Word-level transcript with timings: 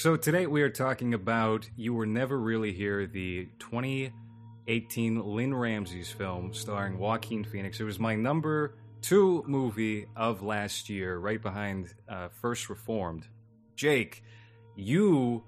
So 0.00 0.16
today 0.16 0.46
we 0.46 0.62
are 0.62 0.70
talking 0.70 1.12
about 1.12 1.68
You 1.76 1.92
Were 1.92 2.06
Never 2.06 2.40
Really 2.40 2.72
Here, 2.72 3.06
the 3.06 3.48
2018 3.58 5.22
Lynne 5.22 5.54
Ramsay's 5.54 6.10
film 6.10 6.54
starring 6.54 6.96
Joaquin 6.98 7.44
Phoenix. 7.44 7.80
It 7.80 7.84
was 7.84 7.98
my 7.98 8.14
number 8.14 8.76
two 9.02 9.44
movie 9.46 10.06
of 10.16 10.42
last 10.42 10.88
year, 10.88 11.18
right 11.18 11.42
behind 11.42 11.92
uh, 12.08 12.28
First 12.40 12.70
Reformed. 12.70 13.26
Jake, 13.76 14.24
you 14.74 15.44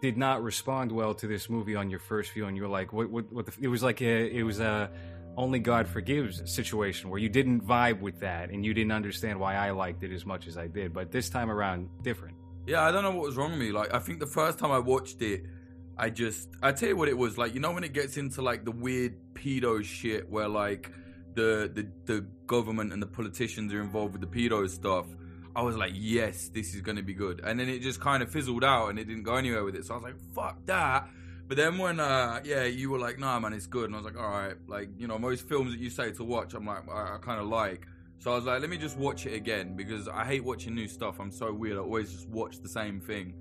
did 0.00 0.16
not 0.16 0.44
respond 0.44 0.92
well 0.92 1.12
to 1.14 1.26
this 1.26 1.50
movie 1.50 1.74
on 1.74 1.90
your 1.90 1.98
first 1.98 2.30
view, 2.30 2.46
and 2.46 2.56
you 2.56 2.62
were 2.62 2.68
like, 2.68 2.92
"What? 2.92 3.10
What? 3.10 3.32
what 3.32 3.46
the, 3.46 3.52
it 3.60 3.66
was 3.66 3.82
like 3.82 4.00
a, 4.00 4.30
it 4.30 4.44
was 4.44 4.60
a 4.60 4.92
only 5.36 5.58
God 5.58 5.88
forgives 5.88 6.40
situation 6.48 7.10
where 7.10 7.18
you 7.18 7.28
didn't 7.28 7.66
vibe 7.66 8.00
with 8.00 8.20
that, 8.20 8.50
and 8.50 8.64
you 8.64 8.74
didn't 8.74 8.92
understand 8.92 9.40
why 9.40 9.56
I 9.56 9.72
liked 9.72 10.04
it 10.04 10.12
as 10.12 10.24
much 10.24 10.46
as 10.46 10.56
I 10.56 10.68
did. 10.68 10.92
But 10.92 11.10
this 11.10 11.28
time 11.28 11.50
around, 11.50 11.88
different. 12.04 12.36
Yeah, 12.68 12.84
I 12.84 12.92
don't 12.92 13.02
know 13.02 13.12
what 13.12 13.24
was 13.24 13.36
wrong 13.36 13.52
with 13.52 13.60
me. 13.60 13.72
Like, 13.72 13.94
I 13.94 13.98
think 13.98 14.20
the 14.20 14.26
first 14.26 14.58
time 14.58 14.70
I 14.70 14.78
watched 14.78 15.22
it, 15.22 15.44
I 15.96 16.10
just, 16.10 16.50
I 16.62 16.72
tell 16.72 16.90
you 16.90 16.96
what 16.98 17.08
it 17.08 17.16
was 17.16 17.38
like. 17.38 17.54
You 17.54 17.60
know 17.60 17.72
when 17.72 17.82
it 17.82 17.94
gets 17.94 18.18
into 18.18 18.42
like 18.42 18.66
the 18.66 18.72
weird 18.72 19.14
pedo 19.32 19.82
shit 19.82 20.28
where 20.28 20.48
like 20.48 20.92
the 21.34 21.70
the 21.74 21.90
the 22.04 22.26
government 22.46 22.92
and 22.92 23.00
the 23.00 23.06
politicians 23.06 23.72
are 23.72 23.80
involved 23.80 24.12
with 24.12 24.20
the 24.20 24.26
pedo 24.26 24.68
stuff. 24.68 25.06
I 25.56 25.62
was 25.62 25.78
like, 25.78 25.92
yes, 25.94 26.50
this 26.50 26.74
is 26.74 26.82
going 26.82 26.96
to 26.96 27.02
be 27.02 27.14
good. 27.14 27.40
And 27.42 27.58
then 27.58 27.70
it 27.70 27.80
just 27.80 28.00
kind 28.00 28.22
of 28.22 28.30
fizzled 28.30 28.62
out 28.62 28.90
and 28.90 28.98
it 28.98 29.06
didn't 29.06 29.22
go 29.22 29.36
anywhere 29.36 29.64
with 29.64 29.74
it. 29.74 29.86
So 29.86 29.94
I 29.94 29.96
was 29.96 30.04
like, 30.04 30.20
fuck 30.34 30.66
that. 30.66 31.08
But 31.48 31.56
then 31.56 31.78
when, 31.78 31.98
uh, 31.98 32.42
yeah, 32.44 32.64
you 32.64 32.90
were 32.90 32.98
like, 32.98 33.18
nah, 33.18 33.40
man, 33.40 33.54
it's 33.54 33.66
good. 33.66 33.86
And 33.86 33.94
I 33.94 33.98
was 33.98 34.04
like, 34.04 34.22
all 34.22 34.28
right. 34.28 34.56
Like, 34.68 34.90
you 34.98 35.08
know, 35.08 35.18
most 35.18 35.48
films 35.48 35.72
that 35.72 35.80
you 35.80 35.88
say 35.88 36.12
to 36.12 36.22
watch, 36.22 36.52
I'm 36.52 36.66
like, 36.66 36.86
I, 36.88 37.14
I 37.14 37.18
kind 37.22 37.40
of 37.40 37.46
like. 37.46 37.86
So 38.18 38.32
I 38.32 38.34
was 38.34 38.44
like, 38.44 38.60
let 38.60 38.68
me 38.68 38.76
just 38.76 38.96
watch 38.96 39.26
it 39.26 39.34
again 39.34 39.76
because 39.76 40.08
I 40.08 40.24
hate 40.24 40.42
watching 40.42 40.74
new 40.74 40.88
stuff. 40.88 41.20
I'm 41.20 41.30
so 41.30 41.52
weird. 41.52 41.76
I 41.76 41.80
always 41.80 42.12
just 42.12 42.28
watch 42.28 42.60
the 42.60 42.68
same 42.68 43.00
thing. 43.00 43.34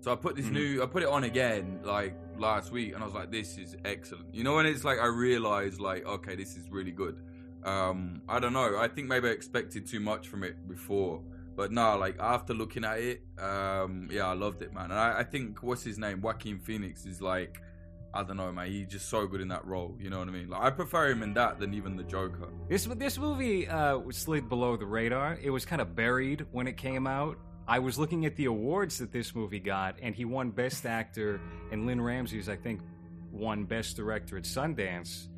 So 0.00 0.10
I 0.12 0.16
put 0.16 0.34
this 0.36 0.46
mm-hmm. 0.46 0.54
new, 0.54 0.82
I 0.82 0.86
put 0.86 1.02
it 1.02 1.08
on 1.08 1.24
again 1.24 1.80
like 1.84 2.16
last 2.36 2.72
week, 2.72 2.94
and 2.94 3.02
I 3.02 3.06
was 3.06 3.14
like, 3.14 3.30
this 3.30 3.58
is 3.58 3.76
excellent. 3.84 4.34
You 4.34 4.42
know, 4.42 4.56
when 4.56 4.66
it's 4.66 4.84
like 4.84 4.98
I 4.98 5.06
realized 5.06 5.80
like, 5.80 6.06
okay, 6.06 6.34
this 6.34 6.56
is 6.56 6.70
really 6.70 6.90
good. 6.90 7.20
Um, 7.62 8.22
I 8.28 8.40
don't 8.40 8.52
know. 8.52 8.78
I 8.78 8.88
think 8.88 9.06
maybe 9.06 9.28
I 9.28 9.32
expected 9.32 9.86
too 9.86 10.00
much 10.00 10.28
from 10.28 10.42
it 10.44 10.68
before. 10.68 11.22
But 11.54 11.70
no, 11.70 11.96
like 11.98 12.16
after 12.18 12.54
looking 12.54 12.84
at 12.84 12.98
it, 12.98 13.22
um, 13.38 14.08
yeah, 14.10 14.26
I 14.26 14.32
loved 14.32 14.62
it, 14.62 14.72
man. 14.72 14.84
And 14.90 14.94
I, 14.94 15.18
I 15.18 15.22
think 15.22 15.62
what's 15.62 15.84
his 15.84 15.98
name, 15.98 16.22
Joaquin 16.22 16.58
Phoenix, 16.58 17.04
is 17.04 17.20
like, 17.20 17.60
I 18.14 18.22
don't 18.22 18.36
know, 18.36 18.52
man. 18.52 18.66
He's 18.66 18.88
just 18.88 19.08
so 19.08 19.26
good 19.26 19.40
in 19.40 19.48
that 19.48 19.64
role. 19.66 19.96
You 19.98 20.10
know 20.10 20.18
what 20.18 20.28
I 20.28 20.32
mean? 20.32 20.50
Like 20.50 20.62
I 20.62 20.70
prefer 20.70 21.10
him 21.10 21.22
in 21.22 21.34
that 21.34 21.58
than 21.58 21.74
even 21.74 21.96
the 21.96 22.02
Joker. 22.02 22.48
This 22.68 22.84
this 22.84 23.18
movie 23.18 23.66
uh, 23.68 24.00
slid 24.10 24.48
below 24.48 24.76
the 24.76 24.86
radar. 24.86 25.38
It 25.42 25.50
was 25.50 25.64
kind 25.64 25.80
of 25.80 25.94
buried 25.96 26.46
when 26.52 26.66
it 26.66 26.76
came 26.76 27.06
out. 27.06 27.38
I 27.66 27.78
was 27.78 27.98
looking 27.98 28.26
at 28.26 28.36
the 28.36 28.46
awards 28.46 28.98
that 28.98 29.12
this 29.12 29.34
movie 29.34 29.60
got, 29.60 29.96
and 30.02 30.14
he 30.14 30.24
won 30.24 30.50
Best 30.50 30.84
Actor, 30.84 31.40
and 31.70 31.86
Lynne 31.86 32.00
Ramsay's, 32.00 32.48
I 32.48 32.56
think, 32.56 32.80
won 33.30 33.64
Best 33.64 33.96
Director 33.96 34.36
at 34.36 34.44
Sundance 34.44 35.28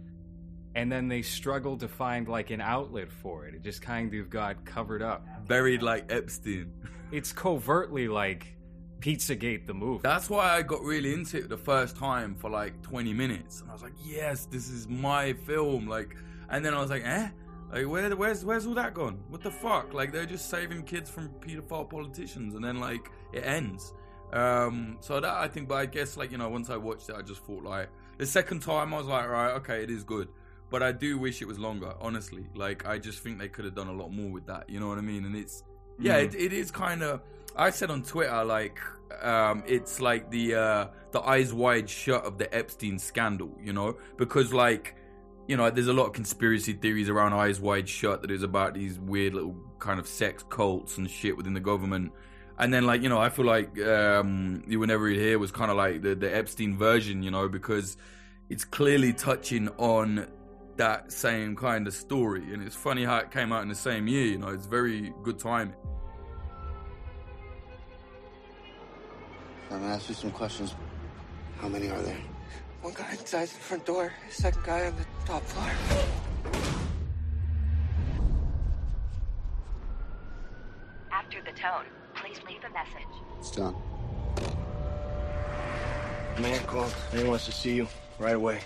and 0.74 0.90
then 0.90 1.08
they 1.08 1.22
struggled 1.22 1.80
to 1.80 1.88
find 1.88 2.28
like 2.28 2.50
an 2.50 2.60
outlet 2.60 3.10
for 3.10 3.46
it. 3.46 3.54
It 3.54 3.62
just 3.62 3.80
kind 3.80 4.12
of 4.14 4.30
got 4.30 4.64
covered 4.64 5.02
up, 5.02 5.24
buried 5.46 5.82
like 5.82 6.10
Epstein. 6.10 6.72
it's 7.12 7.32
covertly 7.32 8.08
like 8.08 8.56
Pizzagate 9.04 9.66
the 9.66 9.74
movie. 9.74 10.00
That's 10.02 10.30
why 10.30 10.56
I 10.56 10.62
got 10.62 10.82
really 10.82 11.12
into 11.12 11.36
it 11.36 11.50
the 11.50 11.58
first 11.58 11.94
time 11.96 12.34
for 12.34 12.48
like 12.48 12.80
20 12.82 13.12
minutes, 13.12 13.60
and 13.60 13.68
I 13.68 13.74
was 13.74 13.82
like, 13.82 13.92
"Yes, 14.02 14.46
this 14.46 14.70
is 14.70 14.88
my 14.88 15.34
film." 15.34 15.86
Like, 15.86 16.16
and 16.48 16.64
then 16.64 16.72
I 16.72 16.80
was 16.80 16.88
like, 16.88 17.02
"Eh." 17.04 17.28
Like 17.70 17.86
where, 17.86 18.16
where's 18.16 18.44
where's 18.44 18.66
all 18.66 18.74
that 18.74 18.94
gone? 18.94 19.22
What 19.28 19.42
the 19.42 19.50
fuck? 19.50 19.92
Like 19.92 20.10
they're 20.10 20.24
just 20.24 20.48
saving 20.48 20.84
kids 20.84 21.10
from 21.10 21.28
pedophile 21.40 21.88
politicians, 21.88 22.54
and 22.54 22.64
then 22.64 22.80
like 22.80 23.10
it 23.34 23.44
ends. 23.44 23.92
Um, 24.32 24.96
so 25.00 25.20
that 25.20 25.34
I 25.34 25.48
think, 25.48 25.68
but 25.68 25.74
I 25.74 25.86
guess 25.86 26.16
like 26.16 26.32
you 26.32 26.38
know, 26.38 26.48
once 26.48 26.70
I 26.70 26.78
watched 26.78 27.10
it, 27.10 27.16
I 27.16 27.20
just 27.20 27.44
thought 27.44 27.62
like 27.62 27.90
the 28.16 28.24
second 28.26 28.60
time 28.60 28.94
I 28.94 28.96
was 28.96 29.06
like, 29.06 29.28
right, 29.28 29.52
okay, 29.52 29.82
it 29.82 29.90
is 29.90 30.02
good 30.02 30.28
but 30.70 30.82
I 30.82 30.90
do 30.90 31.18
wish 31.18 31.40
it 31.40 31.46
was 31.46 31.56
longer. 31.56 31.94
Honestly, 32.00 32.46
like 32.56 32.84
I 32.84 32.98
just 32.98 33.20
think 33.20 33.38
they 33.38 33.48
could 33.48 33.64
have 33.64 33.76
done 33.76 33.86
a 33.86 33.92
lot 33.92 34.12
more 34.12 34.32
with 34.32 34.46
that. 34.46 34.68
You 34.68 34.80
know 34.80 34.88
what 34.88 34.98
I 34.98 35.02
mean? 35.02 35.24
And 35.24 35.36
it's 35.36 35.62
yeah, 36.00 36.18
mm. 36.18 36.24
it, 36.24 36.34
it 36.34 36.52
is 36.52 36.72
kind 36.72 37.02
of. 37.02 37.20
I 37.56 37.70
said 37.70 37.90
on 37.90 38.02
Twitter 38.02 38.44
like 38.44 38.80
um, 39.22 39.62
it's 39.66 40.00
like 40.00 40.30
the 40.30 40.54
uh, 40.54 40.86
the 41.12 41.20
eyes 41.20 41.52
wide 41.52 41.88
shut 41.88 42.24
of 42.24 42.38
the 42.38 42.52
Epstein 42.54 42.98
scandal. 42.98 43.56
You 43.62 43.72
know, 43.72 43.96
because 44.16 44.52
like 44.52 44.96
you 45.46 45.56
know, 45.56 45.70
there's 45.70 45.88
a 45.88 45.92
lot 45.92 46.06
of 46.06 46.12
conspiracy 46.12 46.72
theories 46.72 47.08
around 47.08 47.34
Eyes 47.34 47.60
Wide 47.60 47.88
Shut 47.88 48.22
that 48.22 48.30
is 48.30 48.42
about 48.42 48.74
these 48.74 48.98
weird 48.98 49.34
little 49.34 49.56
kind 49.78 50.00
of 50.00 50.06
sex 50.06 50.44
cults 50.48 50.96
and 50.96 51.10
shit 51.10 51.36
within 51.36 51.52
the 51.52 51.60
government. 51.60 52.12
And 52.58 52.72
then, 52.72 52.86
like, 52.86 53.02
you 53.02 53.08
know, 53.08 53.18
I 53.18 53.28
feel 53.28 53.44
like 53.44 53.78
um, 53.82 54.62
You 54.66 54.80
Were 54.80 54.86
Never 54.86 55.08
Here 55.08 55.38
was 55.38 55.50
kind 55.50 55.70
of 55.70 55.76
like 55.76 56.02
the, 56.02 56.14
the 56.14 56.34
Epstein 56.34 56.78
version, 56.78 57.22
you 57.22 57.30
know, 57.30 57.48
because 57.48 57.96
it's 58.48 58.64
clearly 58.64 59.12
touching 59.12 59.68
on 59.76 60.28
that 60.76 61.12
same 61.12 61.56
kind 61.56 61.86
of 61.86 61.94
story. 61.94 62.54
And 62.54 62.62
it's 62.62 62.76
funny 62.76 63.04
how 63.04 63.18
it 63.18 63.30
came 63.30 63.52
out 63.52 63.62
in 63.62 63.68
the 63.68 63.74
same 63.74 64.08
year, 64.08 64.26
you 64.26 64.38
know, 64.38 64.48
it's 64.48 64.66
very 64.66 65.12
good 65.22 65.38
timing. 65.38 65.74
I'm 69.70 69.80
gonna 69.80 69.94
ask 69.94 70.08
you 70.08 70.14
some 70.14 70.30
questions. 70.30 70.74
How 71.60 71.68
many 71.68 71.88
are 71.88 72.00
there? 72.02 72.18
One 72.82 72.92
guy 72.94 73.12
inside 73.12 73.48
the 73.48 73.54
front 73.54 73.86
door, 73.86 74.12
second 74.30 74.62
guy 74.64 74.86
on 74.86 74.96
the 74.96 75.06
top 75.24 75.42
floor. 75.42 75.70
After 81.10 81.40
the 81.42 81.52
tone, 81.58 81.86
please 82.14 82.38
leave 82.46 82.62
a 82.64 82.72
message. 82.72 83.14
It's 83.38 83.50
done. 83.50 83.74
Man 86.38 86.60
called. 86.66 86.94
He 87.12 87.24
wants 87.24 87.46
to 87.46 87.52
see 87.52 87.74
you 87.76 87.88
right 88.18 88.34
away. 88.34 88.60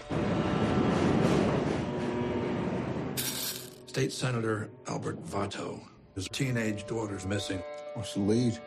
State 3.86 4.12
Senator 4.12 4.70
Albert 4.86 5.25
Votto. 5.25 5.80
His 6.15 6.28
teenage 6.28 6.86
daughter's 6.86 7.26
missing. 7.26 7.62
What's 7.94 8.15
the 8.15 8.20
lead? 8.20 8.59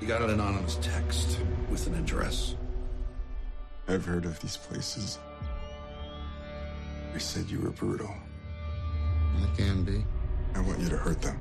He 0.00 0.06
got 0.06 0.22
an 0.22 0.30
anonymous 0.30 0.78
text 0.80 1.40
with 1.70 1.86
an 1.88 1.94
address. 1.94 2.54
I've 3.88 4.04
heard 4.04 4.24
of 4.24 4.38
these 4.40 4.56
places. 4.56 5.18
They 7.12 7.18
said 7.18 7.50
you 7.50 7.60
were 7.60 7.70
brutal. 7.70 8.14
I 9.36 9.56
can 9.56 9.82
be. 9.82 10.04
I 10.54 10.60
want 10.60 10.78
you 10.78 10.88
to 10.88 10.96
hurt 10.96 11.20
them. 11.20 11.40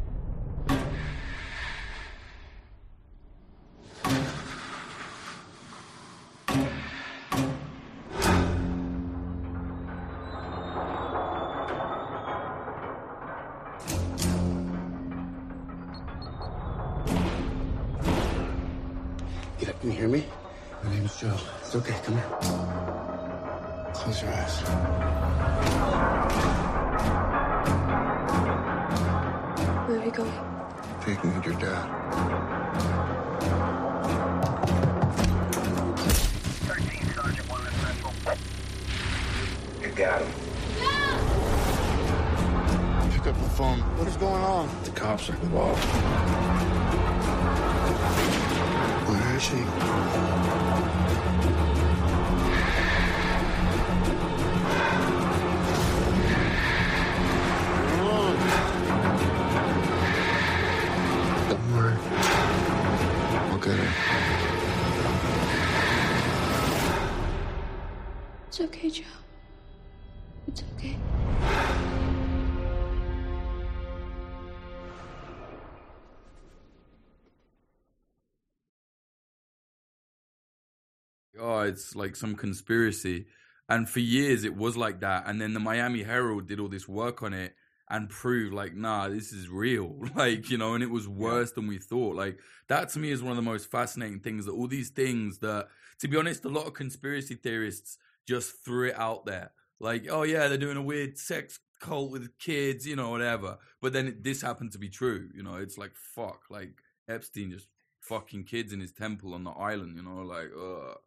It's 81.77 81.95
like 81.95 82.15
some 82.15 82.35
conspiracy. 82.35 83.25
And 83.69 83.87
for 83.89 83.99
years 83.99 84.43
it 84.43 84.55
was 84.55 84.75
like 84.77 85.01
that. 85.01 85.23
And 85.27 85.39
then 85.41 85.53
the 85.53 85.59
Miami 85.59 86.03
Herald 86.03 86.47
did 86.47 86.59
all 86.59 86.69
this 86.69 86.87
work 86.87 87.21
on 87.23 87.33
it. 87.33 87.55
and 87.89 88.09
proved 88.09 88.53
like, 88.53 88.75
nah, 88.75 89.07
this 89.07 89.31
is 89.31 89.47
real. 89.49 89.95
Like, 90.15 90.49
you 90.49 90.57
know, 90.57 90.73
and 90.73 90.83
it 90.83 90.89
was 90.89 91.07
worse 91.07 91.51
than 91.53 91.67
we 91.67 91.77
thought. 91.77 92.15
Like, 92.15 92.39
that 92.67 92.89
to 92.89 92.99
me 92.99 93.11
is 93.11 93.21
one 93.23 93.31
of 93.31 93.37
the 93.37 93.41
most 93.51 93.71
fascinating 93.71 94.19
things 94.19 94.45
that 94.45 94.51
all 94.51 94.67
these 94.67 94.89
things 94.89 95.39
that, 95.39 95.67
to 95.99 96.07
be 96.07 96.17
honest, 96.17 96.43
a 96.45 96.49
lot 96.49 96.67
of 96.67 96.73
conspiracy 96.73 97.35
theorists 97.35 97.97
just 98.27 98.63
threw 98.65 98.89
it 98.89 98.99
out 98.99 99.25
there. 99.25 99.51
Like, 99.79 100.07
oh 100.09 100.23
yeah, 100.23 100.47
they're 100.47 100.57
doing 100.57 100.77
a 100.77 100.81
weird 100.81 101.17
sex 101.17 101.59
cult 101.79 102.11
with 102.11 102.37
kids, 102.39 102.85
you 102.85 102.95
know, 102.95 103.09
whatever. 103.11 103.57
But 103.81 103.93
then 103.93 104.07
it, 104.07 104.23
this 104.23 104.41
happened 104.41 104.71
to 104.73 104.79
be 104.79 104.89
true. 104.89 105.29
You 105.33 105.43
know, 105.43 105.55
it's 105.55 105.77
like, 105.77 105.93
fuck, 105.95 106.41
like 106.49 106.73
Epstein 107.07 107.51
just 107.51 107.67
fucking 108.01 108.45
kids 108.45 108.73
in 108.73 108.81
his 108.81 108.91
temple 108.91 109.33
on 109.33 109.43
the 109.45 109.51
island, 109.51 109.95
you 109.95 110.03
know, 110.03 110.23
like, 110.23 110.49
ugh. 110.59 110.97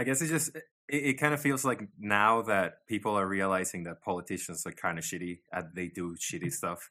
I 0.00 0.04
guess 0.04 0.22
it 0.22 0.28
just 0.28 0.56
it, 0.56 0.64
it 0.88 1.20
kind 1.20 1.34
of 1.34 1.42
feels 1.42 1.62
like 1.62 1.86
now 1.98 2.40
that 2.42 2.86
people 2.88 3.18
are 3.18 3.26
realizing 3.26 3.84
that 3.84 4.00
politicians 4.00 4.64
are 4.64 4.72
kind 4.72 4.98
of 4.98 5.04
shitty 5.04 5.40
and 5.52 5.66
they 5.74 5.88
do 5.88 6.16
shitty 6.16 6.50
stuff, 6.50 6.88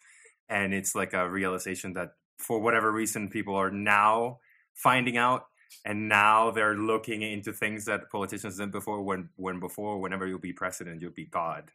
and 0.47 0.75
it's 0.75 0.93
like 0.93 1.13
a 1.13 1.27
realization 1.27 1.93
that 1.93 2.09
for 2.37 2.59
whatever 2.59 2.91
reason 2.91 3.27
people 3.27 3.55
are 3.55 3.71
now 3.71 4.37
finding 4.75 5.17
out, 5.17 5.45
and 5.83 6.07
now 6.07 6.51
they're 6.51 6.77
looking 6.77 7.23
into 7.23 7.51
things 7.51 7.85
that 7.85 8.11
politicians 8.11 8.57
did 8.57 8.71
before. 8.71 9.01
When 9.01 9.29
when 9.37 9.59
before, 9.59 9.99
whenever 9.99 10.27
you'll 10.27 10.37
be 10.37 10.53
president, 10.53 11.01
you'll 11.01 11.11
be 11.11 11.25
God. 11.25 11.71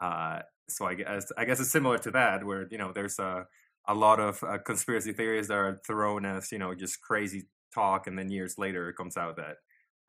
Uh, 0.00 0.42
so 0.68 0.86
I 0.86 0.94
guess 0.94 1.32
I 1.36 1.44
guess 1.44 1.58
it's 1.58 1.72
similar 1.72 1.98
to 1.98 2.12
that, 2.12 2.44
where 2.44 2.68
you 2.70 2.78
know 2.78 2.92
there's 2.92 3.18
a 3.18 3.48
a 3.88 3.94
lot 3.94 4.20
of 4.20 4.44
uh, 4.44 4.58
conspiracy 4.58 5.12
theories 5.12 5.48
that 5.48 5.54
are 5.54 5.80
thrown 5.84 6.24
as 6.24 6.52
you 6.52 6.58
know 6.58 6.72
just 6.72 7.00
crazy 7.00 7.48
talk, 7.74 8.06
and 8.06 8.16
then 8.16 8.30
years 8.30 8.58
later 8.58 8.88
it 8.88 8.94
comes 8.94 9.16
out 9.16 9.34
that 9.38 9.56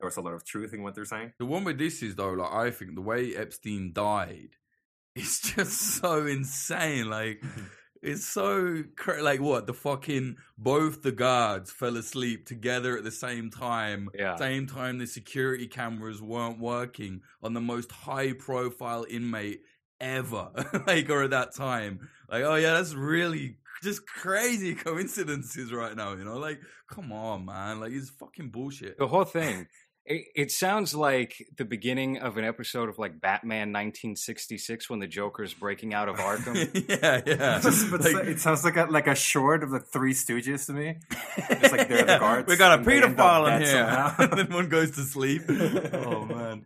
there 0.00 0.06
was 0.06 0.16
a 0.16 0.22
lot 0.22 0.34
of 0.34 0.44
truth 0.44 0.72
in 0.72 0.82
what 0.82 0.94
they're 0.94 1.04
saying. 1.04 1.32
The 1.38 1.44
one 1.44 1.64
with 1.64 1.78
this 1.78 2.02
is 2.02 2.16
though, 2.16 2.32
like 2.32 2.52
I 2.52 2.70
think 2.70 2.94
the 2.94 3.02
way 3.02 3.36
Epstein 3.36 3.92
died, 3.92 4.56
is 5.14 5.40
just 5.40 5.72
so 6.00 6.26
insane. 6.26 7.08
Like 7.10 7.42
it's 8.02 8.24
so 8.24 8.82
cra- 8.96 9.22
like 9.22 9.40
what 9.40 9.66
the 9.66 9.74
fucking 9.74 10.36
both 10.56 11.02
the 11.02 11.12
guards 11.12 11.70
fell 11.70 11.96
asleep 11.96 12.46
together 12.46 12.96
at 12.96 13.04
the 13.04 13.10
same 13.10 13.50
time. 13.50 14.08
Yeah. 14.18 14.36
Same 14.36 14.66
time 14.66 14.98
the 14.98 15.06
security 15.06 15.66
cameras 15.66 16.22
weren't 16.22 16.58
working 16.58 17.20
on 17.42 17.52
the 17.52 17.60
most 17.60 17.92
high 17.92 18.32
profile 18.32 19.04
inmate 19.08 19.60
ever. 20.00 20.48
like 20.86 21.10
or 21.10 21.24
at 21.24 21.30
that 21.30 21.54
time. 21.54 22.08
Like 22.30 22.44
oh 22.44 22.54
yeah, 22.54 22.72
that's 22.74 22.94
really 22.94 23.56
just 23.82 24.06
crazy 24.06 24.74
coincidences 24.74 25.72
right 25.72 25.96
now. 25.96 26.14
You 26.14 26.24
know, 26.24 26.38
like 26.38 26.60
come 26.88 27.12
on, 27.12 27.44
man. 27.44 27.80
Like 27.80 27.92
it's 27.92 28.10
fucking 28.10 28.48
bullshit. 28.48 28.98
The 28.98 29.08
whole 29.08 29.24
thing. 29.24 29.66
It, 30.06 30.24
it 30.34 30.50
sounds 30.50 30.94
like 30.94 31.46
the 31.56 31.64
beginning 31.64 32.18
of 32.18 32.36
an 32.36 32.44
episode 32.44 32.88
of 32.88 32.98
like 32.98 33.20
Batman 33.20 33.68
1966 33.72 34.88
when 34.90 34.98
the 34.98 35.06
Joker's 35.06 35.54
breaking 35.54 35.94
out 35.94 36.08
of 36.08 36.16
Arkham. 36.16 36.56
yeah, 36.88 37.20
yeah. 37.26 37.60
Just- 37.60 37.90
but 37.90 38.00
Like- 38.02 38.26
it 38.26 38.40
sounds 38.40 38.64
like 38.64 38.76
a, 38.76 38.84
like 38.86 39.06
a 39.06 39.14
short 39.14 39.62
of 39.62 39.70
the 39.70 39.78
Three 39.80 40.14
Stooges 40.14 40.66
to 40.66 40.72
me. 40.72 40.96
It's 41.36 41.70
like 41.70 41.88
they're 41.88 42.04
the 42.04 42.12
Yeah, 42.12 42.18
guards. 42.18 42.48
We 42.48 42.56
got 42.56 42.72
a 42.72 42.74
and 42.76 42.84
they 42.84 43.00
pedophile 43.00 43.54
in 43.56 43.62
here. 43.62 43.70
somehow. 43.72 44.14
and 44.18 44.32
then 44.38 44.52
one 44.52 44.68
goes 44.68 44.90
to 44.92 45.02
sleep. 45.02 45.42
oh 45.48 46.24
man. 46.24 46.64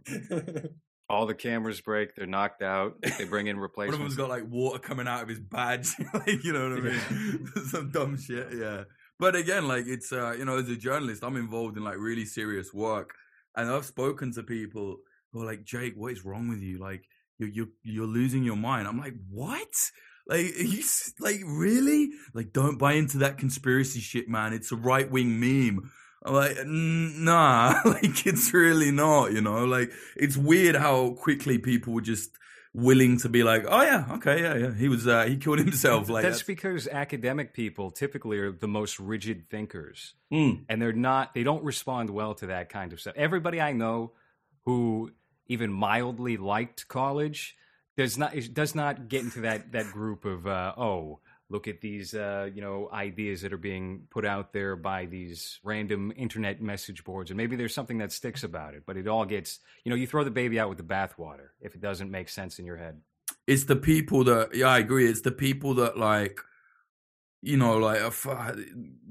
All 1.10 1.26
the 1.26 1.34
cameras 1.34 1.80
break. 1.82 2.14
They're 2.14 2.26
knocked 2.26 2.62
out. 2.62 2.94
They 3.18 3.24
bring 3.24 3.46
in 3.48 3.58
One 3.58 3.70
of 3.94 3.98
them's 3.98 4.16
got 4.16 4.30
like 4.30 4.44
water 4.48 4.78
coming 4.78 5.06
out 5.06 5.22
of 5.22 5.28
his 5.28 5.40
badge. 5.40 5.88
like, 6.14 6.42
you 6.44 6.52
know 6.54 6.70
what 6.70 6.78
I 6.78 6.82
mean? 6.82 7.46
Some 7.68 7.90
dumb 7.90 8.16
shit, 8.16 8.48
yeah. 8.54 8.84
But 9.18 9.36
again, 9.36 9.68
like 9.68 9.84
it's 9.86 10.12
uh, 10.12 10.34
you 10.38 10.44
know, 10.46 10.56
as 10.56 10.68
a 10.70 10.76
journalist, 10.76 11.22
I'm 11.22 11.36
involved 11.36 11.76
in 11.76 11.84
like 11.84 11.98
really 11.98 12.24
serious 12.24 12.72
work. 12.72 13.14
And 13.56 13.70
I've 13.70 13.84
spoken 13.84 14.32
to 14.32 14.42
people 14.42 14.98
who 15.32 15.42
are 15.42 15.46
like, 15.46 15.64
Jake, 15.64 15.94
what 15.96 16.12
is 16.12 16.24
wrong 16.24 16.48
with 16.48 16.60
you? 16.60 16.78
Like 16.78 17.04
you're 17.38 17.48
you're 17.48 17.68
you're 17.82 18.06
losing 18.06 18.44
your 18.44 18.56
mind. 18.56 18.86
I'm 18.86 18.98
like, 18.98 19.14
what? 19.30 19.68
Like 20.26 20.56
you 20.58 20.82
like 21.20 21.42
really? 21.44 22.10
Like 22.32 22.52
don't 22.52 22.78
buy 22.78 22.94
into 22.94 23.18
that 23.18 23.38
conspiracy 23.38 24.00
shit, 24.00 24.28
man. 24.28 24.52
It's 24.52 24.72
a 24.72 24.76
right 24.76 25.10
wing 25.10 25.38
meme. 25.38 25.90
I'm 26.24 26.34
like, 26.34 26.56
nah, 26.66 27.80
like 27.84 28.26
it's 28.26 28.52
really 28.54 28.90
not, 28.90 29.32
you 29.32 29.40
know. 29.40 29.64
Like 29.64 29.92
it's 30.16 30.36
weird 30.36 30.76
how 30.76 31.10
quickly 31.10 31.58
people 31.58 31.92
were 31.92 32.00
just 32.00 32.30
willing 32.74 33.18
to 33.18 33.28
be 33.28 33.42
like, 33.44 33.64
oh 33.68 33.82
yeah, 33.82 34.04
okay, 34.16 34.42
yeah, 34.42 34.54
yeah. 34.56 34.74
He 34.74 34.88
was, 34.88 35.06
uh, 35.06 35.24
he 35.24 35.36
killed 35.36 35.60
himself. 35.60 36.08
Like 36.08 36.22
That's 36.24 36.38
that's, 36.38 36.46
because 36.46 36.88
academic 36.88 37.54
people 37.54 37.90
typically 37.92 38.38
are 38.38 38.50
the 38.52 38.68
most 38.68 38.98
rigid 39.00 39.48
thinkers, 39.48 40.14
Mm. 40.32 40.64
and 40.68 40.82
they're 40.82 40.92
not. 40.92 41.32
They 41.34 41.44
don't 41.44 41.62
respond 41.64 42.10
well 42.10 42.34
to 42.34 42.46
that 42.46 42.68
kind 42.68 42.92
of 42.92 43.00
stuff. 43.00 43.14
Everybody 43.16 43.60
I 43.60 43.72
know 43.72 44.12
who 44.64 45.12
even 45.46 45.72
mildly 45.72 46.36
liked 46.36 46.88
college 46.88 47.56
does 47.96 48.18
not 48.18 48.34
does 48.52 48.74
not 48.74 49.08
get 49.08 49.22
into 49.22 49.42
that 49.42 49.70
that 49.72 49.92
group 49.92 50.24
of 50.24 50.46
uh, 50.46 50.72
oh 50.76 51.20
look 51.50 51.68
at 51.68 51.80
these 51.80 52.14
uh, 52.14 52.48
you 52.54 52.60
know 52.62 52.88
ideas 52.92 53.42
that 53.42 53.52
are 53.52 53.58
being 53.58 54.06
put 54.10 54.24
out 54.24 54.52
there 54.52 54.76
by 54.76 55.06
these 55.06 55.60
random 55.62 56.12
internet 56.16 56.60
message 56.62 57.04
boards 57.04 57.30
and 57.30 57.36
maybe 57.36 57.56
there's 57.56 57.74
something 57.74 57.98
that 57.98 58.12
sticks 58.12 58.44
about 58.44 58.74
it 58.74 58.82
but 58.86 58.96
it 58.96 59.06
all 59.06 59.24
gets 59.24 59.60
you 59.84 59.90
know 59.90 59.96
you 59.96 60.06
throw 60.06 60.24
the 60.24 60.30
baby 60.30 60.58
out 60.58 60.68
with 60.68 60.78
the 60.78 60.84
bathwater 60.84 61.48
if 61.60 61.74
it 61.74 61.80
doesn't 61.80 62.10
make 62.10 62.28
sense 62.28 62.58
in 62.58 62.64
your 62.64 62.76
head 62.76 63.00
it's 63.46 63.64
the 63.64 63.76
people 63.76 64.24
that, 64.24 64.54
yeah, 64.54 64.68
I 64.68 64.78
agree. 64.78 65.08
It's 65.08 65.20
the 65.20 65.32
people 65.32 65.74
that 65.74 65.98
like, 65.98 66.40
you 67.42 67.56
know, 67.56 67.76
like, 67.76 68.00
uh, 68.26 68.52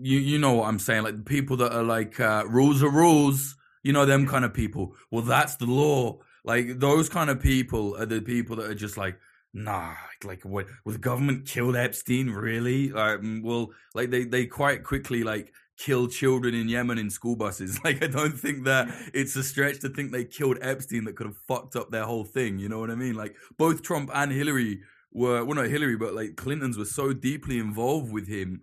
you, 0.01 0.19
you 0.19 0.39
know 0.39 0.53
what 0.53 0.67
I'm 0.67 0.79
saying? 0.79 1.03
Like 1.03 1.17
the 1.17 1.23
people 1.23 1.57
that 1.57 1.73
are 1.73 1.83
like, 1.83 2.19
uh, 2.19 2.43
rules 2.47 2.81
are 2.81 2.89
rules, 2.89 3.55
you 3.83 3.93
know, 3.93 4.05
them 4.05 4.27
kind 4.27 4.43
of 4.43 4.53
people. 4.53 4.95
Well, 5.11 5.21
that's 5.21 5.55
the 5.57 5.65
law. 5.65 6.19
Like 6.43 6.79
those 6.79 7.09
kind 7.09 7.29
of 7.29 7.41
people 7.41 7.95
are 7.97 8.05
the 8.05 8.21
people 8.21 8.55
that 8.57 8.69
are 8.69 8.75
just 8.75 8.97
like, 8.97 9.19
nah, 9.53 9.93
like 10.23 10.43
what, 10.43 10.67
will 10.83 10.93
the 10.93 10.99
government 10.99 11.47
kill 11.47 11.75
Epstein? 11.75 12.29
Really? 12.29 12.89
Like, 12.89 13.19
mm, 13.19 13.43
well, 13.43 13.69
like 13.93 14.09
they, 14.09 14.25
they 14.25 14.45
quite 14.45 14.83
quickly 14.83 15.23
like 15.23 15.53
kill 15.77 16.07
children 16.07 16.53
in 16.53 16.69
Yemen 16.69 16.97
in 16.97 17.09
school 17.09 17.35
buses. 17.35 17.79
Like 17.83 18.03
I 18.03 18.07
don't 18.07 18.37
think 18.39 18.65
that 18.65 18.87
it's 19.13 19.35
a 19.35 19.43
stretch 19.43 19.79
to 19.81 19.89
think 19.89 20.11
they 20.11 20.25
killed 20.25 20.57
Epstein 20.61 21.05
that 21.05 21.15
could 21.15 21.27
have 21.27 21.37
fucked 21.47 21.75
up 21.75 21.91
their 21.91 22.05
whole 22.05 22.23
thing. 22.23 22.59
You 22.59 22.69
know 22.69 22.79
what 22.79 22.91
I 22.91 22.95
mean? 22.95 23.15
Like 23.15 23.35
both 23.57 23.81
Trump 23.81 24.09
and 24.13 24.31
Hillary 24.31 24.81
were, 25.11 25.43
well, 25.43 25.55
not 25.55 25.67
Hillary, 25.67 25.97
but 25.97 26.13
like 26.13 26.35
Clinton's 26.35 26.77
were 26.77 26.85
so 26.85 27.13
deeply 27.13 27.59
involved 27.59 28.11
with 28.11 28.27
him. 28.27 28.61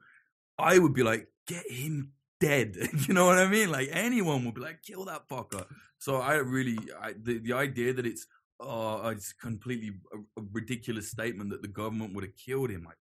I 0.58 0.78
would 0.78 0.94
be 0.94 1.02
like, 1.02 1.28
get 1.46 1.70
him 1.70 2.12
dead. 2.40 2.76
you 3.08 3.14
know 3.14 3.26
what 3.26 3.38
I 3.38 3.48
mean? 3.48 3.70
Like 3.70 3.88
anyone 3.92 4.44
would 4.44 4.54
be 4.54 4.60
like, 4.60 4.82
kill 4.82 5.04
that 5.06 5.28
fucker. 5.28 5.66
So 5.98 6.16
I 6.16 6.34
really, 6.36 6.78
I, 7.00 7.12
the 7.12 7.38
the 7.38 7.52
idea 7.52 7.92
that 7.92 8.06
it's, 8.06 8.26
uh, 8.62 9.08
it's 9.10 9.32
completely 9.32 9.92
a, 10.12 10.18
a 10.40 10.44
ridiculous 10.52 11.10
statement 11.10 11.50
that 11.50 11.62
the 11.62 11.68
government 11.68 12.14
would 12.14 12.24
have 12.24 12.36
killed 12.36 12.70
him. 12.70 12.84
Like, 12.84 12.96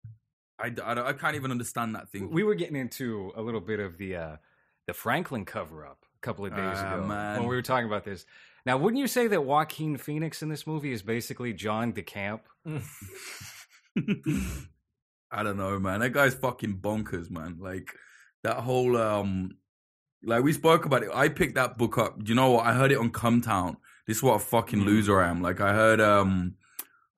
I, 0.58 0.92
I, 0.92 1.08
I 1.08 1.12
can't 1.12 1.36
even 1.36 1.50
understand 1.50 1.94
that 1.94 2.08
thing. 2.10 2.30
we 2.30 2.42
were 2.44 2.54
getting 2.54 2.76
into 2.76 3.32
a 3.36 3.42
little 3.42 3.60
bit 3.60 3.80
of 3.80 3.98
the 3.98 4.16
uh, 4.16 4.36
the 4.86 4.94
Franklin 4.94 5.44
cover 5.44 5.86
up 5.86 5.98
a 6.16 6.20
couple 6.26 6.46
of 6.46 6.52
days 6.52 6.76
Ah, 6.78 6.94
ago 6.96 7.06
man. 7.06 7.40
when 7.40 7.48
we 7.48 7.56
were 7.56 7.62
talking 7.62 7.86
about 7.86 8.04
this. 8.04 8.24
Now, 8.64 8.76
wouldn't 8.78 8.98
you 9.00 9.06
say 9.06 9.26
that 9.28 9.44
Joaquin 9.44 9.96
Phoenix 9.96 10.42
in 10.42 10.48
this 10.48 10.66
movie 10.66 10.92
is 10.92 11.02
basically 11.02 11.52
John 11.52 11.92
DeCamp? 11.92 12.40
I 15.30 15.42
don't 15.42 15.56
know, 15.56 15.78
man. 15.78 16.00
That 16.00 16.10
guy's 16.12 16.34
fucking 16.34 16.78
bonkers, 16.78 17.30
man. 17.30 17.56
Like 17.60 17.92
that 18.42 18.56
whole 18.58 18.96
um 18.96 19.56
like 20.24 20.42
we 20.42 20.52
spoke 20.52 20.84
about 20.84 21.02
it. 21.02 21.10
I 21.12 21.28
picked 21.28 21.54
that 21.56 21.78
book 21.78 21.98
up. 21.98 22.22
Do 22.22 22.28
you 22.30 22.34
know 22.34 22.50
what? 22.52 22.66
I 22.66 22.72
heard 22.74 22.92
it 22.92 22.98
on 22.98 23.10
Cumtown. 23.10 23.76
This 24.06 24.18
is 24.18 24.22
what 24.22 24.34
a 24.34 24.38
fucking 24.38 24.84
loser 24.84 25.20
I 25.20 25.28
am. 25.28 25.42
Like 25.42 25.60
I 25.60 25.72
heard 25.72 26.00
um 26.00 26.54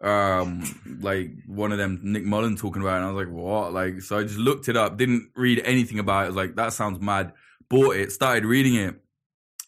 um 0.01 0.63
like 1.01 1.31
one 1.47 1.73
of 1.73 1.79
them 1.79 2.01
Nick 2.03 2.25
Mullen 2.25 2.57
talking 2.57 2.83
about 2.83 2.95
it 2.95 2.97
and 2.99 3.07
I 3.07 3.11
was 3.13 3.27
like, 3.27 3.35
what? 3.35 3.73
Like 3.73 4.01
so 4.01 4.19
I 4.19 4.23
just 4.23 4.39
looked 4.39 4.69
it 4.69 4.77
up, 4.77 4.97
didn't 4.97 5.31
read 5.35 5.61
anything 5.65 5.99
about 5.99 6.21
it. 6.21 6.25
I 6.25 6.27
was 6.29 6.37
like, 6.37 6.57
that 6.57 6.73
sounds 6.73 7.01
mad. 7.01 7.33
Bought 7.69 7.97
it, 7.97 8.13
started 8.13 8.45
reading 8.45 8.77
it. 8.77 8.97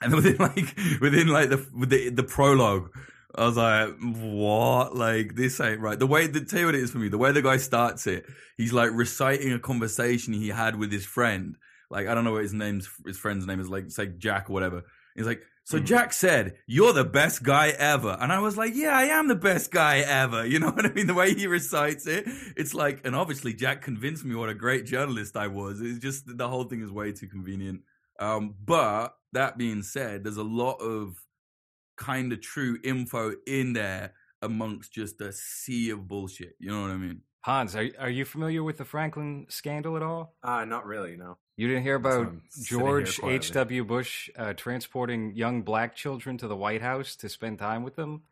And 0.02 0.14
within 0.14 0.38
like 0.38 0.78
within 1.02 1.28
like 1.28 1.50
the 1.50 1.58
the 1.86 2.08
the 2.08 2.22
prologue, 2.22 2.88
I 3.34 3.44
was 3.44 3.58
like, 3.58 3.96
what? 4.00 4.96
Like 4.96 5.34
this 5.34 5.60
ain't 5.60 5.80
right. 5.80 5.98
The 5.98 6.06
way 6.06 6.26
the 6.26 6.40
tell 6.42 6.60
you 6.60 6.66
what 6.66 6.74
it 6.74 6.80
is 6.82 6.90
for 6.90 6.96
me, 6.96 7.08
the 7.08 7.18
way 7.18 7.32
the 7.32 7.42
guy 7.42 7.58
starts 7.58 8.06
it, 8.06 8.24
he's 8.56 8.72
like 8.72 8.92
reciting 8.94 9.52
a 9.52 9.58
conversation 9.58 10.32
he 10.32 10.48
had 10.48 10.76
with 10.76 10.90
his 10.90 11.04
friend. 11.04 11.56
Like 11.90 12.06
I 12.06 12.14
don't 12.14 12.24
know 12.24 12.32
what 12.32 12.44
his 12.44 12.54
name's 12.54 12.88
his 13.04 13.18
friend's 13.18 13.46
name 13.46 13.60
is, 13.60 13.68
like 13.68 13.90
say 13.90 14.06
Jack 14.06 14.48
or 14.48 14.54
whatever. 14.54 14.84
He's 15.14 15.26
like, 15.26 15.42
so 15.70 15.78
Jack 15.78 16.12
said, 16.12 16.56
You're 16.66 16.92
the 16.92 17.04
best 17.04 17.44
guy 17.44 17.68
ever. 17.68 18.16
And 18.20 18.32
I 18.32 18.40
was 18.40 18.56
like, 18.56 18.72
Yeah, 18.74 18.90
I 18.90 19.04
am 19.04 19.28
the 19.28 19.36
best 19.36 19.70
guy 19.70 19.98
ever. 19.98 20.44
You 20.50 20.58
know 20.58 20.70
what 20.70 20.84
I 20.84 20.92
mean? 20.92 21.06
The 21.06 21.14
way 21.14 21.32
he 21.32 21.46
recites 21.46 22.08
it, 22.08 22.24
it's 22.56 22.74
like, 22.74 23.02
and 23.04 23.14
obviously 23.14 23.54
Jack 23.54 23.82
convinced 23.82 24.24
me 24.24 24.34
what 24.34 24.48
a 24.48 24.54
great 24.54 24.84
journalist 24.84 25.36
I 25.36 25.46
was. 25.46 25.80
It's 25.80 26.00
just 26.00 26.24
the 26.26 26.48
whole 26.48 26.64
thing 26.64 26.82
is 26.82 26.90
way 26.90 27.12
too 27.12 27.28
convenient. 27.28 27.82
Um, 28.18 28.56
but 28.64 29.14
that 29.32 29.58
being 29.58 29.84
said, 29.84 30.24
there's 30.24 30.38
a 30.38 30.42
lot 30.42 30.78
of 30.80 31.14
kind 31.96 32.32
of 32.32 32.40
true 32.40 32.78
info 32.82 33.34
in 33.46 33.74
there 33.74 34.14
amongst 34.42 34.92
just 34.92 35.20
a 35.20 35.32
sea 35.32 35.90
of 35.90 36.08
bullshit. 36.08 36.54
You 36.58 36.72
know 36.72 36.82
what 36.82 36.90
I 36.90 36.96
mean? 36.96 37.20
Hans, 37.42 37.76
are 37.76 37.88
are 38.00 38.10
you 38.10 38.24
familiar 38.24 38.64
with 38.64 38.76
the 38.78 38.84
Franklin 38.84 39.46
scandal 39.48 39.96
at 39.96 40.02
all? 40.02 40.34
Uh, 40.42 40.64
not 40.64 40.84
really, 40.84 41.16
no. 41.16 41.38
You 41.60 41.68
didn't 41.68 41.82
hear 41.82 41.96
about 41.96 42.26
I'm 42.26 42.42
sitting 42.48 42.78
here 42.86 43.02
George. 43.04 43.20
H. 43.22 43.52
W. 43.52 43.84
Bush 43.84 44.30
uh, 44.36 44.54
transporting 44.54 45.34
young 45.34 45.60
black 45.60 45.94
children 45.94 46.38
to 46.38 46.48
the 46.48 46.56
White 46.56 46.80
House 46.80 47.16
to 47.16 47.28
spend 47.28 47.58
time 47.58 47.82
with 47.82 47.96
them? 47.96 48.22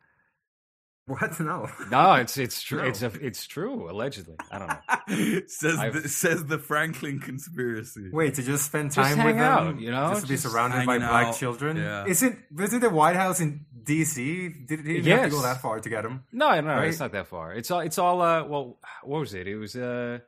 What? 1.05 1.39
No. 1.39 1.67
No, 1.91 2.13
it's 2.15 2.37
it's 2.37 2.61
true. 2.61 2.81
No. 2.81 2.87
It's 2.87 3.01
a, 3.03 3.11
it's 3.21 3.45
true. 3.47 3.89
Allegedly, 3.89 4.35
I 4.51 4.57
don't 4.59 4.67
know. 4.67 5.41
says 5.47 5.77
I've- 5.77 5.99
the, 5.99 6.09
says 6.09 6.45
the 6.45 6.57
Franklin 6.59 7.19
conspiracy. 7.19 8.09
Wait, 8.11 8.33
to 8.35 8.43
just 8.43 8.65
spend 8.65 8.91
Just 8.93 9.07
time 9.09 9.17
hang 9.17 9.25
with 9.27 9.35
them, 9.37 9.43
out, 9.67 9.79
you 9.79 9.91
know? 9.91 10.09
just 10.09 10.21
to 10.23 10.27
be 10.27 10.33
Just 10.35 10.43
surrounded 10.51 10.85
by 10.85 10.93
hanging 10.93 11.07
black 11.07 11.35
children. 11.35 11.77
yeah. 11.77 12.05
Isn't 12.07 12.37
isn't 12.59 12.79
the 12.79 12.89
White 12.89 13.15
House 13.15 13.39
in 13.41 13.65
D.C.? 13.83 14.49
Did 14.67 14.79
he 14.85 15.01
didn't 15.01 15.05
have 15.05 15.23
to 15.25 15.29
go 15.29 15.41
that 15.43 15.61
far 15.61 15.79
to 15.79 15.89
get 15.89 16.05
him? 16.05 16.23
No, 16.31 16.59
no, 16.61 16.67
Right? 16.75 16.87
it's 16.89 16.99
not 16.99 17.11
that 17.11 17.27
far. 17.27 17.53
It's 17.53 17.69
all 17.71 17.79
it's 17.81 17.97
all. 17.97 18.21
Uh, 18.21 18.43
well, 18.45 18.77
what 19.03 19.19
was 19.19 19.33
it? 19.33 19.47
It 19.47 19.55
was 19.57 19.75
uh, 19.75 20.19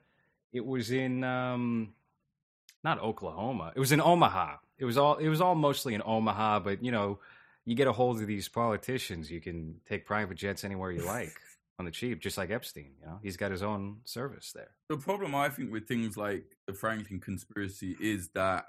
it 0.54 0.66
was 0.66 0.92
in 0.92 1.24
um, 1.24 1.94
not 2.84 3.00
Oklahoma. 3.00 3.74
It 3.76 3.80
was 3.80 3.92
in 3.92 4.02
Omaha. 4.02 4.58
It 4.78 4.86
was 4.86 4.98
all. 4.98 5.18
It 5.18 5.30
was 5.30 5.42
all 5.42 5.56
mostly 5.56 5.94
in 5.94 6.02
Omaha. 6.04 6.60
But 6.60 6.84
you 6.84 6.92
know, 6.92 7.20
you 7.66 7.76
get 7.76 7.88
a 7.88 7.92
hold 7.92 8.20
of 8.22 8.28
these 8.28 8.48
politicians, 8.50 9.30
you 9.30 9.42
can 9.42 9.76
take 9.88 10.06
private 10.06 10.38
jets 10.38 10.64
anywhere 10.64 10.92
you 10.92 11.06
like 11.06 11.34
on 11.80 11.86
the 11.86 11.92
cheap, 11.92 12.20
just 12.20 12.38
like 12.38 12.50
Epstein. 12.50 12.92
You 13.00 13.06
know, 13.06 13.20
he's 13.22 13.38
got 13.38 13.52
his 13.52 13.64
own 13.64 13.98
service 14.06 14.52
there. 14.54 14.72
The 14.90 14.98
problem 14.98 15.36
I 15.36 15.50
think 15.50 15.72
with 15.72 15.88
things 15.88 16.18
like 16.18 16.46
the 16.68 16.74
Franklin 16.74 17.20
conspiracy 17.20 17.96
is 18.02 18.30
that 18.30 18.66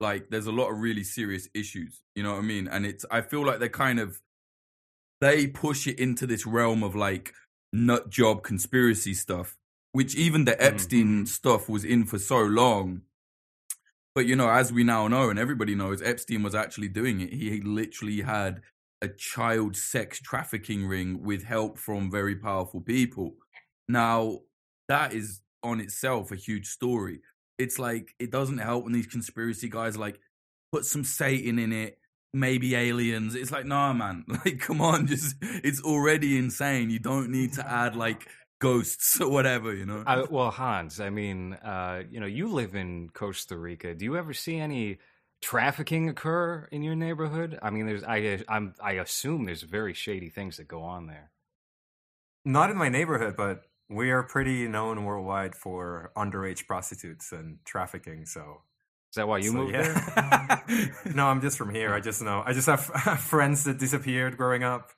like 0.00 0.30
there's 0.30 0.46
a 0.46 0.52
lot 0.52 0.70
of 0.70 0.78
really 0.78 1.04
serious 1.04 1.48
issues. 1.54 2.02
You 2.14 2.22
know 2.22 2.32
what 2.32 2.38
I 2.38 2.42
mean? 2.42 2.68
And 2.68 2.84
it's 2.84 3.04
I 3.10 3.20
feel 3.20 3.44
like 3.46 3.60
they 3.60 3.68
kind 3.68 4.00
of 4.00 4.20
they 5.20 5.46
push 5.46 5.86
it 5.86 5.98
into 5.98 6.26
this 6.26 6.46
realm 6.46 6.82
of 6.82 6.94
like 6.94 7.34
nut 7.72 8.10
job 8.10 8.42
conspiracy 8.42 9.14
stuff, 9.14 9.56
which 9.92 10.14
even 10.16 10.44
the 10.44 10.60
Epstein 10.62 11.06
mm-hmm. 11.06 11.24
stuff 11.24 11.68
was 11.68 11.84
in 11.84 12.04
for 12.04 12.18
so 12.18 12.38
long. 12.42 13.02
But 14.14 14.26
you 14.26 14.36
know, 14.36 14.50
as 14.50 14.72
we 14.72 14.84
now 14.84 15.08
know, 15.08 15.30
and 15.30 15.38
everybody 15.38 15.74
knows, 15.74 16.02
Epstein 16.02 16.42
was 16.42 16.54
actually 16.54 16.88
doing 16.88 17.20
it. 17.20 17.32
He 17.32 17.60
literally 17.60 18.22
had 18.22 18.62
a 19.00 19.08
child 19.08 19.76
sex 19.76 20.20
trafficking 20.20 20.86
ring 20.86 21.22
with 21.22 21.44
help 21.44 21.78
from 21.78 22.10
very 22.10 22.34
powerful 22.34 22.80
people. 22.80 23.34
Now, 23.88 24.40
that 24.88 25.12
is 25.14 25.40
on 25.62 25.80
itself 25.80 26.32
a 26.32 26.36
huge 26.36 26.66
story. 26.66 27.20
It's 27.58 27.78
like 27.78 28.14
it 28.18 28.30
doesn't 28.30 28.58
help 28.58 28.84
when 28.84 28.92
these 28.92 29.06
conspiracy 29.06 29.68
guys 29.68 29.96
like 29.96 30.18
put 30.72 30.84
some 30.84 31.04
Satan 31.04 31.58
in 31.58 31.72
it, 31.72 31.98
maybe 32.32 32.74
aliens. 32.74 33.34
It's 33.34 33.50
like, 33.50 33.66
nah, 33.66 33.92
man. 33.92 34.24
Like, 34.44 34.60
come 34.60 34.80
on, 34.80 35.06
just 35.06 35.36
it's 35.40 35.82
already 35.82 36.38
insane. 36.38 36.90
You 36.90 36.98
don't 36.98 37.30
need 37.30 37.54
to 37.54 37.68
add 37.68 37.96
like 37.96 38.26
ghosts 38.60 39.20
or 39.20 39.28
whatever, 39.30 39.74
you 39.74 39.86
know. 39.86 40.02
I, 40.06 40.22
well, 40.22 40.50
Hans, 40.50 41.00
I 41.00 41.10
mean, 41.10 41.54
uh, 41.54 42.02
you 42.10 42.20
know, 42.20 42.26
you 42.26 42.48
live 42.48 42.74
in 42.74 43.10
Costa 43.10 43.56
Rica. 43.56 43.94
Do 43.94 44.04
you 44.04 44.16
ever 44.16 44.32
see 44.34 44.56
any 44.58 44.98
trafficking 45.40 46.08
occur 46.08 46.68
in 46.72 46.82
your 46.82 46.96
neighborhood? 46.96 47.58
I 47.62 47.70
mean, 47.70 47.86
there's 47.86 48.04
I 48.04 48.42
I'm 48.48 48.74
I 48.82 48.92
assume 48.92 49.44
there's 49.44 49.62
very 49.62 49.94
shady 49.94 50.30
things 50.30 50.56
that 50.58 50.68
go 50.68 50.82
on 50.82 51.06
there. 51.06 51.30
Not 52.44 52.70
in 52.70 52.76
my 52.76 52.88
neighborhood, 52.88 53.36
but 53.36 53.62
we 53.88 54.10
are 54.10 54.22
pretty 54.22 54.66
known 54.68 55.04
worldwide 55.04 55.54
for 55.54 56.12
underage 56.16 56.66
prostitutes 56.66 57.32
and 57.32 57.58
trafficking. 57.64 58.26
So 58.26 58.62
Is 59.12 59.16
that 59.16 59.28
why 59.28 59.38
you 59.38 59.50
So, 59.50 59.58
moved 59.58 59.74
yeah. 59.74 59.82
there? 60.66 60.96
no, 61.14 61.26
I'm 61.26 61.40
just 61.40 61.58
from 61.58 61.74
here. 61.74 61.92
I 61.94 62.00
just 62.00 62.22
know. 62.22 62.42
I 62.44 62.52
just 62.52 62.66
have 62.66 62.80
friends 63.20 63.64
that 63.64 63.78
disappeared 63.78 64.36
growing 64.36 64.62
up. 64.62 64.90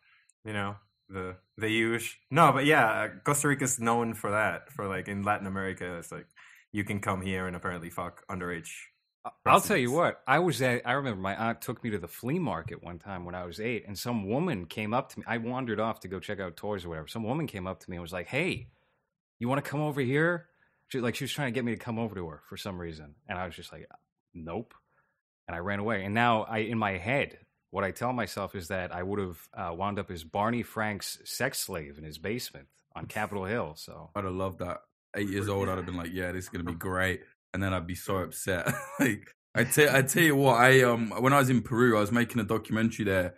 You 0.44 0.52
know, 0.52 0.76
the 1.10 1.36
the 1.56 1.68
huge. 1.68 2.20
No, 2.30 2.52
but 2.52 2.64
yeah, 2.64 2.86
uh, 2.86 3.08
Costa 3.24 3.48
Rica's 3.48 3.78
known 3.78 4.14
for 4.14 4.30
that. 4.30 4.72
For 4.72 4.86
like 4.86 5.08
in 5.08 5.22
Latin 5.22 5.46
America, 5.46 5.96
it's 5.98 6.12
like 6.12 6.26
you 6.72 6.84
can 6.84 7.00
come 7.00 7.20
here 7.20 7.46
and 7.46 7.56
apparently 7.56 7.90
fuck 7.90 8.24
underage. 8.28 8.70
I'll 9.44 9.60
tell 9.60 9.76
you 9.76 9.90
what. 9.90 10.22
I 10.26 10.38
was 10.38 10.62
at. 10.62 10.82
I 10.86 10.92
remember 10.92 11.20
my 11.20 11.36
aunt 11.36 11.60
took 11.60 11.84
me 11.84 11.90
to 11.90 11.98
the 11.98 12.08
flea 12.08 12.38
market 12.38 12.82
one 12.82 12.98
time 12.98 13.24
when 13.24 13.34
I 13.34 13.44
was 13.44 13.60
eight, 13.60 13.84
and 13.86 13.98
some 13.98 14.28
woman 14.28 14.64
came 14.66 14.94
up 14.94 15.10
to 15.10 15.18
me. 15.18 15.24
I 15.28 15.38
wandered 15.38 15.80
off 15.80 16.00
to 16.00 16.08
go 16.08 16.20
check 16.20 16.40
out 16.40 16.56
toys 16.56 16.84
or 16.84 16.88
whatever. 16.88 17.08
Some 17.08 17.24
woman 17.24 17.46
came 17.46 17.66
up 17.66 17.80
to 17.80 17.90
me 17.90 17.96
and 17.96 18.02
was 18.02 18.12
like, 18.12 18.28
"Hey, 18.28 18.68
you 19.38 19.48
want 19.48 19.62
to 19.62 19.70
come 19.70 19.80
over 19.80 20.00
here?" 20.00 20.46
She, 20.88 21.00
like 21.00 21.14
she 21.16 21.24
was 21.24 21.32
trying 21.32 21.52
to 21.52 21.56
get 21.56 21.64
me 21.64 21.72
to 21.72 21.78
come 21.78 21.98
over 21.98 22.14
to 22.14 22.28
her 22.28 22.42
for 22.48 22.56
some 22.56 22.80
reason, 22.80 23.14
and 23.28 23.38
I 23.38 23.44
was 23.44 23.54
just 23.54 23.72
like, 23.72 23.86
"Nope," 24.32 24.74
and 25.46 25.54
I 25.54 25.58
ran 25.58 25.80
away. 25.80 26.04
And 26.04 26.14
now, 26.14 26.44
I 26.44 26.58
in 26.58 26.78
my 26.78 26.96
head, 26.96 27.38
what 27.70 27.84
I 27.84 27.90
tell 27.90 28.12
myself 28.12 28.54
is 28.54 28.68
that 28.68 28.92
I 28.94 29.02
would 29.02 29.20
have 29.20 29.48
uh, 29.54 29.74
wound 29.74 29.98
up 29.98 30.10
as 30.10 30.24
Barney 30.24 30.62
Frank's 30.62 31.18
sex 31.24 31.58
slave 31.60 31.98
in 31.98 32.04
his 32.04 32.18
basement 32.18 32.66
on 32.96 33.06
Capitol 33.06 33.44
Hill. 33.44 33.74
So 33.76 34.10
I'd 34.14 34.24
have 34.24 34.32
loved 34.32 34.58
that. 34.58 34.78
Eight 35.16 35.28
years 35.28 35.48
old, 35.48 35.68
I'd 35.68 35.76
have 35.76 35.86
been 35.86 35.96
like, 35.96 36.12
"Yeah, 36.12 36.32
this 36.32 36.44
is 36.44 36.48
gonna 36.48 36.64
be 36.64 36.74
great," 36.78 37.22
and 37.52 37.62
then 37.62 37.72
I'd 37.72 37.86
be 37.86 37.94
so 37.94 38.18
upset. 38.18 38.72
like, 39.00 39.34
I 39.54 39.64
tell, 39.64 39.94
I 39.94 40.02
tell 40.02 40.22
you 40.22 40.36
what, 40.36 40.60
I 40.60 40.82
um, 40.82 41.10
when 41.18 41.32
I 41.32 41.38
was 41.38 41.50
in 41.50 41.62
Peru, 41.62 41.96
I 41.96 42.00
was 42.00 42.12
making 42.12 42.40
a 42.40 42.44
documentary 42.44 43.04
there 43.04 43.34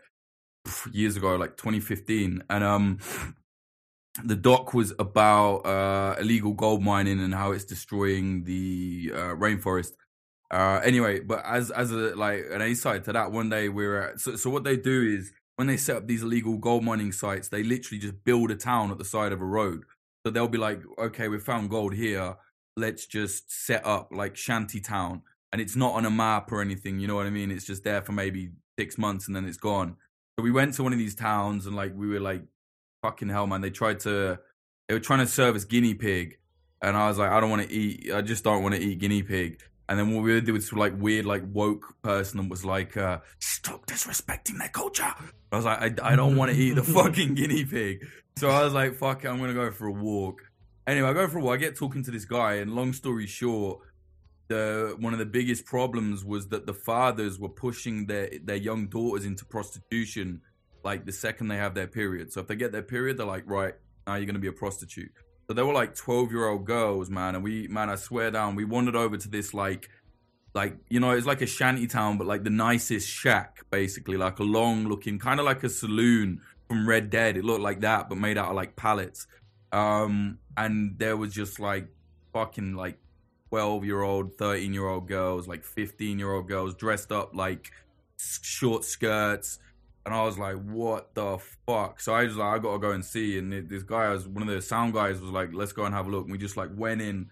years 0.90 1.16
ago, 1.16 1.36
like 1.36 1.56
2015, 1.56 2.44
and 2.48 2.64
um, 2.64 2.98
the 4.24 4.36
doc 4.36 4.74
was 4.74 4.92
about 4.98 5.60
uh 5.64 6.16
illegal 6.20 6.52
gold 6.52 6.82
mining 6.82 7.20
and 7.20 7.34
how 7.34 7.52
it's 7.52 7.64
destroying 7.64 8.44
the 8.44 9.10
uh, 9.14 9.34
rainforest. 9.36 9.92
Uh, 10.52 10.80
anyway, 10.84 11.18
but 11.18 11.42
as 11.46 11.70
as 11.70 11.90
a 11.90 12.14
like 12.14 12.44
an 12.50 12.60
A 12.60 12.74
side 12.74 13.04
to 13.04 13.12
that, 13.12 13.32
one 13.32 13.48
day 13.48 13.70
we 13.70 13.86
were 13.86 14.10
at, 14.10 14.20
so 14.20 14.36
so 14.36 14.50
what 14.50 14.64
they 14.64 14.76
do 14.76 15.02
is 15.02 15.32
when 15.56 15.66
they 15.66 15.78
set 15.78 15.96
up 15.96 16.06
these 16.06 16.22
illegal 16.22 16.58
gold 16.58 16.84
mining 16.84 17.12
sites, 17.12 17.48
they 17.48 17.62
literally 17.62 17.98
just 17.98 18.22
build 18.24 18.50
a 18.50 18.56
town 18.56 18.90
at 18.90 18.98
the 18.98 19.04
side 19.04 19.32
of 19.32 19.40
a 19.40 19.46
road. 19.46 19.84
So 20.24 20.30
they'll 20.30 20.48
be 20.48 20.58
like, 20.58 20.82
okay, 20.98 21.28
we 21.28 21.38
found 21.38 21.70
gold 21.70 21.94
here. 21.94 22.36
Let's 22.76 23.06
just 23.06 23.50
set 23.50 23.84
up 23.84 24.08
like 24.12 24.36
shanty 24.36 24.80
town. 24.80 25.22
And 25.52 25.60
it's 25.60 25.76
not 25.76 25.94
on 25.94 26.06
a 26.06 26.10
map 26.10 26.50
or 26.52 26.62
anything. 26.62 27.00
You 27.00 27.08
know 27.08 27.16
what 27.16 27.26
I 27.26 27.30
mean? 27.30 27.50
It's 27.50 27.66
just 27.66 27.84
there 27.84 28.00
for 28.02 28.12
maybe 28.12 28.50
six 28.78 28.96
months 28.96 29.26
and 29.26 29.36
then 29.36 29.46
it's 29.46 29.58
gone. 29.58 29.96
So 30.38 30.42
we 30.42 30.50
went 30.50 30.74
to 30.74 30.82
one 30.82 30.92
of 30.92 30.98
these 30.98 31.14
towns 31.14 31.66
and 31.66 31.76
like 31.76 31.92
we 31.94 32.08
were 32.08 32.20
like, 32.20 32.42
fucking 33.02 33.28
hell, 33.28 33.46
man. 33.46 33.60
They 33.60 33.70
tried 33.70 34.00
to, 34.00 34.38
they 34.88 34.94
were 34.94 35.00
trying 35.00 35.18
to 35.20 35.26
serve 35.26 35.54
us 35.54 35.64
guinea 35.64 35.94
pig. 35.94 36.38
And 36.80 36.96
I 36.96 37.08
was 37.08 37.18
like, 37.18 37.30
I 37.30 37.40
don't 37.40 37.50
want 37.50 37.68
to 37.68 37.72
eat, 37.72 38.10
I 38.12 38.22
just 38.22 38.42
don't 38.44 38.62
want 38.62 38.74
to 38.74 38.80
eat 38.80 38.98
guinea 38.98 39.22
pig. 39.22 39.62
And 39.92 39.98
then 39.98 40.14
what 40.14 40.24
we 40.24 40.40
did 40.40 40.50
was 40.52 40.72
like 40.72 40.94
weird, 40.98 41.26
like 41.26 41.42
woke 41.52 41.96
person 42.00 42.40
and 42.40 42.50
was 42.50 42.64
like, 42.64 42.96
uh, 42.96 43.18
stop 43.40 43.84
disrespecting 43.84 44.56
their 44.56 44.70
culture. 44.70 45.12
I 45.52 45.56
was 45.56 45.66
like, 45.66 46.00
I, 46.00 46.12
I 46.12 46.16
don't 46.16 46.34
want 46.34 46.50
to 46.50 46.56
eat 46.56 46.76
the 46.76 46.82
fucking 46.94 47.34
guinea 47.34 47.66
pig. 47.66 48.06
So 48.36 48.48
I 48.48 48.64
was 48.64 48.72
like, 48.72 48.94
fuck 48.94 49.22
it, 49.22 49.28
I'm 49.28 49.36
going 49.36 49.50
to 49.50 49.54
go 49.54 49.70
for 49.70 49.88
a 49.88 49.92
walk. 49.92 50.40
Anyway, 50.86 51.06
I 51.06 51.12
go 51.12 51.28
for 51.28 51.40
a 51.40 51.42
walk. 51.42 51.56
I 51.56 51.56
get 51.58 51.76
talking 51.76 52.02
to 52.04 52.10
this 52.10 52.24
guy, 52.24 52.54
and 52.54 52.74
long 52.74 52.94
story 52.94 53.26
short, 53.26 53.80
the 54.48 54.96
one 54.98 55.12
of 55.12 55.18
the 55.18 55.26
biggest 55.26 55.66
problems 55.66 56.24
was 56.24 56.48
that 56.48 56.64
the 56.64 56.72
fathers 56.72 57.38
were 57.38 57.50
pushing 57.50 58.06
their 58.06 58.30
their 58.42 58.56
young 58.56 58.86
daughters 58.86 59.26
into 59.26 59.44
prostitution 59.44 60.40
like 60.82 61.04
the 61.04 61.12
second 61.12 61.48
they 61.48 61.58
have 61.58 61.74
their 61.74 61.86
period. 61.86 62.32
So 62.32 62.40
if 62.40 62.46
they 62.46 62.56
get 62.56 62.72
their 62.72 62.80
period, 62.80 63.18
they're 63.18 63.26
like, 63.26 63.44
right, 63.46 63.74
now 64.06 64.14
you're 64.14 64.24
going 64.24 64.36
to 64.36 64.40
be 64.40 64.48
a 64.48 64.52
prostitute. 64.52 65.12
They 65.52 65.62
were 65.62 65.72
like 65.72 65.94
12 65.94 66.30
year 66.30 66.48
old 66.48 66.64
girls, 66.64 67.10
man. 67.10 67.34
And 67.34 67.44
we, 67.44 67.68
man, 67.68 67.90
I 67.90 67.96
swear 67.96 68.30
down, 68.30 68.54
we 68.54 68.64
wandered 68.64 68.96
over 68.96 69.16
to 69.16 69.28
this 69.28 69.54
like, 69.54 69.88
like, 70.54 70.76
you 70.88 71.00
know, 71.00 71.12
it's 71.12 71.26
like 71.26 71.40
a 71.40 71.46
shanty 71.46 71.86
town, 71.86 72.18
but 72.18 72.26
like 72.26 72.44
the 72.44 72.50
nicest 72.50 73.08
shack, 73.08 73.64
basically, 73.70 74.16
like 74.16 74.38
a 74.38 74.44
long 74.44 74.86
looking, 74.86 75.18
kind 75.18 75.40
of 75.40 75.46
like 75.46 75.62
a 75.64 75.68
saloon 75.68 76.40
from 76.68 76.88
Red 76.88 77.10
Dead. 77.10 77.36
It 77.36 77.44
looked 77.44 77.62
like 77.62 77.80
that, 77.80 78.08
but 78.08 78.18
made 78.18 78.36
out 78.36 78.50
of 78.50 78.54
like 78.54 78.76
pallets. 78.76 79.26
Um, 79.72 80.38
and 80.56 80.98
there 80.98 81.16
was 81.16 81.32
just 81.32 81.58
like 81.58 81.88
fucking 82.32 82.74
like 82.74 82.98
12 83.50 83.84
year 83.84 84.02
old, 84.02 84.36
13 84.36 84.72
year 84.72 84.86
old 84.86 85.08
girls, 85.08 85.48
like 85.48 85.64
15 85.64 86.18
year 86.18 86.32
old 86.32 86.48
girls 86.48 86.74
dressed 86.74 87.12
up 87.12 87.34
like 87.34 87.70
short 88.18 88.84
skirts. 88.84 89.58
And 90.04 90.14
I 90.14 90.22
was 90.24 90.38
like, 90.38 90.56
what 90.56 91.14
the 91.14 91.38
fuck? 91.66 92.00
So 92.00 92.14
I 92.14 92.24
was 92.24 92.36
like, 92.36 92.54
I 92.54 92.58
gotta 92.58 92.78
go 92.78 92.90
and 92.90 93.04
see. 93.04 93.38
And 93.38 93.52
th- 93.52 93.68
this 93.68 93.82
guy 93.84 94.08
was 94.10 94.26
one 94.26 94.48
of 94.48 94.52
the 94.52 94.60
sound 94.60 94.94
guys 94.94 95.20
was 95.20 95.30
like, 95.30 95.50
let's 95.52 95.72
go 95.72 95.84
and 95.84 95.94
have 95.94 96.08
a 96.08 96.10
look. 96.10 96.24
And 96.24 96.32
we 96.32 96.38
just 96.38 96.56
like 96.56 96.70
went 96.74 97.00
in, 97.00 97.28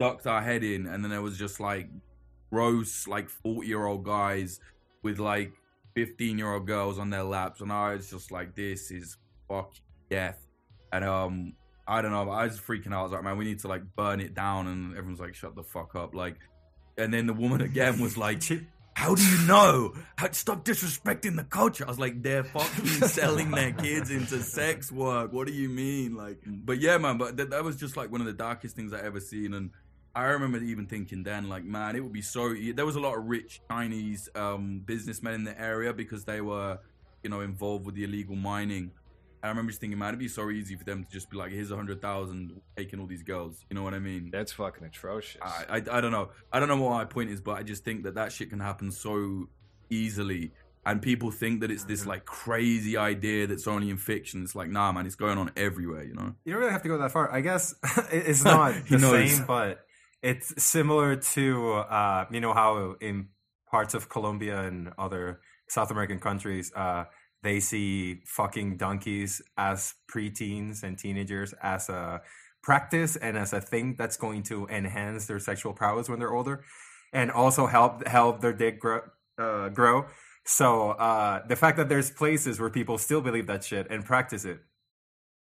ducked 0.00 0.26
our 0.26 0.42
head 0.42 0.64
in, 0.64 0.86
and 0.86 1.04
then 1.04 1.10
there 1.10 1.22
was 1.22 1.38
just 1.38 1.60
like 1.60 1.88
gross, 2.50 3.06
like 3.06 3.28
40 3.28 3.68
year 3.68 3.86
old 3.86 4.04
guys 4.04 4.58
with 5.02 5.20
like 5.20 5.52
15 5.94 6.38
year 6.38 6.52
old 6.52 6.66
girls 6.66 6.98
on 6.98 7.10
their 7.10 7.22
laps. 7.22 7.60
And 7.60 7.72
I 7.72 7.94
was 7.94 8.10
just 8.10 8.32
like, 8.32 8.56
this 8.56 8.90
is 8.90 9.16
fucking 9.48 9.82
death. 10.10 10.44
And 10.92 11.04
um, 11.04 11.52
I 11.86 12.02
don't 12.02 12.10
know, 12.10 12.28
I 12.30 12.44
was 12.44 12.58
freaking 12.58 12.92
out. 12.92 13.00
I 13.00 13.02
was 13.04 13.12
like, 13.12 13.22
man, 13.22 13.38
we 13.38 13.44
need 13.44 13.60
to 13.60 13.68
like 13.68 13.82
burn 13.94 14.20
it 14.20 14.34
down. 14.34 14.66
And 14.66 14.96
everyone's 14.96 15.20
like, 15.20 15.34
shut 15.34 15.54
the 15.54 15.62
fuck 15.62 15.94
up. 15.94 16.14
Like, 16.14 16.36
and 16.96 17.14
then 17.14 17.26
the 17.26 17.32
woman 17.32 17.60
again 17.62 18.00
was 18.00 18.16
like, 18.16 18.40
how 18.98 19.14
do 19.14 19.22
you 19.22 19.46
know? 19.46 19.94
How, 20.16 20.28
stop 20.32 20.64
disrespecting 20.64 21.36
the 21.36 21.44
culture. 21.44 21.84
I 21.84 21.88
was 21.88 22.00
like, 22.00 22.20
they're 22.20 22.42
fucking 22.42 22.84
selling 23.08 23.52
their 23.52 23.70
kids 23.70 24.10
into 24.10 24.42
sex 24.42 24.90
work. 24.90 25.32
What 25.32 25.46
do 25.46 25.52
you 25.52 25.68
mean? 25.68 26.16
Like, 26.16 26.38
but 26.44 26.80
yeah, 26.80 26.98
man, 26.98 27.16
but 27.16 27.36
that, 27.36 27.50
that 27.50 27.62
was 27.62 27.76
just 27.76 27.96
like 27.96 28.10
one 28.10 28.20
of 28.20 28.26
the 28.26 28.32
darkest 28.32 28.74
things 28.74 28.92
I 28.92 29.00
ever 29.00 29.20
seen. 29.20 29.54
And 29.54 29.70
I 30.16 30.24
remember 30.24 30.58
even 30.58 30.86
thinking 30.86 31.22
then, 31.22 31.48
like, 31.48 31.62
man, 31.62 31.94
it 31.94 32.00
would 32.00 32.12
be 32.12 32.22
so. 32.22 32.52
There 32.74 32.84
was 32.84 32.96
a 32.96 33.00
lot 33.00 33.16
of 33.16 33.24
rich 33.26 33.60
Chinese 33.70 34.28
um, 34.34 34.82
businessmen 34.84 35.34
in 35.34 35.44
the 35.44 35.58
area 35.58 35.92
because 35.92 36.24
they 36.24 36.40
were, 36.40 36.80
you 37.22 37.30
know, 37.30 37.40
involved 37.40 37.86
with 37.86 37.94
the 37.94 38.02
illegal 38.02 38.34
mining. 38.34 38.90
I 39.42 39.48
remember 39.48 39.70
just 39.70 39.80
thinking, 39.80 39.98
man, 39.98 40.08
it'd 40.08 40.18
be 40.18 40.28
so 40.28 40.50
easy 40.50 40.74
for 40.76 40.84
them 40.84 41.04
to 41.04 41.10
just 41.10 41.30
be 41.30 41.36
like, 41.36 41.52
here's 41.52 41.70
a 41.70 41.76
hundred 41.76 42.00
thousand, 42.02 42.60
taking 42.76 42.98
all 43.00 43.06
these 43.06 43.22
girls. 43.22 43.64
You 43.70 43.76
know 43.76 43.82
what 43.82 43.94
I 43.94 43.98
mean? 43.98 44.30
that's 44.32 44.52
fucking 44.52 44.84
atrocious. 44.84 45.40
I, 45.42 45.64
I 45.68 45.76
I 45.98 46.00
don't 46.00 46.12
know. 46.12 46.30
I 46.52 46.58
don't 46.58 46.68
know 46.68 46.76
what 46.76 46.90
my 46.92 47.04
point 47.04 47.30
is, 47.30 47.40
but 47.40 47.52
I 47.58 47.62
just 47.62 47.84
think 47.84 48.02
that 48.04 48.14
that 48.16 48.32
shit 48.32 48.50
can 48.50 48.60
happen 48.60 48.90
so 48.90 49.48
easily. 49.90 50.52
and 50.86 51.02
people 51.02 51.30
think 51.30 51.60
that 51.60 51.70
it's 51.70 51.84
this 51.84 52.06
like 52.06 52.24
crazy 52.24 52.96
idea 52.96 53.46
that's 53.46 53.66
only 53.66 53.90
in 53.90 53.96
fiction. 53.98 54.42
It's 54.42 54.54
like, 54.54 54.70
nah, 54.70 54.90
man, 54.92 55.06
it's 55.06 55.16
going 55.16 55.36
on 55.38 55.50
everywhere. 55.56 56.02
You 56.02 56.14
know. 56.14 56.34
You 56.44 56.52
don't 56.52 56.60
really 56.60 56.72
have 56.72 56.82
to 56.82 56.88
go 56.88 56.98
that 56.98 57.12
far. 57.12 57.30
I 57.32 57.40
guess 57.40 57.74
it's 58.10 58.44
not 58.54 58.74
He 58.74 58.96
the 58.96 58.98
knows. 58.98 59.32
same, 59.36 59.46
but 59.46 59.84
it's 60.22 60.62
similar 60.62 61.16
to 61.16 61.72
uh, 61.74 62.26
you 62.30 62.40
know 62.40 62.54
how 62.54 62.96
in 63.00 63.28
parts 63.70 63.94
of 63.94 64.08
Colombia 64.08 64.62
and 64.62 64.90
other 64.98 65.40
South 65.68 65.90
American 65.90 66.18
countries, 66.18 66.72
uh, 66.74 67.04
they 67.42 67.60
see 67.60 68.22
fucking 68.26 68.76
donkeys 68.76 69.42
as 69.56 69.94
preteens 70.10 70.82
and 70.82 70.98
teenagers 70.98 71.54
as 71.62 71.88
a 71.88 72.20
practice 72.62 73.16
and 73.16 73.38
as 73.38 73.52
a 73.52 73.60
thing 73.60 73.94
that's 73.96 74.16
going 74.16 74.42
to 74.44 74.66
enhance 74.66 75.26
their 75.26 75.38
sexual 75.38 75.72
prowess 75.72 76.08
when 76.08 76.18
they're 76.18 76.32
older, 76.32 76.64
and 77.12 77.30
also 77.30 77.66
help 77.66 78.06
help 78.06 78.40
their 78.40 78.52
dick 78.52 78.80
grow. 78.80 79.00
Uh, 79.38 79.68
grow. 79.68 80.06
So 80.44 80.90
uh, 80.90 81.46
the 81.46 81.54
fact 81.54 81.76
that 81.76 81.88
there's 81.88 82.10
places 82.10 82.58
where 82.58 82.70
people 82.70 82.98
still 82.98 83.20
believe 83.20 83.46
that 83.46 83.62
shit 83.62 83.86
and 83.88 84.04
practice 84.04 84.44
it 84.44 84.58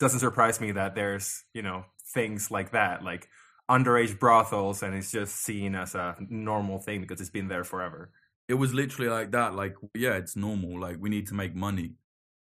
doesn't 0.01 0.21
surprise 0.21 0.61
me 0.61 0.73
that 0.73 0.95
there's 0.95 1.45
you 1.53 1.63
know 1.63 1.85
things 2.15 2.51
like 2.51 2.73
that 2.73 3.05
like 3.05 3.29
underage 3.71 4.19
brothels 4.19 4.83
and 4.83 4.95
it's 4.95 5.13
just 5.13 5.37
seen 5.37 5.75
as 5.75 5.95
a 5.95 6.17
normal 6.29 6.79
thing 6.79 7.01
because 7.01 7.21
it's 7.21 7.31
been 7.31 7.49
there 7.49 7.65
forever 7.65 8.11
it 8.53 8.59
was 8.59 8.75
literally 8.75 9.11
like 9.11 9.31
that. 9.31 9.55
Like, 9.55 9.77
yeah, 9.95 10.17
it's 10.17 10.37
normal. 10.37 10.79
Like, 10.79 10.99
we 11.01 11.09
need 11.09 11.27
to 11.29 11.35
make 11.35 11.55
money. 11.55 11.95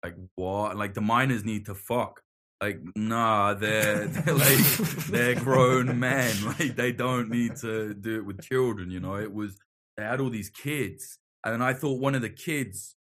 Like, 0.04 0.14
what? 0.36 0.78
Like, 0.78 0.94
the 0.94 1.02
miners 1.02 1.44
need 1.44 1.66
to 1.66 1.74
fuck. 1.74 2.22
Like, 2.62 2.80
nah, 2.96 3.56
they're, 3.56 4.06
they're 4.08 4.36
like 4.36 4.78
they're 5.10 5.34
grown 5.34 6.00
men. 6.00 6.36
Like, 6.46 6.76
they 6.76 6.92
don't 6.92 7.32
need 7.32 7.56
to 7.58 7.96
do 7.96 8.18
it 8.18 8.26
with 8.26 8.44
children. 8.44 8.92
You 8.92 9.00
know, 9.00 9.16
it 9.16 9.34
was 9.34 9.58
they 9.98 10.04
had 10.04 10.22
all 10.22 10.30
these 10.30 10.52
kids, 10.52 11.18
and 11.44 11.64
I 11.64 11.74
thought 11.74 12.00
one 12.00 12.14
of 12.14 12.22
the 12.22 12.30
kids. 12.30 12.96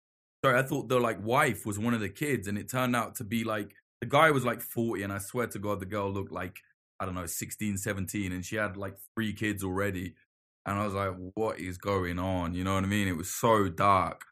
Sorry, 0.46 0.60
I 0.60 0.62
thought 0.62 0.88
the 0.88 1.00
like 1.00 1.26
wife 1.26 1.66
was 1.66 1.80
one 1.80 1.96
of 1.96 2.02
the 2.02 2.10
kids, 2.10 2.48
and 2.48 2.56
it 2.56 2.70
turned 2.70 2.96
out 2.96 3.16
to 3.16 3.24
be 3.24 3.44
like 3.44 3.74
the 4.00 4.08
guy 4.08 4.30
was 4.30 4.46
like 4.46 4.62
forty, 4.62 5.02
and 5.02 5.12
I 5.12 5.18
swear 5.18 5.48
to 5.48 5.60
God, 5.60 5.80
the 5.80 5.88
girl 5.88 6.12
looked 6.12 6.32
like 6.32 6.60
I 7.00 7.06
don't 7.06 7.16
know 7.16 7.26
16, 7.26 7.78
17, 7.78 8.32
and 8.32 8.46
she 8.46 8.58
had 8.58 8.78
like 8.78 8.96
three 9.16 9.34
kids 9.34 9.64
already. 9.64 10.14
And 10.66 10.78
I 10.78 10.86
was 10.86 10.94
like, 10.94 11.14
what 11.34 11.60
is 11.60 11.78
going 11.78 12.20
on? 12.20 12.54
You 12.54 12.64
know 12.64 12.76
what 12.76 12.84
I 12.84 12.88
mean? 12.88 13.08
It 13.08 13.18
was 13.18 13.30
so 13.30 13.68
dark. 13.70 14.26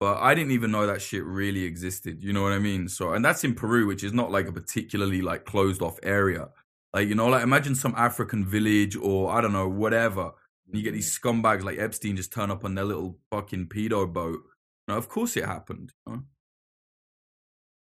But 0.00 0.18
I 0.18 0.34
didn't 0.34 0.52
even 0.52 0.70
know 0.70 0.86
that 0.86 1.02
shit 1.02 1.24
really 1.24 1.64
existed. 1.64 2.22
You 2.22 2.32
know 2.32 2.42
what 2.42 2.52
I 2.52 2.58
mean? 2.58 2.88
So, 2.88 3.12
and 3.12 3.24
that's 3.24 3.42
in 3.42 3.54
Peru, 3.54 3.86
which 3.86 4.04
is 4.04 4.12
not 4.12 4.30
like 4.30 4.46
a 4.46 4.52
particularly 4.52 5.22
like 5.22 5.44
closed 5.44 5.82
off 5.82 5.98
area. 6.02 6.48
Like, 6.94 7.08
you 7.08 7.14
know, 7.14 7.26
like 7.26 7.42
imagine 7.42 7.74
some 7.74 7.94
African 7.96 8.44
village 8.44 8.96
or 8.96 9.30
I 9.32 9.40
don't 9.40 9.52
know, 9.52 9.68
whatever. 9.68 10.32
And 10.66 10.76
you 10.76 10.82
get 10.82 10.92
these 10.92 11.18
mm-hmm. 11.18 11.40
scumbags 11.40 11.64
like 11.64 11.78
Epstein 11.78 12.16
just 12.16 12.32
turn 12.32 12.50
up 12.50 12.64
on 12.64 12.74
their 12.74 12.84
little 12.84 13.18
fucking 13.30 13.66
pedo 13.66 14.10
boat. 14.10 14.40
Now, 14.86 14.96
of 14.96 15.08
course 15.08 15.36
it 15.36 15.44
happened. 15.44 15.92
You 16.06 16.12
know? 16.12 16.22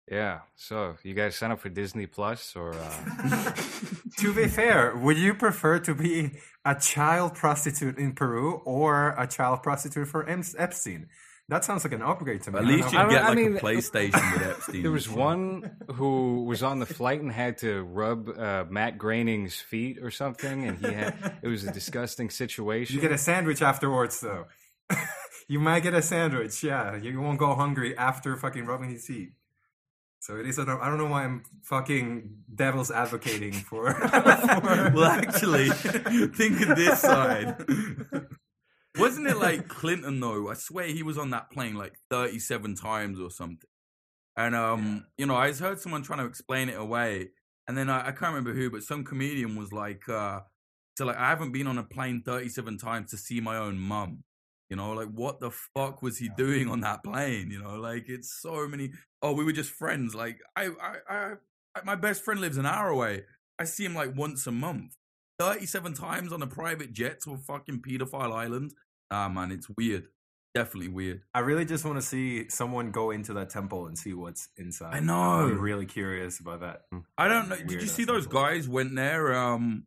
Yeah. 0.10 0.40
So 0.56 0.96
you 1.04 1.14
guys 1.14 1.36
sign 1.36 1.52
up 1.52 1.60
for 1.60 1.70
Disney 1.70 2.06
Plus 2.08 2.56
or? 2.56 2.74
Uh... 2.74 3.52
to 4.18 4.34
be 4.34 4.48
fair 4.48 4.96
would 4.96 5.18
you 5.18 5.34
prefer 5.34 5.80
to 5.80 5.94
be 5.94 6.32
a 6.66 6.76
child 6.76 7.36
prostitute 7.36 7.98
in 7.98 8.14
peru 8.14 8.62
or 8.66 9.10
a 9.18 9.28
child 9.28 9.62
prostitute 9.64 10.08
for 10.08 10.28
Em- 10.28 10.44
epstein 10.58 11.08
that 11.50 11.64
sounds 11.64 11.86
like 11.86 11.94
an 11.94 12.02
upgrade 12.02 12.42
to 12.44 12.52
me 12.52 12.60
At 12.60 12.66
least 12.66 12.92
you 12.92 12.98
get 12.98 13.24
I 13.24 13.30
like 13.30 13.38
mean, 13.38 13.56
a 13.56 13.60
PlayStation 13.60 14.34
with 14.34 14.48
Epstein. 14.50 14.82
There 14.82 14.92
was 14.92 15.08
one 15.08 15.78
who 15.94 16.44
was 16.44 16.62
on 16.62 16.80
the 16.80 16.86
flight 16.86 17.22
and 17.22 17.32
had 17.32 17.60
to 17.60 17.84
rub 17.84 18.28
uh, 18.28 18.66
Matt 18.70 18.98
Groening's 18.98 19.56
feet 19.56 19.98
or 20.02 20.12
something, 20.12 20.66
and 20.68 20.78
he 20.78 20.92
had 20.92 21.38
it 21.42 21.48
was 21.48 21.64
a 21.64 21.72
disgusting 21.72 22.30
situation. 22.30 22.96
you 22.96 23.02
get 23.02 23.14
a 23.14 23.18
sandwich 23.18 23.62
afterwards 23.62 24.20
though 24.20 24.46
you 25.48 25.60
might 25.62 25.84
get 25.84 25.94
a 25.94 26.02
sandwich 26.02 26.64
yeah 26.64 26.98
you 26.98 27.22
won't 27.22 27.40
go 27.40 27.56
hungry 27.56 27.98
after 27.98 28.36
fucking 28.36 28.66
rubbing 28.66 28.90
his 28.90 29.06
feet 29.06 29.30
so 30.20 30.38
it 30.38 30.48
is. 30.48 30.60
I 30.60 30.66
don't, 30.66 30.82
I 30.82 30.90
don't 30.90 30.98
know 30.98 31.08
why 31.08 31.24
I'm 31.24 31.44
fucking 31.64 32.44
devil's 32.54 32.92
advocating 32.92 33.54
for. 33.54 33.94
for 34.10 34.92
well, 34.94 35.04
actually, 35.04 35.70
think 35.70 36.62
of 36.62 36.76
this 36.76 37.00
side. 37.00 37.56
Wasn't 38.98 39.28
it 39.28 39.38
like 39.38 39.68
Clinton 39.68 40.20
though? 40.20 40.50
I 40.50 40.56
swear 40.56 40.88
he 40.88 41.04
was 41.04 41.18
on 41.18 41.30
that 41.30 41.52
plane 41.52 41.76
like 41.76 42.00
37 42.10 42.76
times 42.76 43.20
or 43.20 43.30
something. 43.30 43.70
And 44.36 44.56
um, 44.56 45.06
you 45.18 45.26
know, 45.26 45.36
I 45.36 45.52
heard 45.52 45.80
someone 45.80 46.04
trying 46.04 46.20
to 46.20 46.26
explain 46.26 46.70
it 46.70 46.80
away, 46.80 47.30
and 47.68 47.78
then 47.78 47.90
I, 47.90 48.02
I 48.02 48.12
can't 48.12 48.34
remember 48.34 48.54
who, 48.54 48.70
but 48.70 48.84
some 48.84 49.04
comedian 49.04 49.56
was 49.56 49.72
like, 49.72 50.08
uh, 50.08 50.42
"So 50.98 51.06
like, 51.06 51.18
I 51.18 51.30
haven't 51.30 51.52
been 51.52 51.68
on 51.68 51.80
a 51.80 51.84
plane 51.84 52.22
37 52.24 52.78
times 52.78 53.12
to 53.12 53.18
see 53.18 53.40
my 53.40 53.58
own 53.58 53.80
mum." 53.80 54.24
You 54.70 54.76
know, 54.76 54.92
like 54.92 55.08
what 55.08 55.40
the 55.40 55.52
fuck 55.52 56.02
was 56.02 56.18
he 56.18 56.30
doing 56.36 56.70
on 56.70 56.82
that 56.82 57.04
plane? 57.04 57.52
You 57.52 57.62
know, 57.62 57.76
like 57.76 58.10
it's 58.10 58.42
so 58.42 58.68
many. 58.68 58.92
Oh, 59.22 59.34
we 59.34 59.46
were 59.46 59.54
just 59.54 59.72
friends. 59.72 60.14
Like 60.14 60.40
I, 60.56 60.70
I, 60.82 60.96
I, 61.10 61.34
my 61.86 61.96
best 61.96 62.24
friend 62.24 62.42
lives 62.42 62.58
an 62.58 62.66
hour 62.66 62.90
away. 62.90 63.24
I 63.60 63.64
see 63.64 63.86
him 63.86 63.96
like 63.96 64.16
once 64.16 64.46
a 64.46 64.52
month. 64.52 64.96
37 65.40 65.94
times 65.94 66.34
on 66.34 66.42
a 66.42 66.48
private 66.48 66.94
jet 66.94 67.22
to 67.22 67.34
a 67.34 67.38
fucking 67.38 67.82
pedophile 67.82 68.34
island. 68.34 68.74
Ah, 69.12 69.30
man, 69.30 69.52
it's 69.52 69.68
weird. 69.78 70.08
Definitely 70.56 70.90
weird. 70.90 71.22
I 71.34 71.40
really 71.40 71.66
just 71.66 71.86
want 71.86 71.98
to 71.98 72.02
see 72.02 72.50
someone 72.50 72.92
go 72.92 73.12
into 73.12 73.34
that 73.34 73.52
temple 73.52 73.86
and 73.86 73.98
see 73.98 74.14
what's 74.14 74.50
inside. 74.58 74.96
I 74.96 75.00
know. 75.00 75.14
I'm 75.14 75.60
really 75.60 75.86
curious 75.86 76.40
about 76.40 76.62
that. 76.62 76.82
I 77.18 77.28
don't 77.28 77.50
know. 77.50 77.56
Did 77.56 77.82
you 77.82 77.88
see 77.88 78.06
those 78.06 78.24
temple. 78.24 78.42
guys 78.42 78.68
went 78.68 78.96
there? 78.96 79.36
Um, 79.36 79.84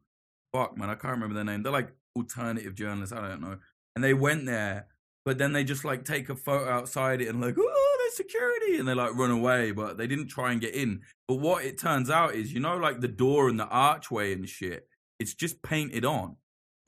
fuck, 0.53 0.77
man, 0.77 0.88
I 0.88 0.95
can't 0.95 1.14
remember 1.14 1.35
their 1.35 1.45
name. 1.45 1.64
They're 1.64 1.73
like 1.73 1.93
alternative 2.16 2.75
journalists. 2.75 3.12
I 3.12 3.27
don't 3.27 3.40
know. 3.40 3.59
And 3.96 4.05
they 4.05 4.14
went 4.14 4.46
there, 4.46 4.87
but 5.24 5.38
then 5.38 5.53
they 5.53 5.64
just 5.64 5.85
like 5.85 6.05
take 6.05 6.29
a 6.29 6.37
photo 6.37 6.70
outside 6.70 7.20
it 7.20 7.29
and 7.29 7.40
like, 7.40 7.57
oh, 7.59 7.96
there's 7.98 8.16
security, 8.16 8.79
and 8.79 8.88
they 8.88 8.94
like 8.94 9.14
run 9.14 9.31
away. 9.31 9.72
But 9.72 9.98
they 9.98 10.07
didn't 10.07 10.29
try 10.29 10.53
and 10.53 10.61
get 10.61 10.74
in. 10.74 11.03
But 11.29 11.37
what 11.37 11.64
it 11.64 11.79
turns 11.79 12.11
out 12.11 12.35
is, 12.35 12.53
you 12.53 12.61
know, 12.61 12.76
like 12.76 13.00
the 13.00 13.09
door 13.09 13.48
and 13.48 13.59
the 13.59 13.66
archway 13.66 14.33
and 14.33 14.48
shit, 14.48 14.87
it's 15.18 15.35
just 15.35 15.62
painted 15.62 16.05
on. 16.05 16.37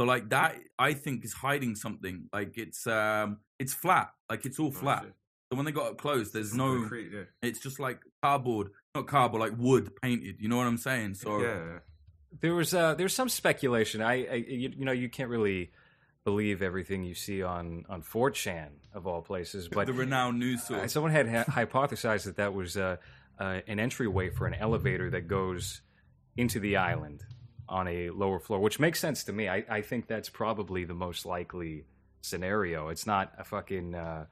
So 0.01 0.07
like 0.07 0.31
that, 0.31 0.57
I 0.79 0.95
think 0.95 1.25
is 1.25 1.33
hiding 1.33 1.77
something. 1.77 2.29
Like 2.33 2.57
it's 2.57 2.87
um, 2.87 3.38
it's 3.59 3.75
flat. 3.75 4.11
Like 4.31 4.47
it's 4.47 4.59
all 4.59 4.73
flat. 4.73 5.03
shit. 5.03 5.15
So 5.53 5.57
when 5.57 5.67
they 5.67 5.73
got 5.73 5.87
up 5.87 5.99
close, 5.99 6.31
there's 6.31 6.55
no. 6.55 6.79
Concrete, 6.79 7.11
yeah. 7.12 7.25
It's 7.43 7.61
just 7.61 7.79
like 7.79 8.01
cardboard, 8.23 8.69
not 8.95 9.07
cardboard, 9.07 9.43
like 9.43 9.59
wood 9.59 9.91
painted. 10.03 10.37
You 10.41 10.49
know 10.49 10.57
what 10.57 10.67
I'm 10.67 10.79
saying? 10.79 11.15
So 11.15 11.41
yeah. 11.41 11.79
There 12.41 12.55
was 12.55 12.73
uh, 12.73 12.95
there's 12.95 13.15
some 13.15 13.29
speculation. 13.29 14.01
I, 14.01 14.25
I 14.25 14.35
you, 14.35 14.73
you 14.75 14.85
know 14.87 14.93
you 14.93 15.11
can't 15.11 15.29
really 15.29 15.71
believe 16.25 16.63
everything 16.63 17.05
you 17.05 17.15
see 17.15 17.43
on 17.43 17.85
on 17.89 18.03
4chan 18.03 18.69
of 18.95 19.07
all 19.07 19.23
places, 19.23 19.69
but 19.69 19.87
the 19.87 19.93
renowned 19.93 20.39
news 20.39 20.61
uh, 20.63 20.79
source. 20.79 20.93
someone 20.93 21.13
had 21.13 21.29
ha- 21.29 21.45
hypothesized 21.45 22.25
that 22.25 22.37
that 22.37 22.55
was 22.55 22.77
uh, 22.77 22.97
uh, 23.39 23.61
an 23.67 23.81
entryway 23.81 24.31
for 24.31 24.47
an 24.47 24.55
elevator 24.55 25.11
that 25.11 25.23
goes 25.29 25.83
into 26.37 26.61
the 26.61 26.77
island 26.77 27.25
on 27.69 27.89
a 27.89 28.11
lower 28.11 28.39
floor, 28.39 28.61
which 28.61 28.79
makes 28.79 29.01
sense 29.01 29.25
to 29.25 29.33
me. 29.33 29.49
I, 29.49 29.65
I 29.69 29.81
think 29.81 30.07
that's 30.07 30.29
probably 30.29 30.85
the 30.85 30.95
most 30.95 31.25
likely 31.25 31.85
scenario. 32.21 32.89
It's 32.89 33.07
not 33.07 33.33
a 33.39 33.45
fucking 33.45 33.95
uh, 33.95 34.27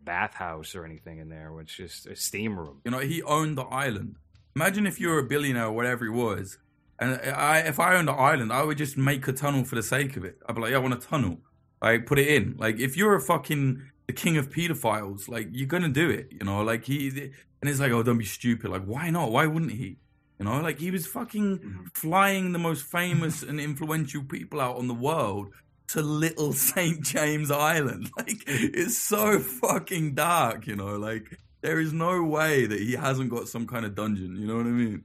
bathhouse 0.00 0.74
or 0.74 0.84
anything 0.84 1.18
in 1.18 1.28
there. 1.28 1.52
It's 1.60 1.74
just 1.74 2.06
a 2.06 2.16
steam 2.16 2.58
room. 2.58 2.80
You 2.84 2.90
know, 2.90 2.98
he 2.98 3.22
owned 3.22 3.58
the 3.58 3.64
island. 3.64 4.16
Imagine 4.56 4.86
if 4.86 5.00
you're 5.00 5.18
a 5.18 5.24
billionaire 5.24 5.66
or 5.66 5.72
whatever 5.72 6.04
he 6.04 6.10
was, 6.10 6.58
and 6.98 7.20
I, 7.32 7.60
if 7.60 7.80
I 7.80 7.96
owned 7.96 8.08
an 8.08 8.16
island, 8.18 8.52
I 8.52 8.62
would 8.62 8.78
just 8.78 8.96
make 8.96 9.26
a 9.28 9.32
tunnel 9.32 9.64
for 9.64 9.74
the 9.74 9.82
sake 9.82 10.16
of 10.16 10.24
it. 10.24 10.38
I'd 10.48 10.54
be 10.54 10.62
like, 10.62 10.70
yeah, 10.70 10.76
I 10.76 10.80
want 10.80 10.94
a 10.94 11.06
tunnel. 11.06 11.38
Like, 11.82 12.06
put 12.06 12.18
it 12.18 12.28
in. 12.28 12.56
Like, 12.58 12.78
if 12.78 12.96
you're 12.96 13.14
a 13.14 13.20
fucking 13.20 13.82
the 14.06 14.12
king 14.12 14.36
of 14.36 14.50
pedophiles, 14.50 15.28
like, 15.28 15.48
you're 15.52 15.66
gonna 15.66 15.88
do 15.88 16.10
it. 16.10 16.28
You 16.30 16.44
know, 16.44 16.62
like 16.62 16.84
he, 16.84 17.08
and 17.08 17.70
it's 17.70 17.80
like, 17.80 17.92
oh, 17.92 18.02
don't 18.02 18.18
be 18.18 18.24
stupid. 18.24 18.70
Like, 18.70 18.84
why 18.84 19.10
not? 19.10 19.32
Why 19.32 19.46
wouldn't 19.46 19.72
he? 19.72 19.96
You 20.38 20.46
know, 20.46 20.60
like 20.60 20.78
he 20.78 20.90
was 20.90 21.06
fucking 21.06 21.58
mm-hmm. 21.58 21.84
flying 21.94 22.52
the 22.52 22.58
most 22.58 22.84
famous 22.84 23.42
and 23.42 23.60
influential 23.60 24.24
people 24.24 24.60
out 24.60 24.76
on 24.76 24.88
the 24.88 24.94
world 24.94 25.52
to 25.88 26.02
little 26.02 26.52
St. 26.70 27.00
James 27.02 27.50
Island. 27.50 28.10
Like, 28.16 28.42
it's 28.46 28.98
so 28.98 29.38
fucking 29.38 30.14
dark, 30.14 30.66
you 30.66 30.76
know, 30.76 30.96
like 30.96 31.38
there 31.62 31.80
is 31.80 31.92
no 31.92 32.22
way 32.22 32.66
that 32.66 32.80
he 32.80 32.92
hasn't 32.92 33.30
got 33.30 33.48
some 33.48 33.66
kind 33.66 33.84
of 33.84 33.94
dungeon, 33.94 34.36
you 34.36 34.46
know 34.46 34.56
what 34.56 34.66
I 34.66 34.70
mean? 34.70 35.04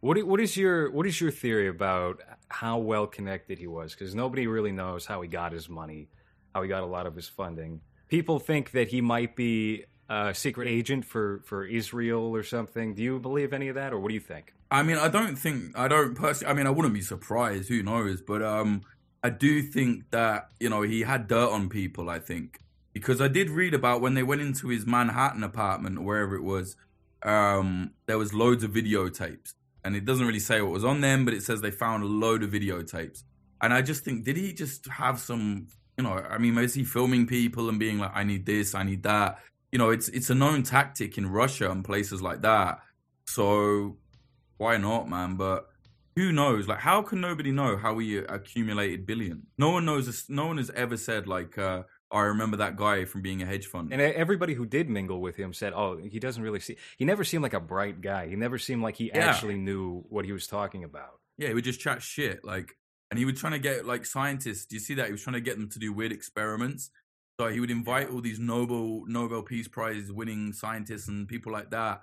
What 0.00 0.22
what 0.24 0.40
is 0.40 0.56
your 0.56 0.90
what 0.90 1.06
is 1.06 1.20
your 1.20 1.30
theory 1.30 1.68
about 1.68 2.20
how 2.48 2.78
well 2.78 3.06
connected 3.06 3.58
he 3.58 3.66
was? 3.66 3.94
Because 3.94 4.14
nobody 4.14 4.46
really 4.46 4.72
knows 4.72 5.06
how 5.06 5.20
he 5.20 5.28
got 5.28 5.52
his 5.52 5.68
money, 5.68 6.08
how 6.54 6.62
he 6.62 6.68
got 6.68 6.82
a 6.82 6.86
lot 6.86 7.06
of 7.06 7.14
his 7.14 7.28
funding. 7.28 7.80
People 8.08 8.38
think 8.38 8.72
that 8.72 8.88
he 8.88 9.00
might 9.00 9.36
be 9.36 9.84
a 10.08 10.34
secret 10.34 10.68
agent 10.68 11.04
for 11.04 11.42
for 11.44 11.64
Israel 11.64 12.34
or 12.34 12.42
something. 12.42 12.94
Do 12.94 13.02
you 13.02 13.18
believe 13.18 13.52
any 13.52 13.68
of 13.68 13.76
that, 13.76 13.92
or 13.92 14.00
what 14.00 14.08
do 14.08 14.14
you 14.14 14.20
think? 14.20 14.54
I 14.70 14.82
mean, 14.82 14.96
I 14.96 15.08
don't 15.08 15.36
think 15.36 15.78
I 15.78 15.86
don't 15.86 16.14
personally. 16.14 16.52
I 16.52 16.56
mean, 16.56 16.66
I 16.66 16.70
wouldn't 16.70 16.94
be 16.94 17.02
surprised. 17.02 17.68
Who 17.68 17.82
knows? 17.82 18.20
But 18.20 18.42
um, 18.42 18.82
I 19.22 19.30
do 19.30 19.62
think 19.62 20.10
that 20.10 20.48
you 20.58 20.68
know 20.68 20.82
he 20.82 21.02
had 21.02 21.28
dirt 21.28 21.50
on 21.50 21.68
people. 21.68 22.10
I 22.10 22.18
think 22.18 22.58
because 22.92 23.20
I 23.20 23.28
did 23.28 23.50
read 23.50 23.74
about 23.74 24.00
when 24.00 24.14
they 24.14 24.22
went 24.22 24.40
into 24.40 24.68
his 24.68 24.86
Manhattan 24.86 25.44
apartment 25.44 25.98
or 25.98 26.02
wherever 26.02 26.34
it 26.34 26.42
was. 26.42 26.76
Um, 27.22 27.90
there 28.06 28.16
was 28.16 28.32
loads 28.32 28.64
of 28.64 28.70
videotapes, 28.70 29.52
and 29.84 29.96
it 29.96 30.04
doesn't 30.04 30.26
really 30.26 30.40
say 30.40 30.60
what 30.60 30.72
was 30.72 30.84
on 30.84 31.00
them, 31.00 31.24
but 31.24 31.34
it 31.34 31.42
says 31.42 31.60
they 31.60 31.70
found 31.70 32.02
a 32.02 32.06
load 32.06 32.42
of 32.42 32.50
videotapes. 32.50 33.22
And 33.62 33.74
I 33.74 33.82
just 33.82 34.04
think, 34.04 34.24
did 34.24 34.36
he 34.36 34.52
just 34.52 34.86
have 34.88 35.18
some 35.18 35.66
you 36.00 36.04
know, 36.04 36.14
I 36.14 36.38
mean, 36.38 36.56
is 36.56 36.72
he 36.72 36.82
filming 36.82 37.26
people 37.26 37.68
and 37.68 37.78
being 37.78 37.98
like, 37.98 38.12
I 38.14 38.24
need 38.24 38.46
this, 38.46 38.74
I 38.74 38.84
need 38.84 39.02
that? 39.02 39.38
You 39.70 39.78
know, 39.78 39.90
it's 39.90 40.08
it's 40.08 40.30
a 40.30 40.34
known 40.34 40.62
tactic 40.62 41.18
in 41.18 41.30
Russia 41.30 41.70
and 41.70 41.84
places 41.84 42.22
like 42.22 42.40
that. 42.40 42.80
So 43.26 43.98
why 44.56 44.78
not, 44.78 45.10
man? 45.10 45.36
But 45.36 45.68
who 46.16 46.32
knows? 46.32 46.66
Like, 46.66 46.78
how 46.78 47.02
can 47.02 47.20
nobody 47.20 47.52
know 47.52 47.76
how 47.76 47.98
he 47.98 48.16
accumulated 48.16 49.04
billions? 49.04 49.44
No 49.58 49.72
one 49.72 49.84
knows. 49.84 50.24
No 50.30 50.46
one 50.46 50.56
has 50.56 50.70
ever 50.70 50.96
said 50.96 51.26
like, 51.26 51.58
uh, 51.58 51.82
I 52.12 52.22
remember 52.22 52.56
that 52.58 52.76
guy 52.76 53.04
from 53.04 53.22
being 53.22 53.40
a 53.42 53.46
hedge 53.46 53.66
fund. 53.66 53.92
And 53.92 54.00
everybody 54.02 54.54
who 54.54 54.66
did 54.66 54.88
mingle 54.88 55.20
with 55.20 55.36
him 55.36 55.52
said, 55.52 55.72
"Oh, 55.74 55.96
he 55.96 56.18
doesn't 56.18 56.42
really 56.42 56.58
see. 56.60 56.76
He 56.98 57.04
never 57.04 57.22
seemed 57.24 57.42
like 57.42 57.54
a 57.54 57.60
bright 57.60 58.00
guy. 58.00 58.28
He 58.28 58.36
never 58.36 58.58
seemed 58.58 58.82
like 58.82 58.96
he 58.96 59.06
Yeah. 59.14 59.28
actually 59.30 59.56
knew 59.58 60.00
what 60.08 60.24
he 60.24 60.32
was 60.32 60.46
talking 60.46 60.82
about." 60.84 61.20
Yeah, 61.38 61.48
he 61.48 61.54
would 61.54 61.64
just 61.64 61.80
chat 61.80 62.02
shit. 62.02 62.44
Like, 62.44 62.76
and 63.10 63.18
he 63.18 63.24
was 63.24 63.38
trying 63.38 63.52
to 63.52 63.58
get 63.58 63.86
like 63.86 64.04
scientists. 64.06 64.66
Do 64.66 64.76
you 64.76 64.80
see 64.80 64.94
that? 64.94 65.06
He 65.06 65.12
was 65.12 65.22
trying 65.22 65.34
to 65.34 65.40
get 65.40 65.56
them 65.56 65.68
to 65.70 65.78
do 65.78 65.92
weird 65.92 66.12
experiments. 66.12 66.90
So 67.40 67.48
he 67.48 67.60
would 67.60 67.70
invite 67.70 68.10
all 68.10 68.20
these 68.20 68.38
Nobel 68.38 69.04
Nobel 69.06 69.42
Peace 69.42 69.68
Prize 69.68 70.12
winning 70.12 70.52
scientists 70.52 71.08
and 71.08 71.26
people 71.28 71.52
like 71.52 71.70
that. 71.70 72.02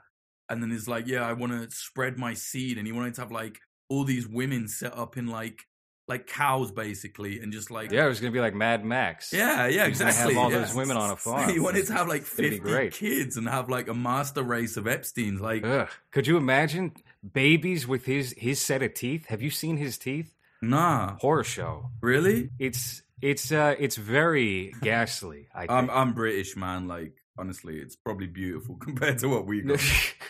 And 0.50 0.64
then 0.64 0.72
he's 0.72 0.88
like, 0.88 1.06
"Yeah, 1.08 1.28
I 1.28 1.34
want 1.34 1.52
to 1.52 1.70
spread 1.76 2.18
my 2.18 2.34
seed." 2.34 2.78
And 2.78 2.88
he 2.88 2.94
wanted 2.94 3.14
to 3.16 3.22
have 3.22 3.32
like 3.32 3.60
all 3.90 4.04
these 4.06 4.28
women 4.28 4.68
set 4.68 4.98
up 4.98 5.18
in 5.18 5.28
like 5.28 5.66
like 6.08 6.26
cows, 6.28 6.72
basically, 6.72 7.40
and 7.42 7.52
just 7.52 7.70
like 7.70 7.92
Yeah, 7.92 8.06
it 8.06 8.10
was 8.10 8.20
going 8.20 8.32
to 8.32 8.38
be 8.38 8.40
like 8.42 8.56
Mad 8.56 8.86
Max. 8.86 9.34
yeah, 9.34 9.68
yeah, 9.68 9.86
exactly. 9.86 10.34
Have 10.36 10.44
all 10.44 10.52
yeah. 10.52 10.60
those 10.60 10.74
women 10.74 10.96
on 10.98 11.12
a 11.12 11.16
farm. 11.26 11.50
He 11.50 11.60
wanted 11.60 11.86
to 11.88 11.94
have 11.94 12.08
like 12.08 12.24
fifty 12.24 12.60
great. 12.60 12.94
kids 12.94 13.36
and 13.38 13.48
have 13.50 13.70
like 13.70 13.88
a 13.88 13.94
master 13.94 14.42
race 14.44 14.78
of 14.78 14.88
Epstein's. 14.88 15.42
Like, 15.42 15.66
Ugh. 15.66 15.90
Could 16.12 16.28
you 16.28 16.38
imagine 16.38 16.94
babies 17.34 17.88
with 17.88 18.06
his 18.06 18.34
his 18.38 18.62
set 18.62 18.82
of 18.84 18.94
teeth? 18.94 19.26
Have 19.28 19.42
you 19.42 19.50
seen 19.50 19.78
his 19.78 19.98
teeth? 19.98 20.34
nah, 20.62 21.18
Horror 21.20 21.44
show. 21.44 21.92
really? 22.02 22.50
It's 22.58 23.04
it's 23.22 23.52
uh 23.52 23.76
it's 23.78 23.96
very 23.98 24.74
ghastly. 24.82 25.48
I 25.54 25.60
think. 25.68 25.72
I'm 25.72 25.90
I'm 25.90 26.14
British, 26.14 26.56
man. 26.56 26.88
Like, 26.88 27.14
honestly, 27.38 27.78
it's 27.80 27.96
probably 27.96 28.28
beautiful 28.28 28.76
compared 28.80 29.20
to 29.20 29.28
what 29.28 29.46
we 29.46 29.62
got. 29.62 29.80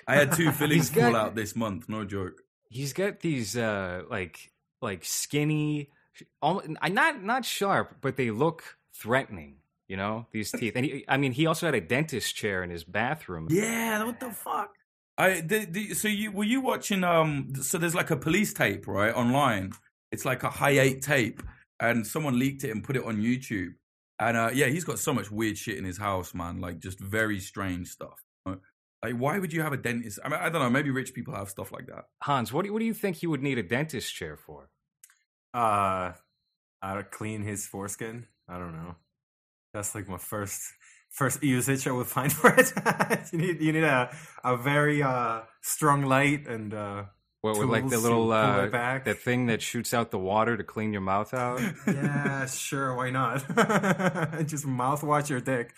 I 0.07 0.15
had 0.15 0.31
two 0.33 0.51
fillings 0.51 0.89
got- 0.89 1.11
fall 1.11 1.15
out 1.15 1.35
this 1.35 1.55
month. 1.55 1.87
No 1.87 2.03
joke. 2.03 2.41
he's 2.69 2.93
got 2.93 3.19
these 3.21 3.55
uh 3.55 4.01
like 4.09 4.51
like 4.81 5.03
skinny 5.03 5.89
almost, 6.41 6.69
not 6.89 7.23
not 7.23 7.45
sharp 7.45 7.97
but 8.01 8.17
they 8.17 8.31
look 8.31 8.77
threatening 8.93 9.57
you 9.87 9.95
know 9.95 10.25
these 10.31 10.51
teeth 10.51 10.73
and 10.75 10.85
he, 10.85 11.05
i 11.07 11.17
mean 11.17 11.31
he 11.31 11.45
also 11.45 11.65
had 11.65 11.75
a 11.75 11.81
dentist 11.81 12.35
chair 12.35 12.63
in 12.63 12.69
his 12.69 12.83
bathroom 12.83 13.47
Yeah, 13.49 14.03
what 14.03 14.19
the 14.19 14.31
fuck? 14.31 14.73
I 15.17 15.41
the, 15.41 15.65
the, 15.65 15.93
so 15.93 16.07
you 16.07 16.31
were 16.31 16.43
you 16.43 16.61
watching 16.61 17.03
um 17.03 17.53
so 17.61 17.77
there's 17.77 17.95
like 17.95 18.11
a 18.11 18.17
police 18.17 18.53
tape 18.53 18.87
right 18.87 19.13
online. 19.13 19.73
It's 20.11 20.25
like 20.25 20.43
a 20.43 20.49
high 20.49 20.79
eight 20.79 21.01
tape, 21.01 21.41
and 21.79 22.05
someone 22.05 22.37
leaked 22.39 22.63
it 22.63 22.71
and 22.71 22.83
put 22.83 22.95
it 22.95 23.03
on 23.03 23.17
YouTube. 23.17 23.73
And 24.19 24.37
uh, 24.37 24.49
yeah, 24.53 24.67
he's 24.67 24.83
got 24.83 24.99
so 24.99 25.13
much 25.13 25.29
weird 25.31 25.57
shit 25.57 25.77
in 25.77 25.83
his 25.83 25.97
house, 25.97 26.33
man. 26.33 26.61
Like 26.61 26.79
just 26.79 26.99
very 26.99 27.39
strange 27.39 27.89
stuff. 27.89 28.23
Like, 29.07 29.19
why 29.21 29.39
would 29.39 29.53
you 29.53 29.61
have 29.61 29.73
a 29.73 29.77
dentist? 29.77 30.19
I 30.23 30.29
mean, 30.29 30.39
I 30.41 30.49
don't 30.49 30.61
know. 30.61 30.69
Maybe 30.69 30.89
rich 30.89 31.13
people 31.13 31.33
have 31.35 31.49
stuff 31.49 31.71
like 31.71 31.87
that. 31.87 32.05
hans 32.23 32.51
what 32.51 32.63
do, 32.63 32.67
you, 32.67 32.73
what 32.73 32.79
do 32.79 32.85
you 32.85 32.93
think 32.93 33.21
you 33.23 33.29
would 33.29 33.43
need 33.43 33.57
a 33.57 33.63
dentist 33.63 34.13
chair 34.13 34.35
for 34.35 34.69
Uh, 35.53 36.11
uh, 36.81 37.03
clean 37.09 37.41
his 37.43 37.65
foreskin. 37.67 38.27
I 38.47 38.57
don't 38.59 38.73
know. 38.73 38.95
That's 39.73 39.95
like 39.95 40.07
my 40.07 40.17
first 40.17 40.61
first 41.09 41.41
usage 41.43 41.87
I 41.87 41.91
would 41.91 42.07
find 42.07 42.31
for 42.39 42.53
it. 42.57 42.71
you 43.31 43.39
need 43.39 43.61
you 43.61 43.71
need 43.73 43.83
a 43.83 44.15
a 44.43 44.57
very 44.57 45.01
uh 45.03 45.41
strong 45.61 46.03
light 46.03 46.47
and 46.47 46.73
uh 46.73 47.03
what 47.41 47.57
with 47.57 47.69
like 47.69 47.87
the 47.89 47.97
little 47.97 48.31
uh 48.31 48.67
back. 48.67 49.05
that 49.05 49.19
thing 49.19 49.45
that 49.47 49.61
shoots 49.61 49.93
out 49.93 50.11
the 50.11 50.19
water 50.19 50.57
to 50.57 50.63
clean 50.63 50.91
your 50.91 51.01
mouth 51.01 51.33
out 51.33 51.61
yeah, 51.87 52.45
sure, 52.45 52.95
why 52.95 53.09
not? 53.09 53.37
Just 54.47 54.65
mouthwash 54.65 55.29
your 55.29 55.39
dick. 55.41 55.73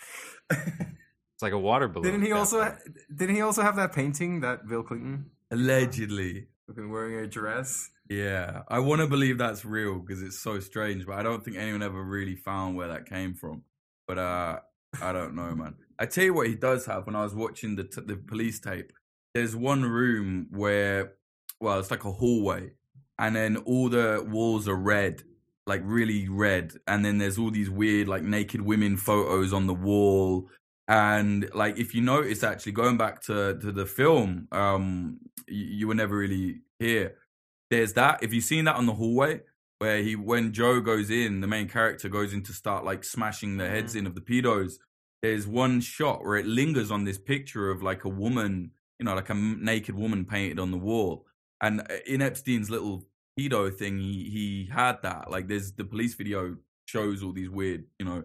It's 1.40 1.42
like 1.42 1.54
a 1.54 1.58
water 1.58 1.88
balloon 1.88 2.04
Didn't 2.12 2.26
he 2.26 2.32
also 2.32 2.60
point. 2.62 2.76
didn't 3.16 3.34
he 3.34 3.40
also 3.40 3.62
have 3.62 3.76
that 3.76 3.94
painting 3.94 4.40
that 4.40 4.68
Bill 4.68 4.82
Clinton 4.82 5.30
Allegedly. 5.50 6.48
been 6.76 6.90
wearing 6.90 7.14
a 7.24 7.26
dress? 7.26 7.88
Yeah, 8.10 8.62
I 8.68 8.80
want 8.80 9.00
to 9.00 9.06
believe 9.06 9.38
that's 9.38 9.64
real 9.64 10.00
because 10.00 10.22
it's 10.22 10.38
so 10.38 10.60
strange, 10.60 11.06
but 11.06 11.14
I 11.16 11.22
don't 11.22 11.42
think 11.42 11.56
anyone 11.56 11.82
ever 11.82 12.02
really 12.04 12.36
found 12.36 12.76
where 12.76 12.88
that 12.88 13.06
came 13.08 13.32
from. 13.34 13.62
But 14.06 14.18
uh, 14.18 14.58
I 15.00 15.12
don't 15.12 15.34
know, 15.34 15.54
man. 15.54 15.76
I 15.98 16.04
tell 16.06 16.24
you 16.24 16.34
what, 16.34 16.48
he 16.48 16.56
does 16.56 16.84
have. 16.86 17.06
When 17.06 17.16
I 17.16 17.22
was 17.22 17.34
watching 17.34 17.76
the 17.76 17.84
t- 17.84 18.02
the 18.04 18.16
police 18.16 18.60
tape, 18.60 18.92
there's 19.34 19.56
one 19.56 19.82
room 19.82 20.48
where, 20.50 21.14
well, 21.58 21.78
it's 21.78 21.90
like 21.90 22.04
a 22.04 22.12
hallway, 22.12 22.72
and 23.18 23.34
then 23.34 23.56
all 23.58 23.88
the 23.88 24.26
walls 24.28 24.68
are 24.68 24.76
red, 24.76 25.22
like 25.66 25.80
really 25.84 26.28
red, 26.28 26.74
and 26.86 27.02
then 27.04 27.16
there's 27.18 27.38
all 27.38 27.50
these 27.50 27.70
weird 27.70 28.08
like 28.08 28.22
naked 28.24 28.60
women 28.60 28.98
photos 28.98 29.52
on 29.54 29.66
the 29.66 29.74
wall. 29.74 30.50
And 30.90 31.48
like, 31.54 31.78
if 31.78 31.94
you 31.94 32.02
notice, 32.02 32.42
actually 32.42 32.72
going 32.72 32.98
back 32.98 33.22
to 33.22 33.58
to 33.58 33.72
the 33.72 33.86
film, 33.86 34.48
um, 34.52 35.20
you, 35.46 35.64
you 35.64 35.88
were 35.88 35.94
never 35.94 36.16
really 36.16 36.62
here 36.78 37.16
there's 37.70 37.92
that. 37.94 38.22
If 38.22 38.34
you've 38.34 38.44
seen 38.44 38.64
that 38.64 38.76
on 38.76 38.86
the 38.86 38.92
hallway, 38.92 39.40
where 39.78 40.02
he 40.02 40.16
when 40.16 40.52
Joe 40.52 40.80
goes 40.80 41.10
in, 41.10 41.40
the 41.40 41.46
main 41.46 41.68
character 41.68 42.08
goes 42.08 42.34
in 42.34 42.42
to 42.44 42.52
start 42.52 42.84
like 42.84 43.04
smashing 43.04 43.56
the 43.56 43.68
heads 43.68 43.94
in 43.94 44.06
of 44.06 44.14
the 44.14 44.20
pedos. 44.20 44.74
There's 45.22 45.46
one 45.46 45.80
shot 45.80 46.24
where 46.24 46.36
it 46.36 46.46
lingers 46.46 46.90
on 46.90 47.04
this 47.04 47.18
picture 47.18 47.70
of 47.70 47.82
like 47.82 48.04
a 48.04 48.08
woman, 48.08 48.72
you 48.98 49.04
know, 49.04 49.14
like 49.14 49.28
a 49.28 49.32
m- 49.32 49.64
naked 49.64 49.94
woman 49.94 50.24
painted 50.24 50.58
on 50.58 50.70
the 50.70 50.78
wall. 50.78 51.26
And 51.62 51.80
uh, 51.82 51.96
in 52.06 52.22
Epstein's 52.22 52.70
little 52.70 53.04
pedo 53.38 53.72
thing, 53.74 53.98
he 53.98 54.28
he 54.30 54.68
had 54.72 55.02
that. 55.02 55.30
Like 55.30 55.48
there's 55.48 55.72
the 55.72 55.84
police 55.84 56.14
video 56.14 56.56
shows 56.86 57.22
all 57.22 57.32
these 57.32 57.50
weird, 57.50 57.84
you 57.98 58.04
know, 58.04 58.24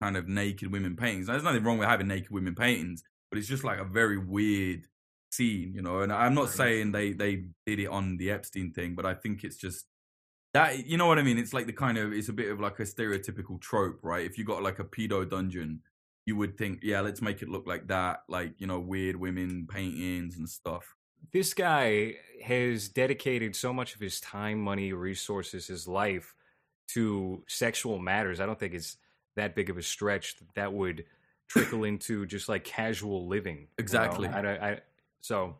kind 0.00 0.16
of 0.16 0.28
naked 0.28 0.72
women 0.72 0.96
paintings. 0.96 1.26
Now, 1.26 1.34
there's 1.34 1.44
nothing 1.44 1.62
wrong 1.62 1.78
with 1.78 1.88
having 1.88 2.08
naked 2.08 2.30
women 2.30 2.54
paintings, 2.54 3.02
but 3.30 3.38
it's 3.38 3.48
just 3.48 3.64
like 3.64 3.78
a 3.78 3.84
very 3.84 4.18
weird 4.18 4.86
scene, 5.30 5.72
you 5.74 5.82
know. 5.82 6.00
And 6.00 6.12
I'm 6.12 6.34
not 6.34 6.50
saying 6.50 6.92
they 6.92 7.12
they 7.12 7.44
did 7.66 7.80
it 7.80 7.86
on 7.86 8.16
the 8.16 8.30
Epstein 8.30 8.72
thing, 8.72 8.94
but 8.94 9.06
I 9.06 9.14
think 9.14 9.44
it's 9.44 9.56
just 9.56 9.86
that 10.54 10.86
you 10.86 10.96
know 10.96 11.06
what 11.06 11.18
I 11.18 11.22
mean. 11.22 11.38
It's 11.38 11.52
like 11.52 11.66
the 11.66 11.72
kind 11.72 11.98
of 11.98 12.12
it's 12.12 12.28
a 12.28 12.32
bit 12.32 12.50
of 12.50 12.60
like 12.60 12.78
a 12.80 12.84
stereotypical 12.84 13.60
trope, 13.60 14.00
right? 14.02 14.24
If 14.26 14.38
you 14.38 14.44
got 14.44 14.62
like 14.62 14.78
a 14.78 14.84
pedo 14.84 15.28
dungeon, 15.28 15.80
you 16.26 16.36
would 16.36 16.56
think, 16.58 16.80
yeah, 16.82 17.00
let's 17.00 17.22
make 17.22 17.42
it 17.42 17.48
look 17.48 17.66
like 17.66 17.88
that, 17.88 18.22
like 18.28 18.54
you 18.58 18.66
know, 18.66 18.80
weird 18.80 19.16
women 19.16 19.66
paintings 19.70 20.36
and 20.36 20.48
stuff. 20.48 20.94
this 21.32 21.54
guy 21.54 22.14
has 22.44 22.88
dedicated 22.88 23.54
so 23.54 23.72
much 23.72 23.94
of 23.94 24.00
his 24.00 24.20
time, 24.20 24.60
money, 24.60 24.92
resources, 24.92 25.66
his 25.66 25.86
life 25.86 26.34
to 26.88 27.44
sexual 27.46 27.98
matters. 27.98 28.40
I 28.40 28.46
don't 28.46 28.58
think 28.58 28.74
it's 28.74 28.96
that 29.36 29.54
big 29.54 29.70
of 29.70 29.76
a 29.78 29.82
stretch 29.82 30.36
that 30.38 30.54
that 30.54 30.72
would 30.72 31.04
trickle 31.48 31.84
into 31.84 32.26
just 32.26 32.48
like 32.48 32.64
casual 32.64 33.26
living. 33.28 33.56
you 33.56 33.60
know? 33.62 33.68
Exactly. 33.78 34.28
I, 34.28 34.70
I, 34.70 34.80
so, 35.20 35.56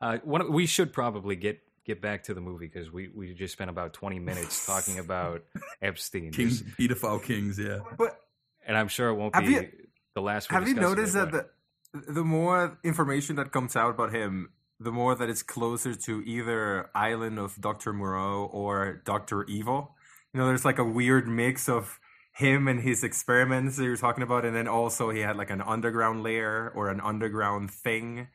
uh, 0.00 0.18
one, 0.24 0.52
we 0.52 0.66
should 0.66 0.92
probably 0.92 1.36
get 1.36 1.60
get 1.84 2.00
back 2.00 2.24
to 2.24 2.34
the 2.34 2.40
movie 2.40 2.66
because 2.66 2.90
we 2.90 3.08
we 3.08 3.34
just 3.34 3.52
spent 3.52 3.70
about 3.70 3.92
twenty 3.92 4.18
minutes 4.18 4.64
talking 4.66 4.98
about 4.98 5.44
Epstein, 5.82 6.32
King 6.32 6.48
This- 6.48 6.62
pedophile 6.78 7.22
kings, 7.22 7.58
yeah. 7.58 7.78
But 7.98 8.18
and 8.66 8.76
I'm 8.76 8.88
sure 8.88 9.08
it 9.10 9.14
won't 9.14 9.34
be 9.34 9.44
you- 9.46 9.68
the 10.14 10.22
last. 10.22 10.50
We 10.50 10.54
have 10.54 10.68
you 10.68 10.74
noticed 10.74 11.12
that 11.14 11.32
the 11.32 11.46
the 11.92 12.24
more 12.24 12.78
information 12.84 13.36
that 13.36 13.52
comes 13.52 13.76
out 13.76 13.90
about 13.90 14.14
him, 14.14 14.50
the 14.78 14.92
more 14.92 15.14
that 15.14 15.28
it's 15.28 15.42
closer 15.42 15.94
to 15.94 16.22
either 16.22 16.88
Island 16.94 17.38
of 17.38 17.60
Doctor 17.60 17.92
Moreau 17.92 18.44
or 18.52 19.02
Doctor 19.04 19.44
Evil? 19.44 19.94
You 20.32 20.40
know, 20.40 20.46
there's 20.46 20.64
like 20.64 20.78
a 20.78 20.84
weird 20.84 21.28
mix 21.28 21.68
of 21.68 21.99
him 22.32 22.68
and 22.68 22.80
his 22.80 23.02
experiments 23.04 23.76
that 23.76 23.84
you're 23.84 23.96
talking 23.96 24.22
about, 24.22 24.44
and 24.44 24.54
then 24.54 24.68
also 24.68 25.10
he 25.10 25.20
had 25.20 25.36
like 25.36 25.50
an 25.50 25.60
underground 25.60 26.22
lair 26.22 26.70
or 26.74 26.88
an 26.88 27.00
underground 27.00 27.70
thing. 27.70 28.28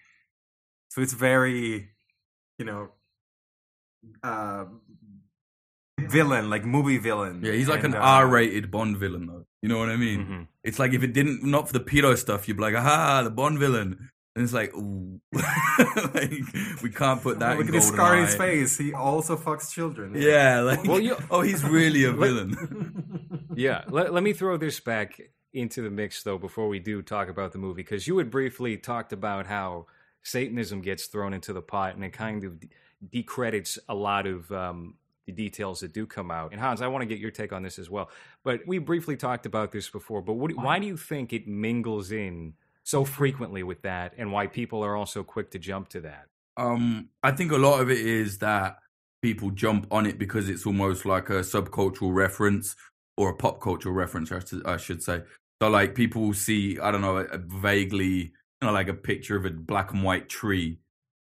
So 0.89 1.01
it's 1.01 1.13
very, 1.13 1.89
you 2.57 2.65
know, 2.65 2.89
uh, 4.23 4.65
villain, 5.99 6.49
like 6.49 6.65
movie 6.65 6.97
villain. 6.97 7.41
Yeah, 7.43 7.53
he's 7.53 7.67
like 7.67 7.83
And, 7.83 7.95
an 7.95 8.01
uh, 8.01 8.05
R-rated 8.05 8.69
Bond 8.71 8.97
villain, 8.97 9.27
though. 9.27 9.45
You 9.61 9.69
know 9.69 9.79
what 9.79 9.89
I 9.89 9.95
mean? 9.95 10.25
Mhm. 10.25 10.47
It's 10.63 10.77
like 10.79 10.93
if 10.93 11.03
it 11.03 11.13
didn't, 11.13 11.43
not 11.43 11.67
for 11.67 11.73
the 11.73 11.79
pedo 11.79 12.17
stuff, 12.17 12.47
you'd 12.47 12.57
be 12.57 12.63
like, 12.63 12.75
aha, 12.75 13.23
the 13.23 13.31
Bond 13.31 13.59
villain. 13.59 14.09
And 14.35 14.43
it's 14.43 14.53
like, 14.53 14.73
like 16.13 16.31
we 16.83 16.89
can't 16.89 17.21
put 17.21 17.39
that. 17.39 17.57
Look 17.57 17.67
in 17.67 17.75
at 17.75 17.75
his 17.75 17.87
scar 17.87 18.17
his 18.17 18.35
face. 18.35 18.77
He 18.77 18.93
also 18.93 19.37
fucks 19.37 19.71
children. 19.71 20.13
Yeah, 20.15 20.61
like, 20.61 20.83
Well, 20.83 20.99
you- 20.99 21.17
oh, 21.31 21.41
he's 21.41 21.63
really 21.63 22.03
a 22.03 22.11
villain. 22.23 23.47
yeah 23.55 23.83
let, 23.89 24.13
let 24.13 24.23
me 24.23 24.33
throw 24.33 24.57
this 24.57 24.79
back 24.81 25.21
into 25.53 25.81
the 25.81 25.89
mix 25.89 26.23
though 26.23 26.37
before 26.37 26.67
we 26.67 26.79
do 26.79 27.01
talk 27.01 27.29
about 27.29 27.53
the 27.53 27.57
movie 27.57 27.81
because 27.81 28.05
you 28.07 28.17
had 28.17 28.29
briefly 28.29 28.75
talked 28.75 29.13
about 29.13 29.45
how 29.47 29.85
satanism 30.23 30.81
gets 30.81 31.05
thrown 31.05 31.33
into 31.33 31.53
the 31.53 31.61
pot 31.61 31.95
and 31.95 32.03
it 32.03 32.09
kind 32.11 32.43
of 32.43 32.61
decredits 33.09 33.79
a 33.87 33.95
lot 33.95 34.27
of 34.27 34.51
um, 34.51 34.95
the 35.25 35.31
details 35.31 35.79
that 35.79 35.93
do 35.93 36.05
come 36.05 36.29
out 36.31 36.51
and 36.51 36.59
hans 36.59 36.81
i 36.81 36.87
want 36.87 37.01
to 37.01 37.05
get 37.05 37.19
your 37.19 37.31
take 37.31 37.53
on 37.53 37.63
this 37.63 37.79
as 37.79 37.89
well 37.89 38.09
but 38.43 38.59
we 38.67 38.77
briefly 38.77 39.15
talked 39.15 39.45
about 39.45 39.71
this 39.71 39.89
before 39.89 40.21
but 40.21 40.33
what, 40.33 40.51
why 40.57 40.77
do 40.79 40.85
you 40.87 40.97
think 40.97 41.31
it 41.31 41.47
mingles 41.47 42.11
in 42.11 42.53
so 42.85 43.03
frequently 43.03 43.63
with 43.63 43.81
that 43.81 44.13
and 44.17 44.31
why 44.31 44.47
people 44.47 44.79
are 44.87 44.95
also 44.95 45.23
quick 45.23 45.51
to 45.51 45.59
jump 45.59 45.89
to 45.89 45.99
that 46.01 46.25
Um, 46.57 47.09
I 47.21 47.31
think 47.31 47.51
a 47.51 47.57
lot 47.67 47.81
of 47.81 47.89
it 47.89 47.99
is 47.99 48.37
that 48.39 48.77
people 49.21 49.49
jump 49.51 49.87
on 49.91 50.05
it 50.05 50.17
because 50.17 50.47
it's 50.47 50.65
almost 50.65 51.03
like 51.05 51.29
a 51.29 51.41
subcultural 51.43 52.13
reference. 52.15 52.75
or 53.17 53.29
a 53.29 53.35
pop 53.43 53.61
culture 53.61 53.91
reference, 53.91 54.29
I 54.31 54.77
should- 54.77 55.01
say. 55.01 55.23
So 55.61 55.69
like 55.69 55.95
people 55.95 56.33
see, 56.33 56.77
I 56.85 56.91
don't 56.91 56.99
know, 57.07 57.17
a, 57.19 57.23
a 57.23 57.37
vaguely, 57.37 58.15
you 58.59 58.63
know, 58.63 58.73
like 58.73 58.89
a 58.89 58.93
picture 58.93 59.37
of 59.37 59.45
a 59.45 59.51
black 59.51 59.93
and 59.93 60.03
white 60.03 60.27
tree, 60.27 60.69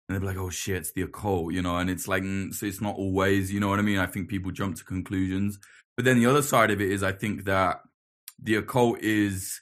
and 0.08 0.10
they'll 0.16 0.22
be 0.22 0.28
like, 0.32 0.38
"Oh 0.46 0.50
shit, 0.50 0.78
it's 0.78 0.94
the 0.94 1.02
occult," 1.10 1.52
you 1.54 1.62
know, 1.62 1.76
and 1.82 1.90
it's 1.90 2.08
like, 2.08 2.24
mm, 2.24 2.54
so 2.54 2.66
it's 2.66 2.80
not 2.88 2.96
always, 2.96 3.52
you 3.54 3.60
know 3.60 3.68
what 3.72 3.80
I 3.80 3.82
mean? 3.90 4.00
I 4.00 4.06
think 4.12 4.30
people 4.30 4.52
jump 4.62 4.78
to 4.78 4.86
conclusions, 4.86 5.60
but 5.98 6.06
then 6.06 6.18
the 6.20 6.28
other 6.32 6.42
side 6.42 6.72
of 6.72 6.80
it 6.80 6.90
is, 6.96 7.04
I 7.04 7.12
think 7.12 7.44
that 7.44 7.82
the 8.42 8.56
occult 8.56 9.00
is 9.02 9.60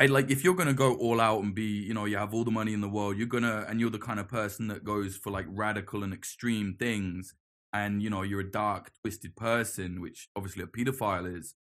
I 0.00 0.06
like 0.06 0.30
if 0.30 0.42
you're 0.42 0.54
gonna 0.54 0.72
go 0.72 0.94
all 0.96 1.20
out 1.20 1.44
and 1.44 1.54
be, 1.54 1.64
you 1.64 1.92
know, 1.92 2.06
you 2.06 2.16
have 2.16 2.32
all 2.32 2.44
the 2.44 2.50
money 2.50 2.72
in 2.72 2.80
the 2.80 2.88
world, 2.88 3.18
you're 3.18 3.26
gonna 3.26 3.66
and 3.68 3.78
you're 3.78 3.90
the 3.90 3.98
kind 3.98 4.18
of 4.18 4.28
person 4.28 4.68
that 4.68 4.82
goes 4.82 5.16
for 5.16 5.30
like 5.30 5.46
radical 5.50 6.02
and 6.02 6.14
extreme 6.14 6.74
things, 6.78 7.34
and 7.74 8.02
you 8.02 8.08
know, 8.08 8.22
you're 8.22 8.40
a 8.40 8.50
dark, 8.50 8.90
twisted 9.02 9.36
person, 9.36 10.00
which 10.00 10.28
obviously 10.34 10.62
a 10.62 10.66
pedophile 10.66 11.38
is. 11.38 11.54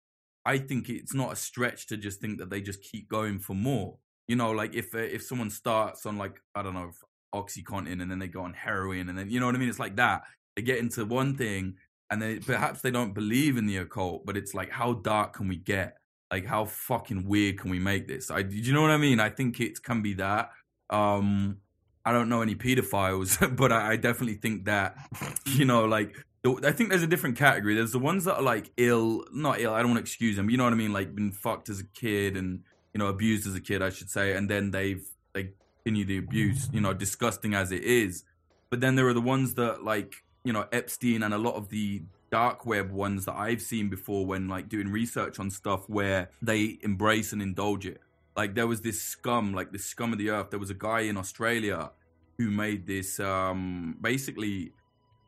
I 0.45 0.59
think 0.59 0.87
it's 0.89 1.15
not 1.15 1.33
a 1.33 1.35
stretch 1.35 1.87
to 1.87 1.97
just 1.97 2.21
think 2.21 2.37
that 2.39 2.49
they 2.51 2.61
just 2.61 2.81
keep 2.83 3.09
going 3.09 3.39
for 3.39 3.55
more. 3.55 3.97
You 4.27 4.35
know, 4.35 4.51
like 4.51 4.75
if 4.75 4.93
uh, 4.93 4.99
if 4.99 5.23
someone 5.23 5.49
starts 5.49 6.05
on 6.05 6.17
like 6.17 6.39
I 6.53 6.61
don't 6.61 6.75
know 6.75 6.91
OxyContin 7.33 8.01
and 8.01 8.11
then 8.11 8.19
they 8.19 8.27
go 8.27 8.41
on 8.43 8.53
heroin 8.53 9.09
and 9.09 9.17
then 9.17 9.31
you 9.31 9.39
know 9.39 9.47
what 9.47 9.55
I 9.55 9.57
mean, 9.57 9.69
it's 9.69 9.79
like 9.79 9.95
that. 9.97 10.21
They 10.55 10.61
get 10.61 10.77
into 10.79 11.05
one 11.05 11.35
thing 11.35 11.75
and 12.11 12.21
then 12.21 12.41
perhaps 12.41 12.81
they 12.81 12.91
don't 12.91 13.13
believe 13.13 13.57
in 13.57 13.65
the 13.65 13.77
occult, 13.77 14.25
but 14.27 14.37
it's 14.37 14.53
like 14.53 14.69
how 14.69 14.93
dark 14.93 15.33
can 15.33 15.47
we 15.47 15.57
get? 15.57 15.97
Like 16.31 16.45
how 16.45 16.65
fucking 16.65 17.27
weird 17.27 17.59
can 17.59 17.71
we 17.71 17.79
make 17.79 18.07
this? 18.07 18.29
I 18.29 18.41
do 18.41 18.55
you 18.55 18.73
know 18.73 18.81
what 18.81 18.91
I 18.91 18.97
mean? 18.97 19.19
I 19.19 19.29
think 19.29 19.59
it 19.59 19.81
can 19.81 20.01
be 20.01 20.13
that. 20.15 20.51
Um 20.89 21.57
I 22.05 22.13
don't 22.13 22.29
know 22.29 22.41
any 22.41 22.55
pedophiles, 22.55 23.55
but 23.57 23.71
I, 23.71 23.91
I 23.91 23.95
definitely 23.97 24.35
think 24.35 24.65
that 24.65 24.95
you 25.45 25.65
know, 25.65 25.85
like 25.85 26.15
I 26.63 26.71
think 26.71 26.89
there's 26.89 27.03
a 27.03 27.07
different 27.07 27.37
category. 27.37 27.75
There's 27.75 27.91
the 27.91 27.99
ones 27.99 28.23
that 28.25 28.35
are 28.35 28.41
like 28.41 28.71
ill, 28.77 29.25
not 29.33 29.59
ill. 29.59 29.73
I 29.73 29.79
don't 29.79 29.91
want 29.91 29.97
to 29.97 30.03
excuse 30.03 30.35
them. 30.35 30.49
You 30.49 30.57
know 30.57 30.63
what 30.63 30.73
I 30.73 30.77
mean? 30.77 30.93
Like 30.93 31.13
been 31.13 31.31
fucked 31.31 31.69
as 31.69 31.79
a 31.79 31.83
kid 31.83 32.37
and 32.37 32.61
you 32.93 32.99
know 32.99 33.07
abused 33.07 33.47
as 33.47 33.55
a 33.55 33.61
kid, 33.61 33.81
I 33.81 33.89
should 33.89 34.09
say, 34.09 34.33
and 34.33 34.49
then 34.49 34.71
they've 34.71 35.05
they 35.33 35.51
continue 35.83 36.05
the 36.05 36.17
abuse. 36.17 36.69
You 36.71 36.81
know, 36.81 36.93
disgusting 36.93 37.53
as 37.53 37.71
it 37.71 37.83
is. 37.83 38.23
But 38.69 38.81
then 38.81 38.95
there 38.95 39.07
are 39.07 39.13
the 39.13 39.21
ones 39.21 39.55
that 39.55 39.83
like 39.83 40.23
you 40.43 40.53
know 40.53 40.65
Epstein 40.71 41.23
and 41.23 41.33
a 41.33 41.37
lot 41.37 41.55
of 41.55 41.69
the 41.69 42.03
dark 42.31 42.65
web 42.65 42.91
ones 42.91 43.25
that 43.25 43.35
I've 43.35 43.61
seen 43.61 43.89
before 43.89 44.25
when 44.25 44.47
like 44.47 44.69
doing 44.69 44.89
research 44.89 45.39
on 45.39 45.49
stuff 45.49 45.87
where 45.87 46.29
they 46.41 46.77
embrace 46.81 47.31
and 47.33 47.41
indulge 47.41 47.85
it. 47.85 48.01
Like 48.35 48.53
there 48.55 48.67
was 48.67 48.81
this 48.81 49.01
scum, 49.01 49.53
like 49.53 49.71
this 49.71 49.85
scum 49.85 50.11
of 50.13 50.19
the 50.19 50.29
earth. 50.29 50.49
There 50.51 50.59
was 50.59 50.69
a 50.69 50.75
guy 50.75 51.01
in 51.01 51.17
Australia 51.17 51.91
who 52.37 52.51
made 52.51 52.85
this 52.85 53.19
um 53.19 53.97
basically 54.01 54.71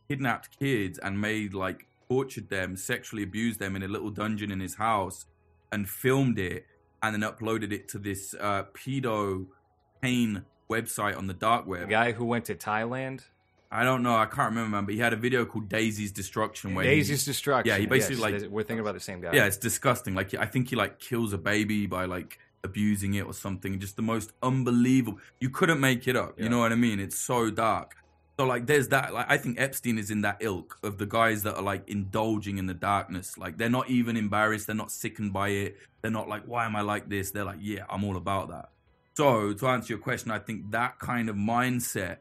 kidnapped 0.08 0.60
kids 0.60 1.00
and 1.00 1.20
made 1.20 1.54
like 1.54 1.88
tortured 2.10 2.50
them, 2.50 2.76
sexually 2.76 3.24
abused 3.24 3.60
them 3.60 3.76
in 3.76 3.84
a 3.84 3.88
little 3.88 4.10
dungeon 4.10 4.52
in 4.52 4.60
his 4.60 4.76
house 4.76 5.26
and 5.72 5.88
filmed 5.90 6.38
it 6.40 6.66
and 7.02 7.14
then 7.16 7.22
uploaded 7.32 7.72
it 7.72 7.88
to 7.88 7.98
this 7.98 8.36
uh 8.40 8.64
pedo 8.74 9.46
pain 10.02 10.44
website 10.70 11.18
on 11.18 11.28
the 11.28 11.34
dark 11.34 11.66
The 11.66 11.70
web. 11.72 11.90
guy 11.90 12.12
who 12.12 12.26
went 12.26 12.46
to 12.46 12.56
Thailand. 12.56 13.22
I 13.72 13.84
don't 13.84 14.02
know, 14.02 14.16
I 14.16 14.26
can't 14.26 14.50
remember, 14.50 14.70
man, 14.78 14.86
but 14.86 14.96
he 14.96 15.00
had 15.00 15.14
a 15.14 15.16
video 15.16 15.46
called 15.46 15.70
Daisy's 15.70 16.12
Destruction 16.12 16.74
where 16.74 16.84
he- 16.86 16.92
Daisy's 16.92 17.24
Destruction. 17.26 17.70
Yeah, 17.72 17.78
he 17.78 17.86
basically 17.86 18.16
Yes, 18.32 18.42
like 18.44 18.52
we're 18.52 18.64
thinking 18.64 18.80
about 18.80 18.96
the 18.96 19.00
same 19.00 19.22
guy. 19.22 19.32
yeah, 19.34 19.46
it's 19.46 19.58
disgusting. 19.58 20.16
Like 20.16 20.34
I 20.34 20.46
think 20.46 20.70
he 20.70 20.76
like 20.76 21.00
kills 21.00 21.34
a 21.34 21.38
baby 21.38 21.86
by 21.86 22.06
like 22.06 22.40
abusing 22.64 23.14
it 23.14 23.26
or 23.26 23.34
something. 23.34 23.80
Just 23.80 23.96
the 23.96 24.02
most 24.02 24.32
unbelievable. 24.42 25.20
You 25.40 25.50
couldn't 25.50 25.80
make 25.80 26.08
it 26.08 26.16
up. 26.16 26.40
You 26.40 26.50
know 26.50 26.60
what 26.60 26.72
I 26.72 26.76
mean? 26.76 27.00
It's 27.00 27.18
so 27.18 27.50
dark. 27.52 27.96
So 28.40 28.46
like 28.46 28.66
there's 28.66 28.88
that 28.88 29.14
like 29.14 29.28
I 29.30 29.38
think 29.38 29.60
Epstein 29.60 29.98
is 30.00 30.10
in 30.10 30.22
that 30.22 30.38
ilk 30.40 30.78
of 30.82 30.98
the 30.98 31.06
guys 31.06 31.44
that 31.44 31.56
are 31.56 31.62
like 31.62 31.88
indulging 31.90 32.58
in 32.58 32.66
the 32.68 32.74
darkness. 32.74 33.38
Like 33.38 33.58
they're 33.58 33.70
not 33.70 33.90
even 33.90 34.18
embarrassed, 34.18 34.66
they're 34.66 34.76
not 34.76 34.92
sickened 34.92 35.32
by 35.34 35.50
it. 35.50 35.78
They're 36.02 36.10
not 36.12 36.28
like 36.28 36.44
why 36.46 36.66
am 36.66 36.76
I 36.76 36.82
like 36.82 37.08
this? 37.10 37.32
They're 37.32 37.44
like 37.46 37.60
yeah, 37.60 37.84
I'm 37.90 38.04
all 38.04 38.16
about 38.18 38.50
that. 38.50 38.70
So 39.16 39.54
to 39.54 39.68
answer 39.68 39.94
your 39.94 40.00
question, 40.02 40.32
I 40.32 40.40
think 40.40 40.72
that 40.72 40.98
kind 41.00 41.30
of 41.30 41.36
mindset 41.36 42.18